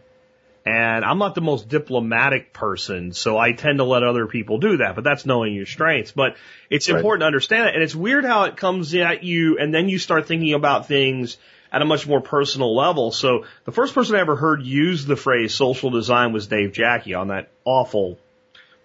And 0.64 1.03
I'm 1.03 1.18
not 1.18 1.34
the 1.34 1.41
most 1.41 1.69
diplomatic 1.69 2.53
person, 2.53 3.14
so 3.14 3.36
I 3.38 3.52
tend 3.53 3.80
to 3.80 3.84
let 3.84 4.03
other 4.03 4.28
people 4.28 4.60
do 4.60 4.78
that, 4.78 4.94
but 4.94 5.03
that's 5.03 5.26
knowing 5.26 5.56
your 5.56 5.65
strengths. 5.65 6.11
But 6.11 6.36
it's 6.69 6.88
Right. 6.88 6.98
important 6.98 7.22
to 7.22 7.26
understand 7.26 7.69
it. 7.69 7.73
And 7.73 7.84
it's 7.84 7.95
weird 7.95 8.26
how 8.26 8.44
it 8.44 8.57
comes 8.57 8.94
at 8.94 9.23
you 9.23 9.57
and 9.57 9.73
then 9.73 9.90
you 9.90 9.98
start 9.98 10.28
thinking 10.28 10.53
about 10.53 10.88
things 10.88 11.38
at 11.72 11.82
a 11.82 11.86
much 11.86 12.07
more 12.07 12.22
personal 12.22 12.76
level. 12.76 13.11
So 13.11 13.45
the 13.65 13.72
first 13.72 13.95
person 13.95 14.15
I 14.15 14.19
ever 14.19 14.36
heard 14.36 14.61
use 14.61 15.06
the 15.06 15.15
phrase 15.15 15.56
social 15.56 15.90
design 15.90 16.32
was 16.32 16.45
Dave 16.45 16.73
Jacke 16.73 17.15
on 17.19 17.30
that 17.30 17.49
awful 17.65 18.19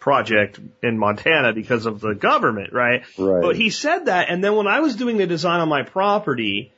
project 0.06 0.60
in 0.84 0.96
Montana 0.96 1.52
because 1.52 1.84
of 1.84 1.98
the 1.98 2.14
government, 2.14 2.72
right? 2.72 3.02
Right. 3.18 3.42
But 3.42 3.56
he 3.56 3.70
said 3.70 4.06
that, 4.06 4.30
and 4.30 4.42
then 4.42 4.54
when 4.54 4.68
I 4.68 4.78
was 4.78 4.94
doing 4.94 5.16
the 5.16 5.26
design 5.26 5.58
on 5.58 5.68
my 5.68 5.82
property, 5.82 6.70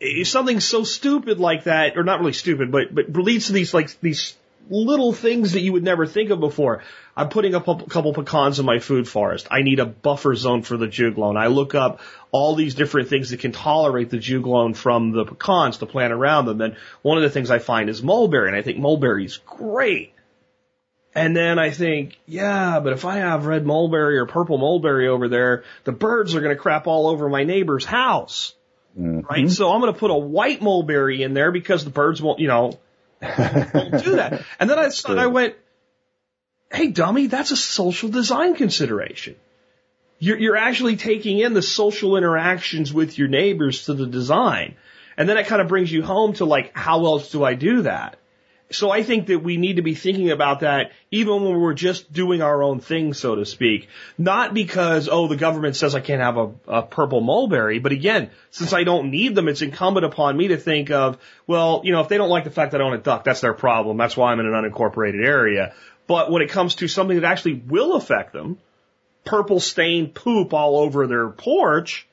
eh, 0.00 0.24
something 0.24 0.60
so 0.60 0.82
stupid 0.82 1.38
like 1.38 1.64
that, 1.64 1.98
or 1.98 2.04
not 2.04 2.20
really 2.20 2.32
stupid, 2.32 2.72
but 2.72 2.94
but 2.94 3.12
leads 3.12 3.48
to 3.48 3.52
these 3.52 3.74
like 3.74 4.00
these 4.00 4.34
little 4.70 5.12
things 5.12 5.52
that 5.52 5.60
you 5.60 5.74
would 5.74 5.82
never 5.82 6.06
think 6.06 6.30
of 6.30 6.40
before. 6.40 6.82
I'm 7.14 7.28
putting 7.28 7.54
up 7.54 7.68
a 7.68 7.84
couple 7.84 8.14
pecans 8.14 8.58
in 8.58 8.64
my 8.64 8.78
food 8.78 9.06
forest. 9.06 9.46
I 9.50 9.60
need 9.60 9.78
a 9.78 9.84
buffer 9.84 10.34
zone 10.34 10.62
for 10.62 10.78
the 10.78 10.86
juglone. 10.86 11.36
I 11.36 11.48
look 11.48 11.74
up 11.74 12.00
all 12.30 12.54
these 12.54 12.74
different 12.74 13.10
things 13.10 13.28
that 13.28 13.40
can 13.40 13.52
tolerate 13.52 14.08
the 14.08 14.16
juglone 14.16 14.74
from 14.74 15.12
the 15.12 15.26
pecans 15.26 15.76
to 15.78 15.86
plant 15.86 16.14
around 16.14 16.46
them. 16.46 16.62
And 16.62 16.76
one 17.02 17.18
of 17.18 17.24
the 17.24 17.28
things 17.28 17.50
I 17.50 17.58
find 17.58 17.90
is 17.90 18.02
mulberry, 18.02 18.48
and 18.48 18.56
I 18.56 18.62
think 18.62 18.78
mulberry 18.78 19.26
is 19.26 19.36
great. 19.36 20.13
And 21.14 21.36
then 21.36 21.58
I 21.60 21.70
think, 21.70 22.18
yeah, 22.26 22.80
but 22.80 22.92
if 22.92 23.04
I 23.04 23.18
have 23.18 23.46
red 23.46 23.64
mulberry 23.64 24.18
or 24.18 24.26
purple 24.26 24.58
mulberry 24.58 25.06
over 25.06 25.28
there, 25.28 25.62
the 25.84 25.92
birds 25.92 26.34
are 26.34 26.40
going 26.40 26.54
to 26.54 26.60
crap 26.60 26.86
all 26.88 27.06
over 27.06 27.28
my 27.28 27.44
neighbor's 27.44 27.84
house. 27.84 28.54
Mm-hmm. 28.98 29.20
Right? 29.20 29.50
So 29.50 29.70
I'm 29.72 29.80
going 29.80 29.92
to 29.92 29.98
put 29.98 30.10
a 30.10 30.16
white 30.16 30.60
mulberry 30.60 31.22
in 31.22 31.34
there 31.34 31.52
because 31.52 31.84
the 31.84 31.90
birds 31.90 32.20
won't, 32.20 32.40
you 32.40 32.48
know, 32.48 32.78
won't 33.22 34.04
do 34.04 34.16
that. 34.16 34.42
And 34.58 34.68
then 34.68 34.78
I, 34.78 34.88
Sure. 34.90 35.18
I 35.18 35.26
went, 35.26 35.54
hey, 36.72 36.88
dummy, 36.88 37.28
that's 37.28 37.52
a 37.52 37.56
social 37.56 38.08
design 38.08 38.56
consideration. 38.56 39.36
You're, 40.18 40.38
you're 40.38 40.56
actually 40.56 40.96
taking 40.96 41.38
in 41.38 41.54
the 41.54 41.62
social 41.62 42.16
interactions 42.16 42.92
with 42.92 43.18
your 43.18 43.28
neighbors 43.28 43.86
to 43.86 43.94
the 43.94 44.06
design. 44.06 44.76
And 45.16 45.28
then 45.28 45.36
it 45.36 45.46
kind 45.46 45.62
of 45.62 45.68
brings 45.68 45.92
you 45.92 46.02
home 46.02 46.32
to 46.34 46.44
like, 46.44 46.76
how 46.76 47.04
else 47.06 47.30
do 47.30 47.44
I 47.44 47.54
do 47.54 47.82
that? 47.82 48.18
So 48.70 48.90
I 48.90 49.02
think 49.02 49.26
that 49.26 49.40
we 49.40 49.56
need 49.56 49.76
to 49.76 49.82
be 49.82 49.94
thinking 49.94 50.30
about 50.30 50.60
that 50.60 50.92
even 51.10 51.44
when 51.44 51.60
we're 51.60 51.74
just 51.74 52.12
doing 52.12 52.42
our 52.42 52.62
own 52.62 52.80
thing, 52.80 53.12
so 53.12 53.34
to 53.34 53.44
speak. 53.44 53.88
Not 54.18 54.54
because, 54.54 55.08
oh, 55.08 55.28
the 55.28 55.36
government 55.36 55.76
says 55.76 55.94
I 55.94 56.00
can't 56.00 56.22
have 56.22 56.36
a, 56.36 56.50
a 56.66 56.82
purple 56.82 57.20
mulberry, 57.20 57.78
but 57.78 57.92
again, 57.92 58.30
since 58.50 58.72
I 58.72 58.84
don't 58.84 59.10
need 59.10 59.34
them, 59.34 59.48
it's 59.48 59.62
incumbent 59.62 60.06
upon 60.06 60.36
me 60.36 60.48
to 60.48 60.56
think 60.56 60.90
of, 60.90 61.18
well, 61.46 61.82
you 61.84 61.92
know, 61.92 62.00
if 62.00 62.08
they 62.08 62.16
don't 62.16 62.30
like 62.30 62.44
the 62.44 62.50
fact 62.50 62.72
that 62.72 62.80
I 62.80 62.84
own 62.84 62.94
a 62.94 62.98
duck, 62.98 63.24
that's 63.24 63.40
their 63.40 63.54
problem. 63.54 63.96
That's 63.98 64.16
why 64.16 64.32
I'm 64.32 64.40
in 64.40 64.46
an 64.46 64.52
unincorporated 64.52 65.24
area. 65.24 65.74
But 66.06 66.30
when 66.30 66.42
it 66.42 66.50
comes 66.50 66.76
to 66.76 66.88
something 66.88 67.20
that 67.20 67.30
actually 67.30 67.54
will 67.54 67.94
affect 67.94 68.32
them, 68.32 68.58
purple 69.24 69.60
stained 69.60 70.14
poop 70.14 70.52
all 70.52 70.78
over 70.78 71.06
their 71.06 71.28
porch, 71.28 72.06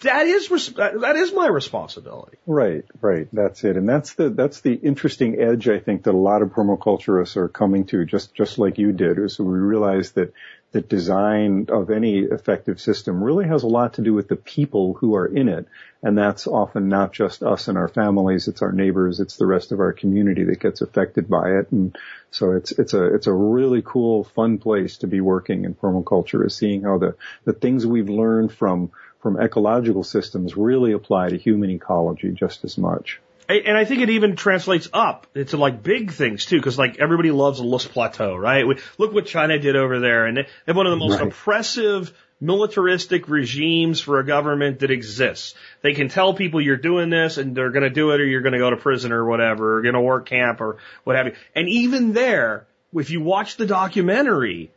that 0.00 0.26
is 0.26 0.48
that 0.48 1.16
is 1.16 1.32
my 1.32 1.46
responsibility. 1.48 2.36
Right, 2.46 2.84
right. 3.00 3.28
That's 3.32 3.64
it, 3.64 3.76
and 3.76 3.88
that's 3.88 4.14
the 4.14 4.28
that's 4.28 4.60
the 4.60 4.74
interesting 4.74 5.40
edge 5.40 5.68
I 5.68 5.78
think 5.78 6.02
that 6.04 6.14
a 6.14 6.18
lot 6.18 6.42
of 6.42 6.50
permaculturists 6.50 7.36
are 7.36 7.48
coming 7.48 7.86
to, 7.86 8.04
just 8.04 8.34
just 8.34 8.58
like 8.58 8.78
you 8.78 8.92
did, 8.92 9.18
is 9.18 9.38
we 9.38 9.46
realize 9.46 10.12
that 10.12 10.32
that 10.72 10.88
design 10.90 11.66
of 11.70 11.90
any 11.90 12.18
effective 12.18 12.80
system 12.80 13.24
really 13.24 13.46
has 13.46 13.62
a 13.62 13.68
lot 13.68 13.94
to 13.94 14.02
do 14.02 14.12
with 14.12 14.28
the 14.28 14.36
people 14.36 14.92
who 14.94 15.14
are 15.14 15.26
in 15.26 15.48
it, 15.48 15.66
and 16.02 16.18
that's 16.18 16.46
often 16.46 16.88
not 16.88 17.12
just 17.12 17.42
us 17.42 17.68
and 17.68 17.78
our 17.78 17.88
families; 17.88 18.48
it's 18.48 18.60
our 18.60 18.72
neighbors, 18.72 19.18
it's 19.18 19.36
the 19.36 19.46
rest 19.46 19.72
of 19.72 19.80
our 19.80 19.94
community 19.94 20.44
that 20.44 20.60
gets 20.60 20.82
affected 20.82 21.28
by 21.28 21.52
it, 21.52 21.72
and 21.72 21.96
so 22.30 22.52
it's 22.52 22.72
it's 22.72 22.92
a 22.92 23.14
it's 23.14 23.28
a 23.28 23.32
really 23.32 23.80
cool, 23.82 24.24
fun 24.24 24.58
place 24.58 24.98
to 24.98 25.06
be 25.06 25.22
working 25.22 25.64
in 25.64 25.74
permaculture, 25.74 26.44
is 26.44 26.54
seeing 26.54 26.82
how 26.82 26.98
the 26.98 27.16
the 27.44 27.54
things 27.54 27.86
we've 27.86 28.10
learned 28.10 28.52
from 28.52 28.90
from 29.26 29.40
ecological 29.40 30.04
systems 30.04 30.56
really 30.56 30.92
apply 30.92 31.30
to 31.30 31.36
human 31.36 31.68
ecology 31.68 32.30
just 32.30 32.64
as 32.64 32.78
much. 32.78 33.20
And 33.48 33.76
I 33.76 33.84
think 33.84 34.00
it 34.02 34.10
even 34.10 34.36
translates 34.36 34.88
up 34.92 35.26
into 35.34 35.56
like 35.56 35.82
big 35.82 36.12
things 36.12 36.46
too, 36.46 36.58
because 36.58 36.78
like 36.78 37.00
everybody 37.00 37.32
loves 37.32 37.58
a 37.58 37.64
Loess 37.64 37.86
Plateau, 37.86 38.36
right? 38.36 38.64
Look 38.98 39.12
what 39.12 39.26
China 39.26 39.58
did 39.58 39.74
over 39.74 39.98
there, 39.98 40.26
and 40.26 40.36
they 40.36 40.46
have 40.68 40.76
one 40.76 40.86
of 40.86 40.92
the 40.92 40.96
most 41.04 41.18
right. 41.18 41.26
oppressive 41.26 42.12
militaristic 42.40 43.28
regimes 43.28 44.00
for 44.00 44.20
a 44.20 44.24
government 44.24 44.78
that 44.80 44.92
exists. 44.92 45.56
They 45.82 45.94
can 45.94 46.08
tell 46.08 46.32
people 46.32 46.60
you're 46.60 46.76
doing 46.76 47.10
this 47.10 47.36
and 47.36 47.56
they're 47.56 47.72
going 47.72 47.82
to 47.82 47.90
do 47.90 48.12
it 48.12 48.20
or 48.20 48.24
you're 48.24 48.42
going 48.42 48.52
to 48.52 48.60
go 48.60 48.70
to 48.70 48.76
prison 48.76 49.10
or 49.10 49.24
whatever, 49.24 49.78
or 49.78 49.82
going 49.82 49.94
to 49.94 50.00
work 50.00 50.26
camp 50.26 50.60
or 50.60 50.76
what 51.02 51.16
have 51.16 51.26
you. 51.26 51.32
And 51.56 51.68
even 51.68 52.12
there, 52.12 52.68
if 52.94 53.10
you 53.10 53.20
watch 53.22 53.56
the 53.56 53.66
documentary, 53.66 54.70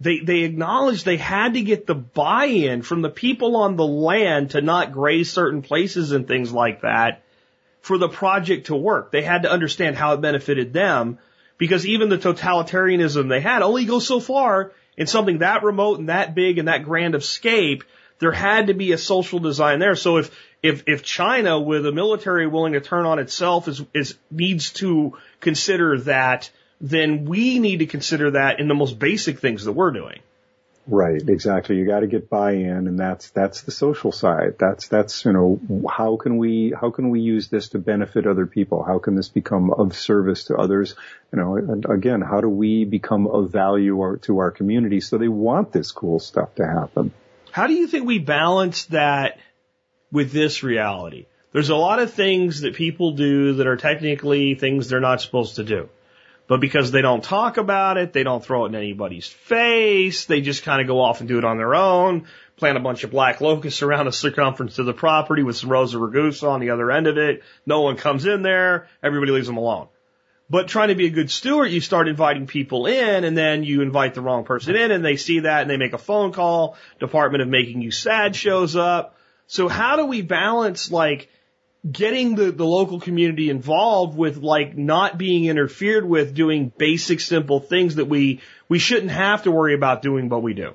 they, 0.00 0.18
they 0.18 0.40
acknowledged 0.40 1.04
they 1.04 1.16
had 1.16 1.54
to 1.54 1.62
get 1.62 1.86
the 1.86 1.94
buy-in 1.94 2.82
from 2.82 3.02
the 3.02 3.10
people 3.10 3.56
on 3.56 3.76
the 3.76 3.86
land 3.86 4.50
to 4.50 4.60
not 4.60 4.92
graze 4.92 5.30
certain 5.30 5.62
places 5.62 6.12
and 6.12 6.26
things 6.26 6.52
like 6.52 6.82
that 6.82 7.22
for 7.80 7.98
the 7.98 8.08
project 8.08 8.66
to 8.66 8.76
work. 8.76 9.12
They 9.12 9.22
had 9.22 9.42
to 9.42 9.50
understand 9.50 9.96
how 9.96 10.14
it 10.14 10.20
benefited 10.20 10.72
them 10.72 11.18
because 11.58 11.86
even 11.86 12.08
the 12.08 12.18
totalitarianism 12.18 13.28
they 13.28 13.40
had 13.40 13.62
only 13.62 13.84
goes 13.84 14.06
so 14.06 14.20
far 14.20 14.72
in 14.96 15.06
something 15.06 15.38
that 15.38 15.62
remote 15.62 15.98
and 15.98 16.08
that 16.08 16.34
big 16.34 16.58
and 16.58 16.68
that 16.68 16.84
grand 16.84 17.14
of 17.14 17.24
scape. 17.24 17.84
There 18.18 18.32
had 18.32 18.68
to 18.68 18.74
be 18.74 18.92
a 18.92 18.98
social 18.98 19.38
design 19.38 19.80
there. 19.80 19.96
So 19.96 20.18
if, 20.18 20.34
if, 20.62 20.84
if 20.86 21.02
China 21.02 21.60
with 21.60 21.86
a 21.86 21.92
military 21.92 22.46
willing 22.46 22.72
to 22.72 22.80
turn 22.80 23.06
on 23.06 23.18
itself 23.18 23.68
is, 23.68 23.82
is, 23.92 24.16
needs 24.30 24.70
to 24.74 25.18
consider 25.40 26.00
that 26.00 26.50
then 26.84 27.24
we 27.24 27.58
need 27.60 27.78
to 27.78 27.86
consider 27.86 28.32
that 28.32 28.60
in 28.60 28.68
the 28.68 28.74
most 28.74 28.98
basic 28.98 29.38
things 29.38 29.64
that 29.64 29.72
we're 29.72 29.90
doing. 29.90 30.20
Right, 30.86 31.22
exactly. 31.26 31.76
You 31.76 31.86
got 31.86 32.00
to 32.00 32.06
get 32.06 32.28
buy-in, 32.28 32.86
and 32.86 33.00
that's 33.00 33.30
that's 33.30 33.62
the 33.62 33.70
social 33.70 34.12
side. 34.12 34.56
That's 34.58 34.86
that's 34.88 35.24
you 35.24 35.32
know 35.32 35.58
how 35.90 36.16
can 36.16 36.36
we 36.36 36.74
how 36.78 36.90
can 36.90 37.08
we 37.08 37.20
use 37.20 37.48
this 37.48 37.70
to 37.70 37.78
benefit 37.78 38.26
other 38.26 38.46
people? 38.46 38.82
How 38.82 38.98
can 38.98 39.14
this 39.14 39.30
become 39.30 39.70
of 39.70 39.96
service 39.96 40.44
to 40.44 40.56
others? 40.56 40.94
You 41.32 41.38
know, 41.38 41.56
and 41.56 41.86
again, 41.88 42.20
how 42.20 42.42
do 42.42 42.50
we 42.50 42.84
become 42.84 43.26
of 43.28 43.50
value 43.50 44.18
to 44.20 44.38
our 44.40 44.50
community 44.50 45.00
so 45.00 45.16
they 45.16 45.28
want 45.28 45.72
this 45.72 45.90
cool 45.90 46.20
stuff 46.20 46.54
to 46.56 46.66
happen? 46.66 47.14
How 47.50 47.66
do 47.66 47.72
you 47.72 47.86
think 47.86 48.06
we 48.06 48.18
balance 48.18 48.84
that 48.86 49.38
with 50.12 50.32
this 50.32 50.62
reality? 50.62 51.24
There's 51.52 51.70
a 51.70 51.76
lot 51.76 51.98
of 51.98 52.12
things 52.12 52.60
that 52.60 52.74
people 52.74 53.12
do 53.12 53.54
that 53.54 53.66
are 53.66 53.78
technically 53.78 54.54
things 54.54 54.90
they're 54.90 55.00
not 55.00 55.22
supposed 55.22 55.56
to 55.56 55.64
do. 55.64 55.88
But 56.46 56.60
because 56.60 56.90
they 56.90 57.00
don't 57.00 57.24
talk 57.24 57.56
about 57.56 57.96
it, 57.96 58.12
they 58.12 58.22
don't 58.22 58.44
throw 58.44 58.64
it 58.64 58.68
in 58.68 58.74
anybody's 58.74 59.26
face, 59.26 60.26
they 60.26 60.42
just 60.42 60.62
kind 60.62 60.80
of 60.80 60.86
go 60.86 61.00
off 61.00 61.20
and 61.20 61.28
do 61.28 61.38
it 61.38 61.44
on 61.44 61.56
their 61.56 61.74
own, 61.74 62.26
plant 62.56 62.76
a 62.76 62.80
bunch 62.80 63.02
of 63.02 63.10
black 63.10 63.40
locusts 63.40 63.82
around 63.82 64.06
the 64.06 64.12
circumference 64.12 64.78
of 64.78 64.84
the 64.84 64.92
property 64.92 65.42
with 65.42 65.56
some 65.56 65.70
Rosa 65.70 65.96
rugosa 65.96 66.48
on 66.50 66.60
the 66.60 66.70
other 66.70 66.90
end 66.90 67.06
of 67.06 67.16
it. 67.16 67.42
No 67.64 67.80
one 67.80 67.96
comes 67.96 68.26
in 68.26 68.42
there, 68.42 68.88
everybody 69.02 69.32
leaves 69.32 69.46
them 69.46 69.56
alone. 69.56 69.88
But 70.50 70.68
trying 70.68 70.88
to 70.88 70.94
be 70.94 71.06
a 71.06 71.10
good 71.10 71.30
steward, 71.30 71.70
you 71.70 71.80
start 71.80 72.06
inviting 72.06 72.46
people 72.46 72.86
in 72.86 73.24
and 73.24 73.36
then 73.36 73.64
you 73.64 73.80
invite 73.80 74.12
the 74.12 74.20
wrong 74.20 74.44
person 74.44 74.76
in 74.76 74.90
and 74.90 75.02
they 75.02 75.16
see 75.16 75.40
that 75.40 75.62
and 75.62 75.70
they 75.70 75.78
make 75.78 75.94
a 75.94 75.98
phone 75.98 76.32
call. 76.32 76.76
Department 77.00 77.40
of 77.40 77.48
Making 77.48 77.80
You 77.80 77.90
Sad 77.90 78.36
shows 78.36 78.76
up. 78.76 79.16
So 79.46 79.68
how 79.68 79.96
do 79.96 80.04
we 80.04 80.20
balance 80.20 80.90
like 80.90 81.28
getting 81.90 82.34
the, 82.34 82.50
the 82.50 82.64
local 82.64 82.98
community 82.98 83.50
involved 83.50 84.16
with 84.16 84.38
like 84.38 84.76
not 84.76 85.18
being 85.18 85.44
interfered 85.44 86.04
with 86.08 86.34
doing 86.34 86.72
basic 86.76 87.20
simple 87.20 87.60
things 87.60 87.96
that 87.96 88.06
we 88.06 88.40
we 88.68 88.78
shouldn't 88.78 89.10
have 89.10 89.42
to 89.42 89.50
worry 89.50 89.74
about 89.74 90.02
doing 90.02 90.28
but 90.28 90.40
we 90.40 90.54
do. 90.54 90.74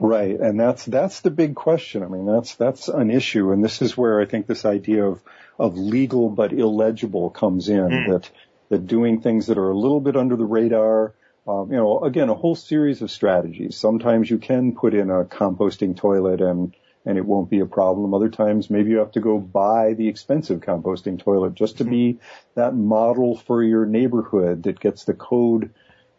Right. 0.00 0.38
And 0.40 0.58
that's 0.58 0.84
that's 0.84 1.20
the 1.20 1.30
big 1.30 1.54
question. 1.54 2.02
I 2.02 2.08
mean 2.08 2.26
that's 2.26 2.56
that's 2.56 2.88
an 2.88 3.10
issue. 3.10 3.52
And 3.52 3.62
this 3.62 3.82
is 3.82 3.96
where 3.96 4.20
i 4.20 4.26
think 4.26 4.46
this 4.46 4.64
idea 4.64 5.04
of 5.04 5.22
of 5.58 5.76
legal 5.76 6.28
but 6.28 6.52
illegible 6.52 7.30
comes 7.30 7.68
in 7.68 7.88
mm. 7.88 8.08
that 8.08 8.30
that 8.70 8.86
doing 8.86 9.20
things 9.20 9.46
that 9.46 9.58
are 9.58 9.70
a 9.70 9.76
little 9.76 10.00
bit 10.00 10.16
under 10.16 10.34
the 10.34 10.44
radar 10.44 11.14
um, 11.46 11.70
you 11.70 11.76
know 11.76 12.00
again 12.00 12.30
a 12.30 12.34
whole 12.34 12.56
series 12.56 13.00
of 13.00 13.12
strategies. 13.12 13.76
Sometimes 13.76 14.28
you 14.28 14.38
can 14.38 14.74
put 14.74 14.94
in 14.94 15.08
a 15.10 15.24
composting 15.24 15.96
toilet 15.96 16.40
and 16.40 16.74
and 17.04 17.18
it 17.18 17.24
won't 17.24 17.50
be 17.50 17.60
a 17.60 17.66
problem. 17.66 18.14
Other 18.14 18.28
times, 18.28 18.70
maybe 18.70 18.90
you 18.90 18.98
have 18.98 19.12
to 19.12 19.20
go 19.20 19.38
buy 19.38 19.94
the 19.94 20.08
expensive 20.08 20.60
composting 20.60 21.18
toilet 21.18 21.54
just 21.54 21.78
to 21.78 21.84
be 21.84 22.18
that 22.54 22.74
model 22.74 23.36
for 23.36 23.62
your 23.62 23.86
neighborhood 23.86 24.62
that 24.64 24.80
gets 24.80 25.04
the 25.04 25.14
code 25.14 25.70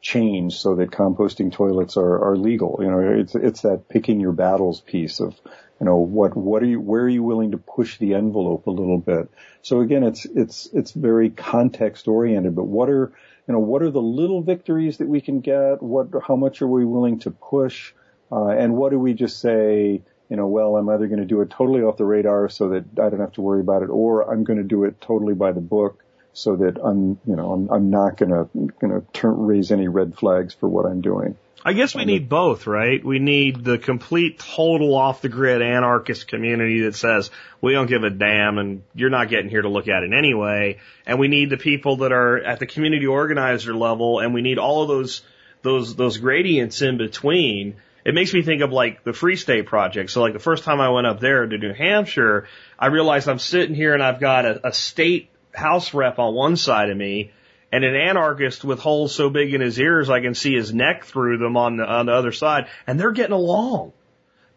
changed 0.01 0.60
so 0.60 0.76
that 0.76 0.91
composting 0.91 1.51
toilets 1.51 1.95
are, 1.95 2.31
are 2.31 2.35
legal. 2.35 2.77
You 2.81 2.91
know, 2.91 2.99
it's, 2.99 3.35
it's 3.35 3.61
that 3.61 3.88
picking 3.88 4.19
your 4.19 4.34
battles 4.34 4.81
piece 4.81 5.22
of, 5.22 5.39
you 5.80 5.85
know, 5.85 5.95
what, 5.97 6.35
what 6.35 6.61
are 6.61 6.68
you, 6.68 6.81
where 6.81 7.03
are 7.03 7.10
you 7.10 7.23
willing 7.23 7.51
to 7.51 7.57
push 7.57 7.97
the 7.97 8.14
envelope 8.14 8.68
a 8.68 8.72
little 8.72 8.97
bit? 8.97 9.30
So 9.61 9.80
again, 9.80 10.03
it's, 10.03 10.26
it's, 10.26 10.68
it's 10.73 10.91
very 10.91 11.30
context 11.30 12.10
oriented, 12.10 12.53
but 12.53 12.65
what 12.65 12.89
are, 12.89 13.14
you 13.47 13.53
know, 13.53 13.60
what 13.60 13.81
are 13.81 13.91
the 13.91 14.01
little 14.01 14.41
victories 14.41 14.97
that 14.97 15.07
we 15.07 15.22
can 15.22 15.39
get? 15.39 15.81
What, 15.81 16.10
how 16.27 16.35
much 16.35 16.61
are 16.61 16.68
we 16.68 16.84
willing 16.84 17.19
to 17.19 17.31
push? 17.31 17.93
Uh, 18.30 18.47
and 18.47 18.76
what 18.76 18.91
do 18.91 18.99
we 18.99 19.14
just 19.14 19.39
say, 19.39 20.01
you 20.34 20.38
know, 20.38 20.47
well, 20.47 20.77
I'm 20.77 20.89
either 20.89 21.05
going 21.05 21.19
to 21.19 21.27
do 21.27 21.41
it 21.41 21.51
totally 21.51 21.84
off 21.84 21.97
the 21.97 22.05
radar 22.05 22.49
so 22.49 22.69
that 22.69 22.85
I 22.99 23.07
don't 23.11 23.19
have 23.19 23.34
to 23.34 23.41
worry 23.41 23.60
about 23.60 23.84
it, 23.84 23.91
or 23.91 24.34
I'm 24.34 24.43
going 24.43 24.57
to 24.57 24.64
do 24.64 24.84
it 24.84 24.99
totally 24.99 25.35
by 25.35 25.51
the 25.51 25.61
book 25.61 26.03
so 26.34 26.55
that 26.55 26.84
I'm, 26.84 27.19
you 27.27 27.35
know, 27.35 27.51
I'm, 27.51 27.69
I'm 27.69 27.89
not 27.91 28.18
going 28.18 28.31
to, 28.31 28.49
going 28.80 28.99
to 28.99 29.05
turn, 29.14 29.45
raise 29.45 29.72
any 29.72 29.88
red 29.88 30.18
flags 30.18 30.55
for 30.55 30.68
what 30.68 30.88
I'm 30.88 31.01
doing. 31.01 31.38
I 31.64 31.73
guess 31.73 31.93
we 31.93 32.05
need 32.05 32.30
both, 32.30 32.65
right? 32.65 33.05
We 33.05 33.19
need 33.19 33.64
the 33.64 33.77
complete, 33.77 34.39
total 34.39 34.95
off 34.95 35.22
the 35.22 35.30
grid 35.30 35.61
anarchist 35.61 36.27
community 36.27 36.81
that 36.81 36.95
says, 36.95 37.30
we 37.61 37.73
don't 37.73 37.85
give 37.85 38.03
a 38.03 38.10
damn 38.10 38.57
and 38.57 38.81
you're 38.95 39.11
not 39.11 39.30
getting 39.30 39.51
here 39.51 39.61
to 39.61 39.69
look 39.69 39.88
at 39.88 40.01
it 40.01 40.14
anyway. 40.18 40.80
And 41.05 41.19
we 41.19 41.27
need 41.27 41.51
the 41.51 41.57
people 41.57 41.97
that 41.97 42.11
are 42.11 42.39
at 42.39 42.57
the 42.57 42.65
community 42.65 43.05
organizer 43.05 43.76
level 43.76 44.18
and 44.19 44.34
we 44.34 44.41
need 44.41 44.57
all 44.57 44.81
of 44.81 44.88
those, 44.88 45.22
those, 45.61 45.95
those 45.95 46.18
gradients 46.18 46.81
in 46.81 46.97
between 46.97 47.76
it 48.05 48.13
makes 48.13 48.34
me 48.34 48.41
think 48.41 48.61
of 48.61 48.71
like 48.71 49.03
the 49.03 49.13
Free 49.13 49.35
State 49.35 49.65
Project. 49.65 50.11
So 50.11 50.21
like 50.21 50.34
the 50.34 50.39
first 50.39 50.63
time 50.63 50.81
I 50.81 50.89
went 50.89 51.07
up 51.07 51.19
there 51.19 51.45
to 51.45 51.57
New 51.57 51.73
Hampshire, 51.73 52.47
I 52.77 52.88
realized 52.88 53.30
I'm 53.30 53.39
sitting 53.39 53.75
here 53.75 53.93
and 53.93 54.03
I've 54.03 54.19
got 54.19 54.45
a, 54.45 54.67
a 54.67 54.73
state 54.73 55.30
house 55.53 55.93
rep 55.93 56.19
on 56.19 56.34
one 56.34 56.57
side 56.57 56.89
of 56.89 56.97
me 56.97 57.31
and 57.71 57.84
an 57.84 57.95
anarchist 57.95 58.63
with 58.63 58.80
holes 58.80 59.15
so 59.15 59.30
big 59.30 59.53
in 59.53 59.61
his 59.61 59.80
ears 59.80 60.09
I 60.09 60.21
can 60.21 60.35
see 60.35 60.53
his 60.53 60.73
neck 60.73 61.05
through 61.05 61.38
them 61.38 61.57
on 61.57 61.77
the, 61.77 61.85
on 61.85 62.05
the 62.07 62.13
other 62.13 62.31
side. 62.31 62.67
And 62.85 62.99
they're 62.99 63.11
getting 63.11 63.34
along 63.34 63.93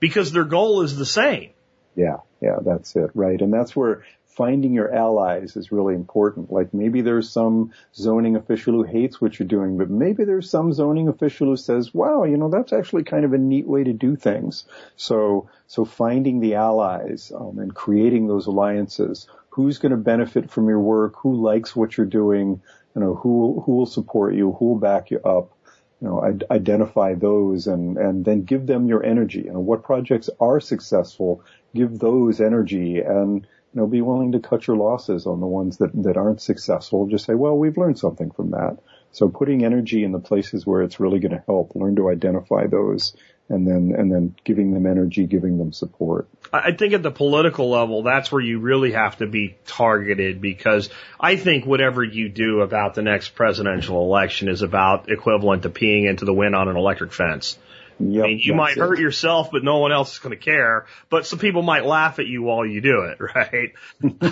because 0.01 0.33
their 0.33 0.45
goal 0.45 0.83
is 0.83 0.97
the 0.97 1.07
same. 1.07 1.51
Yeah, 1.95 2.19
yeah, 2.43 2.59
that's 2.63 2.95
it, 2.97 3.11
right. 3.15 3.41
And 3.41 3.53
that's 3.53 3.75
where 3.75 4.05
finding 4.37 4.75
your 4.75 4.95
allies 4.95 5.57
is 5.57 5.73
really 5.73 5.95
important. 5.95 6.53
Like 6.53 6.75
maybe 6.75 7.01
there's 7.01 7.31
some 7.31 7.73
zoning 7.95 8.37
official 8.37 8.75
who 8.75 8.83
hates 8.83 9.19
what 9.19 9.39
you're 9.39 9.49
doing, 9.49 9.79
but 9.79 9.89
maybe 9.89 10.25
there's 10.25 10.51
some 10.51 10.75
zoning 10.75 11.09
official 11.09 11.47
who 11.49 11.57
says, 11.57 11.95
wow, 11.95 12.25
you 12.25 12.37
know, 12.37 12.51
that's 12.51 12.75
actually 12.75 13.05
kind 13.05 13.25
of 13.25 13.33
a 13.33 13.39
neat 13.39 13.67
way 13.67 13.83
to 13.85 13.95
do 13.95 14.15
things. 14.15 14.67
So, 14.97 15.49
so 15.67 15.87
finding 15.87 16.41
the 16.41 16.57
allies 16.57 17.33
um, 17.35 17.59
and 17.59 17.75
creating 17.75 18.27
those 18.27 18.47
alliances. 18.47 19.27
Who's 19.49 19.79
going 19.79 19.93
to 19.93 19.97
benefit 19.97 20.51
from 20.51 20.69
your 20.69 20.81
work? 20.81 21.15
Who 21.21 21.35
likes 21.43 21.75
what 21.75 21.97
you're 21.97 22.05
doing? 22.05 22.61
You 22.95 23.01
know, 23.01 23.15
who, 23.15 23.63
who 23.65 23.73
will 23.73 23.87
support 23.87 24.35
you? 24.35 24.53
Who 24.53 24.67
will 24.67 24.79
back 24.79 25.11
you 25.11 25.21
up? 25.21 25.57
you 26.03 26.09
know, 26.09 26.39
identify 26.51 27.15
those 27.15 27.67
and, 27.67 27.97
and 27.97 28.23
then 28.23 28.43
give 28.43 28.67
them 28.67 28.87
your 28.87 29.03
energy. 29.03 29.41
You 29.47 29.55
know, 29.55 29.61
what 29.61 29.83
projects 29.83 30.29
are 30.39 30.61
successful, 30.61 31.43
give 31.75 31.99
those 31.99 32.39
energy 32.39 33.01
and, 33.01 33.47
you 33.77 33.83
know, 33.83 33.87
be 33.87 34.01
willing 34.01 34.33
to 34.33 34.41
cut 34.41 34.67
your 34.67 34.77
losses 34.77 35.27
on 35.27 35.39
the 35.39 35.47
ones 35.47 35.77
that, 35.77 35.91
that 36.03 36.17
aren't 36.17 36.41
successful. 36.41 37.07
Just 37.09 37.27
say, 37.27 37.35
well, 37.35 37.59
we've 37.59 37.77
learned 37.77 37.99
something 37.99 38.31
from 38.31 38.53
that. 38.53 38.79
So 39.13 39.29
putting 39.29 39.67
energy 39.67 40.03
in 40.03 40.13
the 40.13 40.19
places 40.19 40.67
where 40.67 40.81
it's 40.81 40.99
really 40.99 41.19
going 41.19 41.33
to 41.33 41.45
help, 41.47 41.73
learn 41.75 41.97
to 41.97 42.09
identify 42.09 42.69
those 42.69 43.15
and 43.51 43.67
then, 43.67 43.95
and 43.95 44.11
then 44.11 44.35
giving 44.45 44.73
them 44.73 44.87
energy, 44.87 45.27
giving 45.27 45.59
them 45.59 45.75
support. 45.75 46.27
I 46.51 46.73
think 46.73 46.95
at 46.95 47.03
the 47.03 47.11
political 47.11 47.69
level, 47.69 48.03
that's 48.03 48.33
where 48.33 48.41
you 48.41 48.61
really 48.61 48.93
have 48.93 49.19
to 49.19 49.27
be 49.27 49.59
targeted 49.67 50.41
because 50.41 50.89
I 51.21 51.37
think 51.37 51.67
whatever 51.67 52.03
you 52.03 52.31
do 52.31 52.63
about 52.63 52.95
the 52.95 53.03
next 53.03 53.35
presidential 53.35 54.03
election 54.03 54.49
is 54.49 54.63
about 54.63 55.11
equivalent 55.11 55.65
to 55.65 55.71
peeing 55.71 56.09
into 56.09 56.25
the 56.25 56.33
wind 56.33 56.57
on 56.57 56.69
an 56.69 56.77
electric 56.77 57.13
fence. 57.13 57.59
Yep, 57.99 58.25
I 58.25 58.29
mean, 58.29 58.41
you 58.43 58.55
might 58.55 58.77
it. 58.77 58.81
hurt 58.81 58.99
yourself, 58.99 59.51
but 59.51 59.65
no 59.65 59.79
one 59.79 59.91
else 59.91 60.13
is 60.13 60.19
going 60.19 60.37
to 60.37 60.43
care. 60.43 60.87
But 61.09 61.27
some 61.27 61.39
people 61.39 61.63
might 61.63 61.87
laugh 61.87 62.19
at 62.19 62.27
you 62.27 62.43
while 62.43 62.67
you 62.67 62.81
do 62.81 63.05
it, 63.05 63.19
right? 63.35 63.73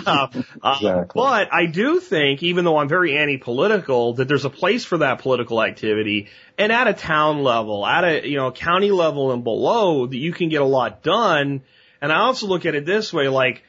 uh, 0.05 0.27
exactly. 0.31 1.19
But 1.19 1.51
I 1.51 1.65
do 1.65 1.99
think, 1.99 2.43
even 2.43 2.63
though 2.63 2.77
I'm 2.77 2.87
very 2.87 3.17
anti-political, 3.17 4.13
that 4.15 4.27
there's 4.27 4.45
a 4.45 4.51
place 4.51 4.85
for 4.85 4.99
that 4.99 5.19
political 5.19 5.63
activity, 5.63 6.27
and 6.57 6.71
at 6.71 6.87
a 6.87 6.93
town 6.93 7.43
level, 7.43 7.85
at 7.85 8.03
a 8.03 8.27
you 8.27 8.37
know 8.37 8.51
county 8.51 8.91
level 8.91 9.31
and 9.31 9.43
below, 9.43 10.05
that 10.05 10.17
you 10.17 10.31
can 10.31 10.49
get 10.49 10.61
a 10.61 10.65
lot 10.65 11.01
done. 11.01 11.63
And 12.01 12.11
I 12.11 12.17
also 12.17 12.45
look 12.45 12.67
at 12.67 12.75
it 12.75 12.85
this 12.85 13.11
way, 13.11 13.29
like 13.29 13.63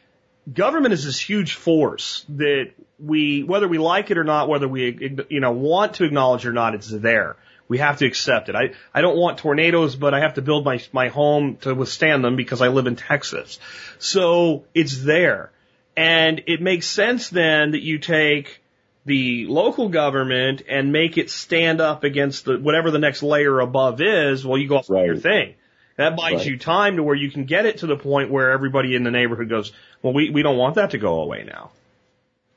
government 0.52 0.92
is 0.92 1.04
this 1.04 1.18
huge 1.18 1.54
force 1.54 2.24
that 2.30 2.72
we, 2.98 3.42
whether 3.42 3.66
we 3.66 3.78
like 3.78 4.10
it 4.10 4.18
or 4.18 4.24
not, 4.24 4.48
whether 4.48 4.68
we 4.68 5.26
you 5.30 5.40
know 5.40 5.52
want 5.52 5.94
to 5.94 6.04
acknowledge 6.04 6.44
or 6.44 6.52
not, 6.52 6.74
it's 6.74 6.90
there. 6.90 7.36
We 7.68 7.78
have 7.78 7.98
to 7.98 8.06
accept 8.06 8.48
it. 8.48 8.54
I, 8.54 8.72
I 8.94 9.00
don't 9.00 9.16
want 9.16 9.38
tornadoes, 9.38 9.96
but 9.96 10.14
I 10.14 10.20
have 10.20 10.34
to 10.34 10.42
build 10.42 10.64
my, 10.64 10.80
my 10.92 11.08
home 11.08 11.56
to 11.62 11.74
withstand 11.74 12.24
them 12.24 12.36
because 12.36 12.62
I 12.62 12.68
live 12.68 12.86
in 12.86 12.94
Texas. 12.96 13.58
So 13.98 14.64
it's 14.74 15.02
there. 15.02 15.50
And 15.96 16.42
it 16.46 16.60
makes 16.60 16.86
sense 16.86 17.28
then 17.30 17.72
that 17.72 17.82
you 17.82 17.98
take 17.98 18.60
the 19.04 19.46
local 19.46 19.88
government 19.88 20.62
and 20.68 20.92
make 20.92 21.16
it 21.18 21.30
stand 21.30 21.80
up 21.80 22.04
against 22.04 22.44
the, 22.44 22.58
whatever 22.58 22.90
the 22.90 22.98
next 22.98 23.22
layer 23.22 23.60
above 23.60 24.00
is 24.00 24.44
while 24.44 24.58
you 24.58 24.68
go 24.68 24.76
off 24.76 24.90
Right. 24.90 25.06
your 25.06 25.16
thing. 25.16 25.54
That 25.96 26.16
buys 26.16 26.34
Right. 26.34 26.46
you 26.46 26.58
time 26.58 26.96
to 26.96 27.02
where 27.02 27.14
you 27.16 27.30
can 27.30 27.44
get 27.46 27.66
it 27.66 27.78
to 27.78 27.86
the 27.86 27.96
point 27.96 28.30
where 28.30 28.50
everybody 28.50 28.94
in 28.94 29.02
the 29.02 29.10
neighborhood 29.10 29.48
goes, 29.48 29.72
well, 30.02 30.12
we, 30.12 30.30
we 30.30 30.42
don't 30.42 30.58
want 30.58 30.74
that 30.74 30.90
to 30.90 30.98
go 30.98 31.22
away 31.22 31.44
now. 31.44 31.70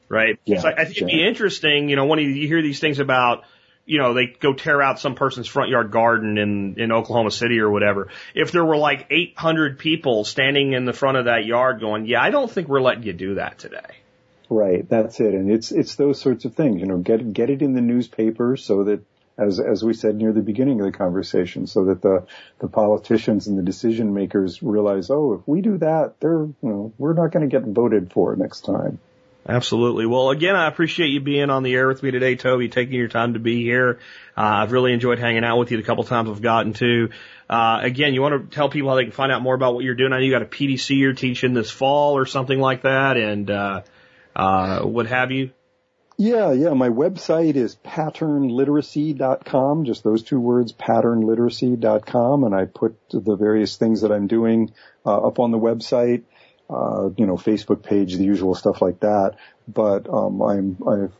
Right? 0.10 0.40
Yeah, 0.44 0.60
So 0.60 0.68
I, 0.70 0.72
I 0.74 0.86
think 0.86 0.98
it'd 0.98 1.08
be 1.08 1.26
interesting, 1.26 1.88
you 1.88 1.96
know, 1.96 2.06
when 2.06 2.20
you 2.20 2.48
hear 2.48 2.62
these 2.62 2.80
things 2.80 3.00
about, 3.00 3.44
you 3.90 3.98
know, 3.98 4.14
they 4.14 4.28
go 4.28 4.54
tear 4.54 4.84
out 4.84 5.00
some 5.00 5.16
person's 5.16 5.48
front 5.48 5.72
yard 5.72 5.90
garden 5.90 6.38
in, 6.38 6.76
in 6.78 6.92
Oklahoma 6.92 7.32
City 7.32 7.60
or 7.60 7.72
whatever. 7.72 8.10
If 8.36 8.52
there 8.52 8.64
were 8.64 8.78
like 8.78 9.08
800 9.10 9.80
people 9.80 10.26
standing 10.26 10.74
in 10.74 10.86
the 10.86 10.94
front 10.94 11.18
of 11.18 11.26
that 11.26 11.46
yard 11.46 11.80
going, 11.80 12.06
yeah, 12.06 12.22
I 12.22 12.30
don't 12.30 12.52
think 12.52 12.68
we're 12.68 12.82
letting 12.82 13.02
you 13.02 13.14
do 13.14 13.36
that 13.36 13.58
today. 13.58 13.98
Right, 14.48 14.88
that's 14.88 15.20
it. 15.20 15.34
And 15.34 15.52
it's 15.52 15.72
it's 15.72 15.96
those 15.96 16.22
sorts 16.22 16.46
of 16.46 16.54
things, 16.54 16.82
you 16.82 16.86
know, 16.86 16.98
get 16.98 17.34
get 17.34 17.50
it 17.50 17.64
in 17.64 17.74
the 17.74 17.82
newspaper 17.82 18.58
so 18.58 18.84
that 18.84 19.04
as 19.40 19.60
as 19.60 19.84
we 19.84 19.94
said 19.94 20.16
near 20.16 20.34
the 20.34 20.42
beginning 20.42 20.80
of 20.80 20.86
the 20.86 20.92
conversation, 20.92 21.66
so 21.66 21.86
that 21.86 22.04
the 22.04 22.28
the 22.60 22.68
politicians 22.68 23.48
and 23.48 23.58
the 23.58 23.64
decision 23.64 24.14
makers 24.14 24.62
realize, 24.62 25.10
oh, 25.10 25.34
if 25.34 25.48
we 25.48 25.62
do 25.62 25.80
that, 25.80 26.20
they're 26.20 26.44
you 26.44 26.56
know, 26.62 26.94
we're 27.00 27.14
not 27.14 27.32
going 27.32 27.50
to 27.50 27.60
get 27.60 27.68
voted 27.68 28.12
for 28.12 28.36
next 28.36 28.66
time. 28.66 29.00
Absolutely. 29.48 30.06
Well, 30.06 30.30
again, 30.30 30.56
I 30.56 30.68
appreciate 30.68 31.08
you 31.08 31.22
being 31.22 31.50
on 31.50 31.64
the 31.64 31.74
air 31.74 31.88
with 31.88 32.04
me 32.04 32.12
today, 32.12 32.36
Toby, 32.36 32.70
taking 32.70 32.96
your 32.96 33.08
time 33.08 33.34
to 33.34 33.40
be 33.40 33.64
here. 33.64 34.00
Uh, 34.38 34.42
I've 34.42 34.72
really 34.72 34.94
enjoyed 34.94 35.18
hanging 35.18 35.44
out 35.44 35.58
with 35.58 35.72
you 35.72 35.78
the 35.78 35.84
couple 35.84 36.04
times 36.04 36.30
I've 36.30 36.42
gotten 36.42 36.74
to. 36.74 37.10
Uh, 37.50 37.80
again, 37.82 38.14
you 38.14 38.22
want 38.22 38.52
to 38.52 38.56
tell 38.56 38.70
people 38.70 38.90
how 38.90 38.96
they 38.96 39.04
can 39.04 39.12
find 39.12 39.32
out 39.32 39.42
more 39.42 39.56
about 39.56 39.74
what 39.74 39.84
you're 39.84 39.96
doing. 39.96 40.14
I 40.14 40.18
know 40.18 40.24
you 40.24 40.32
got 40.32 40.44
a 40.44 40.46
PDC 40.46 40.98
you're 40.98 41.14
teaching 41.14 41.54
this 41.54 41.72
fall 41.72 42.16
or 42.16 42.26
something 42.26 42.60
like 42.60 42.84
that 42.84 43.18
and, 43.18 43.50
uh, 43.50 43.82
uh, 44.36 44.82
what 44.82 45.08
have 45.08 45.32
you. 45.32 45.52
Yeah, 46.22 46.52
yeah. 46.52 46.74
My 46.74 46.90
website 46.90 47.56
is 47.56 47.78
patternliteracy.com, 47.78 49.86
just 49.86 50.04
those 50.04 50.22
two 50.22 50.42
words, 50.42 50.74
patternliteracy.com, 50.74 52.44
and 52.44 52.54
I 52.54 52.66
put 52.66 52.98
the 53.10 53.38
various 53.38 53.78
things 53.78 54.02
that 54.02 54.12
I'm 54.12 54.28
doing 54.28 54.74
uh, 55.06 55.28
up 55.28 55.40
on 55.40 55.52
the 55.52 55.58
website. 55.58 56.24
Uh, 56.70 57.10
you 57.18 57.26
know, 57.26 57.36
Facebook 57.36 57.82
page, 57.82 58.16
the 58.16 58.24
usual 58.24 58.54
stuff 58.54 58.80
like 58.80 59.00
that. 59.00 59.38
But 59.68 60.08
um, 60.08 60.40
I'm 60.42 60.78
I've 60.88 61.14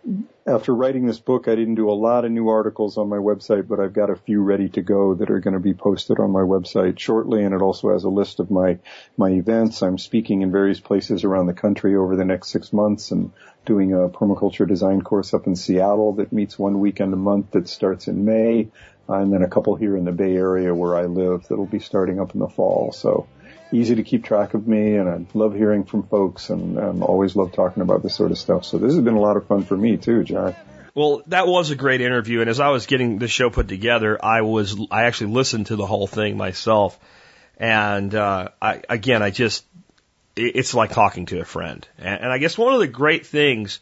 after 0.46 0.76
writing 0.76 1.08
this 1.08 1.20
book, 1.20 1.48
I 1.48 1.56
didn't 1.56 1.76
do 1.76 1.90
a 1.90 1.94
lot 1.94 2.24
of 2.24 2.32
new 2.32 2.50
articles 2.50 2.98
on 2.98 3.10
my 3.10 3.18
website, 3.18 3.68
but 3.68 3.80
I've 3.80 3.94
got 3.94 4.12
a 4.12 4.16
few 4.16 4.42
ready 4.42 4.70
to 4.70 4.82
go 4.82 5.16
that 5.16 5.32
are 5.32 5.40
going 5.40 5.56
to 5.56 5.60
be 5.60 5.74
posted 5.74 6.20
on 6.20 6.32
my 6.32 6.42
website 6.42 7.00
shortly, 7.00 7.44
and 7.44 7.54
it 7.54 7.62
also 7.62 7.92
has 7.94 8.04
a 8.04 8.10
list 8.10 8.40
of 8.40 8.52
my 8.52 8.78
my 9.18 9.32
events. 9.32 9.82
I'm 9.82 9.98
speaking 9.98 10.44
in 10.44 10.52
various 10.52 10.80
places 10.80 11.24
around 11.24 11.48
the 11.48 11.54
country 11.54 11.96
over 11.96 12.16
the 12.16 12.26
next 12.26 12.50
six 12.50 12.72
months, 12.72 13.12
and 13.12 13.32
doing 13.66 13.94
a 13.94 14.10
permaculture 14.10 14.68
design 14.68 15.02
course 15.02 15.34
up 15.34 15.48
in 15.48 15.56
Seattle 15.56 16.14
that 16.14 16.32
meets 16.32 16.60
one 16.60 16.80
weekend 16.80 17.14
a 17.14 17.18
month 17.18 17.52
that 17.52 17.68
starts 17.68 18.08
in 18.08 18.26
May, 18.26 18.70
and 19.08 19.34
then 19.34 19.42
a 19.42 19.50
couple 19.50 19.76
here 19.76 19.98
in 19.98 20.06
the 20.06 20.12
Bay 20.12 20.36
Area 20.36 20.74
where 20.74 20.96
I 20.96 21.06
live 21.06 21.48
that'll 21.48 21.66
be 21.66 21.80
starting 21.80 22.20
up 22.20 22.34
in 22.34 22.40
the 22.40 22.50
fall. 22.50 22.92
So 22.92 23.28
easy 23.72 23.96
to 23.96 24.04
keep 24.04 24.24
track 24.24 24.54
of 24.54 24.68
me, 24.68 24.96
and 24.96 25.10
I 25.10 25.26
love 25.34 25.56
hearing 25.56 25.84
from 25.84 26.04
folks, 26.04 26.50
and, 26.50 26.78
and 26.78 27.04
always 27.04 27.36
love 27.36 27.52
talking 27.54 27.82
about 27.82 28.04
this 28.04 28.16
sort 28.16 28.32
of 28.32 28.38
stuff. 28.38 28.66
So 28.66 28.78
this 28.78 28.94
has 28.94 29.04
been 29.04 29.16
a 29.16 29.22
lot 29.22 29.38
of 29.38 29.48
fun 29.48 29.64
for 29.64 29.78
me 29.78 29.98
too, 29.98 30.24
John. 30.24 30.56
Well, 30.96 31.22
that 31.28 31.48
was 31.48 31.72
a 31.72 31.76
great 31.76 32.02
interview, 32.02 32.42
and 32.42 32.50
as 32.50 32.60
I 32.60 32.70
was 32.70 32.86
getting 32.86 33.20
the 33.20 33.28
show 33.28 33.50
put 33.50 33.68
together, 33.68 34.24
I 34.24 34.42
was 34.42 34.76
I 34.92 35.04
actually 35.04 35.34
listened 35.34 35.68
to 35.68 35.76
the 35.76 35.86
whole 35.86 36.08
thing 36.08 36.36
myself, 36.36 37.00
and 37.58 38.14
uh, 38.14 38.50
I 38.62 38.82
again 38.90 39.22
I 39.22 39.30
just 39.30 39.66
it's 40.36 40.74
like 40.74 40.92
talking 40.92 41.28
to 41.28 41.40
a 41.40 41.46
friend, 41.46 41.88
and, 41.98 42.22
and 42.22 42.32
I 42.32 42.38
guess 42.38 42.58
one 42.58 42.74
of 42.74 42.80
the 42.80 42.88
great 42.88 43.26
things 43.26 43.80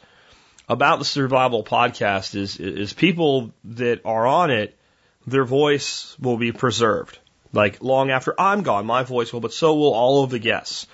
about 0.68 1.00
the 1.00 1.06
Survival 1.06 1.64
Podcast 1.64 2.36
is 2.36 2.60
is 2.60 2.94
people 2.94 3.52
that 3.64 4.02
are 4.06 4.28
on 4.28 4.52
it, 4.52 4.78
their 5.26 5.46
voice 5.46 6.16
will 6.20 6.38
be 6.38 6.52
preserved, 6.52 7.20
like 7.58 7.82
long 7.82 8.12
after 8.12 8.40
I'm 8.40 8.62
gone, 8.62 8.86
my 8.86 9.04
voice 9.04 9.34
will, 9.34 9.42
but 9.42 9.52
so 9.52 9.74
will 9.76 9.94
all 9.94 10.24
of 10.24 10.30
the 10.30 10.40
guests. 10.40 10.88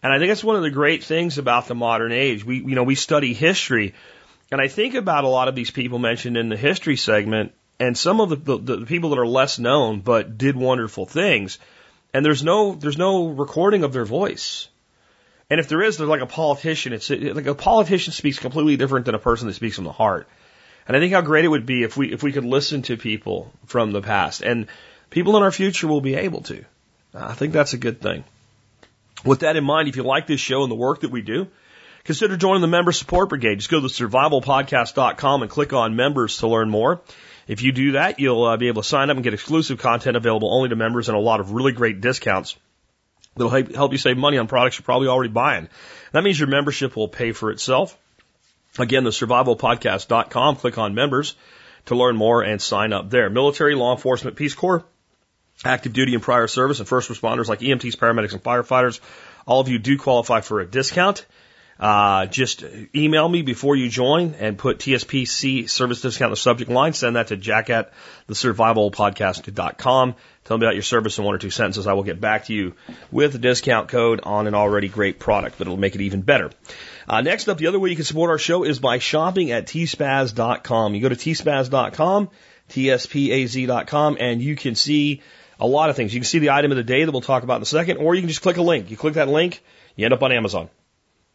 And 0.00 0.12
I 0.12 0.18
think 0.18 0.30
that's 0.30 0.44
one 0.44 0.56
of 0.56 0.62
the 0.62 0.70
great 0.70 1.02
things 1.02 1.38
about 1.38 1.66
the 1.66 1.74
modern 1.74 2.12
age. 2.12 2.44
We, 2.44 2.58
you 2.58 2.76
know, 2.76 2.84
we 2.84 2.94
study 2.94 3.34
history, 3.34 3.94
and 4.52 4.60
I 4.60 4.68
think 4.68 4.94
about 4.94 5.24
a 5.24 5.28
lot 5.28 5.48
of 5.48 5.56
these 5.56 5.72
people 5.72 5.98
mentioned 5.98 6.36
in 6.36 6.48
the 6.48 6.56
history 6.56 6.96
segment, 6.96 7.52
and 7.80 7.98
some 7.98 8.20
of 8.20 8.28
the, 8.30 8.36
the, 8.36 8.76
the 8.76 8.86
people 8.86 9.10
that 9.10 9.18
are 9.18 9.26
less 9.26 9.58
known 9.58 10.00
but 10.00 10.38
did 10.38 10.56
wonderful 10.56 11.04
things. 11.04 11.58
And 12.12 12.24
there's 12.24 12.44
no 12.44 12.74
there's 12.74 12.98
no 12.98 13.26
recording 13.26 13.82
of 13.82 13.92
their 13.92 14.04
voice. 14.04 14.68
And 15.50 15.58
if 15.58 15.68
there 15.68 15.82
is, 15.82 15.96
they're 15.96 16.06
like 16.06 16.20
a 16.20 16.26
politician. 16.26 16.92
It's 16.92 17.10
like 17.10 17.46
a 17.46 17.54
politician 17.56 18.12
speaks 18.12 18.38
completely 18.38 18.76
different 18.76 19.06
than 19.06 19.16
a 19.16 19.26
person 19.30 19.48
that 19.48 19.54
speaks 19.54 19.76
from 19.76 19.84
the 19.84 19.98
heart. 20.04 20.28
And 20.86 20.96
I 20.96 21.00
think 21.00 21.12
how 21.12 21.22
great 21.22 21.44
it 21.44 21.48
would 21.48 21.66
be 21.66 21.82
if 21.82 21.96
we 21.96 22.12
if 22.12 22.22
we 22.22 22.32
could 22.32 22.44
listen 22.44 22.82
to 22.82 22.96
people 22.96 23.52
from 23.66 23.90
the 23.90 24.02
past, 24.02 24.42
and 24.42 24.68
people 25.10 25.36
in 25.36 25.42
our 25.42 25.52
future 25.52 25.86
will 25.86 26.00
be 26.00 26.14
able 26.14 26.42
to. 26.42 26.64
I 27.14 27.34
think 27.34 27.52
that's 27.52 27.74
a 27.74 27.78
good 27.78 28.00
thing. 28.00 28.24
With 29.24 29.40
that 29.40 29.56
in 29.56 29.64
mind, 29.64 29.88
if 29.88 29.96
you 29.96 30.02
like 30.02 30.26
this 30.26 30.40
show 30.40 30.62
and 30.62 30.70
the 30.70 30.76
work 30.76 31.00
that 31.00 31.10
we 31.10 31.22
do, 31.22 31.48
consider 32.04 32.36
joining 32.36 32.60
the 32.60 32.66
member 32.66 32.92
support 32.92 33.28
brigade. 33.28 33.56
Just 33.56 33.70
go 33.70 33.80
to 33.80 33.86
survivalpodcast.com 33.86 35.42
and 35.42 35.50
click 35.50 35.72
on 35.72 35.96
members 35.96 36.38
to 36.38 36.48
learn 36.48 36.68
more. 36.68 37.00
If 37.46 37.62
you 37.62 37.72
do 37.72 37.92
that, 37.92 38.18
you'll 38.18 38.44
uh, 38.44 38.56
be 38.56 38.68
able 38.68 38.82
to 38.82 38.88
sign 38.88 39.10
up 39.10 39.16
and 39.16 39.24
get 39.24 39.34
exclusive 39.34 39.78
content 39.78 40.16
available 40.16 40.52
only 40.52 40.70
to 40.70 40.76
members 40.76 41.08
and 41.08 41.16
a 41.16 41.20
lot 41.20 41.40
of 41.40 41.52
really 41.52 41.72
great 41.72 42.00
discounts 42.00 42.56
that'll 43.36 43.50
help 43.50 43.74
help 43.74 43.92
you 43.92 43.98
save 43.98 44.16
money 44.16 44.38
on 44.38 44.46
products 44.46 44.78
you're 44.78 44.84
probably 44.84 45.08
already 45.08 45.30
buying. 45.30 45.68
That 46.12 46.24
means 46.24 46.38
your 46.38 46.48
membership 46.48 46.96
will 46.96 47.08
pay 47.08 47.32
for 47.32 47.50
itself. 47.50 47.98
Again, 48.78 49.04
the 49.04 49.10
survivalpodcast.com, 49.10 50.56
click 50.56 50.78
on 50.78 50.94
members 50.94 51.36
to 51.86 51.94
learn 51.94 52.16
more 52.16 52.42
and 52.42 52.60
sign 52.60 52.92
up 52.92 53.10
there. 53.10 53.30
Military, 53.30 53.74
law 53.74 53.94
enforcement, 53.94 54.36
Peace 54.36 54.54
Corps, 54.54 54.84
active 55.64 55.92
duty 55.92 56.14
and 56.14 56.22
prior 56.22 56.46
service, 56.46 56.78
and 56.78 56.88
first 56.88 57.10
responders 57.10 57.48
like 57.48 57.60
EMTs, 57.60 57.96
paramedics, 57.96 58.32
and 58.32 58.42
firefighters. 58.42 59.00
All 59.46 59.60
of 59.60 59.68
you 59.68 59.78
do 59.78 59.98
qualify 59.98 60.40
for 60.40 60.60
a 60.60 60.66
discount. 60.66 61.26
Uh, 61.78 62.26
just 62.26 62.64
email 62.94 63.28
me 63.28 63.42
before 63.42 63.74
you 63.74 63.88
join 63.88 64.34
and 64.38 64.56
put 64.56 64.78
TSPC 64.78 65.68
service 65.68 66.00
discount 66.00 66.28
in 66.28 66.32
the 66.32 66.36
subject 66.36 66.70
line. 66.70 66.92
Send 66.92 67.16
that 67.16 67.28
to 67.28 67.36
jack 67.36 67.68
at 67.68 67.92
the 68.28 68.34
survivalpodcast.com. 68.34 70.14
Tell 70.44 70.58
me 70.58 70.66
about 70.66 70.74
your 70.74 70.82
service 70.82 71.18
in 71.18 71.24
one 71.24 71.34
or 71.34 71.38
two 71.38 71.50
sentences. 71.50 71.86
I 71.86 71.94
will 71.94 72.04
get 72.04 72.20
back 72.20 72.44
to 72.44 72.54
you 72.54 72.74
with 73.10 73.34
a 73.34 73.38
discount 73.38 73.88
code 73.88 74.20
on 74.22 74.46
an 74.46 74.54
already 74.54 74.88
great 74.88 75.18
product, 75.18 75.58
but 75.58 75.66
it'll 75.66 75.76
make 75.76 75.94
it 75.94 76.02
even 76.02 76.22
better. 76.22 76.50
Uh, 77.08 77.22
next 77.22 77.48
up, 77.48 77.58
the 77.58 77.66
other 77.66 77.80
way 77.80 77.90
you 77.90 77.96
can 77.96 78.04
support 78.04 78.30
our 78.30 78.38
show 78.38 78.62
is 78.62 78.78
by 78.78 78.98
shopping 78.98 79.50
at 79.50 79.66
tspaz.com. 79.66 80.94
You 80.94 81.00
go 81.00 81.08
to 81.08 81.16
tspaz.com, 81.16 82.30
tspaz.com, 82.68 84.16
and 84.20 84.42
you 84.42 84.54
can 84.54 84.74
see 84.74 85.22
a 85.58 85.66
lot 85.66 85.90
of 85.90 85.96
things. 85.96 86.12
You 86.12 86.20
can 86.20 86.26
see 86.26 86.38
the 86.38 86.50
item 86.50 86.70
of 86.70 86.76
the 86.76 86.84
day 86.84 87.04
that 87.04 87.10
we'll 87.10 87.20
talk 87.20 87.42
about 87.42 87.56
in 87.56 87.62
a 87.62 87.66
second, 87.66 87.98
or 87.98 88.14
you 88.14 88.20
can 88.20 88.28
just 88.28 88.42
click 88.42 88.56
a 88.56 88.62
link. 88.62 88.90
You 88.90 88.96
click 88.96 89.14
that 89.14 89.28
link, 89.28 89.62
you 89.96 90.04
end 90.04 90.14
up 90.14 90.22
on 90.22 90.32
Amazon. 90.32 90.68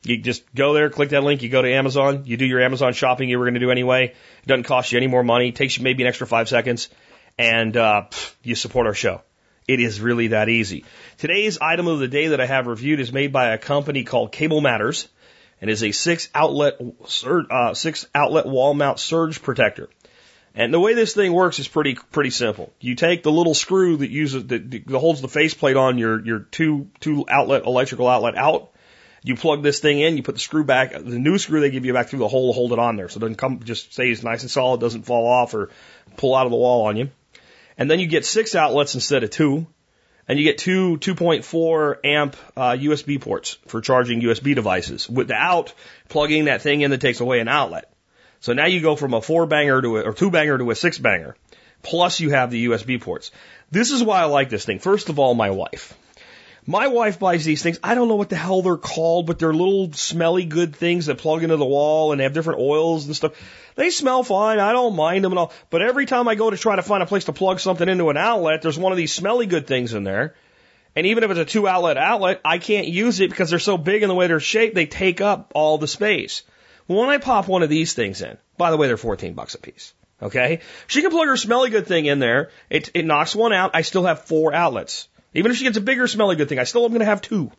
You 0.03 0.17
just 0.17 0.53
go 0.55 0.73
there, 0.73 0.89
click 0.89 1.09
that 1.09 1.23
link, 1.23 1.43
you 1.43 1.49
go 1.49 1.61
to 1.61 1.71
Amazon, 1.71 2.23
you 2.25 2.37
do 2.37 2.45
your 2.45 2.61
Amazon 2.61 2.93
shopping 2.93 3.29
you 3.29 3.37
were 3.37 3.45
going 3.45 3.55
to 3.55 3.59
do 3.59 3.71
anyway. 3.71 4.05
It 4.05 4.47
doesn't 4.47 4.63
cost 4.63 4.91
you 4.91 4.97
any 4.97 5.07
more 5.07 5.23
money, 5.23 5.49
it 5.49 5.55
takes 5.55 5.77
you 5.77 5.83
maybe 5.83 6.03
an 6.03 6.07
extra 6.07 6.25
five 6.25 6.47
seconds, 6.47 6.89
and 7.37 7.75
uh, 7.75 8.03
you 8.43 8.55
support 8.55 8.87
our 8.87 8.93
show. 8.93 9.21
It 9.67 9.79
is 9.79 10.01
really 10.01 10.29
that 10.29 10.49
easy. 10.49 10.85
Today's 11.17 11.59
item 11.59 11.87
of 11.87 11.99
the 11.99 12.07
day 12.07 12.29
that 12.29 12.41
I 12.41 12.45
have 12.45 12.65
reviewed 12.65 12.99
is 12.99 13.13
made 13.13 13.31
by 13.31 13.49
a 13.49 13.57
company 13.57 14.03
called 14.03 14.31
Cable 14.31 14.61
Matters 14.61 15.07
and 15.61 15.69
is 15.69 15.83
a 15.83 15.91
six 15.91 16.29
outlet 16.33 16.79
uh, 17.51 17.73
six 17.73 18.07
outlet 18.15 18.45
wall 18.45 18.73
mount 18.73 18.99
surge 18.99 19.41
protector. 19.41 19.89
And 20.59 20.73
the 20.73 20.79
way 20.79 20.93
this 20.93 21.13
thing 21.13 21.31
works 21.31 21.57
is 21.59 21.69
pretty 21.69 21.95
pretty 21.95 22.31
simple. 22.31 22.73
You 22.81 22.95
take 22.95 23.23
the 23.23 23.31
little 23.31 23.53
screw 23.53 23.95
that 23.95 24.09
uses 24.09 24.47
that, 24.47 24.69
that 24.69 24.97
holds 24.97 25.21
the 25.21 25.29
faceplate 25.29 25.77
on 25.77 25.97
your 25.97 26.19
your 26.19 26.39
two 26.39 26.89
two 26.99 27.23
outlet 27.29 27.63
electrical 27.63 28.09
outlet 28.09 28.35
out. 28.35 28.69
You 29.23 29.37
plug 29.37 29.63
this 29.63 29.79
thing 29.79 30.01
in, 30.01 30.17
you 30.17 30.23
put 30.23 30.35
the 30.35 30.41
screw 30.41 30.65
back, 30.65 30.91
the 30.91 31.17
new 31.17 31.37
screw 31.37 31.61
they 31.61 31.71
give 31.71 31.85
you 31.85 31.93
back 31.93 32.09
through 32.09 32.19
the 32.19 32.27
hole 32.27 32.51
to 32.51 32.55
hold 32.55 32.73
it 32.73 32.79
on 32.79 32.97
there, 32.97 33.07
so 33.07 33.19
it 33.19 33.21
doesn't 33.21 33.37
come 33.37 33.63
just 33.63 33.93
stays 33.93 34.21
nice 34.21 34.41
and 34.41 34.51
solid, 34.51 34.81
doesn't 34.81 35.03
fall 35.03 35.27
off 35.27 35.53
or 35.53 35.69
pull 36.17 36.35
out 36.35 36.45
of 36.45 36.51
the 36.51 36.57
wall 36.57 36.87
on 36.87 36.97
you. 36.97 37.09
And 37.77 37.89
then 37.89 38.01
you 38.01 38.07
get 38.07 38.25
six 38.25 38.53
outlets 38.53 38.95
instead 38.95 39.23
of 39.23 39.29
two, 39.29 39.65
and 40.27 40.37
you 40.37 40.43
get 40.43 40.57
two 40.57 40.97
2.4 40.97 41.99
amp 42.03 42.35
uh, 42.57 42.71
USB 42.71 43.21
ports 43.21 43.57
for 43.67 43.79
charging 43.79 44.19
USB 44.19 44.55
devices 44.55 45.09
without 45.09 45.73
plugging 46.09 46.45
that 46.45 46.61
thing 46.61 46.81
in 46.81 46.91
that 46.91 46.99
takes 46.99 47.21
away 47.21 47.39
an 47.39 47.47
outlet. 47.47 47.93
So 48.41 48.53
now 48.53 48.65
you 48.65 48.81
go 48.81 48.95
from 48.95 49.13
a 49.13 49.21
four 49.21 49.45
banger 49.45 49.81
to 49.81 49.97
a, 49.97 50.01
or 50.03 50.13
two 50.13 50.31
banger 50.31 50.57
to 50.57 50.71
a 50.71 50.75
six 50.75 50.97
banger. 50.97 51.35
Plus 51.81 52.19
you 52.19 52.31
have 52.31 52.51
the 52.51 52.67
USB 52.67 53.01
ports. 53.01 53.31
This 53.71 53.91
is 53.91 54.03
why 54.03 54.21
I 54.21 54.25
like 54.25 54.49
this 54.49 54.65
thing. 54.65 54.79
First 54.79 55.09
of 55.09 55.19
all, 55.19 55.33
my 55.33 55.49
wife. 55.51 55.95
My 56.65 56.87
wife 56.87 57.19
buys 57.19 57.45
these 57.45 57.63
things. 57.63 57.79
I 57.83 57.95
don't 57.95 58.09
know 58.09 58.15
what 58.15 58.29
the 58.29 58.35
hell 58.35 58.61
they're 58.61 58.77
called, 58.77 59.25
but 59.25 59.39
they're 59.39 59.53
little 59.53 59.91
smelly 59.93 60.45
good 60.45 60.75
things 60.75 61.07
that 61.07 61.17
plug 61.17 61.41
into 61.41 61.57
the 61.57 61.65
wall 61.65 62.11
and 62.11 62.21
have 62.21 62.33
different 62.33 62.59
oils 62.59 63.05
and 63.05 63.15
stuff. 63.15 63.33
They 63.75 63.89
smell 63.89 64.23
fine. 64.23 64.59
I 64.59 64.71
don't 64.71 64.95
mind 64.95 65.23
them 65.23 65.31
at 65.31 65.37
all. 65.37 65.53
But 65.69 65.81
every 65.81 66.05
time 66.05 66.27
I 66.27 66.35
go 66.35 66.49
to 66.49 66.57
try 66.57 66.75
to 66.75 66.83
find 66.83 67.01
a 67.01 67.07
place 67.07 67.23
to 67.25 67.33
plug 67.33 67.59
something 67.59 67.87
into 67.87 68.09
an 68.09 68.17
outlet, 68.17 68.61
there's 68.61 68.77
one 68.77 68.91
of 68.91 68.97
these 68.97 69.13
smelly 69.13 69.47
good 69.47 69.67
things 69.67 69.93
in 69.93 70.03
there. 70.03 70.35
And 70.95 71.07
even 71.07 71.23
if 71.23 71.31
it's 71.31 71.39
a 71.39 71.45
two 71.45 71.67
outlet 71.67 71.97
outlet, 71.97 72.41
I 72.43 72.57
can't 72.57 72.87
use 72.87 73.19
it 73.19 73.29
because 73.29 73.49
they're 73.49 73.59
so 73.59 73.77
big 73.77 74.03
in 74.03 74.09
the 74.09 74.15
way 74.15 74.27
they're 74.27 74.39
shaped, 74.39 74.75
they 74.75 74.85
take 74.85 75.21
up 75.21 75.51
all 75.55 75.77
the 75.77 75.87
space. 75.87 76.43
When 76.89 77.07
I 77.07 77.19
pop 77.19 77.47
one 77.47 77.61
of 77.61 77.69
these 77.69 77.93
things 77.93 78.23
in, 78.23 78.35
by 78.57 78.71
the 78.71 78.77
way, 78.77 78.87
they're 78.87 78.97
14 78.97 79.35
bucks 79.35 79.53
a 79.53 79.59
piece. 79.59 79.93
Okay? 80.23 80.61
She 80.87 81.03
can 81.03 81.11
plug 81.11 81.27
her 81.27 81.37
smelly 81.37 81.69
good 81.69 81.85
thing 81.85 82.07
in 82.07 82.17
there. 82.17 82.49
It, 82.67 82.89
it 82.95 83.05
knocks 83.05 83.35
one 83.35 83.53
out. 83.53 83.71
I 83.75 83.83
still 83.83 84.05
have 84.05 84.23
four 84.23 84.55
outlets. 84.55 85.07
Even 85.35 85.51
if 85.51 85.57
she 85.57 85.65
gets 85.65 85.77
a 85.77 85.81
bigger 85.81 86.07
smelly 86.07 86.35
good 86.35 86.49
thing, 86.49 86.57
I 86.57 86.63
still 86.63 86.83
am 86.85 86.89
going 86.89 87.01
to 87.01 87.05
have 87.05 87.21
two. 87.21 87.51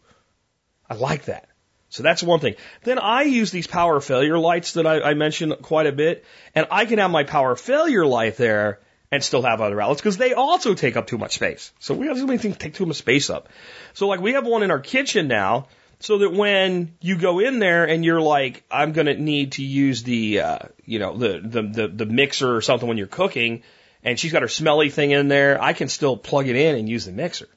I 0.88 0.94
like 0.94 1.26
that. 1.26 1.48
So 1.90 2.02
that's 2.02 2.24
one 2.24 2.40
thing. 2.40 2.56
Then 2.82 2.98
I 2.98 3.22
use 3.22 3.52
these 3.52 3.68
power 3.68 4.00
failure 4.00 4.36
lights 4.36 4.72
that 4.72 4.84
I, 4.84 5.00
I 5.00 5.14
mentioned 5.14 5.54
quite 5.62 5.86
a 5.86 5.92
bit, 5.92 6.24
and 6.52 6.66
I 6.68 6.84
can 6.84 6.98
have 6.98 7.12
my 7.12 7.22
power 7.22 7.54
failure 7.54 8.04
light 8.04 8.36
there 8.36 8.80
and 9.12 9.22
still 9.22 9.42
have 9.42 9.60
other 9.60 9.80
outlets 9.80 10.00
because 10.00 10.16
they 10.16 10.34
also 10.34 10.74
take 10.74 10.96
up 10.96 11.06
too 11.06 11.18
much 11.18 11.34
space. 11.34 11.72
So 11.78 11.94
we 11.94 12.08
have 12.08 12.18
so 12.18 12.26
many 12.26 12.38
things 12.38 12.56
take 12.56 12.74
too 12.74 12.86
much 12.86 12.96
space 12.96 13.30
up. 13.30 13.48
So 13.94 14.08
like 14.08 14.20
we 14.20 14.32
have 14.32 14.44
one 14.44 14.64
in 14.64 14.72
our 14.72 14.80
kitchen 14.80 15.28
now 15.28 15.68
so 16.00 16.18
that 16.18 16.32
when 16.32 16.96
you 17.00 17.16
go 17.16 17.38
in 17.38 17.58
there 17.58 17.84
and 17.84 18.04
you're 18.04 18.22
like, 18.22 18.64
I'm 18.70 18.94
to 18.94 19.14
need 19.14 19.52
to 19.52 19.62
use 19.62 20.02
the, 20.02 20.40
uh, 20.40 20.58
you 20.86 20.98
know, 20.98 21.16
the, 21.16 21.40
the, 21.40 21.62
the, 21.62 21.88
the 21.88 22.06
mixer 22.06 22.56
or 22.56 22.62
something 22.62 22.88
when 22.88 22.96
you're 22.96 23.06
cooking 23.06 23.62
and 24.02 24.18
she's 24.18 24.32
got 24.32 24.40
her 24.40 24.48
smelly 24.48 24.88
thing 24.88 25.10
in 25.10 25.28
there, 25.28 25.62
I 25.62 25.74
can 25.74 25.88
still 25.88 26.16
plug 26.16 26.48
it 26.48 26.56
in 26.56 26.74
and 26.74 26.88
use 26.88 27.04
the 27.04 27.12
mixer. 27.12 27.48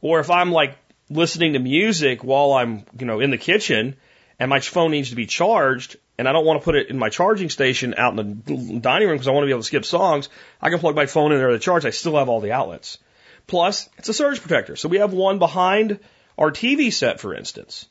Or 0.00 0.18
if 0.18 0.30
I'm 0.30 0.50
like 0.50 0.76
listening 1.08 1.52
to 1.52 1.60
music 1.60 2.24
while 2.24 2.52
I'm, 2.54 2.84
you 2.98 3.06
know, 3.06 3.20
in 3.20 3.30
the 3.30 3.38
kitchen 3.38 3.96
and 4.40 4.50
my 4.50 4.58
phone 4.58 4.90
needs 4.90 5.10
to 5.10 5.16
be 5.16 5.26
charged 5.26 5.96
and 6.18 6.28
I 6.28 6.32
don't 6.32 6.44
want 6.44 6.60
to 6.60 6.64
put 6.64 6.74
it 6.74 6.90
in 6.90 6.98
my 6.98 7.08
charging 7.08 7.50
station 7.50 7.94
out 7.96 8.18
in 8.18 8.42
the 8.44 8.80
dining 8.80 9.06
room 9.06 9.16
because 9.16 9.28
I 9.28 9.30
want 9.30 9.44
to 9.44 9.46
be 9.46 9.52
able 9.52 9.62
to 9.62 9.66
skip 9.66 9.84
songs, 9.84 10.28
I 10.60 10.70
can 10.70 10.80
plug 10.80 10.96
my 10.96 11.06
phone 11.06 11.30
in 11.30 11.38
there 11.38 11.50
to 11.50 11.58
charge. 11.60 11.84
I 11.84 11.90
still 11.90 12.16
have 12.16 12.28
all 12.28 12.40
the 12.40 12.50
outlets. 12.50 12.98
Plus, 13.46 13.88
it's 13.96 14.08
a 14.08 14.12
surge 14.12 14.40
protector. 14.40 14.74
So 14.74 14.88
we 14.88 14.98
have 14.98 15.12
one 15.12 15.38
behind 15.38 16.00
our 16.40 16.50
TV 16.50 16.92
set, 16.92 17.20
for 17.20 17.34
instance. 17.34 17.86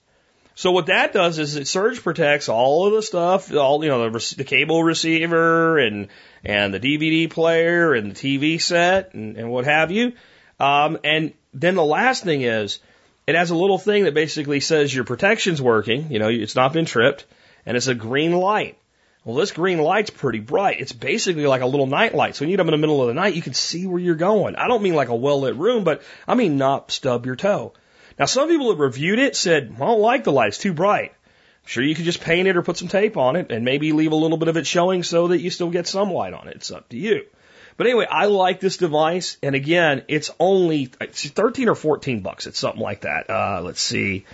So 0.55 0.73
what 0.73 0.87
that 0.87 1.13
does 1.13 1.39
is 1.39 1.55
it 1.55 1.69
surge 1.69 2.03
protects 2.03 2.49
all 2.49 2.87
of 2.87 2.93
the 2.93 3.01
stuff, 3.01 3.53
all 3.55 3.81
you 3.81 3.89
know, 3.89 4.09
the, 4.09 4.35
the 4.37 4.43
cable 4.43 4.83
receiver 4.83 5.77
and 5.77 6.09
and 6.43 6.73
the 6.73 6.81
DVD 6.81 7.29
player 7.29 7.93
and 7.93 8.11
the 8.11 8.15
TV 8.15 8.61
set 8.61 9.13
and, 9.13 9.37
and 9.37 9.49
what 9.49 9.63
have 9.63 9.91
you. 9.91 10.13
Um, 10.59 10.97
and 11.05 11.31
then 11.53 11.75
the 11.75 11.85
last 11.85 12.25
thing 12.25 12.41
is 12.41 12.79
it 13.25 13.35
has 13.35 13.51
a 13.51 13.55
little 13.55 13.77
thing 13.77 14.03
that 14.03 14.13
basically 14.13 14.59
says 14.59 14.93
your 14.93 15.05
protection's 15.05 15.61
working. 15.61 16.11
You 16.11 16.19
know, 16.19 16.27
it's 16.27 16.55
not 16.55 16.73
been 16.73 16.85
tripped, 16.85 17.25
and 17.65 17.77
it's 17.77 17.87
a 17.87 17.95
green 17.95 18.33
light. 18.33 18.77
Well, 19.23 19.37
this 19.37 19.51
green 19.51 19.79
light's 19.79 20.09
pretty 20.09 20.39
bright. 20.39 20.79
It's 20.79 20.91
basically 20.91 21.45
like 21.45 21.61
a 21.61 21.67
little 21.67 21.87
night 21.87 22.15
light. 22.15 22.35
So 22.35 22.43
when 22.43 22.49
you 22.49 22.57
get 22.57 22.61
up 22.61 22.67
in 22.67 22.71
the 22.71 22.77
middle 22.77 23.01
of 23.01 23.07
the 23.09 23.13
night, 23.13 23.35
you 23.35 23.41
can 23.41 23.53
see 23.53 23.85
where 23.85 23.99
you're 23.99 24.15
going. 24.15 24.55
I 24.55 24.67
don't 24.67 24.81
mean 24.81 24.95
like 24.95 25.09
a 25.09 25.15
well 25.15 25.41
lit 25.41 25.55
room, 25.55 25.83
but 25.83 26.01
I 26.27 26.35
mean 26.35 26.57
not 26.57 26.91
stub 26.91 27.25
your 27.25 27.35
toe. 27.35 27.73
Now, 28.19 28.25
some 28.25 28.49
people 28.49 28.69
that 28.69 28.83
reviewed 28.83 29.17
it 29.17 29.37
said, 29.37 29.73
I 29.73 29.79
don't 29.79 30.01
like 30.01 30.25
the 30.25 30.31
light, 30.33 30.49
it's 30.49 30.57
too 30.57 30.73
bright. 30.73 31.13
Sure, 31.65 31.83
you 31.83 31.95
could 31.95 32.05
just 32.05 32.21
paint 32.21 32.47
it 32.47 32.57
or 32.57 32.61
put 32.61 32.77
some 32.77 32.87
tape 32.87 33.15
on 33.15 33.35
it 33.35 33.51
and 33.51 33.63
maybe 33.63 33.93
leave 33.93 34.11
a 34.11 34.15
little 34.15 34.37
bit 34.37 34.47
of 34.47 34.57
it 34.57 34.67
showing 34.67 35.03
so 35.03 35.29
that 35.29 35.39
you 35.39 35.49
still 35.49 35.69
get 35.69 35.87
some 35.87 36.11
light 36.11 36.33
on 36.33 36.47
it. 36.47 36.55
It's 36.57 36.71
up 36.71 36.89
to 36.89 36.97
you. 36.97 37.25
But 37.77 37.87
anyway, 37.87 38.07
I 38.09 38.25
like 38.25 38.59
this 38.59 38.75
device. 38.75 39.37
And 39.41 39.55
again, 39.55 40.03
it's 40.09 40.31
only 40.37 40.91
it's 40.99 41.29
13 41.29 41.69
or 41.69 41.75
14 41.75 42.19
bucks. 42.21 42.45
It's 42.45 42.59
something 42.59 42.81
like 42.81 43.01
that. 43.01 43.29
Uh, 43.29 43.61
let's 43.63 43.81
see. 43.81 44.25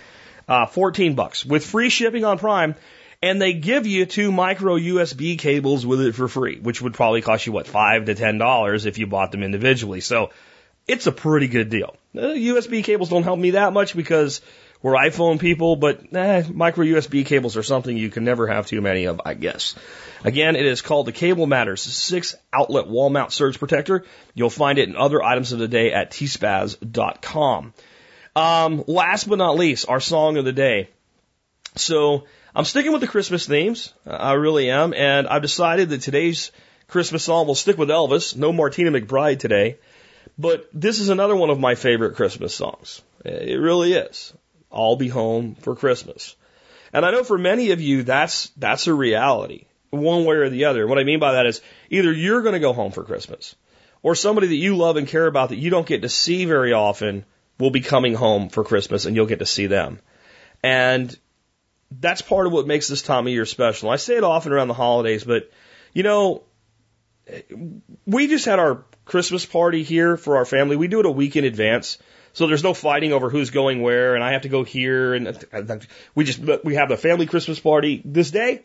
Uh, 0.48 0.66
14 0.66 1.14
bucks 1.14 1.44
with 1.44 1.64
free 1.64 1.90
shipping 1.90 2.24
on 2.24 2.38
Prime. 2.38 2.74
And 3.22 3.40
they 3.40 3.52
give 3.52 3.86
you 3.86 4.04
two 4.04 4.32
micro 4.32 4.76
USB 4.76 5.38
cables 5.38 5.86
with 5.86 6.00
it 6.00 6.14
for 6.14 6.26
free, 6.26 6.58
which 6.58 6.82
would 6.82 6.94
probably 6.94 7.22
cost 7.22 7.46
you 7.46 7.52
what, 7.52 7.66
five 7.66 8.06
to 8.06 8.14
ten 8.14 8.38
dollars 8.38 8.84
if 8.84 8.98
you 8.98 9.06
bought 9.06 9.30
them 9.30 9.42
individually. 9.42 10.00
So 10.00 10.30
it's 10.86 11.06
a 11.06 11.12
pretty 11.12 11.48
good 11.48 11.68
deal. 11.68 11.96
Uh, 12.16 12.20
USB 12.20 12.82
cables 12.84 13.08
don't 13.08 13.22
help 13.22 13.38
me 13.38 13.50
that 13.50 13.72
much 13.72 13.96
because 13.96 14.40
we're 14.82 14.94
iPhone 14.94 15.40
people, 15.40 15.76
but 15.76 16.14
eh, 16.14 16.44
micro 16.52 16.84
USB 16.84 17.24
cables 17.24 17.56
are 17.56 17.62
something 17.62 17.96
you 17.96 18.10
can 18.10 18.24
never 18.24 18.46
have 18.46 18.66
too 18.66 18.80
many 18.80 19.06
of, 19.06 19.20
I 19.24 19.34
guess. 19.34 19.74
Again, 20.24 20.56
it 20.56 20.66
is 20.66 20.82
called 20.82 21.06
the 21.06 21.12
Cable 21.12 21.46
Matters 21.46 21.82
six 21.82 22.34
outlet 22.52 22.86
wall 22.86 23.10
mount 23.10 23.32
surge 23.32 23.58
protector. 23.58 24.04
You'll 24.34 24.50
find 24.50 24.78
it 24.78 24.88
in 24.88 24.96
other 24.96 25.22
items 25.22 25.52
of 25.52 25.58
the 25.58 25.68
day 25.68 25.92
at 25.92 26.10
tspaz.com. 26.10 27.74
Um, 28.34 28.84
last 28.86 29.28
but 29.28 29.38
not 29.38 29.56
least, 29.56 29.88
our 29.88 30.00
song 30.00 30.36
of 30.36 30.44
the 30.44 30.52
day. 30.52 30.90
So 31.74 32.24
I'm 32.54 32.64
sticking 32.64 32.92
with 32.92 33.00
the 33.00 33.06
Christmas 33.06 33.46
themes. 33.46 33.92
I 34.06 34.34
really 34.34 34.70
am. 34.70 34.94
And 34.94 35.26
I've 35.26 35.42
decided 35.42 35.88
that 35.90 36.02
today's 36.02 36.52
Christmas 36.88 37.24
song 37.24 37.46
will 37.46 37.54
stick 37.54 37.78
with 37.78 37.88
Elvis. 37.88 38.36
No 38.36 38.52
Martina 38.52 38.90
McBride 38.90 39.38
today. 39.38 39.78
But 40.38 40.68
this 40.72 41.00
is 41.00 41.08
another 41.08 41.36
one 41.36 41.50
of 41.50 41.58
my 41.58 41.74
favorite 41.74 42.16
Christmas 42.16 42.54
songs. 42.54 43.02
It 43.24 43.60
really 43.60 43.92
is. 43.94 44.32
I'll 44.70 44.96
be 44.96 45.08
home 45.08 45.54
for 45.54 45.74
Christmas. 45.74 46.36
And 46.92 47.04
I 47.04 47.10
know 47.10 47.24
for 47.24 47.38
many 47.38 47.70
of 47.70 47.80
you, 47.80 48.02
that's, 48.02 48.50
that's 48.56 48.86
a 48.86 48.94
reality, 48.94 49.66
one 49.90 50.24
way 50.24 50.36
or 50.36 50.48
the 50.48 50.66
other. 50.66 50.86
What 50.86 50.98
I 50.98 51.04
mean 51.04 51.18
by 51.18 51.32
that 51.32 51.46
is 51.46 51.60
either 51.90 52.12
you're 52.12 52.42
going 52.42 52.54
to 52.54 52.60
go 52.60 52.72
home 52.72 52.92
for 52.92 53.04
Christmas 53.04 53.54
or 54.02 54.14
somebody 54.14 54.48
that 54.48 54.56
you 54.56 54.76
love 54.76 54.96
and 54.96 55.08
care 55.08 55.26
about 55.26 55.48
that 55.48 55.56
you 55.56 55.70
don't 55.70 55.86
get 55.86 56.02
to 56.02 56.08
see 56.08 56.44
very 56.44 56.72
often 56.72 57.24
will 57.58 57.70
be 57.70 57.80
coming 57.80 58.14
home 58.14 58.48
for 58.48 58.64
Christmas 58.64 59.04
and 59.04 59.16
you'll 59.16 59.26
get 59.26 59.40
to 59.40 59.46
see 59.46 59.66
them. 59.66 59.98
And 60.62 61.16
that's 61.90 62.22
part 62.22 62.46
of 62.46 62.52
what 62.52 62.66
makes 62.66 62.88
this 62.88 63.02
time 63.02 63.26
of 63.26 63.32
year 63.32 63.46
special. 63.46 63.90
I 63.90 63.96
say 63.96 64.16
it 64.16 64.24
often 64.24 64.52
around 64.52 64.68
the 64.68 64.74
holidays, 64.74 65.24
but 65.24 65.50
you 65.92 66.02
know, 66.02 66.42
we 68.06 68.28
just 68.28 68.44
had 68.44 68.58
our 68.58 68.84
Christmas 69.04 69.44
party 69.44 69.82
here 69.82 70.16
for 70.16 70.36
our 70.36 70.44
family. 70.44 70.76
We 70.76 70.88
do 70.88 71.00
it 71.00 71.06
a 71.06 71.10
week 71.10 71.36
in 71.36 71.44
advance. 71.44 71.98
So 72.32 72.46
there's 72.46 72.62
no 72.62 72.74
fighting 72.74 73.12
over 73.12 73.30
who's 73.30 73.50
going 73.50 73.80
where 73.80 74.14
and 74.14 74.22
I 74.22 74.32
have 74.32 74.42
to 74.42 74.48
go 74.48 74.62
here 74.62 75.14
and 75.14 75.46
we 76.14 76.24
just, 76.24 76.40
we 76.64 76.74
have 76.74 76.88
the 76.88 76.96
family 76.96 77.26
Christmas 77.26 77.58
party 77.58 78.02
this 78.04 78.30
day 78.30 78.62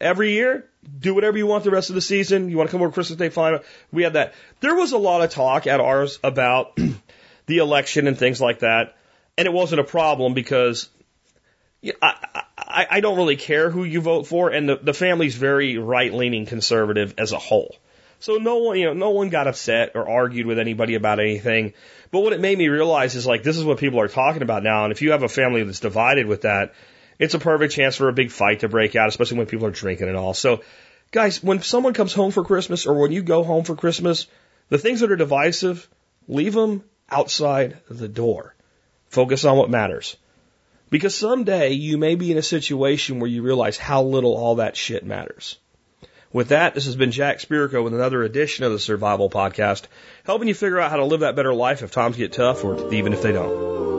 every 0.00 0.32
year. 0.32 0.66
Do 0.98 1.14
whatever 1.14 1.36
you 1.36 1.46
want 1.46 1.64
the 1.64 1.70
rest 1.70 1.90
of 1.90 1.94
the 1.94 2.00
season. 2.00 2.48
You 2.48 2.56
want 2.56 2.70
to 2.70 2.72
come 2.72 2.80
over 2.80 2.92
Christmas 2.92 3.18
Day, 3.18 3.28
fine. 3.28 3.58
We 3.92 4.04
have 4.04 4.14
that. 4.14 4.34
There 4.60 4.74
was 4.74 4.92
a 4.92 4.98
lot 4.98 5.22
of 5.22 5.30
talk 5.30 5.66
at 5.66 5.80
ours 5.80 6.18
about 6.24 6.78
the 7.46 7.58
election 7.58 8.06
and 8.06 8.18
things 8.18 8.40
like 8.40 8.60
that. 8.60 8.96
And 9.36 9.46
it 9.46 9.52
wasn't 9.52 9.80
a 9.80 9.84
problem 9.84 10.34
because 10.34 10.88
I, 12.02 12.44
I, 12.56 12.86
I 12.90 13.00
don't 13.00 13.16
really 13.16 13.36
care 13.36 13.70
who 13.70 13.84
you 13.84 14.00
vote 14.00 14.26
for. 14.26 14.50
And 14.50 14.68
the, 14.68 14.76
the 14.76 14.94
family's 14.94 15.34
very 15.34 15.76
right 15.76 16.12
leaning 16.12 16.46
conservative 16.46 17.14
as 17.18 17.32
a 17.32 17.38
whole. 17.38 17.76
So 18.20 18.36
no 18.36 18.58
one, 18.58 18.78
you 18.78 18.86
know, 18.86 18.92
no 18.92 19.10
one 19.10 19.30
got 19.30 19.48
upset 19.48 19.92
or 19.94 20.08
argued 20.08 20.46
with 20.46 20.58
anybody 20.58 20.94
about 20.94 21.20
anything. 21.20 21.72
But 22.10 22.20
what 22.20 22.34
it 22.34 22.40
made 22.40 22.56
me 22.56 22.68
realize 22.68 23.14
is 23.14 23.26
like, 23.26 23.42
this 23.42 23.56
is 23.56 23.64
what 23.64 23.78
people 23.78 24.00
are 24.00 24.08
talking 24.08 24.42
about 24.42 24.62
now. 24.62 24.84
And 24.84 24.92
if 24.92 25.00
you 25.00 25.12
have 25.12 25.22
a 25.22 25.28
family 25.28 25.62
that's 25.62 25.80
divided 25.80 26.26
with 26.26 26.42
that, 26.42 26.74
it's 27.18 27.34
a 27.34 27.38
perfect 27.38 27.72
chance 27.72 27.96
for 27.96 28.08
a 28.08 28.12
big 28.12 28.30
fight 28.30 28.60
to 28.60 28.68
break 28.68 28.94
out, 28.94 29.08
especially 29.08 29.38
when 29.38 29.46
people 29.46 29.66
are 29.66 29.70
drinking 29.70 30.08
and 30.08 30.18
all. 30.18 30.34
So 30.34 30.62
guys, 31.12 31.42
when 31.42 31.62
someone 31.62 31.94
comes 31.94 32.12
home 32.12 32.30
for 32.30 32.44
Christmas 32.44 32.86
or 32.86 33.00
when 33.00 33.10
you 33.10 33.22
go 33.22 33.42
home 33.42 33.64
for 33.64 33.74
Christmas, 33.74 34.26
the 34.68 34.78
things 34.78 35.00
that 35.00 35.10
are 35.10 35.16
divisive, 35.16 35.88
leave 36.28 36.52
them 36.52 36.84
outside 37.10 37.78
the 37.88 38.08
door. 38.08 38.54
Focus 39.08 39.46
on 39.46 39.56
what 39.56 39.70
matters. 39.70 40.16
Because 40.90 41.14
someday 41.14 41.70
you 41.70 41.96
may 41.96 42.16
be 42.16 42.30
in 42.30 42.38
a 42.38 42.42
situation 42.42 43.18
where 43.18 43.30
you 43.30 43.42
realize 43.42 43.78
how 43.78 44.02
little 44.02 44.36
all 44.36 44.56
that 44.56 44.76
shit 44.76 45.06
matters. 45.06 45.56
With 46.32 46.48
that, 46.48 46.74
this 46.74 46.84
has 46.84 46.94
been 46.94 47.10
Jack 47.10 47.38
Spirko 47.38 47.82
with 47.82 47.92
another 47.92 48.22
edition 48.22 48.64
of 48.64 48.70
the 48.70 48.78
Survival 48.78 49.28
Podcast, 49.28 49.82
helping 50.24 50.46
you 50.46 50.54
figure 50.54 50.78
out 50.78 50.90
how 50.90 50.98
to 50.98 51.04
live 51.04 51.20
that 51.20 51.34
better 51.34 51.52
life 51.52 51.82
if 51.82 51.90
times 51.90 52.16
get 52.16 52.32
tough 52.32 52.64
or 52.64 52.94
even 52.94 53.12
if 53.12 53.22
they 53.22 53.32
don't. 53.32 53.89